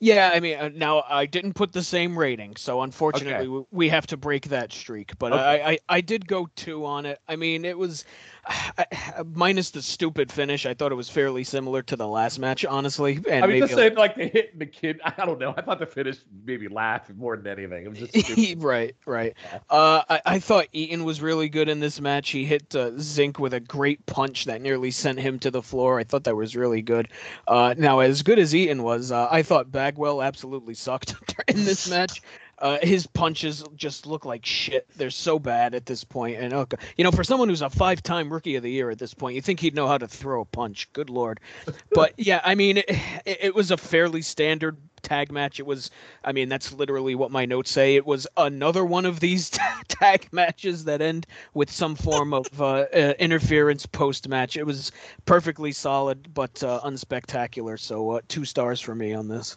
Yeah, 0.00 0.30
I 0.32 0.38
mean, 0.38 0.56
uh, 0.56 0.70
now 0.74 1.02
I 1.08 1.26
didn't 1.26 1.54
put 1.54 1.72
the 1.72 1.82
same 1.82 2.16
rating, 2.16 2.54
so 2.54 2.82
unfortunately 2.82 3.48
Okay. 3.48 3.48
we, 3.48 3.86
we 3.86 3.88
have 3.88 4.06
to 4.08 4.16
break 4.16 4.46
that 4.48 4.72
streak. 4.72 5.18
But 5.18 5.32
Okay. 5.32 5.42
I, 5.62 5.70
I 5.72 5.78
I 5.88 6.00
did 6.00 6.28
go 6.28 6.48
two 6.54 6.84
on 6.86 7.04
it. 7.04 7.20
I 7.28 7.34
mean, 7.34 7.64
it 7.64 7.76
was 7.76 8.04
minus 9.34 9.70
the 9.70 9.82
stupid 9.82 10.30
finish. 10.30 10.66
I 10.66 10.74
thought 10.74 10.92
it 10.92 10.96
was 10.96 11.08
fairly 11.08 11.44
similar 11.44 11.82
to 11.82 11.96
the 11.96 12.06
last 12.06 12.38
match, 12.38 12.64
honestly. 12.64 13.20
And 13.28 13.44
I 13.44 13.46
mean, 13.46 13.60
just 13.60 13.74
saying, 13.74 13.96
like 13.96 14.16
the 14.16 14.28
hit 14.28 14.58
the 14.58 14.66
kid. 14.66 15.00
I 15.04 15.24
don't 15.24 15.38
know. 15.38 15.54
I 15.56 15.62
thought 15.62 15.78
the 15.78 15.86
finish 15.86 16.18
made 16.44 16.60
me 16.60 16.68
laugh 16.68 17.10
more 17.16 17.36
than 17.36 17.46
anything. 17.46 17.84
It 17.84 17.88
was 17.88 17.98
just 17.98 18.18
stupid. 18.18 18.62
right, 18.62 18.94
right. 19.06 19.34
Uh, 19.70 20.02
I, 20.08 20.20
I 20.24 20.38
thought 20.38 20.66
Eaton 20.72 21.04
was 21.04 21.20
really 21.20 21.48
good 21.48 21.68
in 21.68 21.80
this 21.80 22.00
match. 22.00 22.30
He 22.30 22.44
hit 22.44 22.74
uh, 22.74 22.90
Zenk 22.92 23.38
with 23.38 23.54
a 23.54 23.60
great 23.60 24.04
punch 24.06 24.44
that 24.46 24.60
nearly 24.60 24.90
sent 24.90 25.18
him 25.18 25.38
to 25.40 25.50
the 25.50 25.62
floor. 25.62 25.98
I 25.98 26.04
thought 26.04 26.24
that 26.24 26.36
was 26.36 26.56
really 26.56 26.82
good. 26.82 27.08
Uh, 27.46 27.74
now, 27.76 28.00
as 28.00 28.22
good 28.22 28.38
as 28.38 28.54
Eaton 28.54 28.82
was, 28.82 29.12
uh, 29.12 29.28
I 29.30 29.42
thought 29.42 29.70
Bagwell 29.70 30.22
absolutely 30.22 30.74
sucked 30.74 31.14
in 31.48 31.64
this 31.64 31.88
match. 31.88 32.22
Uh, 32.60 32.78
his 32.82 33.06
punches 33.06 33.64
just 33.76 34.06
look 34.06 34.24
like 34.24 34.44
shit. 34.44 34.86
They're 34.96 35.10
so 35.10 35.38
bad 35.38 35.74
at 35.74 35.86
this 35.86 36.02
point. 36.02 36.38
And 36.38 36.52
okay, 36.52 36.76
you 36.96 37.04
know, 37.04 37.12
for 37.12 37.22
someone 37.22 37.48
who's 37.48 37.62
a 37.62 37.70
five-time 37.70 38.32
Rookie 38.32 38.56
of 38.56 38.62
the 38.62 38.70
Year 38.70 38.90
at 38.90 38.98
this 38.98 39.14
point, 39.14 39.36
you 39.36 39.42
think 39.42 39.60
he'd 39.60 39.74
know 39.74 39.86
how 39.86 39.98
to 39.98 40.08
throw 40.08 40.40
a 40.40 40.44
punch. 40.44 40.92
Good 40.92 41.10
lord. 41.10 41.40
But 41.92 42.12
yeah, 42.16 42.40
I 42.44 42.54
mean, 42.54 42.78
it, 42.78 42.88
it 43.24 43.54
was 43.54 43.70
a 43.70 43.76
fairly 43.76 44.22
standard 44.22 44.76
tag 45.02 45.32
match. 45.32 45.58
It 45.58 45.66
was, 45.66 45.90
I 46.24 46.32
mean, 46.32 46.48
that's 46.48 46.72
literally 46.72 47.14
what 47.14 47.30
my 47.30 47.44
notes 47.44 47.70
say. 47.70 47.96
It 47.96 48.06
was 48.06 48.26
another 48.36 48.84
one 48.84 49.06
of 49.06 49.20
these 49.20 49.50
tag 49.88 50.28
matches 50.32 50.84
that 50.84 51.00
end 51.00 51.26
with 51.54 51.70
some 51.70 51.94
form 51.94 52.34
of 52.34 52.46
uh, 52.60 52.86
uh, 52.94 53.14
interference 53.18 53.86
post-match. 53.86 54.56
It 54.56 54.64
was 54.64 54.92
perfectly 55.24 55.72
solid, 55.72 56.32
but 56.34 56.62
uh, 56.62 56.80
unspectacular. 56.84 57.78
So 57.78 58.10
uh, 58.10 58.20
two 58.28 58.44
stars 58.44 58.80
for 58.80 58.94
me 58.94 59.14
on 59.14 59.28
this. 59.28 59.56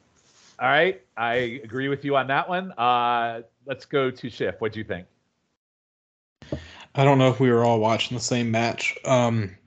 All 0.61 0.67
right, 0.67 1.01
I 1.17 1.33
agree 1.63 1.87
with 1.87 2.05
you 2.05 2.15
on 2.15 2.27
that 2.27 2.47
one. 2.47 2.71
Uh, 2.73 3.41
let's 3.65 3.85
go 3.85 4.11
to 4.11 4.29
Schiff. 4.29 4.55
What 4.59 4.73
do 4.73 4.79
you 4.79 4.85
think? 4.85 5.07
I 6.93 7.03
don't 7.03 7.17
know 7.17 7.29
if 7.29 7.39
we 7.39 7.51
were 7.51 7.65
all 7.65 7.79
watching 7.79 8.15
the 8.15 8.23
same 8.23 8.51
match. 8.51 8.95
Um, 9.03 9.57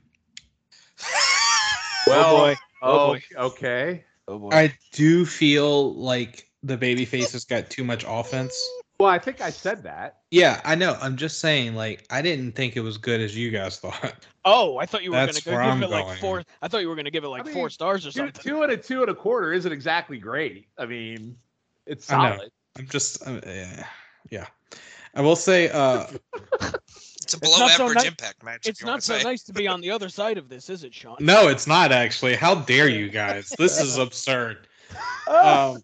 Well, 2.06 2.36
boy. 2.36 2.56
Oh, 2.80 2.92
Oh, 2.92 3.06
boy. 3.14 3.22
okay. 3.36 4.04
Oh 4.28 4.38
boy. 4.38 4.50
I 4.52 4.72
do 4.92 5.26
feel 5.26 5.94
like 5.94 6.48
the 6.62 6.76
baby 6.76 7.04
faces 7.04 7.44
got 7.44 7.70
too 7.70 7.82
much 7.82 8.04
offense. 8.06 8.54
Well, 9.00 9.08
I 9.10 9.18
think 9.18 9.40
I 9.40 9.50
said 9.50 9.82
that. 9.82 10.18
Yeah, 10.30 10.60
I 10.64 10.74
know. 10.76 10.96
I'm 11.00 11.16
just 11.16 11.40
saying, 11.40 11.74
like, 11.74 12.04
I 12.10 12.22
didn't 12.22 12.52
think 12.52 12.76
it 12.76 12.80
was 12.80 12.96
good 12.96 13.20
as 13.20 13.36
you 13.36 13.50
guys 13.50 13.78
thought. 13.80 14.14
Oh, 14.44 14.76
I 14.78 14.86
thought 14.86 15.02
you 15.02 15.10
were 15.10 15.16
That's 15.16 15.40
gonna 15.40 15.56
where 15.56 15.64
go 15.64 15.70
I'm 15.70 15.80
give 15.80 15.88
it 15.88 15.92
like 15.92 16.04
going. 16.04 16.18
four. 16.18 16.44
I 16.62 16.68
thought 16.68 16.80
you 16.82 16.88
were 16.88 16.94
gonna 16.96 17.10
give 17.10 17.24
it 17.24 17.28
like 17.28 17.42
I 17.42 17.44
mean, 17.46 17.54
four 17.54 17.70
stars 17.70 18.06
or 18.06 18.10
Two, 18.12 18.18
something. 18.18 18.42
two 18.42 18.62
and 18.62 18.70
a 18.72 18.76
two 18.76 19.00
and 19.02 19.10
a 19.10 19.14
quarter 19.14 19.52
isn't 19.52 19.72
exactly 19.72 20.18
great. 20.18 20.68
I 20.78 20.86
mean, 20.86 21.36
it's 21.86 22.10
I 22.12 22.30
know. 22.30 22.36
solid. 22.36 22.52
I'm 22.78 22.86
just, 22.88 23.26
uh, 23.26 23.40
yeah, 23.46 23.86
yeah. 24.30 24.46
I 25.14 25.22
will 25.22 25.36
say, 25.36 25.70
uh, 25.70 26.06
It's 27.22 27.34
a 27.34 27.40
below 27.40 27.58
not 27.58 27.70
so 27.70 27.84
average 27.86 28.02
ni- 28.02 28.08
impact 28.08 28.42
match. 28.44 28.66
It's 28.66 28.82
not 28.84 29.02
so 29.02 29.16
say. 29.16 29.24
nice 29.24 29.42
to 29.44 29.52
be 29.52 29.66
on 29.74 29.80
the 29.80 29.90
other 29.90 30.08
side 30.08 30.36
of 30.38 30.48
this, 30.48 30.68
is 30.68 30.84
it, 30.84 30.92
Sean? 30.94 31.16
no, 31.20 31.48
it's 31.48 31.66
not 31.66 31.90
actually. 31.90 32.34
How 32.36 32.54
dare 32.54 32.88
you 32.88 33.08
guys? 33.08 33.48
This 33.58 33.80
is 33.80 33.96
absurd. 33.98 34.68
Um, 35.28 35.82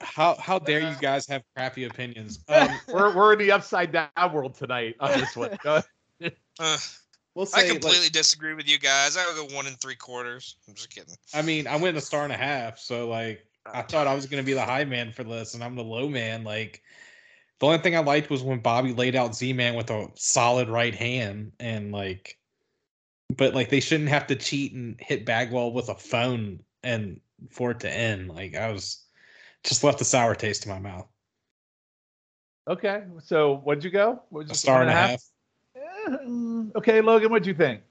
how 0.00 0.34
how 0.36 0.58
dare 0.58 0.80
you 0.80 0.94
guys 1.00 1.26
have 1.28 1.42
crappy 1.54 1.84
opinions? 1.84 2.44
Um, 2.48 2.68
we're 2.88 3.14
we're 3.14 3.32
in 3.34 3.38
the 3.38 3.52
upside 3.52 3.92
down 3.92 4.08
world 4.32 4.54
tonight 4.54 4.96
on 5.00 5.20
this 5.20 5.36
one. 5.36 5.56
Uh, 5.64 6.76
we'll 7.34 7.46
say, 7.46 7.66
I 7.66 7.70
completely 7.70 8.06
like, 8.06 8.12
disagree 8.12 8.54
with 8.54 8.68
you 8.68 8.78
guys. 8.78 9.16
I 9.16 9.24
would 9.26 9.48
go 9.48 9.54
one 9.54 9.66
and 9.66 9.80
three 9.80 9.94
quarters. 9.94 10.56
I'm 10.68 10.74
just 10.74 10.90
kidding. 10.90 11.14
I 11.32 11.42
mean, 11.42 11.66
I 11.66 11.76
went 11.76 11.96
a 11.96 12.00
star 12.00 12.24
and 12.24 12.32
a 12.32 12.36
half, 12.36 12.78
so 12.78 13.08
like, 13.08 13.46
I 13.72 13.82
thought 13.82 14.06
I 14.06 14.14
was 14.14 14.26
gonna 14.26 14.42
be 14.42 14.52
the 14.52 14.64
high 14.64 14.84
man 14.84 15.12
for 15.12 15.24
this, 15.24 15.54
and 15.54 15.62
I'm 15.62 15.76
the 15.76 15.84
low 15.84 16.08
man. 16.08 16.44
Like, 16.44 16.82
the 17.60 17.66
only 17.66 17.78
thing 17.78 17.96
I 17.96 18.00
liked 18.00 18.30
was 18.30 18.42
when 18.42 18.60
Bobby 18.60 18.92
laid 18.92 19.14
out 19.16 19.34
Z 19.34 19.52
Man 19.52 19.74
with 19.74 19.90
a 19.90 20.08
solid 20.14 20.68
right 20.68 20.94
hand, 20.94 21.52
and 21.60 21.92
like, 21.92 22.36
but 23.34 23.54
like 23.54 23.70
they 23.70 23.80
shouldn't 23.80 24.10
have 24.10 24.26
to 24.26 24.36
cheat 24.36 24.74
and 24.74 24.96
hit 25.00 25.24
Bagwell 25.24 25.72
with 25.72 25.88
a 25.88 25.94
phone 25.94 26.60
and 26.82 27.20
for 27.50 27.70
it 27.70 27.80
to 27.80 27.90
end. 27.90 28.28
Like, 28.28 28.56
I 28.56 28.72
was 28.72 29.04
just 29.64 29.84
left 29.84 30.00
a 30.00 30.04
sour 30.04 30.34
taste 30.34 30.66
in 30.66 30.72
my 30.72 30.78
mouth. 30.78 31.06
okay, 32.68 33.02
so 33.22 33.56
what'd 33.64 33.84
you 33.84 33.90
go? 33.90 34.22
What'd 34.30 34.48
you 34.48 34.52
A 34.52 34.56
star 34.56 34.80
and 34.80 34.90
a 34.90 34.94
half. 34.94 35.22
Eh, 35.76 36.16
mm, 36.26 36.70
Okay, 36.76 37.00
Logan, 37.00 37.30
what'd 37.30 37.46
you 37.46 37.54
think? 37.54 37.82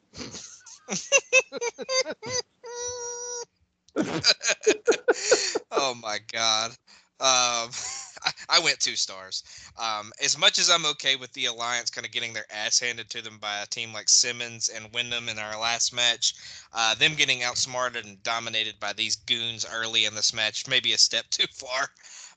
oh 5.71 5.95
my 6.01 6.19
god. 6.31 6.71
Um, 7.19 7.69
I, 8.49 8.59
went 8.59 8.79
two 8.79 8.95
stars. 8.95 9.43
Um, 9.77 10.11
as 10.23 10.37
much 10.37 10.59
as 10.59 10.69
I'm 10.69 10.85
okay 10.85 11.15
with 11.15 11.31
the 11.33 11.45
Alliance 11.45 11.89
kind 11.89 12.05
of 12.05 12.11
getting 12.11 12.33
their 12.33 12.45
ass 12.51 12.79
handed 12.79 13.09
to 13.11 13.21
them 13.21 13.37
by 13.39 13.59
a 13.59 13.65
team 13.65 13.93
like 13.93 14.09
Simmons 14.09 14.69
and 14.69 14.93
Windham 14.93 15.29
in 15.29 15.39
our 15.39 15.59
last 15.59 15.93
match, 15.93 16.35
uh, 16.73 16.95
them 16.95 17.15
getting 17.15 17.43
outsmarted 17.43 18.05
and 18.05 18.21
dominated 18.23 18.79
by 18.79 18.93
these 18.93 19.15
goons 19.15 19.65
early 19.73 20.05
in 20.05 20.15
this 20.15 20.33
match 20.33 20.67
may 20.67 20.79
be 20.79 20.93
a 20.93 20.97
step 20.97 21.25
too 21.29 21.47
far. 21.53 21.89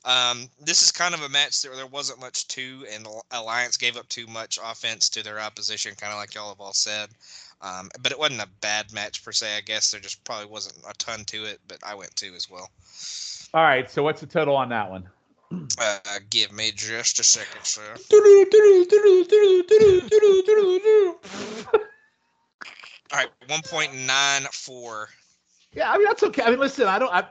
Um, 0.05 0.49
this 0.61 0.83
is 0.83 0.91
kind 0.91 1.15
of 1.15 1.23
a 1.23 1.29
match 1.29 1.63
that 1.63 1.75
there 1.77 1.87
wasn't 1.87 2.21
much 2.21 2.49
to, 2.49 2.85
and 2.93 3.07
the 3.07 3.23
Alliance 3.31 3.77
gave 3.77 3.97
up 3.97 4.09
too 4.09 4.27
much 4.27 4.59
offense 4.63 5.09
to 5.11 5.23
their 5.23 5.39
opposition, 5.39 5.95
kind 5.95 6.13
of 6.13 6.19
like 6.19 6.35
y'all 6.35 6.49
have 6.49 6.61
all 6.61 6.73
said. 6.73 7.09
Um, 7.61 7.89
but 8.01 8.11
it 8.11 8.19
wasn't 8.19 8.43
a 8.43 8.49
bad 8.61 8.93
match 8.93 9.25
per 9.25 9.31
se. 9.31 9.57
I 9.57 9.61
guess 9.61 9.93
there 9.93 10.01
just 10.01 10.25
probably 10.25 10.47
wasn't 10.47 10.85
a 10.89 10.93
ton 10.95 11.25
to 11.27 11.45
it, 11.45 11.61
but 11.69 11.79
I 11.85 11.95
went 11.95 12.15
two 12.17 12.35
as 12.35 12.51
well. 12.51 12.69
All 13.55 13.63
right, 13.63 13.89
so 13.89 14.03
what's 14.03 14.21
the 14.21 14.27
total 14.27 14.57
on 14.57 14.69
that 14.71 14.91
one? 14.91 15.09
Uh, 15.79 15.99
give 16.31 16.53
me 16.53 16.73
just 16.75 17.19
a 17.19 17.25
second, 17.25 17.65
sir. 17.65 17.83
All 23.13 23.19
right, 23.19 23.29
one 23.47 23.61
point 23.63 23.95
nine 23.95 24.43
four. 24.53 25.09
Yeah, 25.73 25.91
I 25.91 25.99
mean 25.99 26.07
that's 26.07 26.23
okay. 26.23 26.43
I 26.43 26.51
mean, 26.51 26.59
listen, 26.59 26.87
I 26.87 26.99
don't. 26.99 27.13
I, 27.13 27.25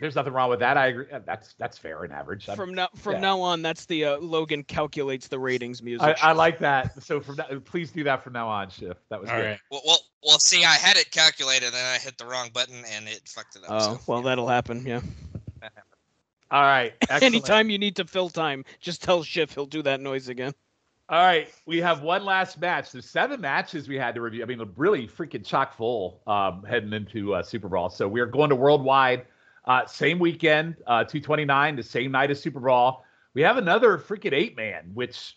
there's 0.00 0.14
nothing 0.14 0.32
wrong 0.32 0.50
with 0.50 0.60
that. 0.60 0.76
I 0.76 0.88
agree. 0.88 1.06
That's 1.24 1.54
that's 1.54 1.78
fair 1.78 2.04
and 2.04 2.12
average. 2.12 2.48
I'm- 2.48 2.56
From 2.56 2.74
now 2.74 2.88
from 2.96 3.14
yeah. 3.14 3.20
now 3.20 3.40
on, 3.40 3.62
that's 3.62 3.86
the 3.86 4.04
uh, 4.04 4.18
Logan 4.18 4.62
calculates 4.64 5.28
the 5.28 5.38
ratings 5.38 5.82
music. 5.82 6.16
I, 6.22 6.30
I 6.30 6.32
like 6.32 6.58
that. 6.60 7.02
So 7.02 7.20
from 7.20 7.36
now, 7.36 7.46
please 7.64 7.90
do 7.90 8.04
that 8.04 8.22
from 8.22 8.34
now 8.34 8.48
on, 8.48 8.70
Schiff. 8.70 8.98
That 9.10 9.20
was 9.20 9.30
All 9.30 9.36
good. 9.36 9.44
right. 9.44 9.58
Well, 9.70 9.82
well, 9.86 9.98
well. 10.22 10.38
See, 10.38 10.64
I 10.64 10.74
had 10.74 10.96
it 10.96 11.10
calculated, 11.10 11.68
and 11.68 11.76
I 11.76 11.98
hit 11.98 12.18
the 12.18 12.26
wrong 12.26 12.50
button, 12.52 12.84
and 12.92 13.08
it 13.08 13.22
fucked 13.26 13.56
it 13.56 13.64
up. 13.64 13.70
Oh 13.70 13.78
so, 13.78 14.00
well, 14.06 14.18
yeah. 14.20 14.24
that'll 14.26 14.48
happen. 14.48 14.84
Yeah. 14.86 15.00
All 16.54 16.62
right. 16.62 16.94
Anytime 17.10 17.68
you 17.68 17.78
need 17.78 17.96
to 17.96 18.04
fill 18.04 18.30
time, 18.30 18.64
just 18.78 19.02
tell 19.02 19.24
Schiff 19.24 19.52
he'll 19.52 19.66
do 19.66 19.82
that 19.82 20.00
noise 20.00 20.28
again. 20.28 20.52
All 21.08 21.20
right, 21.22 21.48
we 21.66 21.78
have 21.82 22.00
one 22.00 22.24
last 22.24 22.58
match. 22.58 22.92
There's 22.92 23.10
seven 23.10 23.40
matches 23.40 23.88
we 23.88 23.96
had 23.96 24.14
to 24.14 24.22
review. 24.22 24.42
I 24.42 24.46
mean, 24.46 24.62
really 24.76 25.06
freaking 25.06 25.44
chock 25.44 25.76
full 25.76 26.22
um, 26.28 26.62
heading 26.62 26.92
into 26.92 27.34
uh, 27.34 27.42
Super 27.42 27.68
Brawl. 27.68 27.90
So 27.90 28.08
we 28.08 28.20
are 28.20 28.26
going 28.26 28.50
to 28.50 28.56
worldwide, 28.56 29.26
uh, 29.66 29.84
same 29.84 30.18
weekend, 30.18 30.76
uh, 30.86 31.04
229, 31.04 31.76
the 31.76 31.82
same 31.82 32.12
night 32.12 32.30
as 32.30 32.40
Super 32.40 32.60
Brawl. 32.60 33.04
We 33.34 33.42
have 33.42 33.58
another 33.58 33.98
freaking 33.98 34.32
eight 34.32 34.56
man, 34.56 34.92
which 34.94 35.36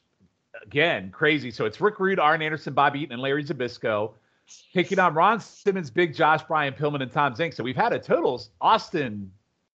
again 0.64 1.10
crazy. 1.10 1.50
So 1.50 1.66
it's 1.66 1.82
Rick 1.82 2.00
Rude, 2.00 2.20
Arn 2.20 2.44
Anderson, 2.44 2.74
Bob 2.74 2.96
Eaton, 2.96 3.14
and 3.14 3.22
Larry 3.22 3.44
Zbyszko 3.44 4.14
taking 4.74 5.00
on 5.00 5.16
Ron 5.16 5.42
Simmons, 5.42 5.90
Big 5.90 6.16
Josh, 6.16 6.44
Brian 6.48 6.76
Pillman, 6.76 7.02
and 7.02 7.12
Tom 7.12 7.34
Zenk. 7.34 7.56
So 7.56 7.64
we've 7.64 7.76
had 7.76 7.92
a 7.92 8.00
totals. 8.00 8.52
Austin 8.62 9.32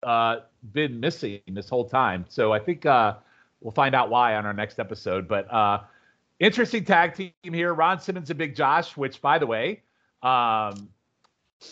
uh, 0.04 0.42
been 0.74 0.99
missing 0.99 1.41
this 1.47 1.70
whole 1.70 1.88
time. 1.88 2.26
So 2.30 2.51
I 2.51 2.60
think 2.60 2.86
uh, 2.86 3.16
we'll 3.62 3.72
find 3.72 3.95
out 3.95 4.10
why 4.10 4.36
on 4.36 4.45
our 4.45 4.53
next 4.53 4.80
episode. 4.80 5.28
But 5.28 5.51
uh, 5.53 5.82
interesting 6.39 6.86
tag 6.86 7.16
team 7.16 7.32
here. 7.43 7.74
Ron 7.74 7.99
Simmons 7.99 8.30
and 8.30 8.38
Big 8.38 8.55
Josh, 8.55 8.97
which, 8.97 9.22
by 9.22 9.38
the 9.38 9.47
way, 9.47 9.82
um, 10.22 10.89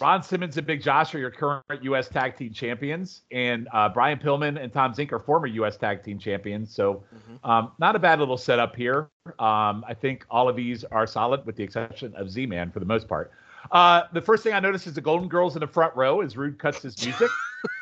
Ron 0.01 0.21
Simmons 0.21 0.57
and 0.57 0.67
Big 0.67 0.81
Josh 0.81 1.15
are 1.15 1.19
your 1.19 1.31
current 1.31 1.63
U.S. 1.81 2.09
Tag 2.09 2.35
Team 2.35 2.51
Champions, 2.51 3.21
and 3.31 3.69
uh, 3.73 3.87
Brian 3.87 4.19
Pillman 4.19 4.61
and 4.61 4.71
Tom 4.71 4.93
Zenk 4.93 5.13
are 5.13 5.19
former 5.19 5.47
U.S. 5.47 5.77
Tag 5.77 6.03
Team 6.03 6.19
Champions. 6.19 6.75
So, 6.75 7.03
um, 7.45 7.71
not 7.79 7.95
a 7.95 7.99
bad 7.99 8.19
little 8.19 8.37
setup 8.37 8.75
here. 8.75 9.09
Um, 9.39 9.85
I 9.87 9.95
think 9.99 10.25
all 10.29 10.49
of 10.49 10.57
these 10.57 10.83
are 10.85 11.07
solid, 11.07 11.45
with 11.45 11.55
the 11.55 11.63
exception 11.63 12.13
of 12.15 12.29
Z-Man 12.29 12.71
for 12.71 12.79
the 12.79 12.85
most 12.85 13.07
part. 13.07 13.31
Uh, 13.71 14.03
the 14.13 14.21
first 14.21 14.43
thing 14.43 14.53
I 14.53 14.59
noticed 14.59 14.87
is 14.87 14.93
the 14.93 15.01
Golden 15.01 15.27
Girls 15.27 15.55
in 15.55 15.59
the 15.59 15.67
front 15.67 15.95
row 15.95 16.21
as 16.21 16.37
Rude 16.37 16.57
cuts 16.59 16.81
his 16.81 17.03
music. 17.03 17.29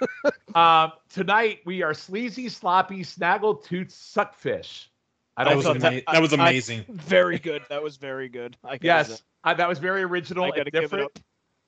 um, 0.56 0.92
tonight 1.10 1.60
we 1.66 1.84
are 1.84 1.94
sleazy, 1.94 2.50
sloppy, 2.50 3.04
snaggle 3.04 3.56
tooth 3.56 3.92
suckfish. 3.92 4.90
I 5.38 5.44
That 5.44 5.50
don't 5.50 5.58
was, 5.58 5.66
thought 5.66 5.80
that- 5.80 5.94
ama- 5.94 6.02
that 6.12 6.22
was 6.22 6.34
I- 6.34 6.36
amazing. 6.36 6.86
Very 6.90 7.40
good. 7.40 7.62
That 7.70 7.84
was 7.84 7.98
very 7.98 8.30
good. 8.30 8.56
I 8.64 8.78
gotta 8.78 8.86
Yes, 8.86 9.08
say. 9.20 9.24
Uh, 9.44 9.54
that 9.54 9.68
was 9.70 9.80
very 9.80 10.02
original 10.04 10.46
I 10.46 10.48
and 10.48 10.56
gotta 10.56 10.72
give 10.72 10.80
it 10.80 10.84
different. 10.84 11.20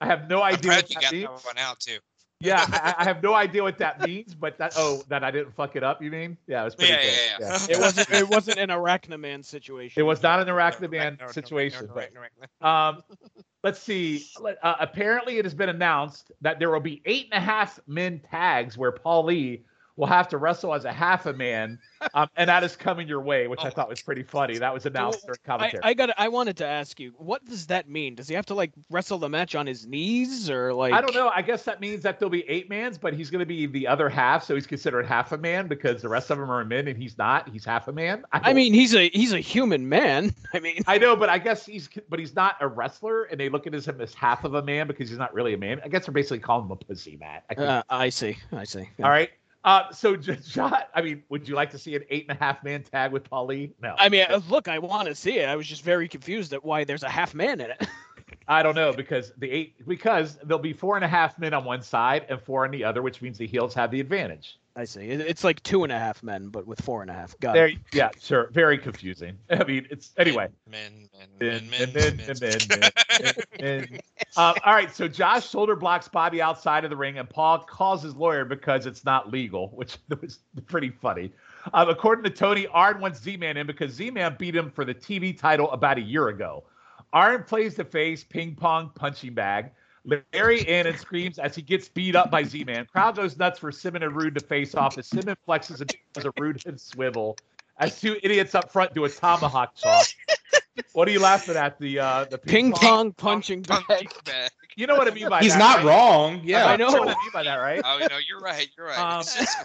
I 0.02 0.06
have 0.08 0.30
no 0.30 0.42
idea. 0.42 0.44
I'm 0.44 0.54
idea 0.54 0.72
proud 0.72 0.84
what 0.84 0.90
you 0.90 1.02
got 1.02 1.12
means. 1.12 1.42
that 1.44 1.46
one 1.48 1.58
out 1.58 1.80
too. 1.80 1.98
Yeah, 2.40 2.64
I, 2.68 2.96
I 3.00 3.04
have 3.06 3.24
no 3.24 3.34
idea 3.34 3.64
what 3.64 3.80
that 3.80 4.02
means, 4.02 4.36
but 4.36 4.58
that 4.60 4.74
oh, 4.78 5.02
that 5.08 5.24
I 5.24 5.32
didn't 5.32 5.56
fuck 5.56 5.76
it 5.76 5.84
up. 5.84 6.04
You 6.04 6.12
mean? 6.12 6.38
Yeah, 6.48 6.62
it 6.62 6.66
was 6.66 6.76
pretty 6.76 6.94
Yeah, 6.94 7.02
good. 7.02 7.14
yeah, 7.40 7.48
yeah. 7.48 7.60
yeah. 7.70 7.76
It 7.78 7.82
wasn't. 7.82 8.10
It 8.12 8.30
wasn't 8.30 8.60
an 8.60 8.70
Arachnaman 8.70 9.44
situation. 9.44 10.00
It 10.00 10.04
was 10.04 10.22
not 10.22 10.40
an 10.40 10.54
Right, 10.54 10.74
Arachnaman 10.74 11.20
no, 11.20 11.26
no, 11.26 11.32
situation. 11.32 11.90
no, 11.96 12.04
no. 12.62 12.68
Um, 12.68 13.04
let's 13.64 13.80
see. 13.80 14.24
Uh, 14.62 14.76
apparently, 14.80 15.40
it 15.40 15.46
has 15.46 15.56
been 15.56 15.70
announced 15.70 16.32
that 16.42 16.60
there 16.60 16.70
will 16.70 16.80
be 16.80 17.02
eight 17.06 17.28
and 17.32 17.42
a 17.42 17.46
half 17.46 17.80
men 17.88 18.22
tags 18.30 18.78
where 18.78 18.92
Paulie 18.92 19.62
will 19.98 20.08
have 20.08 20.28
to 20.30 20.38
wrestle 20.38 20.74
as 20.74 20.86
a 20.86 20.94
half 20.94 21.26
a 21.26 21.34
man, 21.34 21.80
um, 22.14 22.30
and 22.38 22.50
that 22.50 22.64
is 22.64 22.76
coming 22.76 23.08
your 23.08 23.22
way, 23.22 23.48
which 23.48 23.60
Oh 23.64 23.68
I 23.68 23.70
thought 23.72 23.90
was 23.90 24.02
pretty 24.02 24.24
funny. 24.24 24.58
That 24.58 24.74
was 24.74 24.86
announced 24.86 25.26
during 25.26 25.40
I, 25.44 25.48
commentary. 25.48 25.84
I 25.84 25.94
got. 25.94 26.12
I 26.18 26.30
wanted 26.30 26.56
to 26.58 26.66
ask 26.66 27.00
you, 27.00 27.14
what 27.18 27.44
does 27.46 27.68
that 27.68 27.90
mean? 27.90 28.16
Does 28.16 28.28
he 28.28 28.36
have 28.36 28.46
to 28.46 28.54
like 28.54 28.72
wrestle 28.90 29.18
the 29.18 29.28
match 29.28 29.56
on 29.56 29.66
his 29.68 29.86
knees 29.86 30.50
or 30.50 30.74
like? 30.74 30.94
I 30.94 31.02
don't 31.02 31.14
know. 31.14 31.30
I 31.36 31.42
guess 31.42 31.64
that 31.64 31.82
means 31.82 32.04
that 32.04 32.20
there'll 32.20 32.30
be 32.30 32.48
eight 32.48 32.70
mans, 32.70 32.98
but 32.98 33.14
he's 33.14 33.30
going 33.30 33.40
to 33.40 33.46
be 33.46 33.66
the 33.66 33.88
other 33.88 34.08
half, 34.08 34.44
so 34.44 34.56
he's 34.56 34.68
considered 34.68 35.06
half 35.06 35.32
a 35.32 35.38
man 35.38 35.68
because 35.68 36.02
the 36.02 36.10
rest 36.10 36.30
of 36.30 36.38
them 36.38 36.50
are 36.50 36.64
men, 36.64 36.88
and 36.88 36.98
he's 36.98 37.18
not. 37.18 37.50
He's 37.50 37.66
half 37.66 37.88
a 37.88 37.92
man. 37.92 38.24
I 38.32 38.40
don't- 38.40 38.56
mean, 38.56 38.74
he's 38.74 38.94
a 38.96 39.10
he's 39.10 39.34
a 39.34 39.40
human 39.40 39.90
man. 39.90 40.34
I 40.54 40.60
mean, 40.60 40.84
I 40.88 40.98
know, 40.98 41.16
but 41.16 41.30
I 41.30 41.40
guess 41.40 41.66
he's, 41.66 41.90
but 42.10 42.20
he's 42.20 42.36
not 42.36 42.56
a 42.62 42.68
wrestler, 42.68 43.24
and 43.24 43.40
they 43.40 43.50
look 43.50 43.66
at 43.66 43.74
him 43.74 44.02
as 44.02 44.14
half 44.14 44.44
of 44.44 44.54
a 44.54 44.62
man 44.62 44.88
because 44.88 45.10
he's 45.10 45.18
not 45.18 45.34
really 45.34 45.54
a 45.54 45.58
man. 45.58 45.82
I 45.84 45.88
guess 45.88 46.06
they're 46.06 46.14
basically 46.14 46.40
calling 46.40 46.66
him 46.66 46.72
a 46.72 46.76
pussy, 46.76 47.18
Matt. 47.18 47.44
I 47.50 47.54
uh, 47.62 47.84
I 47.90 48.10
see. 48.10 48.38
I 48.52 48.64
see. 48.64 48.88
All 49.04 49.10
right. 49.10 49.30
Uh, 49.64 49.92
so, 49.92 50.16
J- 50.18 50.38
John, 50.48 50.80
I 50.94 51.02
mean, 51.02 51.24
would 51.30 51.48
you 51.48 51.56
like 51.56 51.72
to 51.72 51.78
see 51.78 51.96
an 51.96 52.04
eight 52.10 52.26
and 52.30 52.38
a 52.38 52.44
half 52.44 52.64
man 52.64 52.84
tag 52.84 53.12
with 53.12 53.30
Paulie? 53.30 53.72
No. 53.82 53.96
I 53.98 54.10
mean, 54.10 54.26
look, 54.50 54.68
I 54.68 54.80
want 54.80 55.08
to 55.08 55.16
see 55.16 55.40
it. 55.40 55.50
I 55.50 55.56
was 55.56 55.68
just 55.68 55.84
very 55.84 56.08
confused 56.08 56.54
at 56.54 56.64
why 56.64 56.84
there's 56.84 57.04
a 57.04 57.10
half 57.10 57.34
man 57.34 57.62
in 57.62 57.72
it. 57.72 57.88
I 58.50 58.64
don't 58.64 58.76
know 58.76 58.94
because 58.94 59.34
the 59.38 59.52
eight 59.52 59.86
because 59.88 60.38
there'll 60.44 60.60
be 60.60 60.72
four 60.72 60.96
and 60.96 61.04
a 61.04 61.08
half 61.08 61.38
men 61.38 61.54
on 61.54 61.66
one 61.66 61.82
side 61.82 62.26
and 62.30 62.42
four 62.42 62.64
on 62.64 62.72
the 62.72 62.84
other, 62.84 63.02
which 63.02 63.22
means 63.22 63.38
the 63.38 63.48
heels 63.48 63.74
have 63.74 63.92
the 63.92 64.00
advantage. 64.00 64.58
I 64.78 64.86
see. 64.86 65.02
It's 65.10 65.44
like 65.44 65.64
two 65.64 65.84
and 65.84 65.92
a 65.92 65.98
half 65.98 66.22
men, 66.22 66.50
but 66.50 66.68
with 66.68 66.80
four 66.82 67.02
and 67.02 67.10
a 67.10 67.14
half. 67.14 67.38
Got 67.40 67.54
There, 67.56 67.68
it. 67.68 67.80
yeah, 67.92 68.12
sure. 68.22 68.52
Very 68.52 68.78
confusing. 68.78 69.36
I 69.50 69.64
mean, 69.64 69.88
it's 69.90 70.12
anyway. 70.18 70.50
Men, 70.70 71.10
men, 71.18 71.28
Men, 71.40 71.70
men, 71.72 71.92
men, 71.94 72.18
men, 72.18 72.18
men, 72.18 72.38
men. 72.40 72.58
men, 72.70 72.92
men, 73.20 73.34
men. 73.60 74.00
Um, 74.38 74.54
all 74.64 74.74
right, 74.74 74.96
so 74.96 75.08
Josh 75.08 75.50
shoulder 75.50 75.76
blocks 75.76 76.08
Bobby 76.08 76.44
outside 76.44 76.84
of 76.84 76.92
the 76.92 76.96
ring, 76.96 77.18
and 77.18 77.28
Paul 77.28 77.58
calls 77.60 78.04
his 78.04 78.16
lawyer 78.16 78.46
because 78.46 78.86
it's 78.86 79.04
not 79.04 79.32
legal, 79.32 79.70
which 79.74 79.98
was 80.22 80.40
pretty 80.68 80.92
funny. 80.92 81.32
Um, 81.74 81.90
according 81.90 82.24
to 82.26 82.30
Tony, 82.30 82.68
Arn 82.68 83.02
wants 83.02 83.20
Z-Man 83.20 83.58
in 83.58 83.66
because 83.66 83.92
Z-Man 83.94 84.36
beat 84.38 84.56
him 84.56 84.70
for 84.70 84.86
the 84.86 84.94
TV 84.94 85.38
title 85.38 85.72
about 85.72 85.98
a 85.98 86.02
year 86.02 86.28
ago. 86.28 86.64
Arn 87.14 87.44
plays 87.46 87.74
the 87.76 87.84
face 87.84 88.24
ping 88.24 88.54
pong 88.54 88.92
punching 88.94 89.34
bag. 89.34 89.72
Larry 90.34 90.62
in 90.62 90.88
and 90.88 90.98
screams 90.98 91.38
as 91.38 91.56
he 91.56 91.62
gets 91.62 91.90
beat 91.90 92.16
up 92.16 92.32
by 92.32 92.44
Z-Man. 92.44 92.86
Crowd 92.86 93.16
goes 93.16 93.38
nuts 93.38 93.60
for 93.60 93.72
Simmons 93.72 94.06
and 94.06 94.16
Rude 94.16 94.36
to 94.36 94.40
face 94.40 94.74
off 94.76 94.98
as 94.98 95.08
Simmons 95.08 95.38
flexes 95.48 95.82
and 95.82 95.94
does 96.14 96.26
a 96.26 96.32
Rude 96.38 96.64
hip 96.64 96.80
swivel 96.80 97.38
as 97.80 98.00
two 98.00 98.18
idiots 98.24 98.56
up 98.56 98.72
front 98.72 98.94
do 98.94 99.06
a 99.06 99.10
tomahawk 99.10 99.76
chop. 99.76 100.06
what 100.94 101.08
are 101.08 101.12
you 101.12 101.20
laughing 101.20 101.56
at? 101.56 101.80
The 101.80 102.00
uh, 102.00 102.26
the 102.26 102.38
Ping 102.38 102.72
pong 102.72 103.14
punching 103.14 103.64
Punk 103.64 103.88
bag. 103.88 104.12
bag. 104.26 104.52
You 104.76 104.86
know 104.86 104.96
what 104.96 105.08
I 105.08 105.12
mean 105.12 105.28
by 105.30 105.42
He's 105.42 105.54
that, 105.54 105.58
He's 105.58 105.60
not 105.60 105.78
right? 105.78 105.86
wrong. 105.86 106.42
Yeah. 106.44 106.68
I 106.68 106.76
know. 106.76 106.88
What 106.88 107.02
I 107.02 107.06
mean 107.08 107.32
by 107.34 107.44
that, 107.44 107.56
right? 107.56 107.82
Oh, 107.84 107.98
you 107.98 108.08
know, 108.10 108.20
you're 108.28 108.40
right. 108.40 108.70
You're 108.78 108.88
right. 108.88 109.00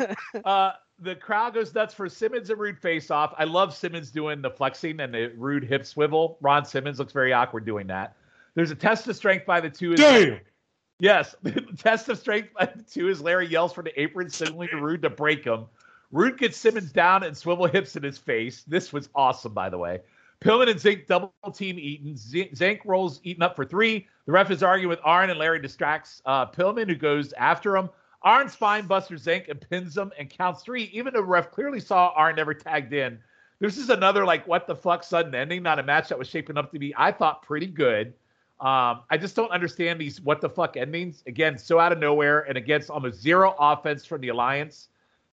Um, 0.02 0.14
uh, 0.44 0.72
the 1.00 1.14
crowd 1.16 1.52
goes 1.52 1.74
nuts 1.74 1.92
for 1.92 2.08
Simmons 2.08 2.48
and 2.48 2.58
Rude 2.58 2.78
face 2.78 3.10
off. 3.10 3.34
I 3.36 3.44
love 3.44 3.74
Simmons 3.74 4.10
doing 4.10 4.40
the 4.40 4.50
flexing 4.50 5.00
and 5.00 5.12
the 5.12 5.32
Rude 5.36 5.64
hip 5.64 5.84
swivel. 5.84 6.38
Ron 6.40 6.64
Simmons 6.64 6.98
looks 6.98 7.12
very 7.12 7.32
awkward 7.32 7.66
doing 7.66 7.86
that. 7.88 8.16
There's 8.54 8.70
a 8.70 8.76
test 8.76 9.08
of 9.08 9.16
strength 9.16 9.46
by 9.46 9.60
the 9.60 9.70
two. 9.70 9.94
Damn. 9.96 10.40
Yes, 10.98 11.34
the 11.42 11.52
test 11.78 12.08
of 12.08 12.18
strength 12.18 12.50
by 12.58 12.66
the 12.66 12.82
two 12.82 13.08
as 13.08 13.20
Larry 13.20 13.48
yells 13.48 13.72
for 13.72 13.82
the 13.82 13.98
apron, 14.00 14.30
signaling 14.30 14.68
to 14.68 14.76
Rude 14.76 15.02
to 15.02 15.10
break 15.10 15.44
him. 15.44 15.66
Rude 16.12 16.38
gets 16.38 16.58
Simmons 16.58 16.92
down 16.92 17.22
and 17.22 17.36
swivel 17.36 17.66
hips 17.66 17.96
in 17.96 18.02
his 18.02 18.18
face. 18.18 18.64
This 18.64 18.92
was 18.92 19.08
awesome, 19.14 19.54
by 19.54 19.70
the 19.70 19.78
way. 19.78 20.00
Pillman 20.42 20.68
and 20.68 20.78
Zenk 20.78 21.06
double 21.06 21.32
team 21.54 21.78
Eaton. 21.78 22.14
Zenk 22.14 22.80
rolls 22.84 23.20
Eaton 23.24 23.42
up 23.42 23.56
for 23.56 23.64
three. 23.64 24.06
The 24.26 24.32
ref 24.32 24.50
is 24.50 24.62
arguing 24.62 24.90
with 24.90 24.98
Arn, 25.04 25.30
and 25.30 25.38
Larry 25.38 25.60
distracts 25.60 26.20
uh, 26.26 26.46
Pillman, 26.46 26.88
who 26.88 26.96
goes 26.96 27.32
after 27.34 27.76
him. 27.76 27.88
Arn 28.22 28.48
spine 28.48 28.86
buster 28.86 29.14
Zenk 29.14 29.48
and 29.48 29.60
pins 29.60 29.96
him 29.96 30.12
and 30.18 30.28
counts 30.28 30.62
three. 30.62 30.84
Even 30.92 31.14
though 31.14 31.20
the 31.20 31.26
ref 31.26 31.50
clearly 31.50 31.80
saw 31.80 32.12
Arn 32.14 32.36
never 32.36 32.54
tagged 32.54 32.92
in. 32.92 33.18
This 33.60 33.78
is 33.78 33.90
another 33.90 34.24
like 34.24 34.46
what 34.46 34.66
the 34.66 34.74
fuck 34.74 35.04
sudden 35.04 35.34
ending, 35.34 35.62
not 35.62 35.78
a 35.78 35.82
match 35.82 36.08
that 36.08 36.18
was 36.18 36.28
shaping 36.28 36.58
up 36.58 36.72
to 36.72 36.78
be, 36.78 36.92
I 36.96 37.12
thought, 37.12 37.42
pretty 37.42 37.68
good. 37.68 38.12
Um, 38.62 39.00
I 39.10 39.18
just 39.18 39.34
don't 39.34 39.50
understand 39.50 40.00
these 40.00 40.20
what 40.20 40.40
the 40.40 40.48
fuck 40.48 40.76
endings. 40.76 41.24
Again, 41.26 41.58
so 41.58 41.80
out 41.80 41.90
of 41.90 41.98
nowhere 41.98 42.42
and 42.42 42.56
against 42.56 42.90
almost 42.90 43.20
zero 43.20 43.56
offense 43.58 44.06
from 44.06 44.20
the 44.20 44.28
Alliance. 44.28 44.88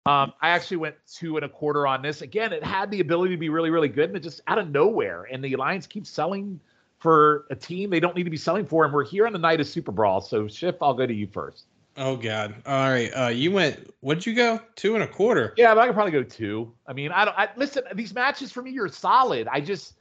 Um, 0.05 0.33
I 0.41 0.49
actually 0.49 0.77
went 0.77 0.95
two 1.07 1.37
and 1.37 1.45
a 1.45 1.49
quarter 1.49 1.87
on 1.87 2.01
this. 2.01 2.21
Again, 2.21 2.51
it 2.51 2.61
had 2.61 2.91
the 2.91 2.99
ability 2.99 3.33
to 3.33 3.39
be 3.39 3.47
really, 3.47 3.69
really 3.69 3.87
good, 3.87 4.09
and 4.09 4.17
it 4.17 4.19
just 4.19 4.41
out 4.47 4.57
of 4.57 4.69
nowhere. 4.69 5.25
And 5.31 5.41
the 5.41 5.53
Alliance 5.53 5.87
keeps 5.87 6.09
selling 6.09 6.59
for 6.99 7.45
a 7.49 7.55
team 7.55 7.89
they 7.89 8.01
don't 8.01 8.13
need 8.13 8.25
to 8.25 8.29
be 8.29 8.35
selling 8.35 8.65
for. 8.65 8.83
And 8.83 8.93
we're 8.93 9.05
here 9.05 9.25
on 9.25 9.31
the 9.31 9.39
night 9.39 9.61
of 9.61 9.67
Super 9.67 9.93
Brawl. 9.93 10.19
So, 10.19 10.49
Schiff, 10.49 10.75
I'll 10.81 10.93
go 10.93 11.07
to 11.07 11.13
you 11.13 11.27
first. 11.27 11.63
Oh 11.95 12.17
God. 12.17 12.55
All 12.65 12.89
right. 12.89 13.09
Uh, 13.09 13.27
you 13.27 13.51
went. 13.51 13.93
What'd 14.01 14.25
you 14.25 14.33
go? 14.33 14.59
Two 14.75 14.95
and 14.95 15.03
a 15.03 15.07
quarter. 15.07 15.53
Yeah, 15.55 15.73
but 15.75 15.81
I 15.81 15.85
could 15.85 15.95
probably 15.95 16.11
go 16.11 16.23
two. 16.23 16.73
I 16.87 16.91
mean, 16.91 17.11
I 17.11 17.23
don't. 17.23 17.37
I, 17.37 17.49
listen, 17.55 17.83
these 17.93 18.13
matches 18.13 18.51
for 18.51 18.61
me 18.61 18.77
are 18.79 18.89
solid. 18.89 19.47
I 19.47 19.61
just, 19.61 19.93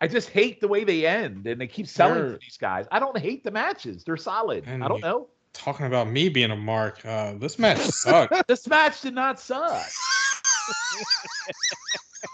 I 0.00 0.08
just 0.08 0.28
hate 0.30 0.60
the 0.60 0.68
way 0.68 0.84
they 0.84 1.06
end, 1.06 1.46
and 1.46 1.60
they 1.60 1.66
keep 1.66 1.86
selling 1.86 2.14
They're- 2.14 2.32
for 2.34 2.38
these 2.38 2.56
guys. 2.58 2.86
I 2.90 2.98
don't 2.98 3.16
hate 3.18 3.44
the 3.44 3.50
matches; 3.50 4.04
they're 4.04 4.16
solid. 4.16 4.64
And 4.66 4.82
I 4.84 4.88
don't 4.88 5.00
know. 5.00 5.28
Talking 5.52 5.86
about 5.86 6.08
me 6.10 6.28
being 6.28 6.50
a 6.50 6.56
mark. 6.56 7.04
Uh, 7.06 7.34
this 7.34 7.58
match 7.60 7.78
sucked. 7.78 8.34
This 8.48 8.66
match 8.66 9.00
did 9.02 9.14
not 9.14 9.38
suck. 9.38 9.86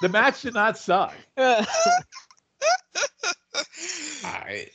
the 0.00 0.08
match 0.08 0.40
did 0.42 0.54
not 0.54 0.78
suck. 0.78 1.14
I 4.24 4.68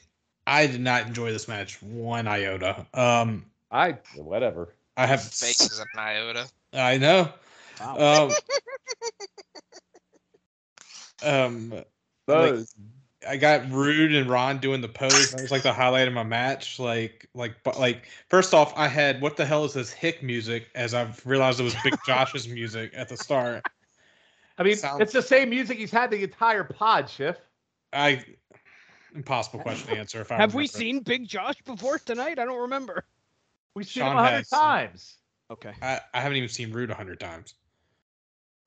I 0.48 0.68
did 0.68 0.82
not 0.82 1.08
enjoy 1.08 1.32
this 1.32 1.48
match 1.48 1.82
one 1.82 2.28
iota. 2.28 2.86
Um, 2.94 3.46
I 3.72 3.98
whatever. 4.16 4.76
I 4.96 5.08
have. 5.08 5.24
Faces 5.24 5.80
an 5.80 5.88
iota. 5.98 6.48
I 6.72 6.98
know. 6.98 7.30
Wow. 7.82 8.30
Um, 11.24 11.74
um, 11.74 11.84
Those. 12.28 12.76
I 13.28 13.38
got 13.38 13.70
Rude 13.72 14.14
and 14.14 14.30
Ron 14.30 14.60
doing 14.60 14.82
the 14.82 14.88
pose. 14.88 15.32
That 15.32 15.42
was 15.42 15.52
like 15.52 15.64
the 15.64 15.74
highlight 15.74 16.08
of 16.08 16.14
my 16.14 16.24
match. 16.24 16.78
Like, 16.80 17.28
like, 17.34 17.56
but 17.64 17.80
like, 17.80 18.08
first 18.30 18.54
off, 18.54 18.72
I 18.78 18.88
had 18.88 19.20
what 19.22 19.36
the 19.36 19.46
hell 19.46 19.66
is 19.66 19.74
this 19.74 19.92
hick 19.92 20.22
music? 20.22 20.68
As 20.76 20.94
I've 20.94 21.26
realized 21.26 21.60
it 21.60 21.64
was 21.64 21.76
Big 21.84 21.96
Josh's 22.06 22.48
music 22.48 22.92
at 22.96 23.10
the 23.10 23.18
start. 23.18 23.66
I 24.58 24.64
mean, 24.64 24.76
sounds- 24.76 25.02
it's 25.02 25.14
the 25.14 25.22
same 25.24 25.50
music 25.50 25.78
he's 25.80 25.92
had 25.92 26.12
the 26.12 26.22
entire 26.24 26.64
pod, 26.64 27.10
Schiff. 27.10 27.38
I 27.94 28.24
impossible 29.16 29.60
question 29.60 29.94
to 29.94 30.00
answer. 30.00 30.22
If 30.22 30.32
I 30.32 30.36
Have 30.36 30.54
we 30.54 30.68
seen 30.68 31.00
Big 31.00 31.28
Josh 31.28 31.56
before 31.66 31.98
tonight? 31.98 32.38
I 32.38 32.46
don't 32.46 32.62
remember. 32.62 33.06
We've 33.76 33.88
seen 33.88 34.04
Sean 34.04 34.12
him 34.12 34.18
a 34.20 34.24
hundred 34.24 34.48
times. 34.50 35.16
Okay. 35.52 35.74
I, 35.82 36.00
I 36.14 36.22
haven't 36.22 36.38
even 36.38 36.50
seen 36.50 36.72
Rude 36.72 36.92
a 36.92 36.96
hundred 36.96 37.20
times. 37.20 37.56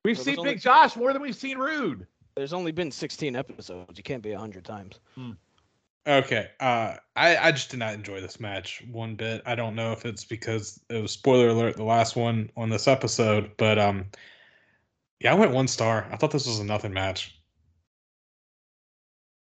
We've 0.05 0.17
So 0.17 0.25
seen 0.25 0.33
there's 0.33 0.39
only- 0.39 0.51
Big 0.55 0.61
Josh 0.63 0.97
more 0.97 1.13
than 1.13 1.23
we've 1.23 1.37
seen 1.37 1.59
Rude. 1.59 2.07
There's 2.39 2.53
only 2.53 2.71
been 2.71 2.93
16 2.93 3.35
episodes. 3.35 3.99
You 3.99 4.05
can't 4.05 4.23
be 4.23 4.31
100 4.31 4.65
times. 4.65 5.01
Okay. 6.07 6.47
Uh, 6.61 6.95
I 7.17 7.37
I 7.37 7.51
just 7.51 7.71
did 7.71 7.81
not 7.81 7.95
enjoy 7.95 8.21
this 8.21 8.39
match 8.39 8.81
one 8.93 9.17
bit. 9.17 9.43
I 9.45 9.57
don't 9.57 9.75
know 9.75 9.91
if 9.91 10.07
it's 10.07 10.25
because 10.25 10.81
it 10.89 11.03
was 11.03 11.11
spoiler 11.11 11.49
alert 11.49 11.77
the 11.77 11.83
last 11.83 12.15
one 12.15 12.49
on 12.57 12.71
this 12.71 12.87
episode, 12.87 13.51
but 13.57 13.77
um, 13.77 14.07
yeah, 15.19 15.33
I 15.33 15.35
went 15.35 15.51
one 15.51 15.67
star. 15.67 16.07
I 16.13 16.17
thought 16.17 16.31
this 16.31 16.47
was 16.47 16.61
a 16.61 16.65
nothing 16.65 16.93
match. 16.93 17.37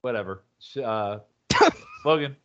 Whatever. 0.02 0.44
Uh, 0.82 1.18
Logan. 2.06 2.36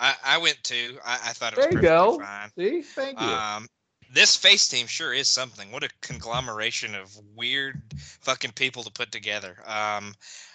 I, 0.00 0.14
I 0.24 0.38
went 0.38 0.58
two. 0.64 0.98
I, 1.04 1.14
I 1.26 1.32
thought 1.32 1.52
it 1.52 1.60
There 1.60 1.68
was 1.68 1.74
you 1.76 1.80
perfectly 1.80 1.88
go. 1.88 2.18
fine. 2.18 2.50
See, 2.58 2.82
thank 2.82 3.20
you. 3.20 3.26
Um, 3.26 3.68
this 4.16 4.34
face 4.34 4.66
team 4.66 4.86
sure 4.86 5.12
is 5.12 5.28
something. 5.28 5.70
What 5.70 5.84
a 5.84 5.90
conglomeration 6.00 6.94
of 6.94 7.14
weird 7.36 7.82
fucking 8.22 8.52
people 8.52 8.82
to 8.82 8.90
put 8.90 9.12
together. 9.12 9.58
Um, 9.66 10.14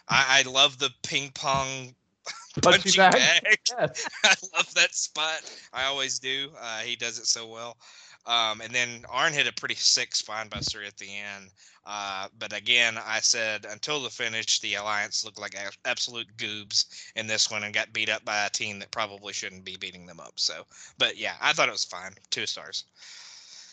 I, 0.10 0.44
I 0.44 0.50
love 0.50 0.80
the 0.80 0.90
ping 1.04 1.30
pong 1.36 1.94
punching 2.62 2.98
bag? 2.98 3.14
bag. 3.14 3.58
Yes. 3.80 4.10
I 4.24 4.34
love 4.56 4.74
that 4.74 4.96
spot. 4.96 5.42
I 5.74 5.86
always 5.86 6.18
do. 6.18 6.50
Uh, 6.60 6.80
he 6.80 6.96
does 6.96 7.20
it 7.20 7.28
so 7.28 7.48
well. 7.48 7.78
Um, 8.26 8.62
and 8.62 8.74
then 8.74 9.06
Arn 9.10 9.32
hit 9.32 9.48
a 9.48 9.54
pretty 9.54 9.76
sick 9.76 10.16
spine 10.16 10.48
buster 10.48 10.84
at 10.84 10.98
the 10.98 11.10
end. 11.10 11.52
Uh, 11.86 12.30
but 12.40 12.58
again, 12.58 12.98
I 13.04 13.20
said 13.20 13.66
until 13.70 14.02
the 14.02 14.10
finish, 14.10 14.60
the 14.60 14.76
Alliance 14.76 15.24
looked 15.24 15.40
like 15.40 15.54
a- 15.54 15.88
absolute 15.88 16.36
goobs 16.38 16.86
in 17.16 17.28
this 17.28 17.52
one 17.52 17.64
and 17.64 17.74
got 17.74 17.94
beat 17.94 18.10
up 18.10 18.26
by 18.26 18.46
a 18.46 18.50
team 18.50 18.80
that 18.80 18.90
probably 18.90 19.34
shouldn't 19.34 19.66
be 19.66 19.78
beating 19.78 20.08
them 20.08 20.20
up. 20.20 20.34
So, 20.36 20.66
but 20.98 21.18
yeah, 21.18 21.36
I 21.42 21.54
thought 21.54 21.70
it 21.70 21.74
was 21.74 21.86
fine. 21.86 22.14
Two 22.32 22.48
stars. 22.48 22.86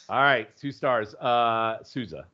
All 0.09 0.23
right, 0.23 0.49
two 0.57 0.73
stars. 0.73 1.15
Uh, 1.15 1.83
Souza. 1.83 2.27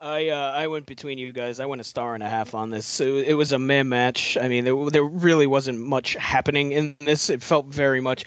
I 0.00 0.28
uh, 0.28 0.52
I 0.52 0.66
went 0.66 0.86
between 0.86 1.18
you 1.18 1.32
guys. 1.32 1.58
I 1.58 1.66
went 1.66 1.80
a 1.80 1.84
star 1.84 2.14
and 2.14 2.22
a 2.22 2.28
half 2.28 2.54
on 2.54 2.70
this. 2.70 2.86
So 2.86 3.16
it 3.16 3.32
was 3.32 3.52
a 3.52 3.58
meh 3.58 3.82
match. 3.82 4.36
I 4.40 4.46
mean, 4.46 4.64
there, 4.64 4.90
there 4.90 5.04
really 5.04 5.46
wasn't 5.46 5.80
much 5.80 6.14
happening 6.14 6.72
in 6.72 6.96
this. 7.00 7.30
It 7.30 7.42
felt 7.42 7.66
very 7.66 8.00
much. 8.00 8.24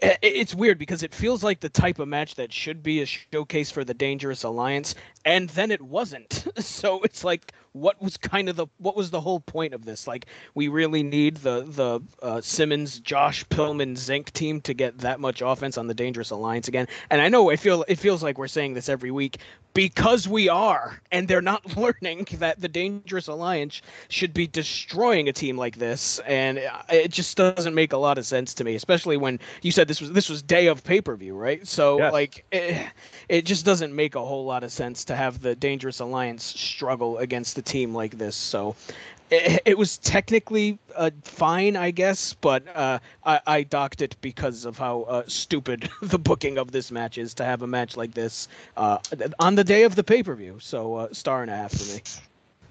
It's 0.00 0.54
weird 0.54 0.78
because 0.78 1.02
it 1.02 1.12
feels 1.12 1.42
like 1.42 1.58
the 1.58 1.68
type 1.68 1.98
of 1.98 2.06
match 2.06 2.36
that 2.36 2.52
should 2.52 2.84
be 2.84 3.02
a 3.02 3.06
showcase 3.06 3.68
for 3.68 3.82
the 3.82 3.94
Dangerous 3.94 4.44
Alliance, 4.44 4.94
and 5.28 5.50
then 5.50 5.70
it 5.70 5.82
wasn't. 5.82 6.46
So 6.68 7.02
it's 7.02 7.24
like, 7.24 7.52
what 7.72 8.00
was 8.02 8.16
kind 8.16 8.48
of 8.48 8.56
the 8.56 8.66
what 8.78 8.96
was 8.96 9.10
the 9.10 9.20
whole 9.20 9.40
point 9.40 9.74
of 9.74 9.84
this? 9.84 10.06
Like, 10.06 10.26
we 10.54 10.68
really 10.68 11.02
need 11.02 11.38
the 11.38 11.62
the 11.62 12.00
uh, 12.26 12.40
Simmons, 12.40 13.00
Josh 13.00 13.44
Pillman, 13.48 13.94
Zenk 13.96 14.32
team 14.32 14.60
to 14.62 14.74
get 14.74 14.98
that 14.98 15.20
much 15.20 15.42
offense 15.42 15.78
on 15.78 15.86
the 15.86 15.94
Dangerous 15.94 16.30
Alliance 16.30 16.68
again. 16.68 16.88
And 17.10 17.20
I 17.20 17.28
know 17.28 17.50
I 17.50 17.56
feel 17.56 17.84
it 17.88 17.98
feels 17.98 18.22
like 18.22 18.38
we're 18.38 18.48
saying 18.48 18.74
this 18.74 18.88
every 18.88 19.10
week 19.10 19.38
because 19.74 20.28
we 20.28 20.48
are, 20.48 21.00
and 21.12 21.28
they're 21.28 21.42
not 21.42 21.76
learning 21.76 22.26
that 22.38 22.60
the 22.60 22.68
Dangerous 22.68 23.28
Alliance 23.28 23.82
should 24.08 24.34
be 24.34 24.46
destroying 24.46 25.28
a 25.28 25.32
team 25.32 25.56
like 25.56 25.78
this, 25.78 26.20
and 26.26 26.58
uh, 26.58 26.82
it 26.90 27.10
just 27.12 27.36
doesn't 27.36 27.74
make 27.74 27.92
a 27.92 27.98
lot 27.98 28.18
of 28.18 28.26
sense 28.26 28.54
to 28.54 28.64
me. 28.64 28.74
Especially 28.74 29.16
when 29.16 29.38
you 29.62 29.70
said 29.72 29.88
this 29.88 30.00
was 30.00 30.12
this 30.12 30.28
was 30.28 30.42
day 30.42 30.66
of 30.66 30.82
pay 30.84 31.00
per 31.00 31.16
view, 31.16 31.36
right? 31.36 31.66
So 31.66 31.98
Yes. 31.98 32.12
like, 32.12 32.44
it, 32.52 32.86
it 33.28 33.44
just 33.44 33.64
doesn't 33.64 33.94
make 33.94 34.14
a 34.14 34.24
whole 34.24 34.44
lot 34.44 34.64
of 34.64 34.72
sense 34.72 35.04
to 35.06 35.16
have 35.18 35.42
the 35.42 35.54
Dangerous 35.54 36.00
Alliance 36.00 36.44
struggle 36.44 37.18
against 37.18 37.58
a 37.58 37.62
team 37.62 37.94
like 37.94 38.16
this. 38.18 38.36
So. 38.36 38.76
It, 39.30 39.60
it 39.66 39.76
was 39.76 39.98
technically 39.98 40.78
uh, 40.96 41.10
fine, 41.22 41.76
I 41.76 41.90
guess, 41.90 42.32
but 42.32 42.62
uh, 42.74 42.98
I, 43.26 43.40
I 43.46 43.62
docked 43.62 44.00
it 44.00 44.16
because 44.22 44.64
of 44.64 44.78
how 44.78 45.02
uh, 45.02 45.24
stupid 45.26 45.90
the 46.00 46.18
booking 46.18 46.56
of 46.56 46.72
this 46.72 46.90
match 46.90 47.18
is 47.18 47.34
to 47.34 47.44
have 47.44 47.60
a 47.60 47.66
match 47.66 47.94
like 47.94 48.14
this 48.14 48.48
uh, 48.78 48.96
on 49.38 49.54
the 49.54 49.64
day 49.64 49.82
of 49.82 49.96
the 49.96 50.02
pay 50.02 50.22
per 50.22 50.34
view. 50.34 50.56
So 50.62 50.94
uh, 50.94 51.12
star 51.12 51.42
and 51.42 51.50
a 51.50 51.56
half 51.56 51.72
for 51.72 51.92
me. 51.92 52.00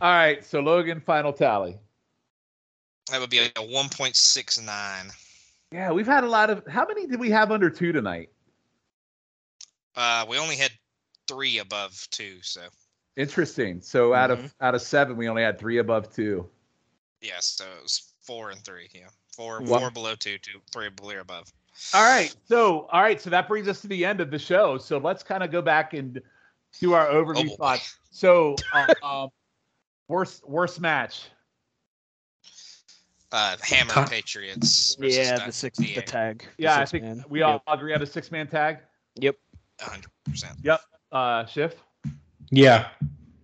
All 0.02 0.12
right, 0.12 0.44
so 0.44 0.60
Logan, 0.60 1.00
final 1.00 1.32
tally. 1.32 1.78
That 3.12 3.20
would 3.22 3.30
be 3.30 3.38
a 3.38 3.50
1.69. 3.50 5.12
Yeah, 5.72 5.92
we've 5.92 6.08
had 6.08 6.24
a 6.24 6.28
lot 6.28 6.50
of. 6.50 6.66
How 6.66 6.88
many 6.88 7.06
did 7.06 7.20
we 7.20 7.30
have 7.30 7.52
under 7.52 7.70
two 7.70 7.92
tonight? 7.92 8.30
Uh, 9.96 10.26
we 10.30 10.38
only 10.38 10.56
had 10.56 10.72
three 11.28 11.60
above 11.60 12.08
two, 12.12 12.40
so 12.42 12.62
Interesting. 13.16 13.82
So 13.82 14.14
out 14.14 14.30
of 14.30 14.40
Mhm. 14.40 14.52
out 14.62 14.76
of 14.76 14.82
seven, 14.82 15.18
we 15.18 15.28
only 15.28 15.42
had 15.42 15.58
three 15.60 15.80
above 15.80 16.14
two. 16.14 16.50
yeah, 17.22 17.40
so 17.40 17.66
it 17.66 17.82
was 17.84 18.14
four 18.22 18.52
and 18.52 18.64
three. 18.64 18.90
Yeah, 18.94 19.10
four 19.36 19.62
Wow. 19.62 19.80
four 19.80 19.92
below 19.92 20.16
two, 20.16 20.38
two 20.38 20.62
three 20.72 20.90
below 20.90 21.20
above. 21.20 21.52
All 21.94 22.04
right. 22.04 22.36
So 22.48 22.82
all 22.92 23.02
right. 23.02 23.20
So 23.20 23.30
that 23.32 23.48
brings 23.48 23.68
us 23.68 23.82
to 23.82 23.88
the 23.88 24.06
end 24.06 24.22
of 24.22 24.30
the 24.30 24.38
show. 24.38 24.78
So 24.78 24.98
let's 25.00 25.24
kind 25.24 25.42
of 25.44 25.52
go 25.52 25.62
back 25.64 25.94
and 25.94 26.22
do 26.80 26.94
our 26.94 27.08
overview 27.08 27.38
Oh, 27.38 27.44
boy. 27.44 27.56
thoughts. 27.56 27.98
So 28.12 28.56
uh, 28.72 28.88
um, 29.04 29.30
worst 30.08 30.48
worst 30.48 30.80
match. 30.80 31.30
Uh, 33.32 33.58
Hammer 33.62 33.94
Huh. 33.94 34.06
Patriots. 34.08 34.96
Yeah, 35.00 35.46
the 35.46 35.52
six, 35.52 35.80
the 35.80 36.02
tag. 36.02 36.48
the 36.58 36.64
Yeah, 36.64 36.80
I 36.80 36.86
think 36.86 37.04
man. 37.04 37.26
we 37.28 37.40
Yep. 37.40 37.48
all 37.68 37.74
agree 37.74 37.94
on 37.94 38.02
a 38.02 38.06
six 38.06 38.32
man 38.32 38.48
tag. 38.48 38.80
Yep. 39.16 39.36
100%. 39.80 40.56
Yep. 40.64 40.82
Uh, 41.12 41.46
Schiff. 41.46 41.76
Yeah, 42.50 42.88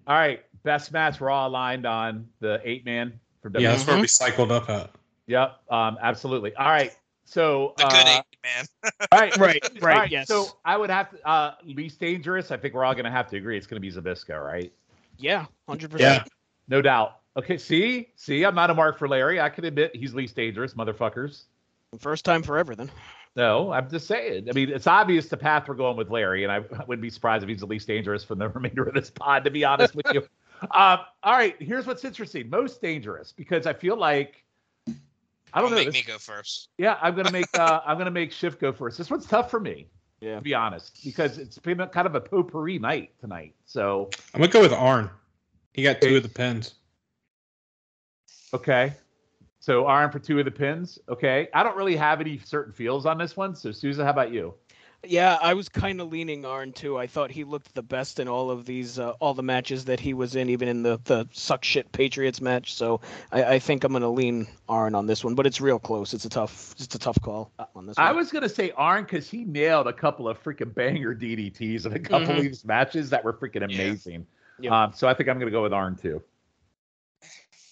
All 0.07 0.16
right. 0.16 0.43
Best 0.64 0.93
match. 0.93 1.20
We're 1.20 1.30
all 1.30 1.49
aligned 1.49 1.86
on 1.86 2.28
the 2.39 2.61
eight 2.64 2.86
man 2.86 3.20
for 3.41 3.49
WWE. 3.49 3.61
yeah, 3.61 3.72
that's 3.72 3.86
where 3.86 3.99
we 3.99 4.07
cycled 4.07 4.51
up 4.51 4.70
at. 4.70 4.91
Yep. 5.28 5.59
Um, 5.70 5.97
absolutely. 6.01 6.55
All 6.55 6.70
right. 6.70 6.93
So 7.26 7.74
The 7.78 7.84
good 7.84 7.93
uh, 7.93 8.22
eight 8.22 8.38
man. 8.43 8.66
all 9.11 9.20
right. 9.20 9.38
Right, 9.38 9.70
All 9.82 9.88
right, 9.89 10.11
yes. 10.11 10.28
So 10.28 10.47
I 10.64 10.78
would 10.78 10.89
have 10.89 11.11
to 11.11 11.28
uh 11.28 11.55
least 11.66 11.99
dangerous. 11.99 12.51
I 12.51 12.57
think 12.57 12.74
we're 12.74 12.86
all 12.86 12.95
gonna 12.95 13.11
have 13.11 13.30
to 13.32 13.38
agree 13.38 13.57
it's 13.57 13.68
gonna 13.68 13.80
be 13.82 13.91
Zbyszko, 13.91 14.41
right? 14.43 14.72
Yeah, 15.18 15.45
hundred 15.68 15.91
percent. 15.91 16.24
Yeah. 16.26 16.32
No 16.70 16.82
doubt. 16.82 17.20
Okay, 17.36 17.57
see, 17.57 18.09
see, 18.16 18.45
I'm 18.45 18.55
not 18.55 18.70
a 18.70 18.74
mark 18.74 18.99
for 18.99 19.07
Larry. 19.07 19.41
I 19.41 19.49
can 19.49 19.66
admit 19.66 19.95
he's 19.95 20.14
least 20.14 20.36
dangerous, 20.36 20.76
motherfuckers. 20.76 21.43
First 21.99 22.26
time 22.26 22.43
forever 22.43 22.76
then. 22.76 22.91
No, 23.36 23.72
I'm 23.72 23.90
just 23.90 24.06
saying. 24.08 24.48
I 24.50 24.54
mean, 24.54 24.70
it's 24.70 24.86
obvious 24.86 25.28
the 25.28 25.38
path 25.38 25.68
we're 25.68 25.74
going 25.76 25.98
with 25.98 26.10
Larry, 26.12 26.44
and 26.44 26.52
I 26.52 26.60
wouldn't 26.88 27.02
be 27.02 27.10
surprised 27.10 27.44
if 27.44 27.50
he's 27.50 27.62
the 27.62 27.66
least 27.66 27.88
dangerous 27.88 28.24
for 28.24 28.36
the 28.36 28.48
remainder 28.56 28.84
of 28.84 28.94
this 28.94 29.10
pod. 29.10 29.44
To 29.46 29.52
be 29.52 29.64
honest 29.66 29.96
with 29.96 30.06
you. 30.14 30.26
Um, 30.72 31.00
all 31.24 31.34
right, 31.34 31.58
here's 31.60 31.86
what's 31.86 32.06
interesting: 32.06 32.50
most 32.50 32.82
dangerous, 32.82 33.34
because 33.34 33.68
I 33.68 33.74
feel 33.74 33.98
like 33.98 34.46
I 34.88 34.92
don't 35.60 35.64
Don't 35.64 35.72
know. 35.72 35.76
make 35.76 35.88
this- 35.88 35.94
me 35.96 36.04
go 36.04 36.18
first. 36.18 36.70
Yeah, 36.78 36.98
I'm 37.02 37.16
gonna 37.18 37.34
make 37.34 37.48
uh, 37.60 37.82
I'm 37.86 37.98
gonna 37.98 38.12
make 38.12 38.32
Schiff 38.32 38.58
go 38.60 38.72
first. 38.72 38.98
This 38.98 39.10
one's 39.12 39.26
tough 39.26 39.52
for 39.52 39.60
me, 39.60 39.88
Yeah. 40.22 40.36
to 40.36 40.42
be 40.42 40.54
honest, 40.54 41.04
because 41.04 41.38
it's 41.38 41.58
been 41.58 41.80
kind 41.88 42.08
of 42.08 42.16
a 42.16 42.22
potpourri 42.22 42.80
night 42.80 43.12
tonight. 43.20 43.54
So 43.66 44.10
I'm 44.34 44.40
gonna 44.40 44.54
go 44.54 44.62
with 44.62 44.72
Arn. 44.72 45.10
He 45.74 45.84
got 45.84 46.00
two 46.00 46.16
of 46.16 46.24
the 46.24 46.30
pins. 46.30 46.76
okay, 48.54 48.94
so 49.64 49.86
Arn 49.86 50.11
for 50.11 50.20
two 50.20 50.39
of 50.39 50.43
the 50.45 50.51
pins. 50.51 50.99
Okay, 51.07 51.47
I 51.53 51.64
don't 51.64 51.78
really 51.78 51.95
have 51.95 52.20
any 52.20 52.38
certain 52.38 52.74
feels 52.74 53.05
on 53.05 53.18
this 53.18 53.38
one. 53.38 53.55
So 53.55 53.72
Souza, 53.72 54.03
how 54.03 54.09
about 54.09 54.30
you? 54.34 54.53
Yeah, 55.05 55.38
I 55.41 55.53
was 55.53 55.70
kind 55.70 56.01
of 56.01 56.11
leaning 56.11 56.43
Arn 56.45 56.74
too. 56.74 56.97
I 56.97 57.07
thought 57.07 57.32
he 57.32 57.45
looked 57.45 57.74
the 57.74 57.82
best 57.82 58.20
in 58.20 58.28
all 58.28 58.51
of 58.51 58.66
these, 58.66 58.99
uh, 58.99 59.11
all 59.22 59.34
the 59.34 59.41
matches 59.41 59.86
that 59.86 60.01
he 60.01 60.14
was 60.14 60.36
in, 60.36 60.49
even 60.49 60.68
in 60.68 60.84
the 60.84 60.99
the 61.05 61.30
suck 61.32 61.64
shit 61.64 61.89
Patriots 61.93 62.41
match. 62.41 62.74
So 62.74 62.99
I, 63.32 63.43
I 63.55 63.59
think 63.59 63.86
I'm 63.86 63.93
gonna 63.93 64.11
lean 64.11 64.47
Arn 64.68 64.95
on 64.95 65.07
this 65.07 65.24
one, 65.24 65.34
but 65.34 65.47
it's 65.47 65.61
real 65.61 65.80
close. 65.80 66.14
It's 66.14 66.26
a 66.26 66.30
tough, 66.30 66.76
it's 66.78 66.93
a 66.93 66.99
tough 66.99 67.22
call 67.22 67.53
on 67.74 67.86
this 67.86 67.95
one. 67.95 68.05
I 68.05 68.11
was 68.11 68.32
gonna 68.34 68.49
say 68.49 68.72
Arn 68.72 69.03
because 69.05 69.30
he 69.30 69.45
nailed 69.45 69.88
a 69.88 69.93
couple 69.93 70.28
of 70.28 70.43
freaking 70.43 70.74
banger 70.76 71.16
DDTs 71.16 71.86
in 71.86 71.93
a 71.93 71.99
couple 71.99 72.34
Mhm. 72.34 72.38
of 72.38 72.43
these 72.43 72.66
matches 72.66 73.09
that 73.11 73.24
were 73.24 73.32
freaking 73.32 73.61
Yeah. 73.70 73.76
amazing. 73.82 74.28
Yep. 74.59 74.72
Um, 74.74 74.91
so 74.93 75.07
I 75.07 75.14
think 75.14 75.30
I'm 75.30 75.39
gonna 75.39 75.51
go 75.51 75.64
with 75.64 75.72
Arn 75.74 75.95
too. 75.95 76.22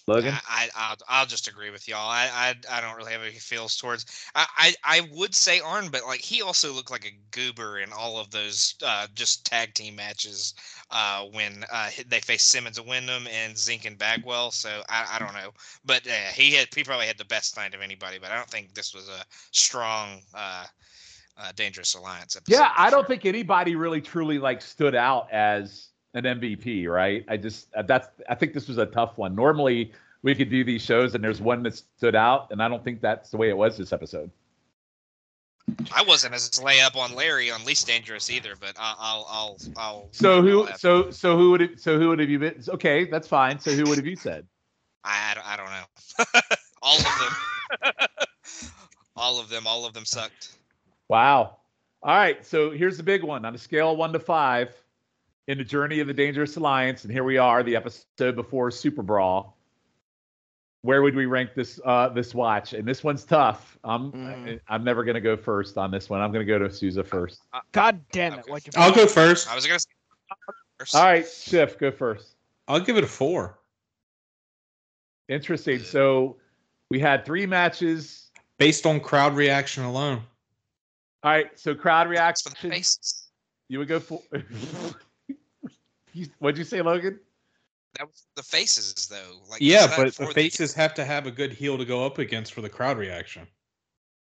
Logan, 0.06 0.34
I, 0.48 0.68
I 0.74 0.90
I'll, 0.90 0.96
I'll 1.08 1.26
just 1.26 1.48
agree 1.48 1.70
with 1.70 1.86
y'all. 1.86 2.08
I, 2.08 2.28
I 2.32 2.78
I 2.78 2.80
don't 2.80 2.96
really 2.96 3.12
have 3.12 3.22
any 3.22 3.32
feels 3.32 3.76
towards. 3.76 4.06
I, 4.34 4.46
I 4.56 4.74
I 4.84 5.08
would 5.12 5.34
say 5.34 5.60
Arn, 5.60 5.88
but 5.90 6.04
like 6.04 6.20
he 6.20 6.42
also 6.42 6.72
looked 6.72 6.90
like 6.90 7.06
a 7.06 7.16
goober 7.30 7.78
in 7.78 7.92
all 7.92 8.18
of 8.18 8.30
those 8.30 8.74
uh, 8.84 9.06
just 9.14 9.46
tag 9.46 9.74
team 9.74 9.96
matches 9.96 10.54
uh, 10.90 11.24
when 11.26 11.64
uh, 11.72 11.90
they 12.08 12.20
faced 12.20 12.48
Simmons 12.48 12.78
and 12.78 12.88
Windham 12.88 13.28
and 13.28 13.54
Zenk 13.54 13.84
and 13.86 13.96
Bagwell. 13.96 14.50
So 14.50 14.82
I, 14.88 15.06
I 15.12 15.18
don't 15.20 15.34
know, 15.34 15.50
but 15.84 16.06
uh, 16.06 16.32
he 16.34 16.52
had 16.52 16.68
he 16.74 16.82
probably 16.82 17.06
had 17.06 17.18
the 17.18 17.24
best 17.24 17.56
night 17.56 17.74
of 17.74 17.80
anybody. 17.80 18.18
But 18.20 18.32
I 18.32 18.36
don't 18.36 18.50
think 18.50 18.74
this 18.74 18.94
was 18.94 19.08
a 19.08 19.24
strong. 19.50 20.20
Uh, 20.34 20.66
uh, 21.38 21.50
dangerous 21.56 21.94
alliance 21.94 22.36
episode. 22.36 22.58
yeah, 22.58 22.72
I 22.76 22.90
don't 22.90 23.06
think 23.06 23.24
anybody 23.24 23.74
really 23.74 24.02
truly 24.02 24.38
like 24.38 24.60
stood 24.60 24.94
out 24.94 25.32
as 25.32 25.88
an 26.14 26.24
MVP, 26.24 26.88
right? 26.88 27.24
I 27.28 27.36
just 27.36 27.72
uh, 27.74 27.82
that's 27.82 28.08
I 28.28 28.34
think 28.34 28.52
this 28.54 28.68
was 28.68 28.78
a 28.78 28.86
tough 28.86 29.18
one. 29.18 29.34
Normally 29.34 29.92
we 30.22 30.34
could 30.34 30.50
do 30.50 30.64
these 30.64 30.82
shows 30.82 31.14
and 31.14 31.22
there's 31.22 31.40
one 31.40 31.62
that 31.64 31.76
stood 31.76 32.14
out, 32.14 32.50
and 32.50 32.62
I 32.62 32.68
don't 32.68 32.84
think 32.84 33.00
that's 33.00 33.30
the 33.30 33.36
way 33.36 33.48
it 33.48 33.56
was 33.56 33.76
this 33.76 33.92
episode. 33.92 34.30
I 35.94 36.02
wasn't 36.02 36.34
as 36.34 36.50
layup 36.50 36.96
on 36.96 37.14
Larry 37.14 37.50
on 37.50 37.64
least 37.64 37.86
dangerous 37.86 38.30
either. 38.30 38.54
But 38.58 38.76
I'll 38.78 39.26
I'll 39.28 39.58
I'll. 39.76 40.08
So 40.10 40.42
who? 40.42 40.66
I'll 40.66 40.76
So 40.76 41.10
so 41.10 41.36
who 41.36 41.52
would 41.52 41.62
it? 41.62 41.80
So 41.80 41.98
who 41.98 42.08
would 42.08 42.18
have 42.18 42.28
you 42.28 42.38
been? 42.38 42.62
Okay, 42.68 43.04
that's 43.04 43.28
fine. 43.28 43.58
So 43.58 43.72
who 43.72 43.84
would 43.84 43.98
have 43.98 44.06
you 44.06 44.16
said? 44.16 44.46
I, 45.04 45.36
I 45.44 45.56
don't 45.56 45.66
know. 45.66 46.40
all 46.82 46.96
of 46.96 47.04
them. 47.04 48.08
all 49.16 49.40
of 49.40 49.48
them. 49.48 49.66
All 49.66 49.84
of 49.84 49.94
them 49.94 50.04
sucked. 50.04 50.56
Wow. 51.08 51.58
All 52.02 52.16
right. 52.16 52.44
So 52.44 52.70
here's 52.70 52.96
the 52.96 53.02
big 53.02 53.22
one 53.22 53.44
on 53.44 53.54
a 53.54 53.58
scale 53.58 53.92
of 53.92 53.98
one 53.98 54.12
to 54.12 54.20
five 54.20 54.74
in 55.48 55.58
the 55.58 55.64
journey 55.64 56.00
of 56.00 56.06
the 56.06 56.14
Dangerous 56.14 56.56
Alliance. 56.56 57.04
And 57.04 57.12
here 57.12 57.24
we 57.24 57.38
are, 57.38 57.62
the 57.62 57.76
episode 57.76 58.36
before 58.36 58.70
Super 58.70 59.02
Brawl. 59.02 59.56
Where 60.82 61.02
would 61.02 61.14
we 61.14 61.26
rank 61.26 61.50
this 61.54 61.78
uh, 61.84 62.08
this 62.08 62.34
watch? 62.34 62.72
And 62.72 62.86
this 62.86 63.04
one's 63.04 63.24
tough. 63.24 63.78
I'm 63.84 64.10
Mm. 64.12 64.60
I'm 64.68 64.82
never 64.82 65.04
gonna 65.04 65.20
go 65.20 65.36
first 65.36 65.78
on 65.78 65.92
this 65.92 66.10
one. 66.10 66.20
I'm 66.20 66.32
gonna 66.32 66.44
go 66.44 66.58
to 66.58 66.68
Souza 66.70 67.04
first. 67.04 67.40
God 67.70 68.00
damn 68.10 68.32
it! 68.32 68.40
Okay. 68.40 68.50
Why'd 68.50 68.66
you? 68.66 68.72
I'll 68.76 68.92
go 68.92 69.06
first. 69.06 69.48
I 69.48 69.54
was 69.54 69.64
gonna. 69.64 69.78
Say 69.78 69.86
first. 70.78 70.96
All 70.96 71.04
right, 71.04 71.26
Schiff, 71.28 71.78
go 71.78 71.92
first. 71.92 72.34
I'll 72.66 72.80
give 72.80 72.96
it 72.96 73.04
a 73.04 73.06
four. 73.06 73.60
Interesting. 75.28 75.78
So 75.78 76.36
we 76.90 76.98
had 76.98 77.24
three 77.24 77.46
matches. 77.46 78.30
Based 78.58 78.84
on 78.84 78.98
crowd 78.98 79.36
reaction 79.36 79.84
alone. 79.84 80.20
All 81.22 81.30
right. 81.30 81.56
So 81.58 81.76
crowd 81.76 82.08
Thanks 82.12 82.42
for 82.42 82.50
the 82.50 82.54
reaction. 82.54 82.70
faces. 82.70 83.28
You 83.68 83.78
would 83.78 83.88
go 83.88 84.00
for. 84.00 84.20
You- 86.42 86.44
What'd 86.44 86.58
you 86.58 86.64
say, 86.64 86.82
Logan? 86.82 87.20
That 87.98 88.06
was 88.08 88.26
the 88.36 88.42
faces 88.42 88.94
though. 89.10 89.38
Like 89.50 89.60
Yeah, 89.60 89.86
but 89.96 90.06
the 90.06 90.12
for 90.26 90.32
faces 90.32 90.72
have 90.74 90.94
to 90.94 91.04
have 91.04 91.26
a 91.26 91.30
good 91.30 91.52
heel 91.52 91.76
to 91.78 91.84
go 91.84 92.04
up 92.06 92.18
against 92.18 92.54
for 92.54 92.62
the 92.62 92.68
crowd 92.70 92.96
reaction. 92.96 93.46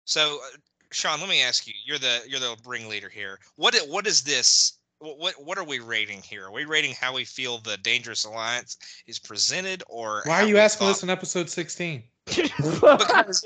So, 0.06 0.40
uh, 0.44 0.57
Sean, 0.91 1.19
let 1.19 1.30
me 1.30 1.41
ask 1.41 1.68
you. 1.68 1.73
You're 1.86 1.98
the 1.99 2.22
you're 2.27 2.40
the 2.40 2.56
ringleader 2.65 3.10
here. 3.10 3.40
What 3.57 3.76
what 3.88 4.07
is 4.07 4.22
this? 4.23 4.77
What 4.99 5.18
what 5.19 5.34
what 5.44 5.57
are 5.57 5.65
we 5.65 5.80
rating 5.80 6.22
here? 6.22 6.45
Are 6.45 6.52
we 6.52 6.64
rating 6.65 6.94
how 6.94 7.14
we 7.14 7.26
feel 7.26 7.57
the 7.60 7.77
Dangerous 7.77 8.23
Alliance 8.23 8.77
is 9.07 9.19
presented, 9.19 9.84
or 9.90 10.22
Why 10.26 10.41
are 10.41 10.48
you 10.48 10.57
asking 10.57 10.88
thought- 10.88 10.94
this 10.94 11.03
in 11.03 11.10
episode 11.10 11.49
16? 11.49 12.03
Because 12.57 13.44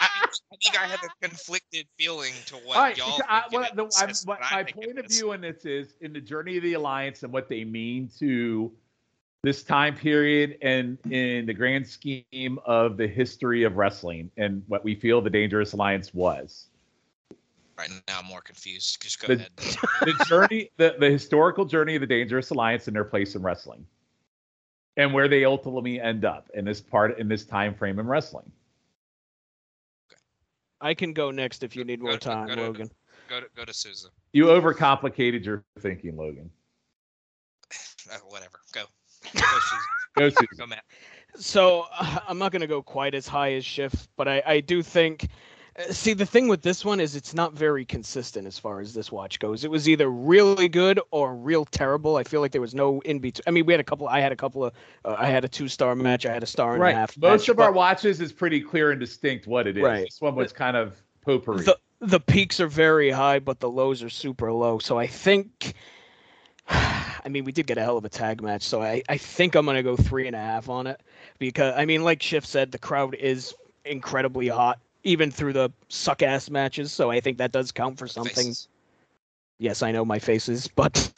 I, 0.00 0.08
I 0.24 0.26
think 0.62 0.78
I 0.78 0.86
have 0.86 1.00
a 1.02 1.26
conflicted 1.28 1.86
feeling 1.98 2.32
to 2.46 2.56
what 2.56 2.76
All 2.76 2.82
right, 2.82 2.96
y'all 2.96 3.06
I- 3.08 3.10
think 3.10 3.24
uh, 3.30 3.42
what- 3.50 3.68
it 3.70 3.76
the- 3.76 3.86
is, 3.86 3.96
I'm- 4.00 4.08
what 4.24 4.40
what 4.40 4.50
my 4.52 4.62
point 4.64 4.98
of 4.98 5.06
is. 5.06 5.16
view 5.18 5.32
in 5.32 5.40
this 5.40 5.64
is 5.64 5.94
in 6.00 6.12
the 6.12 6.20
journey 6.20 6.56
of 6.56 6.62
the 6.62 6.74
alliance 6.74 7.22
and 7.22 7.32
what 7.32 7.48
they 7.48 7.64
mean 7.64 8.08
to 8.18 8.72
this 9.44 9.62
time 9.62 9.94
period 9.94 10.58
and 10.62 10.98
in 11.10 11.46
the 11.46 11.54
grand 11.54 11.86
scheme 11.86 12.58
of 12.64 12.96
the 12.96 13.06
history 13.06 13.62
of 13.62 13.76
wrestling 13.76 14.30
and 14.36 14.62
what 14.66 14.82
we 14.84 14.94
feel 14.96 15.20
the 15.20 15.30
dangerous 15.30 15.72
alliance 15.74 16.12
was. 16.12 16.66
Right 17.78 17.88
now, 18.08 18.18
I'm 18.18 18.26
more 18.26 18.40
confused. 18.40 19.00
Just 19.00 19.20
go 19.20 19.28
The- 19.28 19.34
ahead. 19.34 19.50
the 20.02 20.24
journey, 20.26 20.70
the, 20.76 20.96
the 20.98 21.08
historical 21.08 21.64
journey 21.64 21.94
of 21.94 22.00
the 22.00 22.08
Dangerous 22.08 22.50
Alliance 22.50 22.88
and 22.88 22.96
their 22.96 23.04
place 23.04 23.36
in 23.36 23.42
wrestling, 23.42 23.86
and 24.96 25.14
where 25.14 25.28
they 25.28 25.44
ultimately 25.44 26.00
end 26.00 26.24
up 26.24 26.50
in 26.54 26.64
this 26.64 26.80
part 26.80 27.16
in 27.20 27.28
this 27.28 27.44
time 27.44 27.74
frame 27.76 28.00
in 28.00 28.06
wrestling. 28.08 28.50
I 30.80 30.94
can 30.94 31.12
go 31.12 31.30
next 31.30 31.62
if 31.62 31.74
you 31.76 31.84
need 31.84 32.00
more 32.00 32.12
to- 32.12 32.18
time, 32.18 32.46
go 32.48 32.54
to- 32.54 32.62
Logan. 32.62 32.90
Go 33.28 33.40
to 33.40 33.46
go 33.54 33.64
to 33.64 33.74
Souza. 33.74 34.08
You 34.32 34.46
overcomplicated 34.46 35.44
your 35.44 35.64
thinking, 35.80 36.16
Logan. 36.16 36.50
Uh, 38.10 38.16
whatever. 38.28 38.60
Go. 38.72 38.84
Go, 39.34 39.40
Souza. 39.40 39.82
Go, 40.16 40.28
Susan. 40.30 40.46
go 40.56 40.66
Matt. 40.66 40.84
So 41.36 41.84
uh, 41.98 42.20
I'm 42.28 42.38
not 42.38 42.52
going 42.52 42.62
to 42.62 42.66
go 42.66 42.80
quite 42.82 43.14
as 43.14 43.28
high 43.28 43.52
as 43.52 43.66
Schiff, 43.66 44.08
but 44.16 44.26
I, 44.28 44.42
I 44.46 44.60
do 44.60 44.82
think. 44.82 45.28
Uh, 45.78 45.92
See, 45.92 46.12
the 46.14 46.26
thing 46.26 46.48
with 46.48 46.62
this 46.62 46.84
one 46.84 47.00
is 47.00 47.14
it's 47.16 47.34
not 47.34 47.52
very 47.54 47.84
consistent 47.84 48.46
as 48.46 48.58
far 48.58 48.80
as 48.80 48.94
this 48.94 49.12
watch 49.12 49.38
goes. 49.38 49.64
It 49.64 49.70
was 49.70 49.88
either 49.88 50.08
really 50.10 50.68
good 50.68 51.00
or 51.10 51.34
real 51.36 51.64
terrible. 51.64 52.16
I 52.16 52.24
feel 52.24 52.40
like 52.40 52.52
there 52.52 52.60
was 52.60 52.74
no 52.74 53.00
in 53.02 53.18
between. 53.20 53.44
I 53.46 53.50
mean, 53.50 53.66
we 53.66 53.72
had 53.72 53.80
a 53.80 53.84
couple. 53.84 54.08
I 54.08 54.20
had 54.20 54.32
a 54.32 54.36
couple 54.36 54.64
of. 54.64 54.72
Uh, 55.04 55.16
I 55.18 55.26
had 55.26 55.44
a 55.44 55.48
two 55.48 55.68
star 55.68 55.94
match. 55.94 56.26
I 56.26 56.32
had 56.32 56.42
a 56.42 56.46
star 56.46 56.72
and 56.74 56.82
a 56.82 56.84
Right. 56.84 56.94
half. 56.94 57.16
Most 57.16 57.42
match, 57.42 57.48
of 57.50 57.60
our 57.60 57.72
watches 57.72 58.20
is 58.20 58.32
pretty 58.32 58.60
clear 58.60 58.90
and 58.90 59.00
distinct 59.00 59.46
what 59.46 59.66
it 59.66 59.76
is. 59.76 59.82
Right. 59.84 60.04
This 60.06 60.20
one 60.20 60.34
was 60.34 60.52
kind 60.52 60.76
of 60.76 61.00
potpourri. 61.24 61.64
the 61.64 61.78
the 62.00 62.20
peaks 62.20 62.60
are 62.60 62.68
very 62.68 63.10
high, 63.10 63.38
but 63.38 63.60
the 63.60 63.68
lows 63.70 64.02
are 64.02 64.10
super 64.10 64.52
low. 64.52 64.78
So 64.78 64.98
I 64.98 65.06
think. 65.06 65.74
I 66.68 67.28
mean, 67.30 67.44
we 67.44 67.52
did 67.52 67.66
get 67.66 67.78
a 67.78 67.82
hell 67.82 67.96
of 67.96 68.04
a 68.04 68.08
tag 68.08 68.42
match, 68.42 68.62
so 68.62 68.82
I, 68.82 69.02
I 69.08 69.16
think 69.16 69.54
I'm 69.54 69.66
gonna 69.66 69.82
go 69.82 69.96
three 69.96 70.26
and 70.26 70.36
a 70.36 70.38
half 70.38 70.68
on 70.68 70.86
it 70.86 71.02
because 71.38 71.74
I 71.76 71.84
mean, 71.84 72.04
like 72.04 72.22
Schiff 72.22 72.44
said, 72.46 72.72
the 72.72 72.78
crowd 72.78 73.14
is 73.14 73.54
incredibly 73.84 74.48
hot, 74.48 74.78
even 75.04 75.30
through 75.30 75.52
the 75.52 75.70
suck 75.88 76.22
ass 76.22 76.50
matches. 76.50 76.92
So 76.92 77.10
I 77.10 77.20
think 77.20 77.38
that 77.38 77.52
does 77.52 77.72
count 77.72 77.98
for 77.98 78.06
something. 78.06 78.34
Faces. 78.48 78.68
Yes, 79.58 79.82
I 79.82 79.90
know 79.92 80.04
my 80.04 80.18
faces, 80.18 80.68
but 80.74 81.12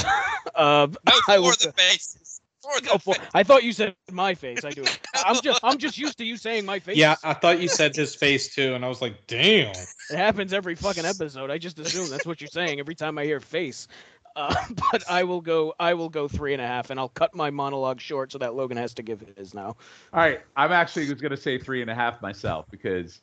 uh, 0.55 0.87
No, 0.91 1.13
I 1.29 1.37
for 1.37 1.41
will. 1.41 1.51
the 1.51 1.73
faces. 1.77 2.41
For 2.63 2.81
the 2.81 2.91
Oh, 2.93 2.99
for- 2.99 3.15
I 3.35 3.43
thought 3.43 3.65
you 3.65 3.73
said 3.73 3.95
my 4.13 4.35
face. 4.35 4.65
I 4.65 4.71
do. 4.71 4.85
I'm 5.25 5.41
just 5.43 5.61
I'm 5.63 5.79
just 5.79 5.97
used 5.99 6.19
to 6.19 6.25
you 6.25 6.37
saying 6.37 6.67
my 6.67 6.79
face. 6.79 6.97
Yeah, 6.97 7.17
I 7.25 7.33
thought 7.35 7.59
you 7.61 7.69
said 7.69 7.97
his 7.97 8.15
face 8.15 8.55
too, 8.55 8.75
and 8.75 8.85
I 8.85 8.89
was 8.89 9.01
like, 9.01 9.27
damn. 9.27 9.71
It 10.11 10.17
happens 10.17 10.53
every 10.53 10.75
fucking 10.75 11.05
episode. 11.07 11.51
I 11.51 11.57
just 11.59 11.79
assume 11.79 12.11
that's 12.11 12.27
what 12.27 12.41
you're 12.41 12.49
saying 12.49 12.79
every 12.79 12.95
time 12.95 13.17
I 13.17 13.25
hear 13.25 13.41
face. 13.41 13.89
Uh, 14.37 14.55
but 14.93 15.03
I 15.11 15.25
will 15.25 15.41
go. 15.41 15.75
I 15.81 15.95
will 15.95 16.11
go 16.11 16.29
three 16.29 16.53
and 16.53 16.61
a 16.63 16.67
half, 16.67 16.91
and 16.91 17.01
I'll 17.01 17.09
cut 17.09 17.35
my 17.35 17.49
monologue 17.51 17.99
short 18.01 18.31
so 18.31 18.39
that 18.39 18.55
Logan 18.55 18.77
has 18.77 18.93
to 18.95 19.03
give 19.03 19.25
his 19.37 19.55
now. 19.55 19.69
All 20.13 20.21
right. 20.21 20.41
I'm 20.57 20.71
actually 20.73 21.09
was 21.11 21.21
going 21.21 21.31
to 21.31 21.37
say 21.39 21.59
three 21.59 21.81
and 21.83 21.91
a 21.91 21.95
half 21.95 22.21
myself 22.21 22.67
because, 22.71 23.23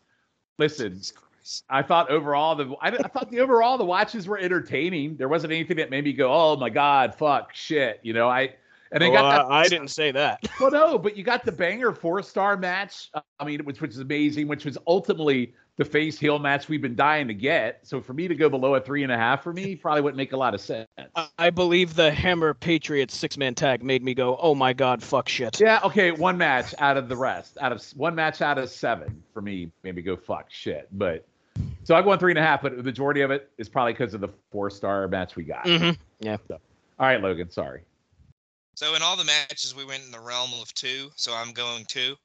listen, 0.58 1.02
I 1.70 1.82
thought 1.82 2.10
overall 2.10 2.56
the 2.56 2.76
I, 2.82 2.90
I 2.90 3.08
thought 3.08 3.32
the 3.32 3.40
overall 3.40 3.78
the 3.78 3.86
watches 3.86 4.28
were 4.28 4.38
entertaining. 4.38 5.16
There 5.16 5.30
wasn't 5.30 5.54
anything 5.54 5.78
that 5.78 5.90
made 5.90 6.04
me 6.04 6.14
go, 6.14 6.32
"Oh 6.34 6.58
my 6.58 6.70
god, 6.70 7.16
fuck, 7.16 7.54
shit," 7.54 8.00
you 8.04 8.14
know. 8.14 8.28
I 8.28 8.56
and 8.92 9.04
I 9.04 9.08
Oh, 9.08 9.14
got 9.14 9.32
that 9.32 9.52
I, 9.52 9.62
I 9.62 9.68
didn't 9.68 9.90
say 9.90 10.12
that. 10.12 10.40
Well, 10.60 10.72
no, 10.72 10.98
but 10.98 11.16
you 11.18 11.24
got 11.24 11.44
the 11.46 11.52
banger 11.52 11.94
four 11.94 12.22
star 12.24 12.58
match. 12.58 13.10
uh, 13.14 13.22
I 13.40 13.46
mean, 13.46 13.64
which 13.66 13.82
which 13.82 13.92
is 13.92 14.00
amazing, 14.00 14.48
which 14.48 14.66
was 14.66 14.78
ultimately 14.88 15.54
the 15.78 15.86
face 15.86 16.18
heel 16.20 16.40
match 16.40 16.68
we've 16.68 16.82
been 16.82 16.95
dying 16.95 17.28
to 17.28 17.34
get. 17.34 17.80
So 17.84 18.02
for 18.02 18.14
me 18.14 18.28
to 18.28 18.36
go 18.36 18.49
below 18.49 18.76
a 18.76 18.82
three 18.82 19.04
and 19.04 19.12
a 19.12 19.18
half 19.18 19.44
for 19.44 19.54
me 19.54 19.76
probably 19.82 20.02
wouldn't 20.02 20.18
make 20.18 20.34
a 20.34 20.38
lot 20.38 20.54
of 20.54 20.62
sense. 20.62 20.88
I- 21.16 21.28
I 21.38 21.49
believe 21.52 21.95
the 21.95 22.12
Hammer 22.12 22.54
Patriots 22.54 23.16
six 23.16 23.38
man 23.38 23.54
tag 23.56 23.84
made 23.84 24.04
me 24.04 24.14
go, 24.14 24.38
"Oh 24.41 24.56
my 24.56 24.74
god, 24.74 25.02
fuck 25.04 25.30
shit." 25.30 25.60
Yeah, 25.60 25.80
okay, 25.84 26.12
one 26.12 26.38
match 26.38 26.74
out 26.80 26.98
of 26.98 27.10
the 27.10 27.16
rest, 27.16 27.58
out 27.62 27.72
of 27.72 27.84
one 27.95 28.16
match 28.16 28.41
out 28.41 28.58
of 28.58 28.70
seven 28.70 29.22
for 29.34 29.41
me, 29.41 29.72
maybe 29.84 30.02
go 30.02 30.16
fuck 30.18 30.48
shit. 30.49 30.88
But 30.91 31.26
so 31.84 31.95
I'm 31.95 32.04
going 32.04 32.20
three 32.20 32.32
and 32.32 32.40
a 32.40 32.44
half, 32.44 32.62
but 32.62 32.76
the 32.76 32.84
majority 32.84 33.22
of 33.22 33.32
it 33.32 33.49
is 33.58 33.70
probably 33.70 33.94
because 33.94 34.14
of 34.14 34.22
the 34.22 34.30
four 34.52 34.70
star 34.70 35.08
match 35.08 35.36
we 35.36 35.44
got. 35.44 35.68
hmm 35.68 35.91
All 36.99 37.06
right, 37.06 37.22
Logan, 37.22 37.52
sorry. 37.52 37.82
So 38.76 38.94
in 38.95 39.02
all 39.02 39.16
the 39.16 39.24
matches, 39.26 39.76
we 39.76 39.86
went 39.86 40.04
in 40.04 40.12
the 40.12 40.20
realm 40.20 40.52
of 40.62 40.74
two. 40.74 41.10
So 41.16 41.34
I'm 41.34 41.52
going 41.52 41.86
two. 41.86 42.16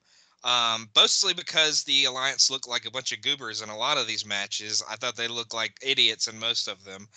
Um, 0.45 0.89
mostly 0.97 1.35
because 1.35 1.85
the 1.85 2.07
alliance 2.07 2.51
looked 2.51 2.69
like 2.69 2.85
a 2.85 2.91
bunch 2.91 3.13
of 3.13 3.23
goobers 3.23 3.63
in 3.63 3.69
a 3.69 3.77
lot 3.77 3.97
of 3.97 4.07
these 4.07 4.27
matches. 4.27 4.83
I 4.91 4.97
thought 4.97 5.17
they 5.17 5.29
looked 5.29 5.55
like 5.55 5.79
idiots 5.83 6.27
in 6.27 6.39
most 6.39 6.67
of 6.69 6.85
them. 6.85 7.09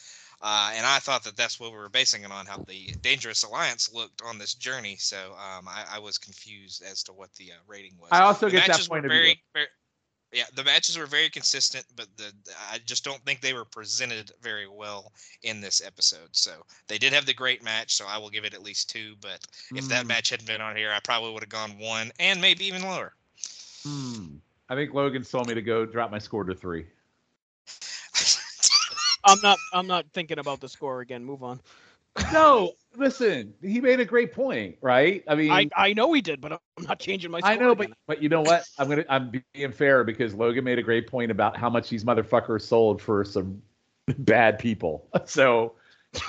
Uh, 0.41 0.73
and 0.75 0.85
I 0.85 0.99
thought 0.99 1.23
that 1.23 1.35
that's 1.35 1.59
what 1.59 1.71
we 1.71 1.77
were 1.77 1.89
basing 1.89 2.23
it 2.23 2.31
on, 2.31 2.45
how 2.45 2.57
the 2.67 2.93
Dangerous 3.01 3.43
Alliance 3.43 3.91
looked 3.93 4.21
on 4.23 4.37
this 4.37 4.53
journey. 4.53 4.95
So 4.99 5.17
um, 5.17 5.67
I, 5.67 5.85
I 5.93 5.99
was 5.99 6.17
confused 6.17 6.83
as 6.83 7.01
to 7.03 7.13
what 7.13 7.33
the 7.35 7.51
uh, 7.53 7.55
rating 7.67 7.93
was. 7.99 8.09
I 8.11 8.21
also 8.21 8.47
the 8.47 8.57
get 8.57 8.67
that 8.67 8.87
point 8.87 9.05
of 9.05 9.11
view. 9.11 9.19
very, 9.21 9.41
very, 9.53 9.67
yeah, 10.35 10.45
the 10.55 10.65
matches 10.65 10.99
were 10.99 11.07
very 11.07 11.29
consistent, 11.29 11.85
but 11.95 12.07
the 12.17 12.33
I 12.71 12.79
just 12.85 13.05
don't 13.05 13.23
think 13.25 13.41
they 13.41 13.53
were 13.53 13.65
presented 13.65 14.31
very 14.41 14.67
well 14.67 15.13
in 15.43 15.61
this 15.61 15.81
episode. 15.85 16.29
So 16.33 16.51
they 16.87 16.99
did 16.99 17.13
have 17.13 17.25
the 17.27 17.33
great 17.33 17.63
match, 17.63 17.95
so 17.95 18.05
I 18.07 18.19
will 18.19 18.31
give 18.31 18.45
it 18.45 18.53
at 18.55 18.63
least 18.63 18.89
two. 18.89 19.15
But 19.21 19.45
if 19.75 19.87
that 19.89 20.07
Mm, 20.07 20.09
match 20.09 20.29
hadn't 20.31 20.47
been 20.47 20.61
on 20.61 20.77
here, 20.77 20.91
I 20.91 20.99
probably 21.01 21.33
would 21.33 21.43
have 21.43 21.49
gone 21.49 21.79
one 21.79 22.11
and 22.19 22.41
maybe 22.41 22.65
even 22.65 22.83
lower. 22.83 23.13
hmm. 23.85 24.37
I 24.69 24.75
think 24.75 24.93
Logan 24.93 25.23
told 25.23 25.47
me 25.47 25.55
to 25.55 25.61
go 25.61 25.85
drop 25.85 26.11
my 26.11 26.19
score 26.19 26.43
to 26.45 26.55
three. 26.55 26.87
I'm 29.23 29.39
not. 29.41 29.59
I'm 29.71 29.87
not 29.87 30.05
thinking 30.13 30.39
about 30.39 30.61
the 30.61 30.69
score 30.69 31.01
again. 31.01 31.23
Move 31.25 31.43
on. 31.43 31.61
No, 32.31 32.73
listen, 32.97 33.53
he 33.61 33.81
made 33.81 33.99
a 33.99 34.05
great 34.05 34.33
point, 34.33 34.77
right? 34.81 35.23
I 35.27 35.35
mean, 35.35 35.51
I, 35.51 35.69
I 35.75 35.93
know 35.93 36.11
he 36.13 36.21
did, 36.21 36.41
but 36.41 36.53
I'm 36.53 36.59
not 36.79 36.99
changing 36.99 37.31
my. 37.31 37.41
I 37.43 37.55
know, 37.55 37.75
but 37.75 37.85
again. 37.85 37.95
but 38.07 38.21
you 38.21 38.29
know 38.29 38.41
what? 38.41 38.63
I'm 38.77 38.89
gonna 38.89 39.05
I'm 39.09 39.31
being 39.53 39.71
fair 39.71 40.03
because 40.03 40.33
Logan 40.33 40.63
made 40.63 40.79
a 40.79 40.83
great 40.83 41.07
point 41.07 41.31
about 41.31 41.57
how 41.57 41.69
much 41.69 41.89
these 41.89 42.03
motherfuckers 42.03 42.61
sold 42.61 43.01
for 43.01 43.23
some 43.23 43.61
bad 44.19 44.59
people. 44.59 45.07
So 45.25 45.73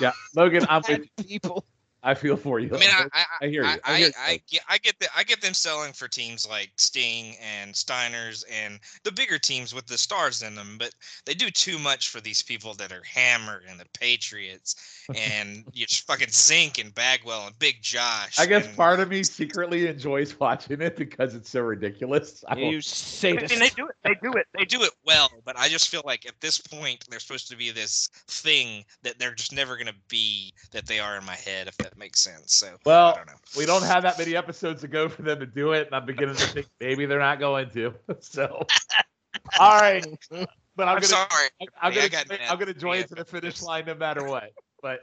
yeah, 0.01 0.11
Logan, 0.35 0.65
I'm 0.69 0.81
with 0.87 1.07
people. 1.25 1.65
I 2.03 2.13
feel 2.13 2.37
for 2.37 2.59
you. 2.59 2.69
I 2.75 2.79
mean, 2.79 2.89
I 2.91 3.07
I, 3.13 3.25
I 3.41 3.47
hear 3.47 3.63
you. 3.63 3.69
I, 3.69 3.79
I 3.83 3.93
I, 3.93 3.97
hear 3.97 4.07
you. 4.07 4.13
I, 4.17 4.41
get 4.49 4.61
I 4.69 4.77
get 4.77 4.99
the, 4.99 5.07
I 5.15 5.23
get 5.23 5.41
them 5.41 5.53
selling 5.53 5.93
for 5.93 6.07
teams 6.07 6.47
like 6.47 6.71
Sting 6.77 7.35
and 7.41 7.73
Steiners 7.73 8.43
and 8.51 8.79
the 9.03 9.11
bigger 9.11 9.37
teams 9.37 9.73
with 9.73 9.87
the 9.87 9.97
stars 9.97 10.41
in 10.41 10.55
them, 10.55 10.77
but 10.79 10.91
they 11.25 11.33
do 11.33 11.49
too 11.49 11.79
much 11.79 12.09
for 12.09 12.21
these 12.21 12.41
people 12.43 12.73
that 12.75 12.91
are 12.91 13.03
Hammer 13.03 13.61
and 13.69 13.79
the 13.79 13.85
Patriots 13.99 14.75
and 15.15 15.63
you 15.73 15.85
just 15.85 16.05
fucking 16.05 16.27
Zenk 16.27 16.79
and 16.79 16.93
Bagwell 16.93 17.47
and 17.47 17.59
Big 17.59 17.81
Josh. 17.81 18.39
I 18.39 18.45
guess 18.45 18.65
and- 18.67 18.75
part 18.77 18.99
of 18.99 19.09
me 19.09 19.23
secretly 19.23 19.87
enjoys 19.87 20.39
watching 20.39 20.81
it 20.81 20.95
because 20.95 21.35
it's 21.35 21.49
so 21.49 21.61
ridiculous. 21.61 22.43
I 22.47 22.57
You 22.57 22.81
don't, 22.81 23.23
I 23.23 23.47
mean, 23.47 23.59
they 23.59 23.69
do 23.69 23.87
it. 23.87 23.95
They 24.03 24.15
do 24.21 24.33
it. 24.33 24.45
They 24.57 24.65
do 24.65 24.81
it 24.83 24.91
well. 25.05 25.29
But 25.45 25.57
I 25.57 25.67
just 25.67 25.89
feel 25.89 26.03
like 26.05 26.25
at 26.27 26.39
this 26.41 26.59
point, 26.59 27.05
they're 27.09 27.19
supposed 27.19 27.49
to 27.49 27.57
be 27.57 27.71
this 27.71 28.09
thing 28.27 28.85
that 29.03 29.17
they're 29.19 29.35
just 29.35 29.53
never 29.53 29.77
gonna 29.77 29.93
be 30.07 30.53
that 30.71 30.85
they 30.85 30.99
are 30.99 31.17
in 31.17 31.25
my 31.25 31.35
head, 31.35 31.67
if 31.67 31.77
that 31.77 31.96
makes 31.97 32.21
sense. 32.21 32.53
So 32.55 32.67
I 32.67 32.71
well, 32.85 33.15
don't 33.15 33.27
know. 33.27 33.33
we 33.57 33.65
don't 33.65 33.83
have 33.83 34.03
that 34.03 34.17
many 34.17 34.35
episodes 34.35 34.81
to 34.81 34.87
go 34.87 35.09
for 35.09 35.23
them 35.23 35.39
to 35.39 35.45
do 35.45 35.73
it, 35.73 35.87
and 35.87 35.95
I'm 35.95 36.05
beginning 36.05 36.35
to 36.35 36.47
think 36.47 36.67
maybe 36.79 37.05
they're 37.05 37.19
not 37.19 37.39
going 37.39 37.69
to. 37.71 37.93
So, 38.21 38.65
all 39.59 39.79
right, 39.79 40.05
but 40.29 40.47
I'm, 40.87 40.87
I'm, 40.87 40.95
gonna 40.95 41.05
sorry. 41.05 41.27
I- 41.31 41.65
I'm 41.81 41.91
I 41.91 41.95
gonna 41.95 42.09
got 42.09 42.27
join- 42.27 42.39
I'm 42.49 42.59
gonna 42.59 42.73
join 42.73 42.97
Yeah. 42.99 43.05
to 43.07 43.15
the 43.15 43.25
finish 43.25 43.61
line 43.61 43.85
no 43.85 43.95
matter 43.95 44.23
what. 44.25 44.51
But 44.81 45.01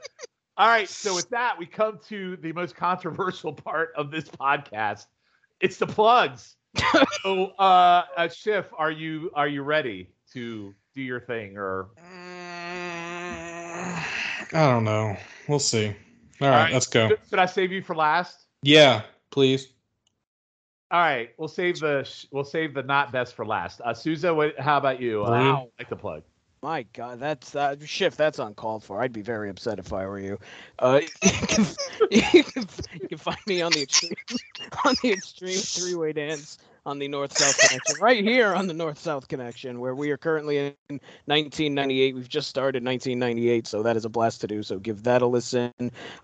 all 0.57 0.67
right, 0.67 0.87
so 0.89 1.13
with 1.15 1.29
that, 1.29 1.57
we 1.59 1.65
come 1.65 1.99
to 2.07 2.37
the 2.37 2.51
most 2.53 2.75
controversial 2.75 3.53
part 3.53 3.91
of 3.95 4.11
this 4.11 4.25
podcast. 4.25 5.05
It's 5.59 5.77
the 5.77 5.87
plugs. 5.87 6.55
so, 7.23 7.47
uh, 7.57 8.03
uh, 8.17 8.27
Schiff, 8.27 8.65
are 8.77 8.91
you 8.91 9.31
are 9.33 9.47
you 9.47 9.63
ready 9.63 10.09
to 10.33 10.73
do 10.93 11.01
your 11.01 11.21
thing? 11.21 11.57
Or 11.57 11.87
I 14.51 14.51
don't 14.51 14.83
know. 14.83 15.15
We'll 15.47 15.59
see. 15.59 15.95
All 16.41 16.49
right, 16.49 16.63
right. 16.63 16.73
let's 16.73 16.87
go. 16.87 17.09
should, 17.09 17.19
should 17.29 17.39
I 17.39 17.45
save 17.45 17.71
you 17.71 17.81
for 17.81 17.95
last? 17.95 18.45
Yeah, 18.61 19.03
please. 19.31 19.69
All 20.91 20.99
right, 20.99 21.31
we'll 21.37 21.47
save 21.47 21.79
the 21.79 22.07
we'll 22.31 22.43
save 22.43 22.73
the 22.73 22.83
not 22.83 23.11
best 23.11 23.35
for 23.35 23.45
last. 23.45 23.81
Uh, 23.81 23.93
Souza, 23.93 24.33
what, 24.33 24.59
how 24.59 24.77
about 24.77 25.01
you? 25.01 25.23
Uh, 25.25 25.31
Wow. 25.31 25.67
like 25.79 25.89
the 25.89 25.95
plug. 25.95 26.23
My 26.61 26.83
God, 26.93 27.19
that's 27.19 27.51
that 27.51 27.87
shift. 27.87 28.17
That's 28.17 28.39
uncalled 28.39 28.83
for. 28.83 29.01
I'd 29.01 29.13
be 29.13 29.21
very 29.21 29.49
upset 29.49 29.77
if 29.77 29.93
I 29.93 30.05
were 30.05 30.19
you. 30.19 30.39
Uh, 30.79 31.01
you, 31.21 31.31
can, 31.31 31.65
you, 32.11 32.43
can, 32.43 32.65
you 33.01 33.07
can 33.07 33.17
find 33.17 33.37
me 33.45 33.61
on 33.61 33.71
the 33.71 33.81
extreme 33.81 34.13
on 34.85 34.95
the 35.03 35.11
extreme 35.11 35.59
three 35.59 35.95
way 35.95 36.13
dance 36.13 36.57
on 36.85 36.99
the 36.99 37.07
North 37.07 37.37
South 37.37 37.57
Connection, 37.57 37.95
right 37.99 38.23
here 38.23 38.53
on 38.53 38.67
the 38.67 38.73
North 38.73 38.99
South 38.99 39.27
Connection, 39.27 39.79
where 39.79 39.95
we 39.95 40.11
are 40.11 40.17
currently 40.17 40.57
in 40.57 40.99
1998. 41.25 42.15
We've 42.15 42.29
just 42.29 42.47
started 42.47 42.83
1998, 42.83 43.65
so 43.65 43.81
that 43.81 43.97
is 43.97 44.05
a 44.05 44.09
blast 44.09 44.41
to 44.41 44.47
do. 44.47 44.61
So 44.61 44.77
give 44.77 45.03
that 45.03 45.21
a 45.21 45.27
listen. 45.27 45.71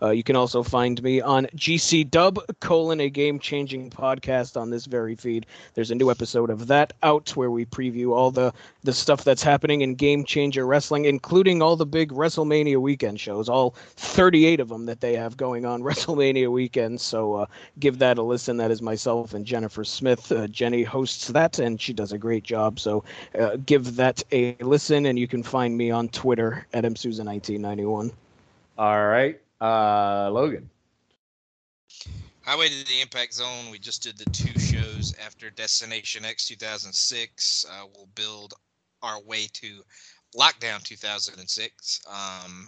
Uh, 0.01 0.11
you 0.11 0.23
can 0.23 0.35
also 0.35 0.61
find 0.61 1.01
me 1.01 1.19
on 1.19 1.47
GC 1.55 2.09
Dub 2.11 2.39
colon 2.59 2.99
a 2.99 3.09
game 3.09 3.39
changing 3.39 3.89
podcast 3.89 4.59
on 4.59 4.69
this 4.69 4.85
very 4.85 5.15
feed. 5.15 5.47
There's 5.73 5.91
a 5.91 5.95
new 5.95 6.11
episode 6.11 6.49
of 6.51 6.67
that 6.67 6.93
out 7.01 7.35
where 7.35 7.49
we 7.49 7.65
preview 7.65 8.11
all 8.11 8.29
the 8.31 8.53
the 8.83 8.93
stuff 8.93 9.23
that's 9.23 9.43
happening 9.43 9.81
in 9.81 9.95
Game 9.95 10.23
Changer 10.23 10.65
Wrestling, 10.65 11.05
including 11.05 11.61
all 11.61 11.75
the 11.75 11.85
big 11.85 12.11
WrestleMania 12.11 12.77
weekend 12.77 13.19
shows, 13.19 13.47
all 13.47 13.75
38 13.97 14.59
of 14.59 14.69
them 14.69 14.85
that 14.85 15.01
they 15.01 15.15
have 15.15 15.37
going 15.37 15.65
on 15.65 15.81
WrestleMania 15.83 16.51
weekend. 16.51 17.01
So 17.01 17.35
uh, 17.35 17.45
give 17.79 17.99
that 17.99 18.17
a 18.17 18.23
listen. 18.23 18.57
That 18.57 18.71
is 18.71 18.81
myself 18.81 19.33
and 19.33 19.45
Jennifer 19.45 19.83
Smith. 19.83 20.31
Uh, 20.31 20.47
Jenny 20.51 20.83
hosts 20.83 21.27
that, 21.27 21.59
and 21.59 21.79
she 21.79 21.93
does 21.93 22.11
a 22.11 22.17
great 22.17 22.43
job. 22.43 22.79
So 22.79 23.03
uh, 23.39 23.57
give 23.65 23.95
that 23.95 24.23
a 24.31 24.55
listen, 24.59 25.05
and 25.05 25.17
you 25.17 25.27
can 25.27 25.43
find 25.43 25.77
me 25.77 25.91
on 25.91 26.09
Twitter 26.09 26.67
at 26.73 26.83
msusa1991. 26.83 28.11
All 28.77 29.05
right, 29.05 29.39
uh, 29.59 30.29
Logan. 30.31 30.69
Highway 32.43 32.69
to 32.69 32.87
the 32.87 33.01
Impact 33.01 33.35
Zone. 33.35 33.69
We 33.69 33.77
just 33.77 34.01
did 34.01 34.17
the 34.17 34.29
two 34.31 34.59
shows 34.59 35.15
after 35.23 35.51
Destination 35.51 36.25
X 36.25 36.47
2006. 36.47 37.65
Uh, 37.69 37.85
we'll 37.95 38.09
build 38.15 38.55
our 39.03 39.21
way 39.21 39.47
to 39.53 39.81
Lockdown 40.35 40.81
2006. 40.81 42.01
Um, 42.07 42.67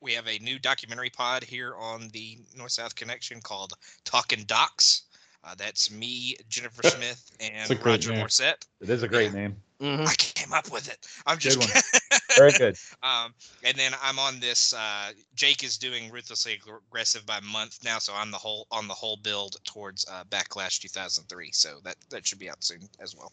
we 0.00 0.12
have 0.12 0.28
a 0.28 0.38
new 0.38 0.58
documentary 0.58 1.10
pod 1.10 1.42
here 1.42 1.74
on 1.76 2.08
the 2.12 2.38
North 2.56 2.72
South 2.72 2.94
Connection 2.94 3.40
called 3.40 3.72
Talking 4.04 4.44
Docs. 4.44 5.02
Uh, 5.46 5.54
that's 5.56 5.90
me, 5.90 6.36
Jennifer 6.48 6.82
Smith, 6.88 7.30
and 7.40 7.84
Roger 7.84 8.12
name. 8.12 8.24
Morissette. 8.24 8.64
It 8.80 8.88
is 8.90 9.02
a 9.02 9.08
great 9.08 9.32
name. 9.40 9.56
Mhm. 9.80 10.06
I 10.06 10.14
came 10.14 10.52
up 10.52 10.70
with 10.72 10.88
it. 10.88 11.06
I'm 11.26 11.36
just 11.38 11.58
Good. 11.60 11.82
Very 12.36 12.52
good. 12.52 12.76
um, 13.02 13.34
and 13.64 13.76
then 13.76 13.92
I'm 14.02 14.18
on 14.18 14.40
this. 14.40 14.72
Uh, 14.72 15.10
Jake 15.34 15.62
is 15.62 15.76
doing 15.76 16.10
ruthlessly 16.10 16.58
aggressive 16.88 17.26
by 17.26 17.40
month 17.40 17.78
now, 17.84 17.98
so 17.98 18.12
I'm 18.14 18.30
the 18.30 18.38
whole 18.38 18.66
on 18.70 18.88
the 18.88 18.94
whole 18.94 19.16
build 19.16 19.56
towards 19.64 20.06
uh, 20.08 20.24
Backlash 20.30 20.80
2003. 20.80 21.50
So 21.52 21.78
that 21.84 21.96
that 22.10 22.26
should 22.26 22.38
be 22.38 22.48
out 22.48 22.62
soon 22.64 22.80
as 23.00 23.14
well. 23.16 23.32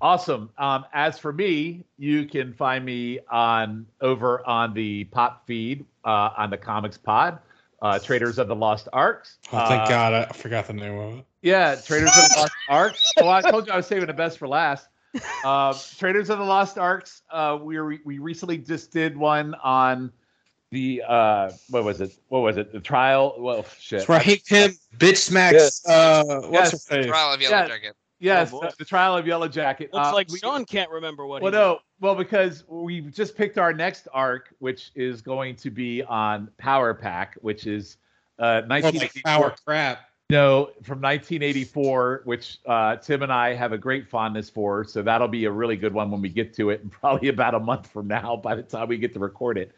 Awesome. 0.00 0.50
Um, 0.58 0.84
as 0.92 1.18
for 1.18 1.32
me, 1.32 1.84
you 1.98 2.26
can 2.26 2.52
find 2.52 2.84
me 2.84 3.20
on 3.30 3.86
over 4.00 4.46
on 4.46 4.74
the 4.74 5.04
pop 5.04 5.46
feed 5.46 5.84
uh, 6.04 6.30
on 6.36 6.50
the 6.50 6.58
Comics 6.58 6.98
Pod, 6.98 7.38
uh, 7.84 7.98
Traders 7.98 8.38
of 8.38 8.48
the 8.48 8.56
Lost 8.56 8.88
Arcs. 8.94 9.36
Oh, 9.52 9.68
thank 9.68 9.82
Uh, 9.82 9.88
God, 9.88 10.12
I 10.14 10.32
forgot 10.32 10.66
the 10.66 10.72
name 10.72 10.98
of 10.98 11.18
it. 11.18 11.24
Yeah, 11.42 11.74
Traders 11.76 12.08
of 12.08 12.14
the 12.30 12.34
Lost 12.40 12.52
Arcs. 12.70 13.12
Oh, 13.18 13.28
I 13.28 13.42
told 13.42 13.66
you 13.66 13.72
I 13.72 13.76
was 13.76 13.86
saving 13.86 14.06
the 14.06 14.14
best 14.14 14.38
for 14.38 14.48
last. 14.48 14.88
Uh, 15.44 15.74
Traders 15.98 16.30
of 16.30 16.38
the 16.38 16.44
Lost 16.44 16.78
Arcs. 16.78 17.22
Uh, 17.30 17.58
we 17.60 17.78
were, 17.78 17.96
we 18.04 18.18
recently 18.18 18.56
just 18.58 18.90
did 18.90 19.16
one 19.16 19.54
on 19.62 20.10
the 20.70 21.02
uh, 21.06 21.50
what 21.68 21.84
was 21.84 22.00
it? 22.00 22.16
What 22.28 22.40
was 22.40 22.56
it? 22.56 22.72
The 22.72 22.80
trial. 22.80 23.36
Well, 23.38 23.64
shit. 23.78 23.98
That's 23.98 24.08
right. 24.08 24.42
Him, 24.48 24.72
bitch 24.96 25.18
smacks. 25.18 25.86
Uh, 25.86 26.24
what's 26.24 26.52
Yes. 26.52 26.72
her 26.72 26.78
face? 26.96 27.06
Trial 27.06 27.32
of 27.34 27.40
Yellow 27.40 27.56
Yeah. 27.58 27.68
Jacket. 27.68 27.94
Yes, 28.20 28.52
Oh, 28.52 28.60
the, 28.60 28.72
the 28.78 28.84
trial 28.84 29.16
of 29.16 29.26
Yellow 29.26 29.48
Jacket. 29.48 29.92
Looks 29.92 30.08
Uh, 30.08 30.12
like 30.14 30.28
we- 30.30 30.38
Sean 30.38 30.64
can't 30.64 30.90
remember 30.90 31.26
what. 31.26 31.42
Well, 31.42 31.52
he 31.52 31.58
no, 31.58 31.78
well 32.00 32.14
because 32.14 32.64
we 32.68 33.00
just 33.02 33.36
picked 33.36 33.58
our 33.58 33.72
next 33.72 34.08
arc, 34.12 34.54
which 34.60 34.90
is 34.94 35.20
going 35.20 35.56
to 35.56 35.70
be 35.70 36.02
on 36.04 36.48
Power 36.58 36.94
Pack, 36.94 37.36
which 37.42 37.66
is 37.66 37.96
uh, 38.38 38.62
Oh, 38.64 38.66
like 38.68 38.84
1984. 38.84 39.22
power 39.24 39.54
crap. 39.64 39.98
No, 40.30 40.70
from 40.82 41.02
1984, 41.02 42.22
which 42.24 42.58
uh, 42.66 42.96
Tim 42.96 43.22
and 43.22 43.32
I 43.32 43.52
have 43.54 43.72
a 43.72 43.78
great 43.78 44.08
fondness 44.08 44.48
for. 44.48 44.82
So 44.84 45.02
that'll 45.02 45.28
be 45.28 45.44
a 45.44 45.50
really 45.50 45.76
good 45.76 45.92
one 45.92 46.10
when 46.10 46.22
we 46.22 46.30
get 46.30 46.54
to 46.54 46.70
it, 46.70 46.80
and 46.82 46.90
probably 47.00 47.28
about 47.28 47.54
a 47.54 47.60
month 47.60 47.88
from 47.88 48.08
now 48.08 48.36
by 48.36 48.54
the 48.54 48.62
time 48.62 48.88
we 48.88 48.96
get 48.96 49.12
to 49.14 49.20
record 49.20 49.58
it. 49.58 49.74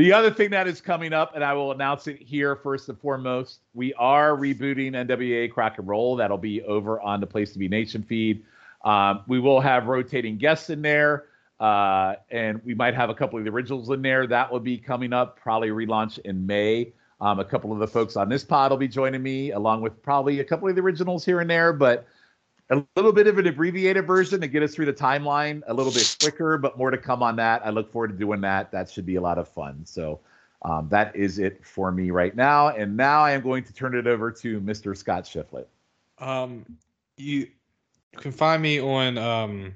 The 0.00 0.14
other 0.14 0.30
thing 0.30 0.52
that 0.52 0.66
is 0.66 0.80
coming 0.80 1.12
up, 1.12 1.34
and 1.34 1.44
I 1.44 1.52
will 1.52 1.72
announce 1.72 2.06
it 2.06 2.22
here 2.22 2.56
first 2.56 2.88
and 2.88 2.98
foremost, 2.98 3.60
we 3.74 3.92
are 3.92 4.34
rebooting 4.34 4.92
NWA 4.92 5.52
Crack 5.52 5.76
and 5.76 5.86
Roll. 5.86 6.16
That'll 6.16 6.38
be 6.38 6.62
over 6.62 6.98
on 6.98 7.20
the 7.20 7.26
Place 7.26 7.52
to 7.52 7.58
Be 7.58 7.68
Nation 7.68 8.02
feed. 8.02 8.42
Um, 8.82 9.24
we 9.28 9.38
will 9.40 9.60
have 9.60 9.88
rotating 9.88 10.38
guests 10.38 10.70
in 10.70 10.80
there, 10.80 11.26
uh, 11.60 12.14
and 12.30 12.64
we 12.64 12.74
might 12.74 12.94
have 12.94 13.10
a 13.10 13.14
couple 13.14 13.38
of 13.38 13.44
the 13.44 13.50
originals 13.50 13.90
in 13.90 14.00
there. 14.00 14.26
That 14.26 14.50
will 14.50 14.58
be 14.58 14.78
coming 14.78 15.12
up, 15.12 15.38
probably 15.38 15.68
relaunch 15.68 16.18
in 16.20 16.46
May. 16.46 16.94
Um, 17.20 17.38
a 17.38 17.44
couple 17.44 17.70
of 17.70 17.78
the 17.78 17.86
folks 17.86 18.16
on 18.16 18.30
this 18.30 18.42
pod 18.42 18.70
will 18.70 18.78
be 18.78 18.88
joining 18.88 19.22
me, 19.22 19.50
along 19.50 19.82
with 19.82 20.02
probably 20.02 20.40
a 20.40 20.44
couple 20.44 20.66
of 20.66 20.76
the 20.76 20.80
originals 20.80 21.26
here 21.26 21.40
and 21.40 21.50
there, 21.50 21.74
but 21.74 22.06
a 22.70 22.84
little 22.96 23.12
bit 23.12 23.26
of 23.26 23.38
an 23.38 23.46
abbreviated 23.46 24.06
version 24.06 24.40
to 24.40 24.46
get 24.46 24.62
us 24.62 24.74
through 24.74 24.86
the 24.86 24.92
timeline 24.92 25.62
a 25.66 25.74
little 25.74 25.92
bit 25.92 26.16
quicker, 26.20 26.56
but 26.56 26.78
more 26.78 26.90
to 26.90 26.98
come 26.98 27.22
on 27.22 27.36
that. 27.36 27.62
I 27.64 27.70
look 27.70 27.90
forward 27.90 28.12
to 28.12 28.16
doing 28.16 28.40
that. 28.42 28.70
That 28.70 28.88
should 28.88 29.06
be 29.06 29.16
a 29.16 29.20
lot 29.20 29.38
of 29.38 29.48
fun. 29.48 29.84
So 29.84 30.20
um, 30.62 30.88
that 30.90 31.14
is 31.16 31.38
it 31.38 31.64
for 31.64 31.90
me 31.90 32.10
right 32.10 32.34
now. 32.34 32.68
And 32.68 32.96
now 32.96 33.22
I 33.22 33.32
am 33.32 33.42
going 33.42 33.64
to 33.64 33.72
turn 33.72 33.96
it 33.96 34.06
over 34.06 34.30
to 34.30 34.60
Mr. 34.60 34.96
Scott 34.96 35.24
Shiflett. 35.24 35.66
Um, 36.18 36.64
you 37.16 37.48
can 38.16 38.32
find 38.32 38.62
me 38.62 38.80
on 38.80 39.18
um 39.18 39.74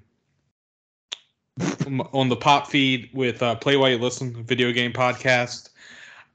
on 2.12 2.28
the 2.28 2.36
pop 2.36 2.68
feed 2.68 3.10
with 3.12 3.42
uh, 3.42 3.54
Play 3.56 3.76
While 3.76 3.90
You 3.90 3.98
Listen 3.98 4.44
video 4.44 4.72
game 4.72 4.92
podcast. 4.92 5.70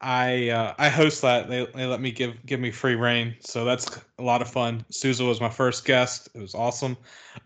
I 0.01 0.49
uh, 0.49 0.75
I 0.77 0.89
host 0.89 1.21
that. 1.23 1.49
They, 1.49 1.65
they 1.75 1.85
let 1.85 1.99
me 1.99 2.11
give 2.11 2.45
give 2.45 2.59
me 2.59 2.71
free 2.71 2.95
reign, 2.95 3.35
so 3.41 3.65
that's 3.65 3.99
a 4.17 4.23
lot 4.23 4.41
of 4.41 4.49
fun. 4.49 4.85
Souza 4.89 5.25
was 5.25 5.41
my 5.41 5.49
first 5.49 5.83
guest. 5.83 6.29
It 6.33 6.39
was 6.39 6.55
awesome. 6.55 6.95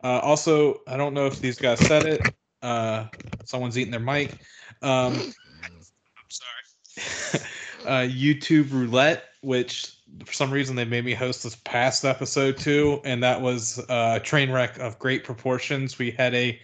Uh, 0.04 0.20
also, 0.20 0.82
I 0.88 0.98
don't 0.98 1.14
know 1.14 1.26
if 1.26 1.40
these 1.40 1.58
guys 1.58 1.80
said 1.80 2.06
it. 2.06 2.22
Uh, 2.62 3.08
someone's 3.44 3.78
eating 3.78 3.92
their 3.92 4.00
mic. 4.00 4.38
Um, 4.82 5.14
I'm 5.16 6.30
sorry. 6.30 7.46
uh, 7.86 8.08
YouTube 8.08 8.72
Roulette, 8.72 9.24
which 9.42 9.98
for 10.26 10.34
some 10.34 10.52
reason 10.52 10.76
they 10.76 10.86
made 10.86 11.06
me 11.06 11.14
host 11.14 11.44
this 11.44 11.56
past 11.56 12.06
episode 12.06 12.58
too, 12.58 13.02
and 13.04 13.24
that 13.24 13.42
was 13.42 13.80
uh, 13.90 14.20
a 14.22 14.24
train 14.24 14.52
wreck 14.52 14.78
of 14.78 15.00
great 15.00 15.24
proportions. 15.24 15.98
We 15.98 16.12
had 16.12 16.36
a 16.36 16.60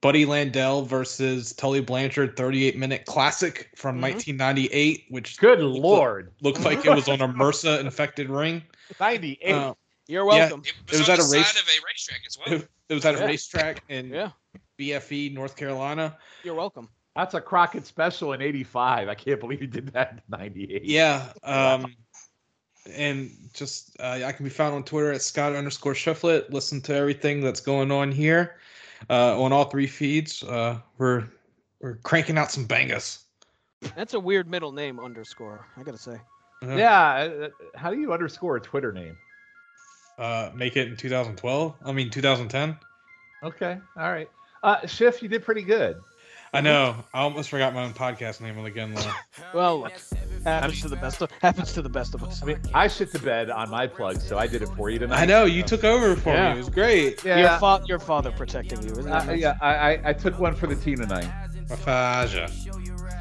Buddy 0.00 0.24
Landel 0.24 0.86
versus 0.86 1.52
Tully 1.52 1.80
Blanchard 1.80 2.36
38 2.36 2.76
minute 2.78 3.04
classic 3.04 3.70
from 3.76 3.96
Mhm. 3.98 4.00
1998, 4.00 5.04
which 5.10 5.36
Good 5.38 5.60
Lord. 5.60 6.32
looked 6.40 6.60
like 6.62 6.84
it 6.86 6.94
was 6.94 7.08
on 7.08 7.20
a 7.20 7.28
MRSA 7.28 7.80
infected 7.80 8.30
ring. 8.30 8.62
98. 8.98 9.52
Uh, 9.52 9.74
You're 10.06 10.24
Yeah. 10.32 10.38
welcome. 10.48 10.62
It 10.66 10.74
was, 10.90 10.98
was 11.00 11.08
on 11.08 11.12
at 11.12 11.18
the 11.20 11.24
a 11.24 11.30
race- 11.38 11.52
side 11.52 11.60
of 11.62 11.68
a 11.68 11.86
racetrack 11.86 12.20
as 12.26 12.38
well. 12.38 12.54
it, 12.60 12.68
it 12.88 12.94
was 12.94 13.04
at 13.04 13.14
a 13.14 13.24
racetrack 13.24 13.84
in 13.88 14.08
Yeah, 14.08 14.30
BFE, 14.78 15.28
North 15.32 15.54
Carolina. 15.54 16.16
you're 16.42 16.54
welcome. 16.54 16.88
That's 17.14 17.34
a 17.34 17.40
Crockett 17.40 17.86
special 17.86 18.32
in 18.32 18.40
85. 18.42 19.08
I 19.08 19.14
can't 19.14 19.38
believe 19.38 19.60
he 19.60 19.66
did 19.68 19.88
that 19.92 20.12
in 20.12 20.22
98. 20.28 20.84
Yeah. 20.84 21.32
Um, 21.44 21.94
and 22.96 23.30
just 23.52 23.96
uh, 24.00 24.20
I 24.24 24.32
can 24.32 24.44
be 24.44 24.50
found 24.50 24.74
on 24.74 24.82
Twitter 24.82 25.12
at 25.12 25.22
Scott 25.22 25.54
underscore 25.54 25.92
Shiflett. 25.94 26.50
Listen 26.50 26.80
to 26.82 26.94
everything 26.94 27.40
that's 27.40 27.60
going 27.60 27.92
on 27.92 28.10
here 28.10 28.56
uh, 29.08 29.40
on 29.40 29.52
all 29.52 29.64
three 29.64 29.86
feeds. 29.86 30.42
Uh, 30.42 30.78
we're 30.98 31.26
we're 31.80 31.96
cranking 31.96 32.36
out 32.38 32.50
some 32.50 32.66
bangers. 32.66 33.24
That's 33.96 34.14
a 34.14 34.20
weird 34.20 34.48
middle 34.48 34.72
name 34.72 35.00
underscore. 35.00 35.66
I 35.76 35.82
gotta 35.82 35.98
say. 35.98 36.18
Uh, 36.62 36.74
Yeah. 36.76 37.28
uh, 37.44 37.48
How 37.74 37.90
do 37.90 37.98
you 37.98 38.12
underscore 38.12 38.56
a 38.56 38.60
Twitter 38.60 38.92
name? 38.92 39.16
Uh, 40.18 40.50
make 40.54 40.76
it 40.76 40.88
in 40.88 40.96
2012. 40.96 41.74
I 41.84 41.92
mean 41.92 42.10
2010. 42.10 42.76
Okay. 43.42 43.78
All 43.96 44.12
right. 44.12 44.28
Uh, 44.62 44.86
Schiff, 44.86 45.22
you 45.22 45.28
did 45.30 45.42
pretty 45.42 45.62
good. 45.62 45.96
I 46.52 46.60
know. 46.60 46.96
I 47.14 47.20
almost 47.20 47.48
forgot 47.48 47.72
my 47.72 47.84
own 47.84 47.94
podcast 47.94 48.42
name 48.42 48.58
again. 48.58 48.92
Though. 48.94 49.12
Well, 49.54 49.80
look, 49.80 49.92
happens 50.44 50.80
to 50.82 50.88
the 50.88 50.96
best 50.96 51.22
of 51.22 51.30
happens 51.42 51.72
to 51.74 51.82
the 51.82 51.88
best 51.88 52.14
of 52.14 52.22
us. 52.22 52.42
I 52.42 52.46
mean, 52.46 52.58
I 52.74 52.88
shit 52.88 53.12
the 53.12 53.18
bed 53.18 53.50
on 53.50 53.70
my 53.70 53.86
plug, 53.86 54.20
so 54.20 54.38
I 54.38 54.46
did 54.46 54.62
it 54.62 54.68
for 54.76 54.90
you 54.90 54.98
tonight. 54.98 55.20
I 55.20 55.26
know 55.26 55.44
you 55.44 55.62
took 55.62 55.84
over 55.84 56.16
for 56.16 56.30
Yeah. 56.32 56.48
me. 56.52 56.54
It 56.54 56.58
was 56.58 56.68
great. 56.70 57.24
Your, 57.24 57.48
fa- 57.58 57.82
your 57.86 57.98
father 57.98 58.30
protecting 58.32 58.82
you, 58.82 58.90
isn't 58.92 59.04
that 59.04 59.22
Uh, 59.22 59.24
nice? 59.26 59.40
yeah, 59.40 59.56
I, 59.60 59.74
I, 59.74 60.00
I 60.06 60.12
took 60.12 60.38
one 60.38 60.54
for 60.54 60.66
the 60.66 60.76
team 60.76 60.96
tonight. 60.98 61.28
Mafaja. 61.68 62.50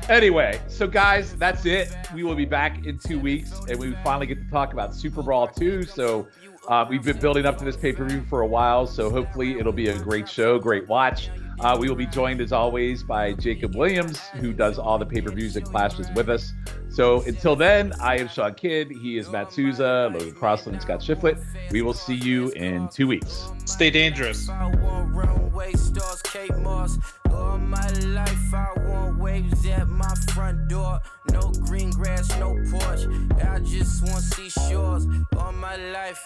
Anyway, 0.10 0.60
so 0.68 0.88
guys, 0.88 1.36
that's 1.36 1.66
it. 1.66 1.96
We 2.16 2.24
will 2.24 2.36
be 2.36 2.46
back 2.46 2.86
in 2.86 2.98
two 2.98 3.20
weeks, 3.20 3.52
and 3.70 3.80
we 3.80 3.96
finally 4.04 4.26
get 4.26 4.44
to 4.44 4.50
talk 4.50 4.74
about 4.74 4.96
Super 4.96 5.22
Brawl 5.22 5.48
2. 5.48 5.84
So 5.84 6.28
uh, 6.68 6.86
we've 6.90 7.04
been 7.04 7.20
building 7.20 7.46
up 7.46 7.58
to 7.60 7.66
this 7.66 7.78
pay 7.78 7.94
per 7.94 8.06
view 8.06 8.24
for 8.28 8.42
a 8.42 8.48
while, 8.48 8.88
so 8.88 9.10
hopefully 9.12 9.60
it'll 9.60 9.72
be 9.74 9.90
a 9.90 10.00
great 10.00 10.28
show, 10.28 10.58
great 10.58 10.88
watch. 10.88 11.30
Uh, 11.60 11.76
we 11.78 11.90
will 11.90 11.96
be 11.96 12.06
joined 12.06 12.40
as 12.40 12.54
always 12.54 13.04
by 13.04 13.34
Jacob 13.34 13.76
Williams, 13.76 14.20
who 14.40 14.54
does 14.54 14.80
all 14.80 14.98
the 14.98 15.06
pay 15.06 15.22
per 15.22 15.30
views 15.30 15.58
and 15.58 15.66
clashes 15.66 16.08
with 16.16 16.30
us. 16.30 16.54
So 16.90 17.22
until 17.24 17.56
then, 17.56 17.94
I 18.00 18.18
am 18.18 18.30
Sean 18.30 18.54
Kidd. 18.54 18.90
He 18.90 19.18
is 19.18 19.30
Matt 19.30 19.52
Souza, 19.52 20.10
Logan 20.14 20.32
Crossland, 20.34 20.82
Scott 20.82 21.02
Shiflett. 21.02 21.44
We 21.72 21.82
will 21.82 21.94
see 21.94 22.16
you 22.16 22.50
in 22.52 22.88
two 22.88 23.08
weeks. 23.08 23.50
Stay 23.66 23.90
dangerous. 23.90 24.50
I 24.50 24.68
want 24.68 25.14
runway 25.14 25.74
stars, 25.74 26.22
Kate 26.24 26.58
Moss. 26.60 26.98
All 27.34 27.58
my 27.58 27.88
life, 28.06 28.54
I 28.54 28.74
want 28.88 29.20
waves 29.20 29.66
at 29.68 29.88
my 29.88 30.14
front 30.34 30.70
door. 30.70 31.02
No 31.32 31.52
green 31.66 31.92
grass, 31.92 32.30
no 32.40 32.56
porch. 32.72 33.02
I 33.44 33.60
just 33.60 34.02
want 34.04 34.24
seashores. 34.24 35.08
All 35.38 35.52
my 35.52 35.76
life. 35.76 36.22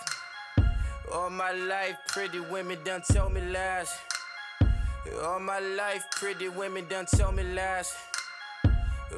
All 1.12 1.30
my 1.30 1.52
life, 1.52 1.98
pretty 2.08 2.40
women 2.40 2.78
done 2.84 3.02
told 3.02 3.34
me 3.34 3.42
lies. 3.42 3.90
All 5.12 5.40
my 5.40 5.60
life, 5.60 6.06
pretty 6.12 6.48
women 6.48 6.88
done 6.88 7.06
told 7.06 7.36
me 7.36 7.44
lies. 7.44 7.94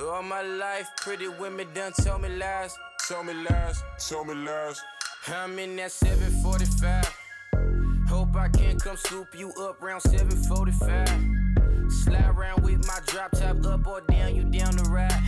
All 0.01 0.23
my 0.23 0.41
life, 0.41 0.89
pretty 0.97 1.27
women 1.27 1.67
done 1.75 1.93
told 1.93 2.23
me 2.23 2.29
lies. 2.29 2.75
Told 3.07 3.27
me 3.27 3.33
lies, 3.33 3.83
told 3.99 4.27
me 4.27 4.33
lies. 4.33 4.81
I'm 5.27 5.59
in 5.59 5.75
that 5.75 5.91
745. 5.91 8.07
Hope 8.09 8.35
I 8.35 8.49
can 8.49 8.79
come 8.79 8.97
scoop 8.97 9.37
you 9.37 9.51
up 9.61 9.81
round 9.81 10.01
745. 10.01 11.91
Slide 11.91 12.35
around 12.35 12.63
with 12.63 12.85
my 12.87 12.99
drop 13.05 13.31
top 13.31 13.63
up 13.65 13.85
or 13.85 14.01
down, 14.01 14.35
you 14.35 14.43
down 14.43 14.75
the 14.75 14.89
ride. 14.89 15.21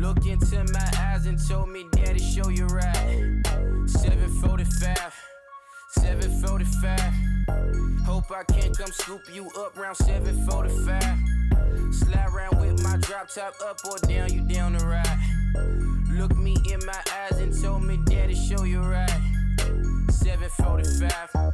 Look 0.00 0.26
into 0.26 0.62
my 0.72 0.92
eyes 0.98 1.26
and 1.26 1.38
told 1.48 1.70
me, 1.70 1.88
Daddy, 1.90 2.20
show 2.20 2.50
you 2.50 2.66
right. 2.66 3.42
745, 3.86 5.12
745. 6.00 7.00
Hope 8.04 8.30
I 8.30 8.44
can 8.44 8.72
come 8.74 8.92
scoop 8.92 9.22
you 9.32 9.48
up 9.58 9.76
round 9.76 9.96
745. 9.96 11.94
Slide 11.94 12.28
around 12.32 12.60
with 12.60 12.82
my 12.82 12.96
drop 12.98 13.28
top 13.28 13.54
up 13.64 13.78
or 13.84 13.98
down, 14.06 14.32
you 14.32 14.42
down 14.42 14.74
the 14.74 14.86
ride. 14.86 15.18
Look 16.10 16.36
me 16.36 16.56
in 16.72 16.84
my 16.86 17.02
eyes 17.20 17.38
and 17.38 17.52
told 17.62 17.84
me, 17.84 17.98
Daddy, 18.06 18.34
show 18.34 18.64
you 18.64 18.80
right. 18.80 19.20
745. 20.10 21.52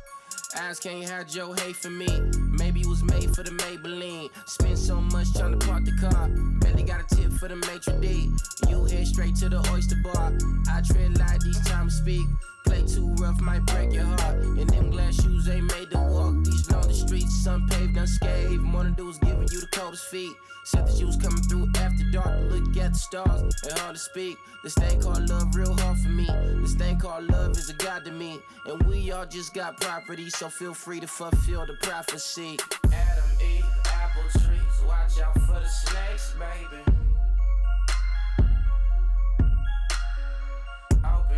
Eyes 0.54 0.78
can't 0.78 1.08
hide 1.08 1.34
your 1.34 1.56
hate 1.56 1.76
for 1.76 1.88
me. 1.90 2.06
Maybe 2.36 2.80
it 2.80 2.86
was 2.86 3.02
made 3.02 3.34
for 3.34 3.42
the 3.42 3.52
Maybelline. 3.52 4.28
Spend 4.46 4.78
so 4.78 5.00
much 5.00 5.32
trying 5.34 5.58
to 5.58 5.66
park 5.66 5.84
the 5.84 5.92
car. 5.92 6.28
Barely 6.60 6.82
got 6.82 7.00
a 7.00 7.16
tip 7.16 7.32
for 7.32 7.48
the 7.48 7.56
maitre 7.56 7.98
d'. 8.00 8.30
You 8.68 8.84
head 8.84 9.06
straight 9.06 9.34
to 9.36 9.48
the 9.48 9.66
oyster 9.72 9.96
bar. 10.02 10.32
I 10.70 10.82
tread 10.82 11.18
light 11.18 11.40
each 11.46 11.64
time 11.64 11.86
I 11.86 11.90
speak. 11.90 12.26
Play 12.64 12.82
too 12.86 13.14
rough, 13.18 13.40
might 13.40 13.64
break 13.66 13.92
your 13.92 14.04
heart. 14.04 14.36
And 14.36 14.68
them 14.68 14.90
glass 14.90 15.22
shoes 15.22 15.48
ain't 15.48 15.70
made 15.72 15.90
to 15.90 15.98
walk. 15.98 16.44
These 16.44 16.70
lonely 16.70 16.94
streets, 16.94 17.46
unpaved, 17.46 17.96
unscathed. 17.96 18.60
More 18.60 18.84
than 18.84 18.94
do 18.94 19.08
is 19.08 19.18
giving 19.18 19.48
you 19.50 19.60
the 19.60 19.68
coldest 19.72 20.06
feet. 20.06 20.32
Said 20.64 20.86
that 20.86 20.98
you 20.98 21.06
was 21.06 21.16
coming 21.16 21.42
through 21.42 21.68
after 21.76 22.04
dark 22.12 22.38
to 22.38 22.54
look 22.54 22.76
at 22.76 22.92
the 22.92 22.98
stars 22.98 23.52
and 23.64 23.78
hard 23.80 23.96
to 23.96 24.00
speak. 24.00 24.36
This 24.62 24.74
thing 24.74 25.00
called 25.00 25.28
love 25.28 25.54
real 25.56 25.76
hard 25.76 25.98
for 25.98 26.08
me. 26.08 26.26
This 26.60 26.74
thing 26.74 26.98
called 26.98 27.24
love 27.24 27.52
is 27.52 27.68
a 27.68 27.74
god 27.74 28.04
to 28.04 28.12
me. 28.12 28.38
And 28.66 28.80
we 28.84 29.10
all 29.10 29.26
just 29.26 29.54
got 29.54 29.80
property, 29.80 30.30
so 30.30 30.48
feel 30.48 30.72
free 30.72 31.00
to 31.00 31.08
fulfill 31.08 31.66
the 31.66 31.74
prophecy. 31.82 32.58
Adam 32.92 33.24
eat 33.40 33.64
apple 33.86 34.40
trees, 34.40 34.86
watch 34.86 35.20
out 35.20 35.34
for 35.40 35.58
the 35.58 35.66
snakes, 35.66 36.34
baby. 36.38 37.01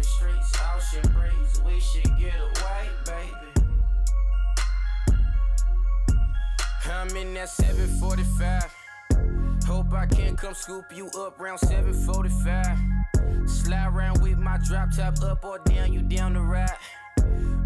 Streets, 0.04 0.52
ocean 0.74 1.02
breeze, 1.12 1.62
we 1.64 1.80
should 1.80 2.10
get 2.18 2.34
away, 2.34 2.88
baby. 3.06 3.68
I'm 6.90 7.16
in 7.16 7.32
that 7.34 7.48
745. 7.48 8.74
Hope 9.66 9.92
I 9.94 10.06
can 10.06 10.36
come 10.36 10.54
scoop 10.54 10.84
you 10.94 11.08
up 11.18 11.40
round 11.40 11.60
745. 11.60 13.48
Slide 13.48 13.88
around 13.88 14.20
with 14.22 14.38
my 14.38 14.58
drop 14.66 14.94
top 14.94 15.22
up 15.22 15.44
or 15.44 15.58
down, 15.60 15.92
you 15.92 16.02
down 16.02 16.34
the 16.34 16.40
ride. 16.40 16.70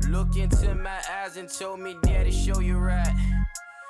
Look 0.08 0.36
into 0.36 0.74
my 0.74 1.00
eyes 1.22 1.36
and 1.36 1.48
told 1.48 1.80
me, 1.80 1.96
Daddy, 2.02 2.30
show 2.30 2.60
you 2.60 2.78
right. 2.78 3.14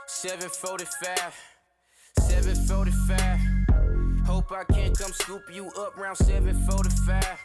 745, 0.06 1.34
745. 2.18 4.26
Hope 4.26 4.52
I 4.52 4.64
can 4.64 4.94
come 4.94 5.12
scoop 5.12 5.42
you 5.52 5.68
up 5.78 5.96
round 5.96 6.16
745. 6.16 7.38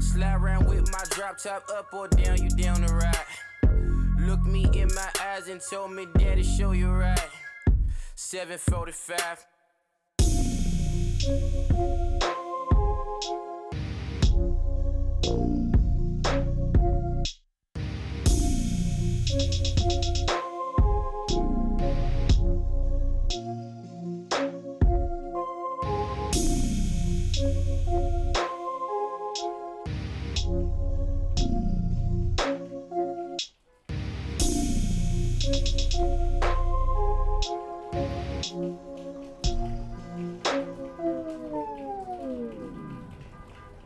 Slide 0.00 0.34
around 0.34 0.66
with 0.68 0.90
my 0.92 1.02
drop 1.10 1.38
top 1.38 1.68
up 1.74 1.92
or 1.92 2.08
down, 2.08 2.42
you 2.42 2.50
down 2.50 2.82
the 2.82 2.92
ride. 2.94 3.26
Look 4.20 4.42
me 4.44 4.68
in 4.72 4.88
my 4.94 5.10
eyes 5.22 5.48
and 5.48 5.60
told 5.60 5.92
me, 5.92 6.06
Daddy, 6.18 6.42
show 6.42 6.72
you 6.72 6.90
right. 6.90 7.18
745. 8.14 9.46